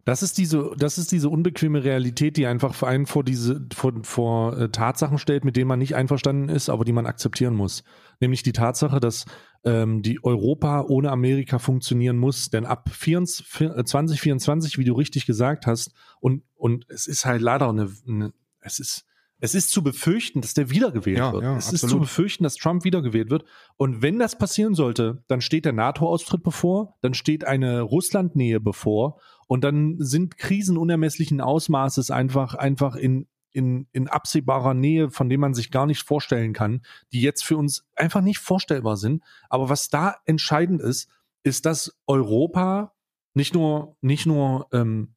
Das 0.05 0.21
ist 0.21 0.37
diese, 0.37 0.71
das 0.77 0.99
ist 0.99 1.11
diese 1.11 1.29
unbequeme 1.29 1.83
Realität, 1.83 2.37
die 2.37 2.45
einfach 2.45 2.83
einen 2.83 3.07
vor 3.07 3.23
diese, 3.23 3.67
vor, 3.73 3.91
vor 4.03 4.55
äh, 4.57 4.69
Tatsachen 4.69 5.17
stellt, 5.17 5.43
mit 5.43 5.57
denen 5.57 5.67
man 5.67 5.79
nicht 5.79 5.95
einverstanden 5.95 6.47
ist, 6.47 6.69
aber 6.69 6.85
die 6.85 6.91
man 6.93 7.07
akzeptieren 7.07 7.55
muss. 7.55 7.83
Nämlich 8.19 8.43
die 8.43 8.53
Tatsache, 8.53 8.99
dass 8.99 9.25
ähm, 9.63 10.03
die 10.03 10.23
Europa 10.23 10.81
ohne 10.87 11.09
Amerika 11.11 11.57
funktionieren 11.57 12.17
muss, 12.17 12.51
denn 12.51 12.65
ab 12.67 12.89
24, 12.91 13.61
äh, 13.61 13.83
2024, 13.83 14.77
wie 14.77 14.85
du 14.85 14.93
richtig 14.93 15.25
gesagt 15.25 15.65
hast, 15.65 15.91
und, 16.19 16.43
und 16.55 16.85
es 16.87 17.07
ist 17.07 17.25
halt 17.25 17.41
leider 17.41 17.67
eine, 17.67 17.89
eine 18.07 18.31
es 18.61 18.79
ist, 18.79 19.05
Es 19.39 19.53
ist 19.55 19.71
zu 19.71 19.83
befürchten, 19.83 20.41
dass 20.41 20.53
der 20.53 20.69
wiedergewählt 20.69 21.17
Ja, 21.17 21.33
wird. 21.33 21.43
ja, 21.43 21.57
es 21.57 21.65
ist 21.67 21.83
absolut. 21.83 21.91
zu 21.91 21.99
befürchten, 22.01 22.43
dass 22.43 22.55
Trump 22.55 22.83
wiedergewählt 22.83 23.29
wird. 23.31 23.43
Und 23.75 24.01
wenn 24.03 24.17
das 24.19 24.37
passieren 24.37 24.75
sollte, 24.75 25.23
dann 25.27 25.41
steht 25.41 25.65
der 25.65 25.73
NATO-Austritt 25.73 26.43
bevor, 26.43 26.95
dann 27.01 27.13
steht 27.15 27.43
eine 27.45 27.81
Russland-Nähe 27.81 28.59
bevor 28.59 29.19
und 29.47 29.63
dann 29.63 29.97
sind 29.99 30.37
Krisen 30.37 30.77
unermesslichen 30.77 31.41
Ausmaßes 31.41 32.11
einfach, 32.11 32.55
einfach 32.55 32.95
in, 32.95 33.27
in, 33.51 33.87
in 33.91 34.07
absehbarer 34.07 34.73
Nähe, 34.73 35.09
von 35.11 35.29
dem 35.29 35.39
man 35.39 35.53
sich 35.53 35.71
gar 35.71 35.85
nicht 35.85 36.03
vorstellen 36.03 36.53
kann, 36.53 36.81
die 37.13 37.21
jetzt 37.21 37.43
für 37.43 37.57
uns 37.57 37.87
einfach 37.95 38.21
nicht 38.21 38.39
vorstellbar 38.39 38.97
sind. 38.97 39.23
Aber 39.49 39.69
was 39.69 39.89
da 39.89 40.15
entscheidend 40.25 40.81
ist, 40.81 41.09
ist, 41.43 41.65
dass 41.65 41.95
Europa 42.07 42.93
nicht 43.33 43.53
nur, 43.53 43.97
nicht 44.01 44.25
nur, 44.25 44.67
ähm, 44.73 45.15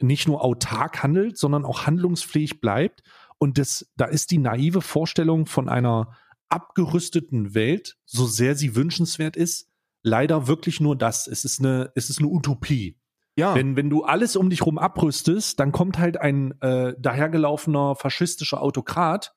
nicht 0.00 0.26
nur 0.28 0.42
autark 0.42 1.02
handelt, 1.02 1.36
sondern 1.36 1.64
auch 1.64 1.86
handlungsfähig 1.86 2.60
bleibt. 2.60 3.02
Und 3.38 3.58
das, 3.58 3.90
da 3.96 4.06
ist 4.06 4.30
die 4.30 4.38
naive 4.38 4.80
Vorstellung 4.80 5.46
von 5.46 5.68
einer 5.68 6.16
abgerüsteten 6.48 7.54
Welt, 7.54 7.98
so 8.06 8.26
sehr 8.26 8.54
sie 8.54 8.74
wünschenswert 8.74 9.36
ist, 9.36 9.68
leider 10.02 10.46
wirklich 10.46 10.80
nur 10.80 10.96
das. 10.96 11.26
Es 11.26 11.44
ist 11.44 11.60
eine, 11.60 11.92
es 11.94 12.10
ist 12.10 12.20
eine 12.20 12.28
Utopie. 12.28 12.96
Ja. 13.38 13.54
Wenn, 13.54 13.76
wenn 13.76 13.88
du 13.88 14.02
alles 14.02 14.34
um 14.34 14.50
dich 14.50 14.66
rum 14.66 14.78
abrüstest, 14.78 15.60
dann 15.60 15.70
kommt 15.70 15.96
halt 15.96 16.20
ein 16.20 16.60
äh, 16.60 16.94
dahergelaufener 16.98 17.94
faschistischer 17.94 18.60
Autokrat 18.60 19.32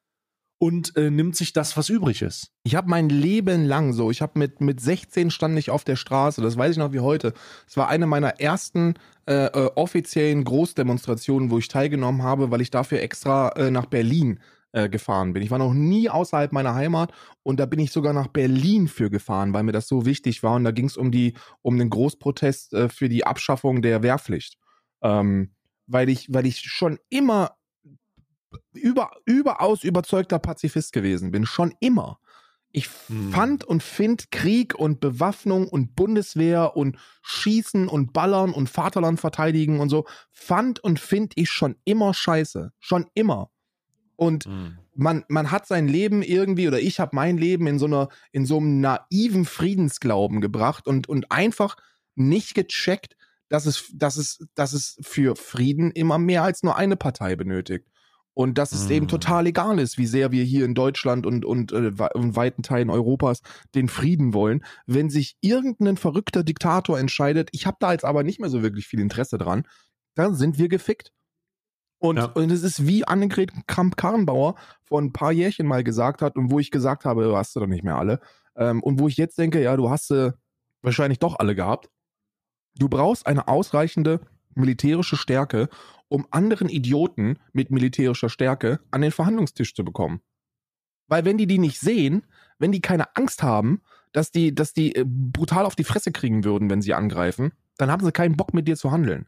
und 0.58 0.96
äh, 0.98 1.12
nimmt 1.12 1.36
sich 1.36 1.54
das, 1.54 1.78
was 1.78 1.88
übrig 1.90 2.24
ist. 2.24 2.52
Ich 2.64 2.74
habe 2.74 2.90
mein 2.90 3.10
Leben 3.10 3.64
lang 3.64 3.94
so, 3.94 4.10
ich 4.10 4.24
habe 4.24 4.40
mit, 4.40 4.60
mit 4.60 4.82
16 4.82 5.30
stand 5.30 5.56
ich 5.60 5.70
auf 5.70 5.84
der 5.84 5.96
Straße, 5.98 6.42
das 6.42 6.58
weiß 6.58 6.72
ich 6.72 6.78
noch 6.80 6.94
wie 6.94 7.00
heute. 7.00 7.34
Es 7.68 7.78
war 7.78 7.90
eine 7.90 8.08
meiner 8.08 8.40
ersten 8.40 8.96
äh, 9.28 9.46
äh, 9.46 9.70
offiziellen 9.76 10.46
Großdemonstrationen, 10.46 11.52
wo 11.52 11.60
ich 11.60 11.68
teilgenommen 11.68 12.24
habe, 12.24 12.50
weil 12.50 12.62
ich 12.62 12.72
dafür 12.72 13.02
extra 13.02 13.50
äh, 13.50 13.70
nach 13.70 13.86
Berlin 13.86 14.40
äh, 14.74 14.90
gefahren 14.90 15.34
bin. 15.34 15.44
Ich 15.44 15.52
war 15.52 15.60
noch 15.60 15.74
nie 15.74 16.10
außerhalb 16.10 16.52
meiner 16.52 16.76
Heimat 16.76 17.12
und 17.44 17.60
da 17.60 17.66
bin 17.66 17.80
ich 17.80 17.92
sogar 17.92 18.14
nach 18.14 18.28
Berlin 18.28 18.88
für 18.88 19.10
gefahren, 19.10 19.54
weil 19.54 19.64
mir 19.64 19.72
das 19.72 19.88
so 19.88 20.06
wichtig 20.06 20.44
war 20.44 20.56
und 20.56 20.64
da 20.64 20.72
ging 20.72 20.86
es 20.86 20.98
um 20.98 21.12
die 21.12 21.34
um 21.62 21.78
den 21.78 21.90
Großprotest 21.90 22.74
äh, 22.74 22.90
für 22.90 23.10
die 23.10 23.26
Abschaffung 23.26 23.82
der 23.82 24.04
Wehrpflicht, 24.04 24.58
ähm, 25.02 25.54
weil 25.88 26.10
ich 26.10 26.34
weil 26.34 26.46
ich 26.46 26.60
schon 26.60 27.00
immer 27.10 27.56
über, 28.74 29.12
überaus 29.26 29.84
überzeugter 29.84 30.40
Pazifist 30.40 30.94
gewesen 30.94 31.32
bin, 31.32 31.46
schon 31.46 31.74
immer. 31.80 32.20
Ich 32.74 32.88
Hm. 33.08 33.32
fand 33.32 33.64
und 33.66 33.84
find 33.84 34.32
Krieg 34.32 34.76
und 34.76 35.02
Bewaffnung 35.02 35.68
und 35.68 35.96
Bundeswehr 35.96 36.78
und 36.78 36.98
Schießen 37.22 37.90
und 37.90 38.14
Ballern 38.14 38.54
und 38.54 38.70
Vaterland 38.70 39.20
verteidigen 39.20 39.80
und 39.82 39.90
so, 39.90 40.06
fand 40.32 40.80
und 40.82 41.00
find 41.00 41.34
ich 41.36 41.50
schon 41.50 41.76
immer 41.84 42.14
scheiße. 42.14 42.72
Schon 42.80 43.08
immer. 43.14 43.50
Und 44.22 44.46
man, 44.94 45.26
man 45.30 45.50
hat 45.50 45.66
sein 45.66 45.88
Leben 45.88 46.22
irgendwie, 46.22 46.68
oder 46.68 46.80
ich 46.80 47.00
habe 47.00 47.16
mein 47.16 47.40
Leben 47.40 47.66
in 47.66 47.80
so 47.80 47.88
einer, 47.88 48.10
in 48.32 48.46
so 48.46 48.58
einem 48.58 48.80
naiven 48.80 49.46
Friedensglauben 49.46 50.42
gebracht 50.42 50.86
und, 50.86 51.10
und 51.10 51.32
einfach 51.32 51.76
nicht 52.14 52.54
gecheckt, 52.54 53.18
dass 53.50 53.66
es, 53.66 53.92
dass 53.96 54.18
es, 54.18 54.46
dass 54.54 54.74
es 54.74 55.00
für 55.02 55.36
Frieden 55.36 55.90
immer 55.90 56.20
mehr 56.20 56.44
als 56.44 56.62
nur 56.62 56.76
eine 56.76 56.98
Partei 56.98 57.36
benötigt. 57.36 57.88
Und 58.36 58.60
dass 58.60 58.74
es 58.74 58.86
Mhm. 58.86 58.92
eben 58.92 59.08
total 59.08 59.48
egal 59.48 59.80
ist, 59.80 59.98
wie 59.98 60.06
sehr 60.06 60.32
wir 60.32 60.44
hier 60.44 60.66
in 60.66 60.76
Deutschland 60.76 61.26
und, 61.26 61.44
und, 61.44 61.72
äh, 61.72 61.92
und 62.14 62.36
weiten 62.36 62.62
Teilen 62.62 62.92
Europas 62.92 63.42
den 63.74 63.90
Frieden 63.90 64.36
wollen. 64.36 64.64
Wenn 64.86 65.10
sich 65.10 65.36
irgendein 65.42 65.98
verrückter 65.98 66.44
Diktator 66.44 67.00
entscheidet, 67.00 67.50
ich 67.54 67.66
habe 67.66 67.78
da 67.80 67.92
jetzt 67.92 68.06
aber 68.06 68.22
nicht 68.22 68.40
mehr 68.40 68.52
so 68.52 68.62
wirklich 68.62 68.86
viel 68.86 69.00
Interesse 69.00 69.40
dran, 69.40 69.64
dann 70.14 70.36
sind 70.36 70.60
wir 70.60 70.70
gefickt. 70.70 71.12
Und, 72.02 72.18
Ja. 72.18 72.26
und 72.26 72.52
es 72.52 72.64
ist 72.64 72.88
wie 72.88 73.08
Annegret 73.08 73.52
Kramp-Karrenbauer 73.68 74.56
vor 74.84 75.00
ein 75.00 75.14
paar 75.14 75.32
Jährchen 75.32 75.68
mal 75.68 75.84
gesagt 75.84 76.24
hat 76.24 76.36
und 76.36 76.50
wo 76.50 76.58
ich 76.58 76.72
gesagt 76.72 77.06
habe, 77.06 77.24
du 77.24 77.38
hast 77.38 77.56
du 77.56 77.60
doch 77.60 77.68
nicht 77.68 77.84
mehr 77.84 77.96
alle. 77.96 78.20
Ähm, 78.56 78.82
und 78.82 79.00
wo 79.00 79.08
ich 79.08 79.18
jetzt 79.18 79.38
denke, 79.38 79.62
ja, 79.62 79.78
du 79.78 79.92
hast 79.92 80.08
sie 80.08 80.34
wahrscheinlich 80.82 81.20
doch 81.20 81.38
alle 81.38 81.54
gehabt. 81.54 81.92
Du 82.76 82.90
brauchst 82.90 83.28
eine 83.28 83.48
ausreichende 83.48 84.20
militärische 84.56 85.16
Stärke, 85.16 85.70
um 86.08 86.26
anderen 86.32 86.70
Idioten 86.70 87.38
mit 87.54 87.70
militärischer 87.70 88.30
Stärke 88.30 88.80
an 88.90 89.02
den 89.02 89.12
Verhandlungstisch 89.12 89.76
zu 89.76 89.86
bekommen. 89.86 90.22
Weil 91.08 91.24
wenn 91.24 91.38
die 91.38 91.46
die 91.46 91.60
nicht 91.60 91.80
sehen, 91.80 92.24
wenn 92.58 92.72
die 92.72 92.82
keine 92.82 93.16
Angst 93.16 93.44
haben, 93.44 93.84
dass 94.12 94.32
die, 94.32 94.56
dass 94.56 94.74
die 94.74 94.96
äh, 94.96 95.06
brutal 95.06 95.66
auf 95.66 95.76
die 95.76 95.84
Fresse 95.84 96.12
kriegen 96.12 96.44
würden, 96.46 96.68
wenn 96.72 96.82
sie 96.82 96.96
angreifen, 96.96 97.52
dann 97.78 97.92
haben 97.92 98.04
sie 98.04 98.12
keinen 98.12 98.38
Bock 98.38 98.56
mit 98.56 98.68
dir 98.68 98.76
zu 98.76 98.92
handeln. 98.92 99.28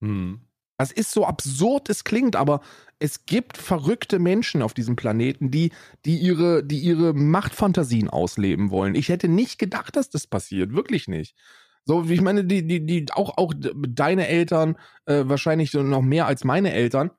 Hm. 0.00 0.40
Das 0.78 0.92
ist 0.92 1.10
so 1.10 1.26
absurd 1.26 1.90
es 1.90 2.04
klingt, 2.04 2.36
aber 2.36 2.60
es 3.00 3.26
gibt 3.26 3.58
verrückte 3.58 4.18
Menschen 4.18 4.62
auf 4.62 4.74
diesem 4.74 4.96
Planeten, 4.96 5.50
die, 5.50 5.72
die 6.04 6.16
ihre, 6.16 6.64
die 6.64 6.78
ihre 6.78 7.12
Machtfantasien 7.14 8.08
ausleben 8.08 8.70
wollen. 8.70 8.94
Ich 8.94 9.08
hätte 9.08 9.28
nicht 9.28 9.58
gedacht, 9.58 9.96
dass 9.96 10.08
das 10.08 10.26
passiert. 10.26 10.72
Wirklich 10.72 11.08
nicht. 11.08 11.36
So, 11.84 12.04
ich 12.04 12.20
meine, 12.20 12.44
die, 12.44 12.66
die, 12.66 12.84
die, 12.84 13.06
auch, 13.12 13.38
auch 13.38 13.54
deine 13.56 14.28
Eltern, 14.28 14.76
äh, 15.06 15.24
wahrscheinlich 15.26 15.72
noch 15.74 16.02
mehr 16.02 16.26
als 16.26 16.44
meine 16.44 16.72
Eltern, 16.72 17.10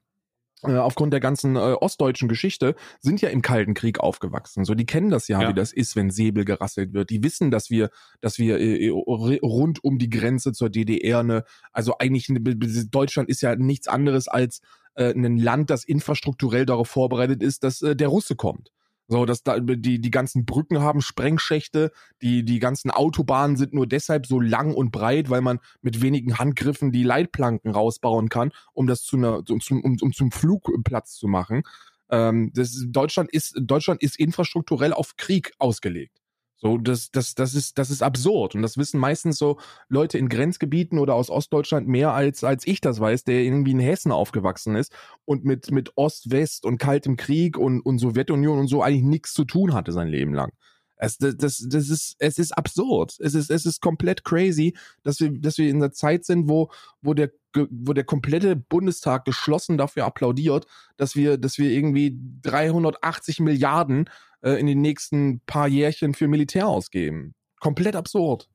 aufgrund 0.64 1.14
der 1.14 1.20
ganzen 1.20 1.56
äh, 1.56 1.60
ostdeutschen 1.60 2.28
Geschichte, 2.28 2.76
sind 3.00 3.22
ja 3.22 3.30
im 3.30 3.42
Kalten 3.42 3.74
Krieg 3.74 4.00
aufgewachsen. 4.00 4.66
So, 4.66 4.76
die 4.76 4.86
kennen 4.86 5.10
das 5.10 5.28
ja, 5.28 5.42
Ja. 5.42 5.50
wie 5.50 5.54
das 5.54 5.72
ist, 5.72 5.96
wenn 5.96 6.10
Säbel 6.10 6.46
gerasselt 6.46 6.94
wird. 6.94 7.10
Die 7.10 7.24
wissen, 7.24 7.52
dass 7.52 7.70
wir, 7.70 7.90
dass 8.22 8.40
wir 8.40 8.60
äh, 8.60 8.88
äh, 8.88 9.40
rund 9.42 9.84
um 9.84 9.98
die 9.98 10.10
Grenze 10.10 10.52
zur 10.52 10.70
DDR 10.70 11.20
eine, 11.20 11.44
also 11.72 11.98
eigentlich 12.00 12.30
eine, 12.30 12.40
Deutschland 12.42 13.30
ist 13.30 13.42
ja 13.42 13.56
nichts 13.56 13.88
anderes 13.88 14.28
als 14.28 14.62
äh, 14.96 15.14
ein 15.14 15.38
Land, 15.38 15.70
das 15.70 15.84
infrastrukturell 15.86 16.66
darauf 16.66 16.90
vorbereitet 16.90 17.42
ist, 17.42 17.64
dass 17.64 17.82
äh, 17.82 17.96
der 17.96 18.10
Russe 18.10 18.36
kommt. 18.36 18.72
So, 19.12 19.26
dass 19.26 19.42
da 19.42 19.60
die, 19.60 20.00
die 20.00 20.12
ganzen 20.12 20.46
Brücken 20.46 20.82
haben 20.82 21.02
Sprengschächte, 21.02 21.92
die, 22.22 22.46
die 22.46 22.60
ganzen 22.60 22.92
Autobahnen 22.92 23.58
sind 23.58 23.74
nur 23.74 23.88
deshalb 23.88 24.28
so 24.28 24.40
lang 24.40 24.76
und 24.76 24.92
breit, 24.92 25.32
weil 25.32 25.42
man 25.42 25.60
mit 25.82 26.02
wenigen 26.04 26.38
Handgriffen 26.38 26.92
die 26.92 27.04
Leitplanken 27.04 27.72
rausbauen 27.72 28.30
kann, 28.30 28.52
um 28.74 28.86
das 28.86 29.02
zu 29.04 29.18
einer, 29.18 29.42
um, 29.50 29.62
zum- 29.62 29.84
um, 29.84 29.98
um 30.00 30.14
zum 30.14 30.32
Flugplatz 30.32 31.16
zu 31.16 31.28
machen. 31.28 31.64
Ähm, 32.12 32.52
das, 32.54 32.86
Deutschland 32.88 33.32
ist, 33.32 33.56
Deutschland 33.60 34.04
ist 34.04 34.20
infrastrukturell 34.20 34.94
auf 34.94 35.16
Krieg 35.18 35.54
ausgelegt. 35.58 36.19
So, 36.62 36.78
das, 36.78 37.10
das, 37.12 37.36
das 37.36 37.56
ist, 37.56 37.78
das 37.78 37.90
ist 37.90 38.04
absurd. 38.04 38.54
Und 38.54 38.62
das 38.62 38.78
wissen 38.78 39.00
meistens 39.00 39.38
so 39.38 39.58
Leute 39.88 40.18
in 40.18 40.28
Grenzgebieten 40.28 41.00
oder 41.00 41.16
aus 41.16 41.30
Ostdeutschland 41.30 41.88
mehr 41.88 42.14
als, 42.14 42.44
als 42.44 42.68
ich 42.68 42.82
das 42.82 43.00
weiß, 43.00 43.24
der 43.24 43.42
irgendwie 43.42 43.72
in 43.72 43.80
Hessen 43.80 44.12
aufgewachsen 44.12 44.76
ist 44.76 44.94
und 45.24 45.46
mit, 45.46 45.72
mit 45.72 45.94
Ost, 45.96 46.32
West 46.32 46.66
und 46.66 46.78
Kaltem 46.78 47.16
Krieg 47.16 47.58
und, 47.58 47.80
und 47.82 48.00
Sowjetunion 48.00 48.60
und 48.60 48.68
so 48.68 48.84
eigentlich 48.84 49.04
nichts 49.04 49.34
zu 49.34 49.46
tun 49.46 49.74
hatte 49.74 49.94
sein 49.94 50.10
Leben 50.10 50.34
lang. 50.34 50.52
Es, 51.00 51.18
das, 51.18 51.38
das, 51.38 51.66
das 51.68 51.90
ist, 51.90 52.16
es 52.20 52.38
ist 52.38 52.52
absurd. 52.52 53.18
Es 53.20 53.34
ist, 53.34 53.50
es 53.50 53.66
ist 53.66 53.82
komplett 53.82 54.26
crazy, 54.26 54.76
dass 55.02 55.20
wir, 55.22 55.32
dass 55.32 55.58
wir 55.58 55.70
in 55.70 55.78
einer 55.78 55.92
Zeit 55.92 56.26
sind, 56.26 56.50
wo, 56.50 56.70
wo 57.02 57.14
der, 57.14 57.32
wo 57.54 57.94
der 57.94 58.04
komplette 58.04 58.58
Bundestag 58.58 59.24
geschlossen 59.24 59.78
dafür 59.78 60.06
applaudiert, 60.06 60.68
dass 60.98 61.16
wir, 61.16 61.38
dass 61.38 61.58
wir 61.58 61.72
irgendwie 61.72 62.20
380 62.42 63.40
Milliarden 63.40 64.10
äh, 64.42 64.60
in 64.60 64.68
den 64.68 64.82
nächsten 64.82 65.40
paar 65.46 65.70
Jährchen 65.70 66.14
für 66.14 66.28
Militär 66.28 66.68
ausgeben. 66.68 67.34
Komplett 67.62 67.96
absurd. 67.96 68.50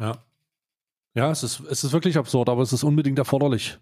Ja. 0.00 0.24
Ja, 1.14 1.30
es 1.30 1.44
ist, 1.44 1.60
es 1.60 1.84
ist 1.84 1.92
wirklich 1.92 2.18
absurd, 2.18 2.48
aber 2.48 2.62
es 2.62 2.72
ist 2.72 2.82
unbedingt 2.82 3.18
erforderlich. 3.18 3.78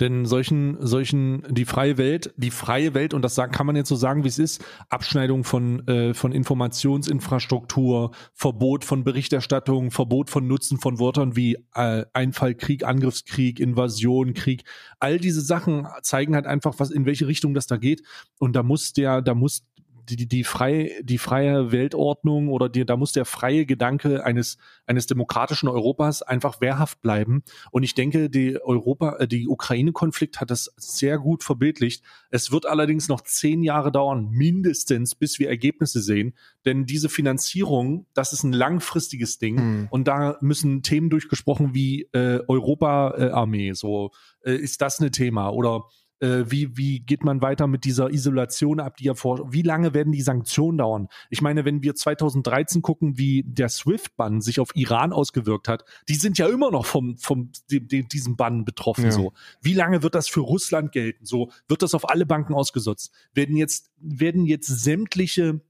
Denn 0.00 0.24
solchen, 0.24 0.76
solchen, 0.80 1.42
die 1.50 1.64
freie 1.64 1.98
Welt, 1.98 2.32
die 2.36 2.50
freie 2.50 2.94
Welt, 2.94 3.14
und 3.14 3.22
das 3.22 3.36
kann 3.36 3.66
man 3.66 3.76
jetzt 3.76 3.88
so 3.88 3.96
sagen, 3.96 4.24
wie 4.24 4.28
es 4.28 4.38
ist, 4.38 4.64
Abschneidung 4.88 5.44
von, 5.44 5.86
äh, 5.86 6.14
von 6.14 6.32
Informationsinfrastruktur, 6.32 8.10
Verbot 8.32 8.84
von 8.84 9.04
Berichterstattung, 9.04 9.90
Verbot 9.90 10.30
von 10.30 10.46
Nutzen 10.46 10.78
von 10.78 10.98
Wörtern 10.98 11.36
wie 11.36 11.58
äh, 11.74 12.04
Einfall, 12.14 12.54
Krieg, 12.54 12.84
Angriffskrieg, 12.84 13.60
Invasion, 13.60 14.34
Krieg, 14.34 14.64
all 14.98 15.18
diese 15.18 15.40
Sachen 15.40 15.86
zeigen 16.02 16.34
halt 16.34 16.46
einfach, 16.46 16.74
was, 16.78 16.90
in 16.90 17.06
welche 17.06 17.26
Richtung 17.26 17.54
das 17.54 17.66
da 17.66 17.76
geht. 17.76 18.02
Und 18.38 18.54
da 18.56 18.62
muss 18.62 18.92
der, 18.92 19.22
da 19.22 19.34
muss 19.34 19.64
die, 20.08 20.16
die, 20.16 20.28
die, 20.28 20.44
freie, 20.44 21.02
die 21.02 21.18
freie 21.18 21.72
Weltordnung 21.72 22.48
oder 22.48 22.68
die, 22.68 22.84
da 22.84 22.96
muss 22.96 23.12
der 23.12 23.24
freie 23.24 23.66
Gedanke 23.66 24.24
eines, 24.24 24.58
eines 24.86 25.06
demokratischen 25.06 25.68
Europas 25.68 26.22
einfach 26.22 26.60
wehrhaft 26.60 27.00
bleiben. 27.00 27.42
Und 27.70 27.82
ich 27.82 27.94
denke, 27.94 28.30
die 28.30 28.60
Europa, 28.60 29.16
äh, 29.18 29.28
die 29.28 29.48
Ukraine-Konflikt 29.48 30.40
hat 30.40 30.50
das 30.50 30.72
sehr 30.76 31.18
gut 31.18 31.44
verbildlicht. 31.44 32.02
Es 32.30 32.52
wird 32.52 32.66
allerdings 32.66 33.08
noch 33.08 33.20
zehn 33.20 33.62
Jahre 33.62 33.92
dauern, 33.92 34.28
mindestens, 34.30 35.14
bis 35.14 35.38
wir 35.38 35.48
Ergebnisse 35.48 36.00
sehen. 36.00 36.34
Denn 36.64 36.86
diese 36.86 37.08
Finanzierung, 37.08 38.06
das 38.14 38.32
ist 38.32 38.42
ein 38.42 38.52
langfristiges 38.52 39.38
Ding. 39.38 39.58
Hm. 39.58 39.88
Und 39.90 40.08
da 40.08 40.36
müssen 40.40 40.82
Themen 40.82 41.10
durchgesprochen 41.10 41.74
wie 41.74 42.08
äh, 42.12 42.40
Europa-Armee. 42.48 43.72
so 43.74 44.10
äh, 44.44 44.54
ist 44.54 44.80
das 44.80 45.00
ein 45.00 45.12
Thema 45.12 45.50
oder 45.50 45.84
Äh, 46.22 46.48
wie, 46.48 46.76
wie 46.76 47.00
geht 47.00 47.24
man 47.24 47.42
weiter 47.42 47.66
mit 47.66 47.84
dieser 47.84 48.10
Isolation 48.10 48.78
ab, 48.78 48.96
die 48.96 49.04
ja 49.04 49.14
vor, 49.14 49.52
wie 49.52 49.62
lange 49.62 49.92
werden 49.92 50.12
die 50.12 50.22
Sanktionen 50.22 50.78
dauern? 50.78 51.08
Ich 51.30 51.42
meine, 51.42 51.64
wenn 51.64 51.82
wir 51.82 51.96
2013 51.96 52.80
gucken, 52.80 53.18
wie 53.18 53.42
der 53.44 53.68
SWIFT-Bann 53.68 54.40
sich 54.40 54.60
auf 54.60 54.70
Iran 54.76 55.12
ausgewirkt 55.12 55.66
hat, 55.66 55.84
die 56.08 56.14
sind 56.14 56.38
ja 56.38 56.46
immer 56.46 56.70
noch 56.70 56.86
vom, 56.86 57.16
vom, 57.16 57.50
dem, 57.72 57.88
dem, 57.88 58.06
diesem 58.06 58.36
Bann 58.36 58.64
betroffen, 58.64 59.06
ja. 59.06 59.10
so. 59.10 59.32
Wie 59.60 59.74
lange 59.74 60.04
wird 60.04 60.14
das 60.14 60.28
für 60.28 60.40
Russland 60.40 60.92
gelten? 60.92 61.26
So, 61.26 61.50
wird 61.66 61.82
das 61.82 61.92
auf 61.92 62.08
alle 62.08 62.24
Banken 62.24 62.54
ausgesetzt? 62.54 63.12
Werden 63.34 63.56
jetzt, 63.56 63.90
werden 63.98 64.46
jetzt 64.46 64.68
sämtliche 64.68 65.60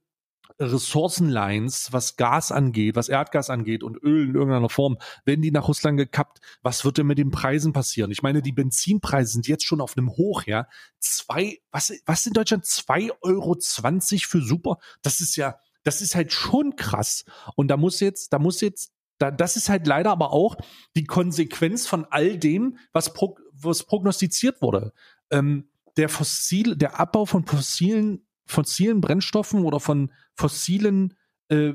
Ressourcenlines, 0.58 1.92
was 1.92 2.16
Gas 2.16 2.52
angeht, 2.52 2.96
was 2.96 3.08
Erdgas 3.08 3.50
angeht 3.50 3.82
und 3.82 3.96
Öl 4.02 4.28
in 4.28 4.34
irgendeiner 4.34 4.68
Form, 4.68 4.98
werden 5.24 5.42
die 5.42 5.50
nach 5.50 5.68
Russland 5.68 5.98
gekappt. 5.98 6.40
Was 6.62 6.84
wird 6.84 6.98
denn 6.98 7.06
mit 7.06 7.18
den 7.18 7.30
Preisen 7.30 7.72
passieren? 7.72 8.10
Ich 8.10 8.22
meine, 8.22 8.42
die 8.42 8.52
Benzinpreise 8.52 9.32
sind 9.32 9.48
jetzt 9.48 9.64
schon 9.64 9.80
auf 9.80 9.96
einem 9.96 10.10
Hoch, 10.10 10.44
ja. 10.44 10.66
Zwei, 10.98 11.58
was, 11.70 11.92
was 12.06 12.26
in 12.26 12.32
Deutschland? 12.32 12.64
Zwei 12.66 13.10
Euro 13.20 13.56
zwanzig 13.56 14.26
für 14.26 14.40
Super? 14.40 14.78
Das 15.02 15.20
ist 15.20 15.36
ja, 15.36 15.58
das 15.84 16.00
ist 16.00 16.14
halt 16.14 16.32
schon 16.32 16.76
krass. 16.76 17.24
Und 17.56 17.68
da 17.68 17.76
muss 17.76 18.00
jetzt, 18.00 18.32
da 18.32 18.38
muss 18.38 18.60
jetzt, 18.60 18.92
da, 19.18 19.30
das 19.30 19.56
ist 19.56 19.68
halt 19.68 19.86
leider 19.86 20.10
aber 20.10 20.32
auch 20.32 20.56
die 20.96 21.04
Konsequenz 21.04 21.86
von 21.86 22.06
all 22.10 22.38
dem, 22.38 22.78
was, 22.92 23.12
pro, 23.12 23.36
was 23.52 23.84
prognostiziert 23.84 24.62
wurde. 24.62 24.92
Ähm, 25.30 25.68
der 25.96 26.08
fossil, 26.08 26.76
der 26.76 27.00
Abbau 27.00 27.26
von 27.26 27.44
fossilen 27.44 28.26
fossilen 28.46 29.00
Brennstoffen 29.00 29.64
oder 29.64 29.80
von 29.80 30.12
fossilen 30.34 31.14
äh, 31.48 31.72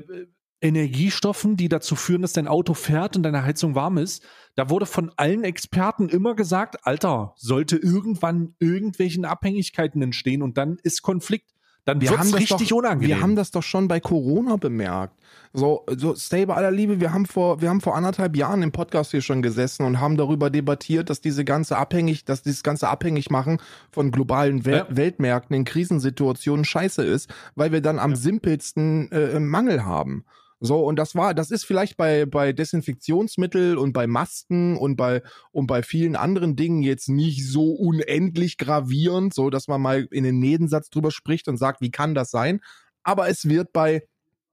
Energiestoffen, 0.60 1.56
die 1.56 1.68
dazu 1.68 1.94
führen, 1.94 2.22
dass 2.22 2.32
dein 2.32 2.48
Auto 2.48 2.74
fährt 2.74 3.16
und 3.16 3.22
deine 3.22 3.44
Heizung 3.44 3.74
warm 3.74 3.96
ist. 3.96 4.24
Da 4.56 4.70
wurde 4.70 4.86
von 4.86 5.12
allen 5.16 5.44
Experten 5.44 6.08
immer 6.08 6.34
gesagt, 6.34 6.84
Alter, 6.84 7.34
sollte 7.36 7.76
irgendwann 7.76 8.56
irgendwelchen 8.58 9.24
Abhängigkeiten 9.24 10.02
entstehen 10.02 10.42
und 10.42 10.58
dann 10.58 10.78
ist 10.82 11.02
Konflikt 11.02 11.52
dann 11.88 12.02
wir 12.02 12.10
haben 12.10 12.34
richtig 12.34 12.68
doch, 12.68 12.76
unangenehm. 12.76 13.08
Wir 13.08 13.22
haben 13.22 13.34
das 13.34 13.50
doch 13.50 13.62
schon 13.62 13.88
bei 13.88 13.98
Corona 13.98 14.56
bemerkt. 14.56 15.14
So, 15.54 15.86
so 15.96 16.14
stay 16.14 16.44
bei 16.44 16.54
aller 16.54 16.70
Liebe, 16.70 17.00
wir 17.00 17.14
haben 17.14 17.24
vor, 17.24 17.62
wir 17.62 17.70
haben 17.70 17.80
vor 17.80 17.96
anderthalb 17.96 18.36
Jahren 18.36 18.62
im 18.62 18.72
Podcast 18.72 19.12
hier 19.12 19.22
schon 19.22 19.40
gesessen 19.40 19.86
und 19.86 19.98
haben 19.98 20.18
darüber 20.18 20.50
debattiert, 20.50 21.08
dass 21.08 21.22
diese 21.22 21.46
ganze 21.46 21.78
abhängig, 21.78 22.26
dass 22.26 22.42
dieses 22.42 22.62
ganze 22.62 22.88
abhängig 22.88 23.30
machen 23.30 23.58
von 23.90 24.10
globalen 24.10 24.66
Wel 24.66 24.76
ja. 24.76 24.86
Weltmärkten 24.90 25.56
in 25.56 25.64
Krisensituationen 25.64 26.66
scheiße 26.66 27.02
ist, 27.02 27.30
weil 27.54 27.72
wir 27.72 27.80
dann 27.80 27.98
am 27.98 28.10
ja. 28.10 28.16
simpelsten 28.16 29.10
äh, 29.10 29.40
Mangel 29.40 29.86
haben. 29.86 30.24
So, 30.60 30.84
und 30.84 30.96
das 30.96 31.14
war, 31.14 31.34
das 31.34 31.52
ist 31.52 31.64
vielleicht 31.64 31.96
bei, 31.96 32.26
bei 32.26 32.52
Desinfektionsmittel 32.52 33.78
und 33.78 33.92
bei 33.92 34.08
Masken 34.08 34.76
und 34.76 34.96
bei, 34.96 35.22
und 35.52 35.68
bei 35.68 35.82
vielen 35.82 36.16
anderen 36.16 36.56
Dingen 36.56 36.82
jetzt 36.82 37.08
nicht 37.08 37.46
so 37.46 37.70
unendlich 37.72 38.58
gravierend, 38.58 39.34
so 39.34 39.50
dass 39.50 39.68
man 39.68 39.80
mal 39.80 40.08
in 40.10 40.24
den 40.24 40.40
Nebensatz 40.40 40.90
drüber 40.90 41.12
spricht 41.12 41.46
und 41.46 41.58
sagt, 41.58 41.80
wie 41.80 41.92
kann 41.92 42.14
das 42.14 42.30
sein? 42.30 42.60
Aber 43.04 43.28
es 43.28 43.48
wird 43.48 43.72
bei, 43.72 44.02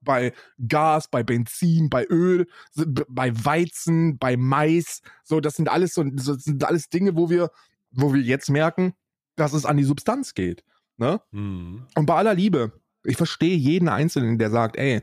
bei 0.00 0.32
Gas, 0.68 1.08
bei 1.08 1.24
Benzin, 1.24 1.90
bei 1.90 2.04
Öl, 2.04 2.46
bei 2.74 3.32
Weizen, 3.44 4.16
bei 4.18 4.36
Mais, 4.36 5.02
so, 5.24 5.40
das 5.40 5.54
sind 5.54 5.68
alles 5.68 5.94
so, 5.94 6.04
das 6.04 6.26
sind 6.44 6.62
alles 6.62 6.88
Dinge, 6.88 7.16
wo 7.16 7.30
wir, 7.30 7.50
wo 7.90 8.14
wir 8.14 8.22
jetzt 8.22 8.48
merken, 8.48 8.94
dass 9.34 9.54
es 9.54 9.66
an 9.66 9.76
die 9.76 9.84
Substanz 9.84 10.34
geht. 10.34 10.62
Ne? 10.98 11.20
Mhm. 11.32 11.86
Und 11.96 12.06
bei 12.06 12.14
aller 12.14 12.34
Liebe, 12.34 12.80
ich 13.02 13.16
verstehe 13.16 13.56
jeden 13.56 13.88
Einzelnen, 13.88 14.38
der 14.38 14.50
sagt, 14.50 14.76
ey, 14.76 15.02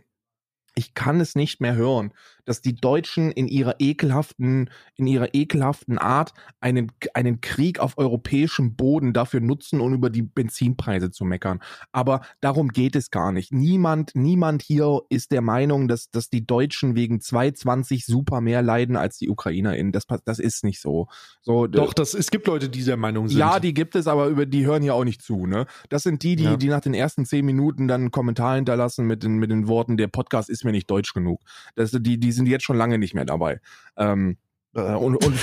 ich 0.76 0.94
kann 0.94 1.20
es 1.20 1.36
nicht 1.36 1.62
mehr 1.62 1.76
hören, 1.76 2.14
dass 2.46 2.62
die 2.62 2.76
Deutschen 2.76 3.32
in 3.32 3.48
ihrer 3.48 3.76
ekelhaften, 3.80 4.70
in 4.96 5.08
ihrer 5.08 5.34
ekelhaften 5.34 5.98
Art 5.98 6.34
einen, 6.60 6.92
einen 7.14 7.42
Krieg 7.42 7.80
auf 7.80 7.98
europäischem 7.98 8.76
Boden 8.76 9.14
dafür 9.14 9.40
nutzen, 9.40 9.80
um 9.80 9.94
über 9.94 10.10
die 10.10 10.22
Benzinpreise 10.22 11.12
zu 11.12 11.26
meckern. 11.26 11.60
Aber 11.92 12.22
darum 12.42 12.70
geht 12.70 12.96
es 12.96 13.12
gar 13.12 13.32
nicht. 13.32 13.52
Niemand, 13.52 14.12
niemand 14.16 14.62
hier 14.62 15.02
ist 15.10 15.32
der 15.32 15.42
Meinung, 15.42 15.88
dass, 15.88 16.10
dass 16.10 16.30
die 16.30 16.46
Deutschen 16.46 16.96
wegen 16.96 17.22
220 17.22 18.06
super 18.06 18.42
mehr 18.42 18.62
leiden 18.62 18.96
als 18.96 19.18
die 19.18 19.30
UkrainerInnen. 19.30 19.92
Das, 19.92 20.06
das 20.26 20.40
ist 20.40 20.64
nicht 20.64 20.82
so. 20.82 21.08
so 21.42 21.68
Doch, 21.68 21.94
das, 21.94 22.14
es 22.14 22.32
gibt 22.32 22.48
Leute, 22.48 22.70
die 22.70 22.84
der 22.84 22.98
Meinung 22.98 23.28
sind. 23.28 23.40
Ja, 23.40 23.60
die 23.60 23.74
gibt 23.74 23.96
es, 23.96 24.08
aber 24.08 24.28
über 24.28 24.46
die 24.46 24.66
hören 24.66 24.82
hier 24.82 24.96
auch 24.96 25.06
nicht 25.06 25.22
zu. 25.22 25.46
Ne? 25.46 25.66
Das 25.90 26.04
sind 26.04 26.24
die, 26.24 26.36
die, 26.36 26.44
ja. 26.44 26.58
die 26.58 26.68
nach 26.68 26.82
den 26.82 26.94
ersten 26.94 27.26
zehn 27.26 27.46
Minuten 27.46 27.88
dann 27.88 28.02
einen 28.02 28.12
Kommentar 28.12 28.56
hinterlassen 28.56 29.06
mit 29.06 29.24
den, 29.24 29.38
mit 29.38 29.52
den 29.52 29.68
Worten, 29.68 29.98
der 29.98 30.08
Podcast 30.08 30.50
ist 30.50 30.66
mir 30.66 30.72
nicht 30.72 30.90
deutsch 30.90 31.14
genug. 31.14 31.42
Das, 31.76 31.92
die, 31.92 32.20
die 32.20 32.33
sind 32.34 32.48
jetzt 32.48 32.66
schon 32.66 32.78
lange 32.78 32.98
nicht 32.98 33.14
mehr 33.14 33.26
dabei. 33.26 33.62
Ähm, 33.98 34.38
äh, 34.76 34.82
und, 34.82 35.24
und 35.26 35.40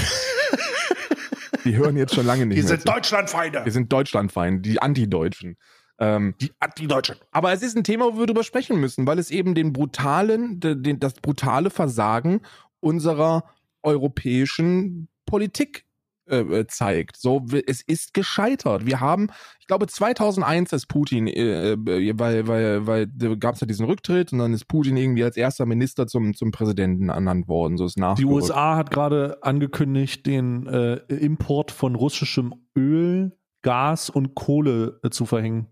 die 1.64 1.76
hören 1.76 1.96
jetzt 1.96 2.14
schon 2.14 2.26
lange 2.26 2.46
nicht 2.46 2.56
Wir 2.56 2.64
mehr. 2.64 2.70
Wir 2.70 2.76
sind 2.78 2.88
Deutschlandfeinde. 2.88 3.64
Wir 3.64 3.72
sind 3.72 3.92
Deutschlandfeinde, 3.92 4.60
die 4.60 4.82
Anti-Deutschen. 4.82 5.56
Ähm, 5.98 6.34
die 6.40 6.52
Anti-Deutschen. 6.58 7.16
Aber 7.30 7.52
es 7.52 7.62
ist 7.62 7.76
ein 7.76 7.84
Thema, 7.84 8.14
wo 8.14 8.18
wir 8.18 8.26
drüber 8.26 8.44
sprechen 8.44 8.80
müssen, 8.80 9.06
weil 9.06 9.18
es 9.18 9.30
eben 9.30 9.54
den 9.54 9.72
brutalen, 9.72 10.60
den, 10.60 10.98
das 10.98 11.14
brutale 11.14 11.70
Versagen 11.70 12.40
unserer 12.80 13.44
europäischen 13.82 15.08
Politik 15.26 15.84
äh, 16.30 16.60
äh, 16.60 16.66
zeigt. 16.66 17.16
So, 17.16 17.44
es 17.66 17.82
ist 17.82 18.14
gescheitert. 18.14 18.86
Wir 18.86 19.00
haben, 19.00 19.28
ich 19.58 19.66
glaube, 19.66 19.86
2001 19.86 20.72
ist 20.72 20.86
Putin, 20.86 21.26
äh, 21.26 21.72
äh, 21.72 22.18
weil, 22.18 22.46
weil, 22.46 22.86
weil 22.86 23.06
gab 23.38 23.54
es 23.54 23.60
ja 23.60 23.66
diesen 23.66 23.86
Rücktritt 23.86 24.32
und 24.32 24.38
dann 24.38 24.54
ist 24.54 24.66
Putin 24.66 24.96
irgendwie 24.96 25.24
als 25.24 25.36
erster 25.36 25.66
Minister 25.66 26.06
zum, 26.06 26.34
zum 26.34 26.52
Präsidenten 26.52 27.08
ernannt 27.08 27.48
worden. 27.48 27.76
So 27.76 27.84
ist 27.84 27.98
nach. 27.98 28.14
Die 28.14 28.24
USA 28.24 28.76
hat 28.76 28.90
gerade 28.90 29.38
angekündigt, 29.42 30.26
den 30.26 30.66
äh, 30.66 30.94
Import 31.08 31.70
von 31.70 31.94
russischem 31.94 32.54
Öl, 32.76 33.36
Gas 33.62 34.10
und 34.10 34.34
Kohle 34.34 35.00
äh, 35.02 35.10
zu 35.10 35.26
verhängen. 35.26 35.66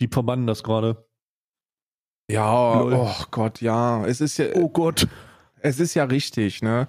Die 0.00 0.08
verbannen 0.08 0.46
das 0.46 0.62
gerade. 0.62 1.06
Ja, 2.30 2.80
Lol. 2.80 2.94
oh 2.94 3.24
Gott, 3.30 3.60
ja. 3.60 4.04
Es 4.06 4.20
ist 4.20 4.38
ja. 4.38 4.46
Oh 4.54 4.68
Gott. 4.68 5.08
Es 5.62 5.78
ist 5.78 5.94
ja 5.94 6.04
richtig, 6.04 6.62
ne? 6.62 6.86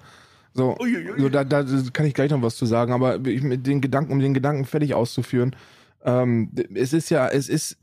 So, 0.54 0.76
so 1.18 1.28
da, 1.28 1.44
da 1.44 1.64
kann 1.92 2.06
ich 2.06 2.14
gleich 2.14 2.30
noch 2.30 2.42
was 2.42 2.56
zu 2.56 2.66
sagen, 2.66 2.92
aber 2.92 3.24
ich, 3.26 3.42
mit 3.42 3.66
den 3.66 3.80
Gedanken, 3.80 4.12
um 4.12 4.20
den 4.20 4.34
Gedanken 4.34 4.64
fertig 4.64 4.94
auszuführen, 4.94 5.56
ähm, 6.04 6.50
es 6.74 6.92
ist 6.92 7.10
ja, 7.10 7.28
es 7.28 7.48
ist, 7.48 7.78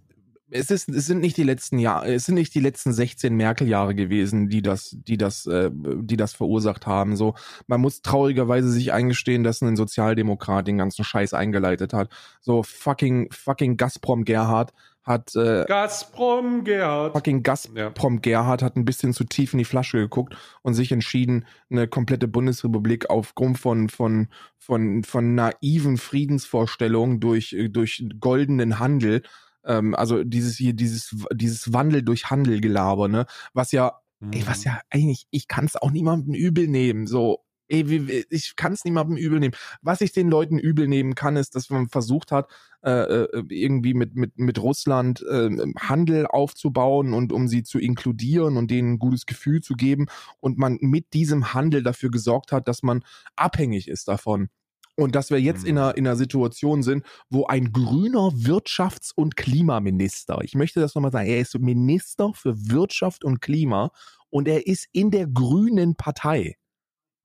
es 0.52 0.72
ist, 0.72 0.90
es 0.90 1.06
sind 1.06 1.20
nicht 1.20 1.38
die 1.38 1.44
letzten 1.44 1.80
Jahre, 1.80 2.14
es 2.14 2.26
sind 2.26 2.36
nicht 2.36 2.54
die 2.56 2.60
letzten 2.60 2.92
16 2.92 3.36
Merkel-Jahre 3.36 3.94
gewesen, 3.94 4.50
die 4.50 4.62
das, 4.62 4.98
die 5.08 5.18
das, 5.18 5.46
äh, 5.46 5.70
die 5.74 6.18
das 6.18 6.34
verursacht 6.34 6.88
haben. 6.88 7.16
So, 7.16 7.36
man 7.68 7.82
muss 7.82 8.02
traurigerweise 8.02 8.70
sich 8.70 8.92
eingestehen, 8.92 9.44
dass 9.44 9.62
ein 9.62 9.76
Sozialdemokrat 9.76 10.68
den 10.68 10.78
ganzen 10.78 11.04
Scheiß 11.04 11.34
eingeleitet 11.34 11.94
hat. 11.94 12.10
So 12.42 12.64
fucking, 12.64 13.30
fucking 13.32 13.78
Gazprom 13.78 14.26
Gerhard 14.26 14.74
hat 15.10 15.36
äh, 15.36 15.66
Gazprom 15.68 16.64
Gerhard. 16.64 17.14
Fucking 17.14 17.42
Gazprom 17.42 18.14
ja. 18.14 18.20
Gerhard 18.20 18.62
hat 18.62 18.76
ein 18.76 18.86
bisschen 18.86 19.12
zu 19.12 19.24
tief 19.24 19.54
in 19.54 19.58
die 19.58 19.66
Flasche 19.66 19.98
geguckt 19.98 20.38
und 20.62 20.76
sich 20.76 20.92
entschieden, 20.92 21.48
eine 21.72 21.88
komplette 21.88 22.28
Bundesrepublik 22.28 23.10
aufgrund 23.10 23.58
von 23.58 23.90
von 23.90 24.28
von 24.60 25.04
von 25.04 25.34
naiven 25.34 25.98
Friedensvorstellungen 25.98 27.20
durch 27.20 27.56
durch 27.72 28.06
goldenen 28.20 28.78
Handel, 28.78 29.24
ähm, 29.66 29.96
also 29.96 30.24
dieses 30.24 30.58
hier 30.58 30.74
dieses 30.74 31.16
dieses 31.34 31.74
Wandel 31.74 32.04
durch 32.04 32.30
Handel 32.30 32.62
Gelaber, 32.62 33.08
ne, 33.08 33.26
was 33.54 33.72
ja 33.72 34.00
mhm. 34.20 34.34
ey, 34.34 34.44
was 34.46 34.64
ja 34.64 34.80
eigentlich 34.92 35.26
ich 35.32 35.48
kann 35.48 35.66
es 35.66 35.76
auch 35.76 35.90
niemandem 35.90 36.36
übel 36.36 36.68
nehmen, 36.68 37.08
so 37.08 37.44
ey, 37.70 38.26
ich 38.30 38.56
kann 38.56 38.74
es 38.74 38.84
niemandem 38.84 39.18
übel 39.18 39.40
nehmen. 39.40 39.56
Was 39.82 40.02
ich 40.02 40.12
den 40.12 40.30
Leuten 40.30 40.60
übel 40.60 40.88
nehmen 40.88 41.16
kann, 41.16 41.38
ist, 41.38 41.56
dass 41.56 41.70
man 41.70 41.88
versucht 41.88 42.32
hat, 42.32 42.50
äh, 42.82 42.92
äh, 42.92 43.44
irgendwie 43.50 43.94
mit, 43.94 44.16
mit, 44.16 44.38
mit 44.38 44.60
Russland 44.62 45.22
äh, 45.30 45.50
Handel 45.80 46.28
aufzubauen 46.28 47.14
und 47.14 47.32
um 47.32 47.48
sie 47.48 47.64
zu 47.64 47.80
inkludieren 47.80 48.58
und 48.58 48.72
denen 48.72 48.94
ein 48.94 49.00
gutes 49.00 49.26
Gefühl 49.26 49.62
zu 49.62 49.74
geben 49.74 50.08
und 50.40 50.58
man 50.58 50.78
mit 50.82 51.14
diesem 51.14 51.54
Handel 51.54 51.84
dafür 51.84 52.10
gesorgt 52.10 52.52
hat, 52.52 52.68
dass 52.68 52.84
man 52.84 53.04
abhängig 53.36 53.88
ist 53.88 54.08
davon. 54.08 54.50
Und 54.96 55.16
dass 55.16 55.30
wir 55.30 55.40
jetzt 55.40 55.66
in 55.66 55.76
mhm. 55.76 55.82
einer, 55.82 55.98
in 55.98 56.08
einer 56.08 56.16
Situation 56.18 56.84
sind, 56.84 57.06
wo 57.30 57.46
ein 57.46 57.72
grüner 57.72 58.32
Wirtschafts- 58.34 59.14
und 59.16 59.38
Klimaminister, 59.38 60.40
ich 60.44 60.56
möchte 60.56 60.82
das 60.82 60.94
nochmal 60.94 61.12
sagen, 61.12 61.30
er 61.30 61.40
ist 61.40 61.58
Minister 61.58 62.34
für 62.34 62.54
Wirtschaft 62.70 63.24
und 63.24 63.42
Klima 63.42 63.92
und 64.30 64.48
er 64.48 64.68
ist 64.68 64.88
in 64.92 65.10
der 65.10 65.28
grünen 65.28 65.96
Partei. 65.96 66.59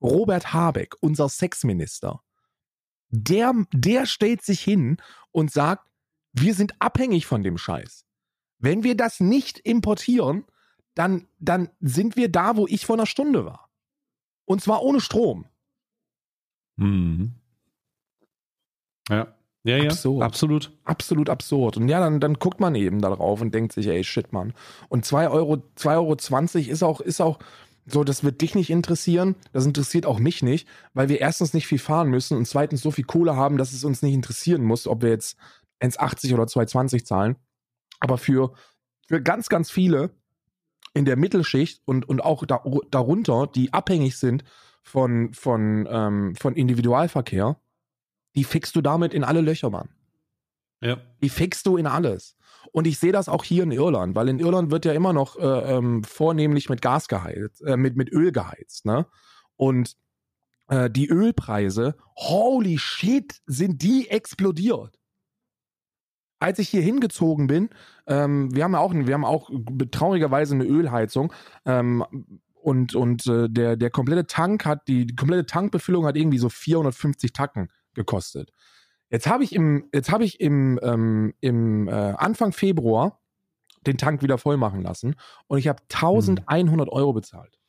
Robert 0.04 0.52
Habeck, 0.52 0.94
unser 1.00 1.28
Sexminister, 1.28 2.22
der, 3.08 3.54
der 3.72 4.06
stellt 4.06 4.42
sich 4.42 4.60
hin 4.60 4.98
und 5.32 5.50
sagt, 5.50 5.88
wir 6.32 6.54
sind 6.54 6.74
abhängig 6.80 7.26
von 7.26 7.42
dem 7.42 7.56
Scheiß. 7.56 8.04
Wenn 8.58 8.84
wir 8.84 8.96
das 8.96 9.20
nicht 9.20 9.58
importieren, 9.60 10.44
dann, 10.94 11.26
dann 11.38 11.70
sind 11.80 12.16
wir 12.16 12.30
da, 12.30 12.56
wo 12.56 12.66
ich 12.66 12.86
vor 12.86 12.96
einer 12.96 13.06
Stunde 13.06 13.46
war. 13.46 13.70
Und 14.44 14.60
zwar 14.60 14.82
ohne 14.82 15.00
Strom. 15.00 15.46
Mhm. 16.76 17.34
Ja. 19.08 19.34
Ja, 19.66 19.78
ja, 19.78 19.84
absurd. 19.90 20.22
absolut. 20.22 20.72
Absolut 20.84 21.30
absurd. 21.30 21.78
Und 21.78 21.88
ja, 21.88 21.98
dann, 21.98 22.20
dann 22.20 22.34
guckt 22.34 22.60
man 22.60 22.74
eben 22.74 23.00
darauf 23.00 23.40
und 23.40 23.54
denkt 23.54 23.72
sich, 23.72 23.86
ey, 23.86 24.04
shit, 24.04 24.30
Mann. 24.30 24.52
Und 24.90 25.06
2 25.06 25.30
Euro, 25.30 25.62
2,20 25.78 25.86
Euro 25.96 26.70
ist 26.70 26.82
auch, 26.82 27.00
ist 27.00 27.20
auch, 27.22 27.38
So, 27.86 28.02
das 28.02 28.24
wird 28.24 28.40
dich 28.40 28.54
nicht 28.54 28.70
interessieren, 28.70 29.36
das 29.52 29.66
interessiert 29.66 30.06
auch 30.06 30.18
mich 30.18 30.42
nicht, 30.42 30.66
weil 30.94 31.08
wir 31.08 31.20
erstens 31.20 31.52
nicht 31.52 31.66
viel 31.66 31.78
fahren 31.78 32.08
müssen 32.08 32.36
und 32.36 32.46
zweitens 32.46 32.80
so 32.80 32.90
viel 32.90 33.04
Kohle 33.04 33.36
haben, 33.36 33.58
dass 33.58 33.72
es 33.72 33.84
uns 33.84 34.00
nicht 34.00 34.14
interessieren 34.14 34.62
muss, 34.62 34.86
ob 34.86 35.02
wir 35.02 35.10
jetzt 35.10 35.36
1,80 35.82 36.32
oder 36.32 36.44
2,20 36.44 37.04
zahlen. 37.04 37.36
Aber 38.00 38.16
für, 38.16 38.54
für 39.06 39.22
ganz, 39.22 39.48
ganz 39.48 39.70
viele 39.70 40.10
in 40.94 41.04
der 41.04 41.16
Mittelschicht 41.16 41.82
und, 41.84 42.08
und 42.08 42.22
auch 42.22 42.46
da, 42.46 42.62
darunter, 42.90 43.48
die 43.54 43.72
abhängig 43.72 44.16
sind 44.16 44.44
von, 44.82 45.34
von, 45.34 45.86
ähm, 45.90 46.34
von 46.36 46.54
Individualverkehr, 46.54 47.58
die 48.34 48.44
fixst 48.44 48.76
du 48.76 48.80
damit 48.80 49.12
in 49.12 49.24
alle 49.24 49.40
Löcher, 49.40 49.70
Mann. 49.70 49.90
Ja. 50.84 50.98
Die 51.22 51.28
fixst 51.28 51.66
du 51.66 51.76
in 51.76 51.86
alles. 51.86 52.36
Und 52.72 52.86
ich 52.86 52.98
sehe 52.98 53.12
das 53.12 53.28
auch 53.28 53.44
hier 53.44 53.62
in 53.62 53.70
Irland, 53.70 54.14
weil 54.14 54.28
in 54.28 54.38
Irland 54.38 54.70
wird 54.70 54.84
ja 54.84 54.92
immer 54.92 55.12
noch 55.12 55.36
äh, 55.38 55.76
ähm, 55.76 56.02
vornehmlich 56.04 56.68
mit 56.68 56.82
Gas 56.82 57.08
geheizt, 57.08 57.62
äh, 57.62 57.76
mit, 57.76 57.96
mit 57.96 58.12
Öl 58.12 58.32
geheizt, 58.32 58.84
ne? 58.84 59.06
Und 59.56 59.96
äh, 60.68 60.90
die 60.90 61.08
Ölpreise, 61.08 61.96
holy 62.16 62.78
shit, 62.78 63.40
sind 63.46 63.82
die 63.82 64.10
explodiert 64.10 64.98
als 66.44 66.58
ich 66.58 66.68
hier 66.68 66.82
hingezogen 66.82 67.46
bin, 67.46 67.70
ähm, 68.06 68.54
wir 68.54 68.64
haben 68.64 68.72
ja 68.72 68.78
auch, 68.78 68.92
wir 68.92 69.14
haben 69.14 69.24
auch 69.24 69.50
traurigerweise 69.90 70.54
eine 70.54 70.64
Ölheizung. 70.64 71.32
Ähm, 71.64 72.04
und 72.54 72.94
und 72.94 73.26
äh, 73.26 73.48
der, 73.48 73.76
der 73.76 73.90
komplette 73.90 74.26
Tank 74.26 74.64
hat, 74.64 74.86
die, 74.88 75.06
die 75.06 75.16
komplette 75.16 75.46
Tankbefüllung 75.46 76.06
hat 76.06 76.16
irgendwie 76.16 76.38
so 76.38 76.48
450 76.48 77.32
Tacken 77.32 77.70
gekostet. 77.94 78.52
Jetzt 79.14 79.28
habe 79.28 79.44
ich 79.44 79.54
im, 79.54 79.88
jetzt 79.94 80.10
habe 80.10 80.24
ich 80.24 80.40
im, 80.40 80.80
ähm, 80.82 81.34
im 81.38 81.86
äh, 81.86 81.92
Anfang 81.92 82.50
Februar 82.50 83.22
den 83.86 83.96
Tank 83.96 84.22
wieder 84.22 84.38
voll 84.38 84.56
machen 84.56 84.82
lassen 84.82 85.14
und 85.46 85.58
ich 85.58 85.68
habe 85.68 85.80
1100 85.84 86.88
hm. 86.88 86.92
Euro 86.92 87.12
bezahlt. 87.12 87.60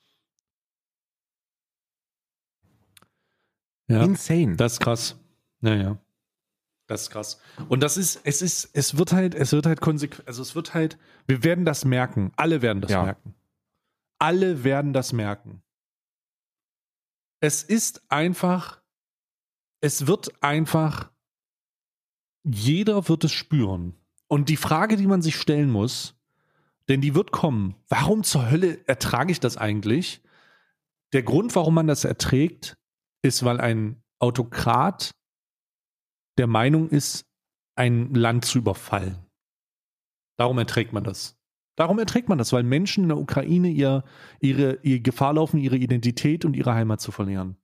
Ja, 3.88 4.02
Insane. 4.02 4.56
Das 4.56 4.74
ist 4.74 4.80
krass. 4.80 5.20
Naja. 5.60 6.00
Das 6.88 7.04
ist 7.04 7.10
krass. 7.12 7.40
Und 7.70 7.84
das 7.84 7.98
ist, 7.98 8.22
es 8.24 8.42
ist, 8.42 8.72
es 8.74 8.98
wird 8.98 9.14
halt, 9.14 9.36
es 9.36 9.52
wird 9.52 9.68
halt 9.68 9.82
konsequent, 9.82 10.28
also 10.28 10.42
es 10.42 10.56
wird 10.56 10.74
halt, 10.74 10.98
wir 11.28 11.44
werden 11.44 11.64
das 11.64 11.86
merken. 11.86 12.32
Alle 12.38 12.64
werden 12.64 12.82
das 12.82 12.90
ja. 12.90 13.04
merken. 13.04 13.36
Alle 14.18 14.64
werden 14.64 14.94
das 14.94 15.14
merken. 15.14 15.62
Es 17.40 17.62
ist 17.62 18.02
einfach, 18.10 18.82
es 19.80 20.08
wird 20.08 20.42
einfach, 20.42 21.12
jeder 22.46 23.10
wird 23.10 23.24
es 23.24 23.32
spüren. 23.32 23.96
Und 24.28 24.50
die 24.50 24.58
Frage, 24.58 24.98
die 24.98 25.08
man 25.08 25.22
sich 25.22 25.36
stellen 25.36 25.70
muss, 25.70 26.16
denn 26.88 27.02
die 27.02 27.16
wird 27.16 27.32
kommen, 27.32 27.76
warum 27.90 28.24
zur 28.24 28.50
Hölle 28.50 28.80
ertrage 28.88 29.32
ich 29.32 29.40
das 29.40 29.58
eigentlich? 29.58 30.22
Der 31.14 31.24
Grund, 31.24 31.56
warum 31.56 31.74
man 31.74 31.88
das 31.88 32.06
erträgt, 32.06 32.78
ist, 33.22 33.44
weil 33.44 33.60
ein 33.60 34.02
Autokrat 34.20 35.12
der 36.38 36.48
Meinung 36.48 36.90
ist, 36.90 37.26
ein 37.76 38.14
Land 38.14 38.46
zu 38.46 38.60
überfallen. 38.60 39.18
Darum 40.38 40.58
erträgt 40.58 40.94
man 40.94 41.04
das. 41.04 41.38
Darum 41.76 42.00
erträgt 42.00 42.30
man 42.30 42.38
das, 42.38 42.54
weil 42.54 42.64
Menschen 42.64 43.04
in 43.04 43.10
der 43.10 43.18
Ukraine 43.18 43.70
ihr, 43.70 44.04
ihre, 44.40 44.80
ihre 44.82 45.02
Gefahr 45.02 45.34
laufen, 45.34 45.58
ihre 45.58 45.78
Identität 45.78 46.46
und 46.46 46.56
ihre 46.56 46.74
Heimat 46.74 47.02
zu 47.02 47.12
verlieren. 47.12 47.58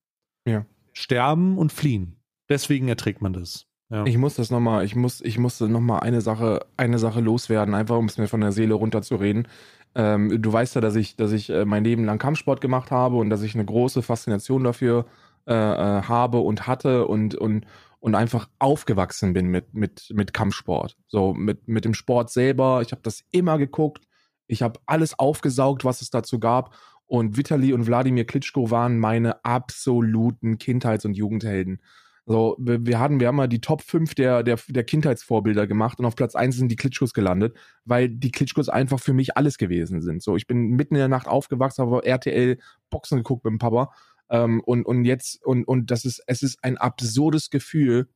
Ja. 0.45 0.65
Sterben 0.93 1.57
und 1.57 1.71
fliehen. 1.71 2.17
Deswegen 2.49 2.87
erträgt 2.89 3.21
man 3.21 3.33
das. 3.33 3.70
Ja. 3.91 4.05
Ich 4.05 4.17
muss 4.17 4.35
das 4.35 4.49
nochmal, 4.51 4.85
ich 4.85 4.95
muss, 4.95 5.19
ich 5.19 5.37
musste 5.37 5.67
nochmal 5.67 5.99
eine 5.99 6.21
Sache, 6.21 6.65
eine 6.77 6.97
Sache 6.97 7.19
loswerden, 7.19 7.75
einfach 7.75 7.97
um 7.97 8.05
es 8.05 8.17
mir 8.17 8.27
von 8.27 8.39
der 8.39 8.53
Seele 8.53 8.73
runterzureden. 8.73 9.49
Ähm, 9.95 10.41
du 10.41 10.53
weißt 10.53 10.75
ja, 10.75 10.81
dass 10.81 10.95
ich, 10.95 11.17
dass 11.17 11.33
ich 11.33 11.49
äh, 11.49 11.65
mein 11.65 11.83
Leben 11.83 12.05
lang 12.05 12.17
Kampfsport 12.17 12.61
gemacht 12.61 12.89
habe 12.89 13.17
und 13.17 13.29
dass 13.29 13.41
ich 13.41 13.53
eine 13.53 13.65
große 13.65 14.01
Faszination 14.01 14.63
dafür 14.63 15.07
äh, 15.45 15.53
äh, 15.53 16.03
habe 16.03 16.39
und 16.39 16.67
hatte 16.67 17.05
und, 17.05 17.35
und, 17.35 17.65
und 17.99 18.15
einfach 18.15 18.47
aufgewachsen 18.59 19.33
bin 19.33 19.47
mit, 19.47 19.73
mit, 19.73 20.09
mit 20.13 20.33
Kampfsport. 20.33 20.95
So 21.07 21.33
mit, 21.33 21.67
mit 21.67 21.83
dem 21.83 21.93
Sport 21.93 22.29
selber. 22.29 22.81
Ich 22.81 22.93
habe 22.93 23.01
das 23.03 23.25
immer 23.31 23.57
geguckt. 23.57 24.05
Ich 24.47 24.61
habe 24.61 24.79
alles 24.85 25.19
aufgesaugt, 25.19 25.83
was 25.83 26.01
es 26.01 26.09
dazu 26.09 26.39
gab. 26.39 26.73
Und 27.07 27.35
Vitali 27.35 27.73
und 27.73 27.87
Wladimir 27.87 28.23
Klitschko 28.23 28.71
waren 28.71 28.97
meine 28.99 29.43
absoluten 29.43 30.57
Kindheits- 30.59 31.03
und 31.03 31.17
Jugendhelden. 31.17 31.81
So, 32.25 32.55
wir, 32.59 32.85
wir 32.85 32.99
hatten, 32.99 33.19
wir 33.19 33.27
haben 33.27 33.35
mal 33.35 33.47
die 33.47 33.61
Top 33.61 33.81
5 33.81 34.13
der, 34.15 34.43
der, 34.43 34.59
der 34.67 34.83
Kindheitsvorbilder 34.83 35.65
gemacht 35.65 35.99
und 35.99 36.05
auf 36.05 36.15
Platz 36.15 36.35
1 36.35 36.55
sind 36.55 36.69
die 36.69 36.75
Klitschkos 36.75 37.13
gelandet, 37.13 37.57
weil 37.83 38.09
die 38.09 38.31
Klitschkos 38.31 38.69
einfach 38.69 38.99
für 38.99 39.13
mich 39.13 39.37
alles 39.37 39.57
gewesen 39.57 40.01
sind. 40.01 40.21
So, 40.21 40.35
ich 40.35 40.45
bin 40.45 40.69
mitten 40.71 40.95
in 40.95 40.99
der 40.99 41.07
Nacht 41.07 41.27
aufgewachsen, 41.27 41.81
habe 41.83 42.05
RTL 42.05 42.59
Boxen 42.89 43.17
geguckt 43.17 43.43
mit 43.43 43.51
dem 43.51 43.59
Papa 43.59 43.91
ähm, 44.29 44.61
und, 44.61 44.85
und 44.85 45.03
jetzt, 45.05 45.43
und, 45.45 45.65
und 45.65 45.89
das 45.91 46.05
ist, 46.05 46.21
es 46.27 46.43
ist 46.43 46.63
ein 46.63 46.77
absurdes 46.77 47.49
Gefühl, 47.49 48.07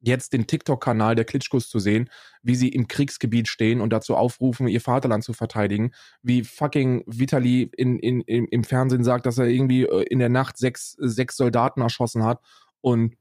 jetzt 0.00 0.32
den 0.32 0.46
TikTok-Kanal 0.46 1.14
der 1.14 1.24
Klitschkos 1.24 1.68
zu 1.68 1.78
sehen, 1.78 2.10
wie 2.42 2.54
sie 2.54 2.68
im 2.68 2.86
Kriegsgebiet 2.86 3.48
stehen 3.48 3.80
und 3.80 3.90
dazu 3.90 4.14
aufrufen, 4.16 4.68
ihr 4.68 4.80
Vaterland 4.80 5.24
zu 5.24 5.32
verteidigen, 5.32 5.92
wie 6.22 6.44
fucking 6.44 7.02
Vitali 7.06 7.70
in, 7.76 7.98
in, 7.98 8.20
in, 8.20 8.46
im 8.46 8.64
Fernsehen 8.64 9.02
sagt, 9.02 9.26
dass 9.26 9.38
er 9.38 9.46
irgendwie 9.46 9.84
äh, 9.84 10.04
in 10.04 10.18
der 10.18 10.28
Nacht 10.28 10.58
sechs, 10.58 10.92
sechs 10.98 11.36
Soldaten 11.36 11.80
erschossen 11.80 12.24
hat 12.24 12.40
und 12.80 13.16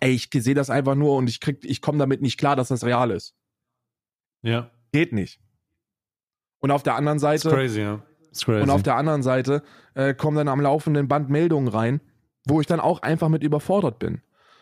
ey, 0.00 0.12
ich 0.12 0.28
sehe 0.32 0.54
das 0.54 0.70
einfach 0.70 0.94
nur 0.94 1.16
und 1.16 1.28
ich 1.28 1.40
krieg, 1.40 1.58
ich 1.62 1.80
komme 1.80 1.98
damit 1.98 2.22
nicht 2.22 2.38
klar, 2.38 2.56
dass 2.56 2.68
das 2.68 2.84
real 2.84 3.10
ist. 3.10 3.34
Ja. 4.42 4.70
Geht 4.92 5.12
nicht. 5.12 5.40
Und 6.60 6.70
auf 6.70 6.82
der 6.82 6.94
anderen 6.94 7.18
Seite. 7.18 7.48
That's 7.48 7.54
crazy, 7.54 7.80
ja. 7.80 8.02
Und 8.46 8.70
auf 8.70 8.82
der 8.82 8.96
anderen 8.96 9.22
Seite 9.22 9.62
äh, 9.94 10.12
kommen 10.12 10.36
dann 10.36 10.48
am 10.48 10.60
laufenden 10.60 11.08
Band 11.08 11.30
Meldungen 11.30 11.68
rein, 11.68 12.00
wo 12.44 12.60
ich 12.60 12.66
dann 12.66 12.80
auch 12.80 13.00
einfach 13.00 13.30
mit 13.30 13.42
überfordert 13.42 13.98
bin. 13.98 14.20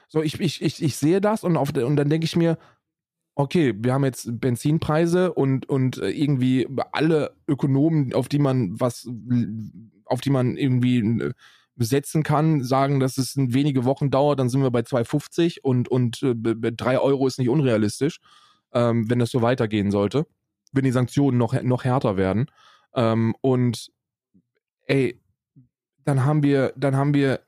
So, 0.08 0.22
ich, 0.22 0.40
ich, 0.40 0.62
ich, 0.62 0.82
ich 0.82 0.96
sehe 0.96 1.20
das 1.20 1.42
und, 1.42 1.56
auf, 1.56 1.70
und 1.74 1.96
dann 1.96 2.08
denke 2.08 2.24
ich 2.24 2.36
mir, 2.36 2.56
okay, 3.34 3.74
wir 3.76 3.92
haben 3.92 4.04
jetzt 4.04 4.40
Benzinpreise 4.40 5.32
und, 5.32 5.68
und 5.68 5.98
äh, 5.98 6.10
irgendwie 6.10 6.68
alle 6.92 7.32
Ökonomen, 7.48 8.14
auf 8.14 8.28
die 8.28 8.38
man 8.38 8.78
was, 8.78 9.08
auf 10.04 10.20
die 10.20 10.30
man 10.30 10.56
irgendwie 10.56 10.98
äh, 10.98 11.32
setzen 11.76 12.22
kann, 12.22 12.62
sagen, 12.62 13.00
dass 13.00 13.18
es 13.18 13.34
wenige 13.36 13.84
Wochen 13.84 14.10
dauert, 14.10 14.38
dann 14.38 14.48
sind 14.48 14.62
wir 14.62 14.70
bei 14.70 14.80
2,50 14.80 15.60
und, 15.62 15.88
und 15.88 16.22
äh, 16.22 16.34
3 16.34 16.98
Euro 16.98 17.26
ist 17.26 17.38
nicht 17.38 17.48
unrealistisch, 17.48 18.20
ähm, 18.72 19.08
wenn 19.10 19.18
das 19.18 19.30
so 19.30 19.42
weitergehen 19.42 19.90
sollte, 19.90 20.26
wenn 20.72 20.84
die 20.84 20.92
Sanktionen 20.92 21.38
noch, 21.38 21.60
noch 21.62 21.84
härter 21.84 22.16
werden. 22.16 22.50
Ähm, 22.94 23.34
und 23.40 23.90
ey, 24.86 25.20
dann 26.04 26.24
haben 26.24 26.42
wir, 26.42 26.72
dann 26.76 26.96
haben 26.96 27.14
wir 27.14 27.40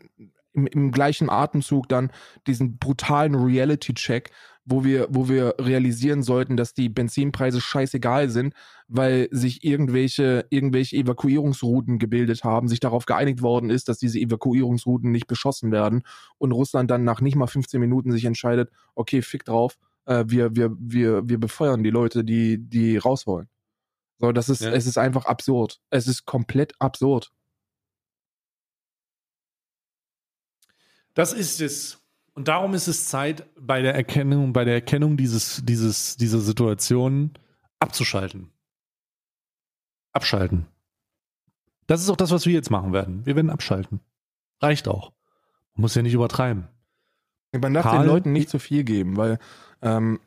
im, 0.53 0.67
im 0.67 0.91
gleichen 0.91 1.31
Atemzug 1.31 1.89
dann 1.89 2.11
diesen 2.47 2.79
brutalen 2.79 3.35
Reality-Check, 3.35 4.31
wo 4.67 4.85
wir, 4.85 5.07
wo 5.09 5.29
wir 5.29 5.55
realisieren 5.59 6.23
sollten, 6.23 6.57
dass 6.57 6.75
die 6.75 6.89
Benzinpreise 6.89 7.61
scheißegal 7.61 8.29
sind, 8.29 8.53
weil 8.89 9.29
sich 9.31 9.65
irgendwelche, 9.65 10.45
irgendwelche 10.51 10.97
Evakuierungsrouten 10.97 11.99
gebildet 11.99 12.43
haben, 12.45 12.69
sich 12.69 12.81
darauf 12.81 13.07
geeinigt 13.07 13.43
worden 13.43 13.71
ist, 13.71 13.89
dass 13.89 13.99
diese 13.99 14.19
Evakuierungsrouten 14.19 15.11
nicht 15.11 15.29
beschossen 15.29 15.71
werden 15.71 16.03
und 16.39 16.53
Russland 16.53 16.91
dann 16.91 17.05
nach 17.05 17.21
nicht 17.21 17.37
mal 17.37 17.47
15 17.47 17.81
Minuten 17.81 18.11
sich 18.11 18.25
entscheidet, 18.25 18.71
okay, 18.97 19.23
fick 19.23 19.45
drauf, 19.45 19.79
äh, 20.07 20.25
wir, 20.27 20.57
wir, 20.57 20.77
wir, 20.79 21.29
wir 21.29 21.39
befeuern 21.39 21.85
die 21.85 21.91
Leute, 21.91 22.25
die, 22.25 22.59
die 22.59 22.97
raus 22.97 23.27
wollen. 23.27 23.49
So, 24.19 24.33
das 24.33 24.49
ist, 24.49 24.63
ja. 24.63 24.73
es 24.73 24.87
ist 24.87 24.99
einfach 24.99 25.27
absurd. 25.27 25.81
Es 25.91 26.09
ist 26.09 26.25
komplett 26.25 26.73
absurd. 26.81 27.31
Das 31.15 31.33
ist 31.33 31.61
es. 31.61 31.99
Und 32.37 32.49
darum 32.49 32.75
ist 32.75 32.87
es 32.87 33.09
Zeit, 33.09 33.47
bei 33.59 33.81
der 33.81 33.95
Erkennung, 33.95 34.53
bei 34.53 34.67
der 34.67 34.75
Erkennung 34.75 35.17
dieses, 35.17 35.63
dieses, 35.65 36.19
dieser 36.19 36.41
Situation 36.41 37.31
abzuschalten. 37.81 38.51
Abschalten. 40.13 40.67
Das 41.87 42.03
ist 42.03 42.11
auch 42.11 42.17
das, 42.17 42.33
was 42.33 42.45
wir 42.45 42.53
jetzt 42.53 42.71
machen 42.71 42.93
werden. 42.93 43.25
Wir 43.25 43.37
werden 43.37 43.49
abschalten. 43.49 44.01
Reicht 44.61 44.87
auch. 44.87 45.13
Man 45.75 45.83
muss 45.83 45.95
ja 45.95 46.03
nicht 46.03 46.13
übertreiben. 46.13 46.69
Man 47.59 47.73
darf 47.73 47.85
Karl, 47.85 48.01
den 48.01 48.07
Leuten 48.07 48.33
nicht 48.33 48.51
zu 48.51 48.59
viel 48.59 48.85
geben, 48.85 49.17
weil 49.17 49.39
ähm, 49.81 50.21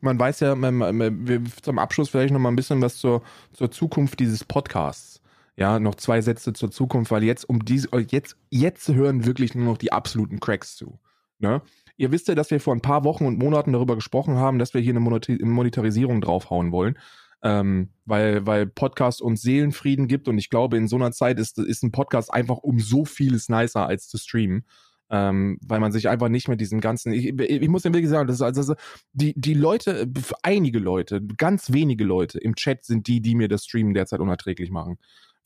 man 0.00 0.18
weiß 0.18 0.40
ja, 0.40 0.56
man, 0.56 0.74
man, 0.74 1.28
wir, 1.28 1.44
zum 1.62 1.78
Abschluss 1.78 2.08
vielleicht 2.08 2.32
noch 2.32 2.40
mal 2.40 2.48
ein 2.48 2.56
bisschen 2.56 2.82
was 2.82 2.96
zur, 2.96 3.22
zur 3.52 3.70
Zukunft 3.70 4.18
dieses 4.18 4.42
Podcasts. 4.42 5.19
Ja, 5.60 5.78
noch 5.78 5.94
zwei 5.96 6.22
Sätze 6.22 6.54
zur 6.54 6.70
Zukunft, 6.70 7.10
weil 7.10 7.22
jetzt 7.22 7.46
um 7.46 7.62
diese, 7.62 7.88
jetzt, 8.08 8.38
jetzt 8.48 8.88
hören 8.88 9.26
wirklich 9.26 9.54
nur 9.54 9.66
noch 9.66 9.76
die 9.76 9.92
absoluten 9.92 10.40
Cracks 10.40 10.74
zu. 10.74 10.98
Ne? 11.38 11.60
Ihr 11.98 12.10
wisst 12.10 12.28
ja, 12.28 12.34
dass 12.34 12.50
wir 12.50 12.60
vor 12.60 12.74
ein 12.74 12.80
paar 12.80 13.04
Wochen 13.04 13.26
und 13.26 13.38
Monaten 13.38 13.74
darüber 13.74 13.94
gesprochen 13.94 14.36
haben, 14.36 14.58
dass 14.58 14.72
wir 14.72 14.80
hier 14.80 14.96
eine 14.96 15.00
Monetarisierung 15.00 16.22
draufhauen 16.22 16.72
wollen. 16.72 16.98
Ähm, 17.42 17.90
weil, 18.06 18.46
weil 18.46 18.66
Podcast 18.66 19.20
uns 19.20 19.42
Seelenfrieden 19.42 20.08
gibt 20.08 20.28
und 20.28 20.38
ich 20.38 20.48
glaube, 20.48 20.78
in 20.78 20.88
so 20.88 20.96
einer 20.96 21.12
Zeit 21.12 21.38
ist, 21.38 21.58
ist 21.58 21.82
ein 21.82 21.92
Podcast 21.92 22.32
einfach 22.32 22.58
um 22.58 22.80
so 22.80 23.04
vieles 23.04 23.48
nicer 23.50 23.86
als 23.86 24.08
zu 24.08 24.16
streamen 24.18 24.64
ähm, 25.10 25.58
weil 25.66 25.80
man 25.80 25.90
sich 25.90 26.08
einfach 26.08 26.28
nicht 26.28 26.48
mit 26.48 26.60
diesem 26.60 26.80
ganzen, 26.80 27.12
ich, 27.12 27.26
ich 27.38 27.68
muss 27.68 27.82
ja 27.82 27.92
wirklich 27.92 28.08
sagen, 28.08 28.28
das 28.28 28.36
ist 28.36 28.42
also 28.42 28.74
die, 29.12 29.34
die 29.36 29.54
Leute, 29.54 30.08
einige 30.42 30.78
Leute, 30.78 31.20
ganz 31.36 31.72
wenige 31.72 32.04
Leute 32.04 32.38
im 32.38 32.54
Chat 32.54 32.84
sind 32.84 33.08
die, 33.08 33.20
die 33.20 33.34
mir 33.34 33.48
das 33.48 33.64
Streamen 33.64 33.92
derzeit 33.92 34.20
unerträglich 34.20 34.70
machen. 34.70 34.98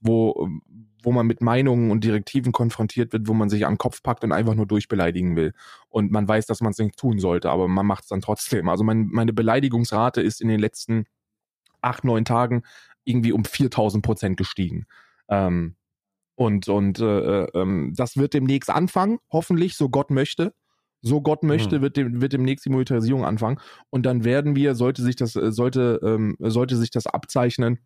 Wo, 0.05 0.49
wo 1.03 1.13
man 1.13 1.27
mit 1.27 1.41
Meinungen 1.41 1.91
und 1.91 2.05
Direktiven 2.05 2.53
konfrontiert 2.53 3.13
wird, 3.13 3.29
wo 3.29 3.35
man 3.35 3.49
sich 3.49 3.67
an 3.67 3.75
den 3.75 3.79
Kopf 3.79 4.03
packt 4.03 4.25
und 4.25 4.33
einfach 4.33 4.55
nur 4.55 4.67
durchbeleidigen 4.67 5.37
will. 5.37 5.53
Und 5.89 6.11
man 6.11 6.29
weiß, 6.29 6.47
dass 6.47 6.61
man 6.61 6.73
es 6.73 6.79
nicht 6.79 6.97
tun 6.97 7.19
sollte, 7.19 7.51
aber 7.51 7.69
man 7.69 7.87
macht 7.87 8.05
es 8.05 8.09
dann 8.09 8.21
trotzdem. 8.21 8.69
Also 8.69 8.85
mein, 8.85 9.09
meine 9.11 9.33
Beleidigungsrate 9.33 10.21
ist 10.21 10.41
in 10.41 10.49
den 10.49 10.61
letzten 10.61 11.07
acht, 11.81 12.05
neun 12.05 12.25
Tagen 12.25 12.63
irgendwie 13.05 13.33
um 13.33 13.45
4000 13.45 14.05
Prozent 14.05 14.37
gestiegen. 14.37 14.87
Ähm, 15.29 15.77
und 16.37 16.69
und 16.69 16.99
äh, 16.99 17.45
äh, 17.45 17.93
das 17.95 18.17
wird 18.17 18.35
demnächst 18.35 18.71
anfangen, 18.71 19.19
hoffentlich, 19.31 19.77
so 19.77 19.89
Gott 19.89 20.11
möchte. 20.11 20.55
So 21.07 21.21
Gott 21.21 21.43
möchte, 21.43 21.79
mhm. 21.79 21.83
wird, 21.83 21.97
dem, 21.99 22.21
wird 22.23 22.33
demnächst 22.33 22.65
die 22.65 22.71
Monetarisierung 22.71 23.27
anfangen. 23.27 23.61
Und 23.91 24.07
dann 24.07 24.25
werden 24.25 24.57
wir, 24.57 24.75
sollte 24.75 25.03
sich 25.03 25.17
das, 25.17 25.37
äh, 25.37 25.53
sollte, 25.53 26.01
ähm, 26.03 26.35
sollte 26.39 26.77
sich 26.77 26.91
das 26.91 27.07
abzeichnen, 27.07 27.79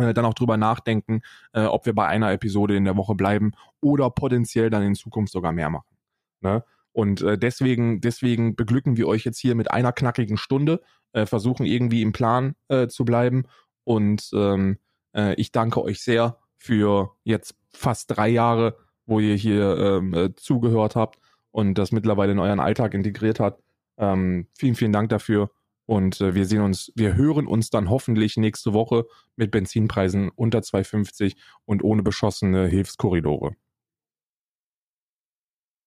äh, 0.00 0.14
dann 0.14 0.24
auch 0.24 0.34
drüber 0.34 0.56
nachdenken, 0.56 1.22
äh, 1.52 1.64
ob 1.64 1.86
wir 1.86 1.94
bei 1.94 2.06
einer 2.06 2.32
Episode 2.32 2.76
in 2.76 2.84
der 2.84 2.96
Woche 2.96 3.14
bleiben 3.14 3.52
oder 3.80 4.10
potenziell 4.10 4.70
dann 4.70 4.82
in 4.82 4.94
Zukunft 4.94 5.32
sogar 5.32 5.52
mehr 5.52 5.70
machen. 5.70 5.96
Ne? 6.40 6.64
Und 6.92 7.22
äh, 7.22 7.36
deswegen, 7.36 8.00
deswegen 8.00 8.54
beglücken 8.54 8.96
wir 8.96 9.08
euch 9.08 9.24
jetzt 9.24 9.38
hier 9.38 9.54
mit 9.54 9.70
einer 9.70 9.92
knackigen 9.92 10.36
Stunde, 10.36 10.80
äh, 11.12 11.26
versuchen 11.26 11.66
irgendwie 11.66 12.02
im 12.02 12.12
Plan 12.12 12.54
äh, 12.68 12.86
zu 12.86 13.04
bleiben. 13.04 13.44
Und 13.82 14.30
ähm, 14.32 14.78
äh, 15.14 15.34
ich 15.34 15.50
danke 15.52 15.82
euch 15.82 16.02
sehr 16.02 16.38
für 16.56 17.16
jetzt 17.24 17.56
fast 17.72 18.16
drei 18.16 18.28
Jahre, 18.28 18.76
wo 19.06 19.18
ihr 19.20 19.34
hier 19.34 19.76
ähm, 19.76 20.14
äh, 20.14 20.34
zugehört 20.34 20.96
habt 20.96 21.18
und 21.50 21.74
das 21.74 21.92
mittlerweile 21.92 22.32
in 22.32 22.38
euren 22.38 22.60
Alltag 22.60 22.94
integriert 22.94 23.40
hat. 23.40 23.58
Ähm, 23.98 24.46
vielen, 24.56 24.74
vielen 24.74 24.92
Dank 24.92 25.08
dafür. 25.08 25.50
Und 25.86 26.20
äh, 26.20 26.34
wir 26.34 26.46
sehen 26.46 26.62
uns, 26.62 26.92
wir 26.94 27.14
hören 27.14 27.46
uns 27.46 27.70
dann 27.70 27.90
hoffentlich 27.90 28.36
nächste 28.36 28.72
Woche 28.72 29.04
mit 29.36 29.50
Benzinpreisen 29.50 30.30
unter 30.34 30.60
2,50 30.60 31.36
und 31.64 31.84
ohne 31.84 32.02
beschossene 32.02 32.66
Hilfskorridore. 32.66 33.56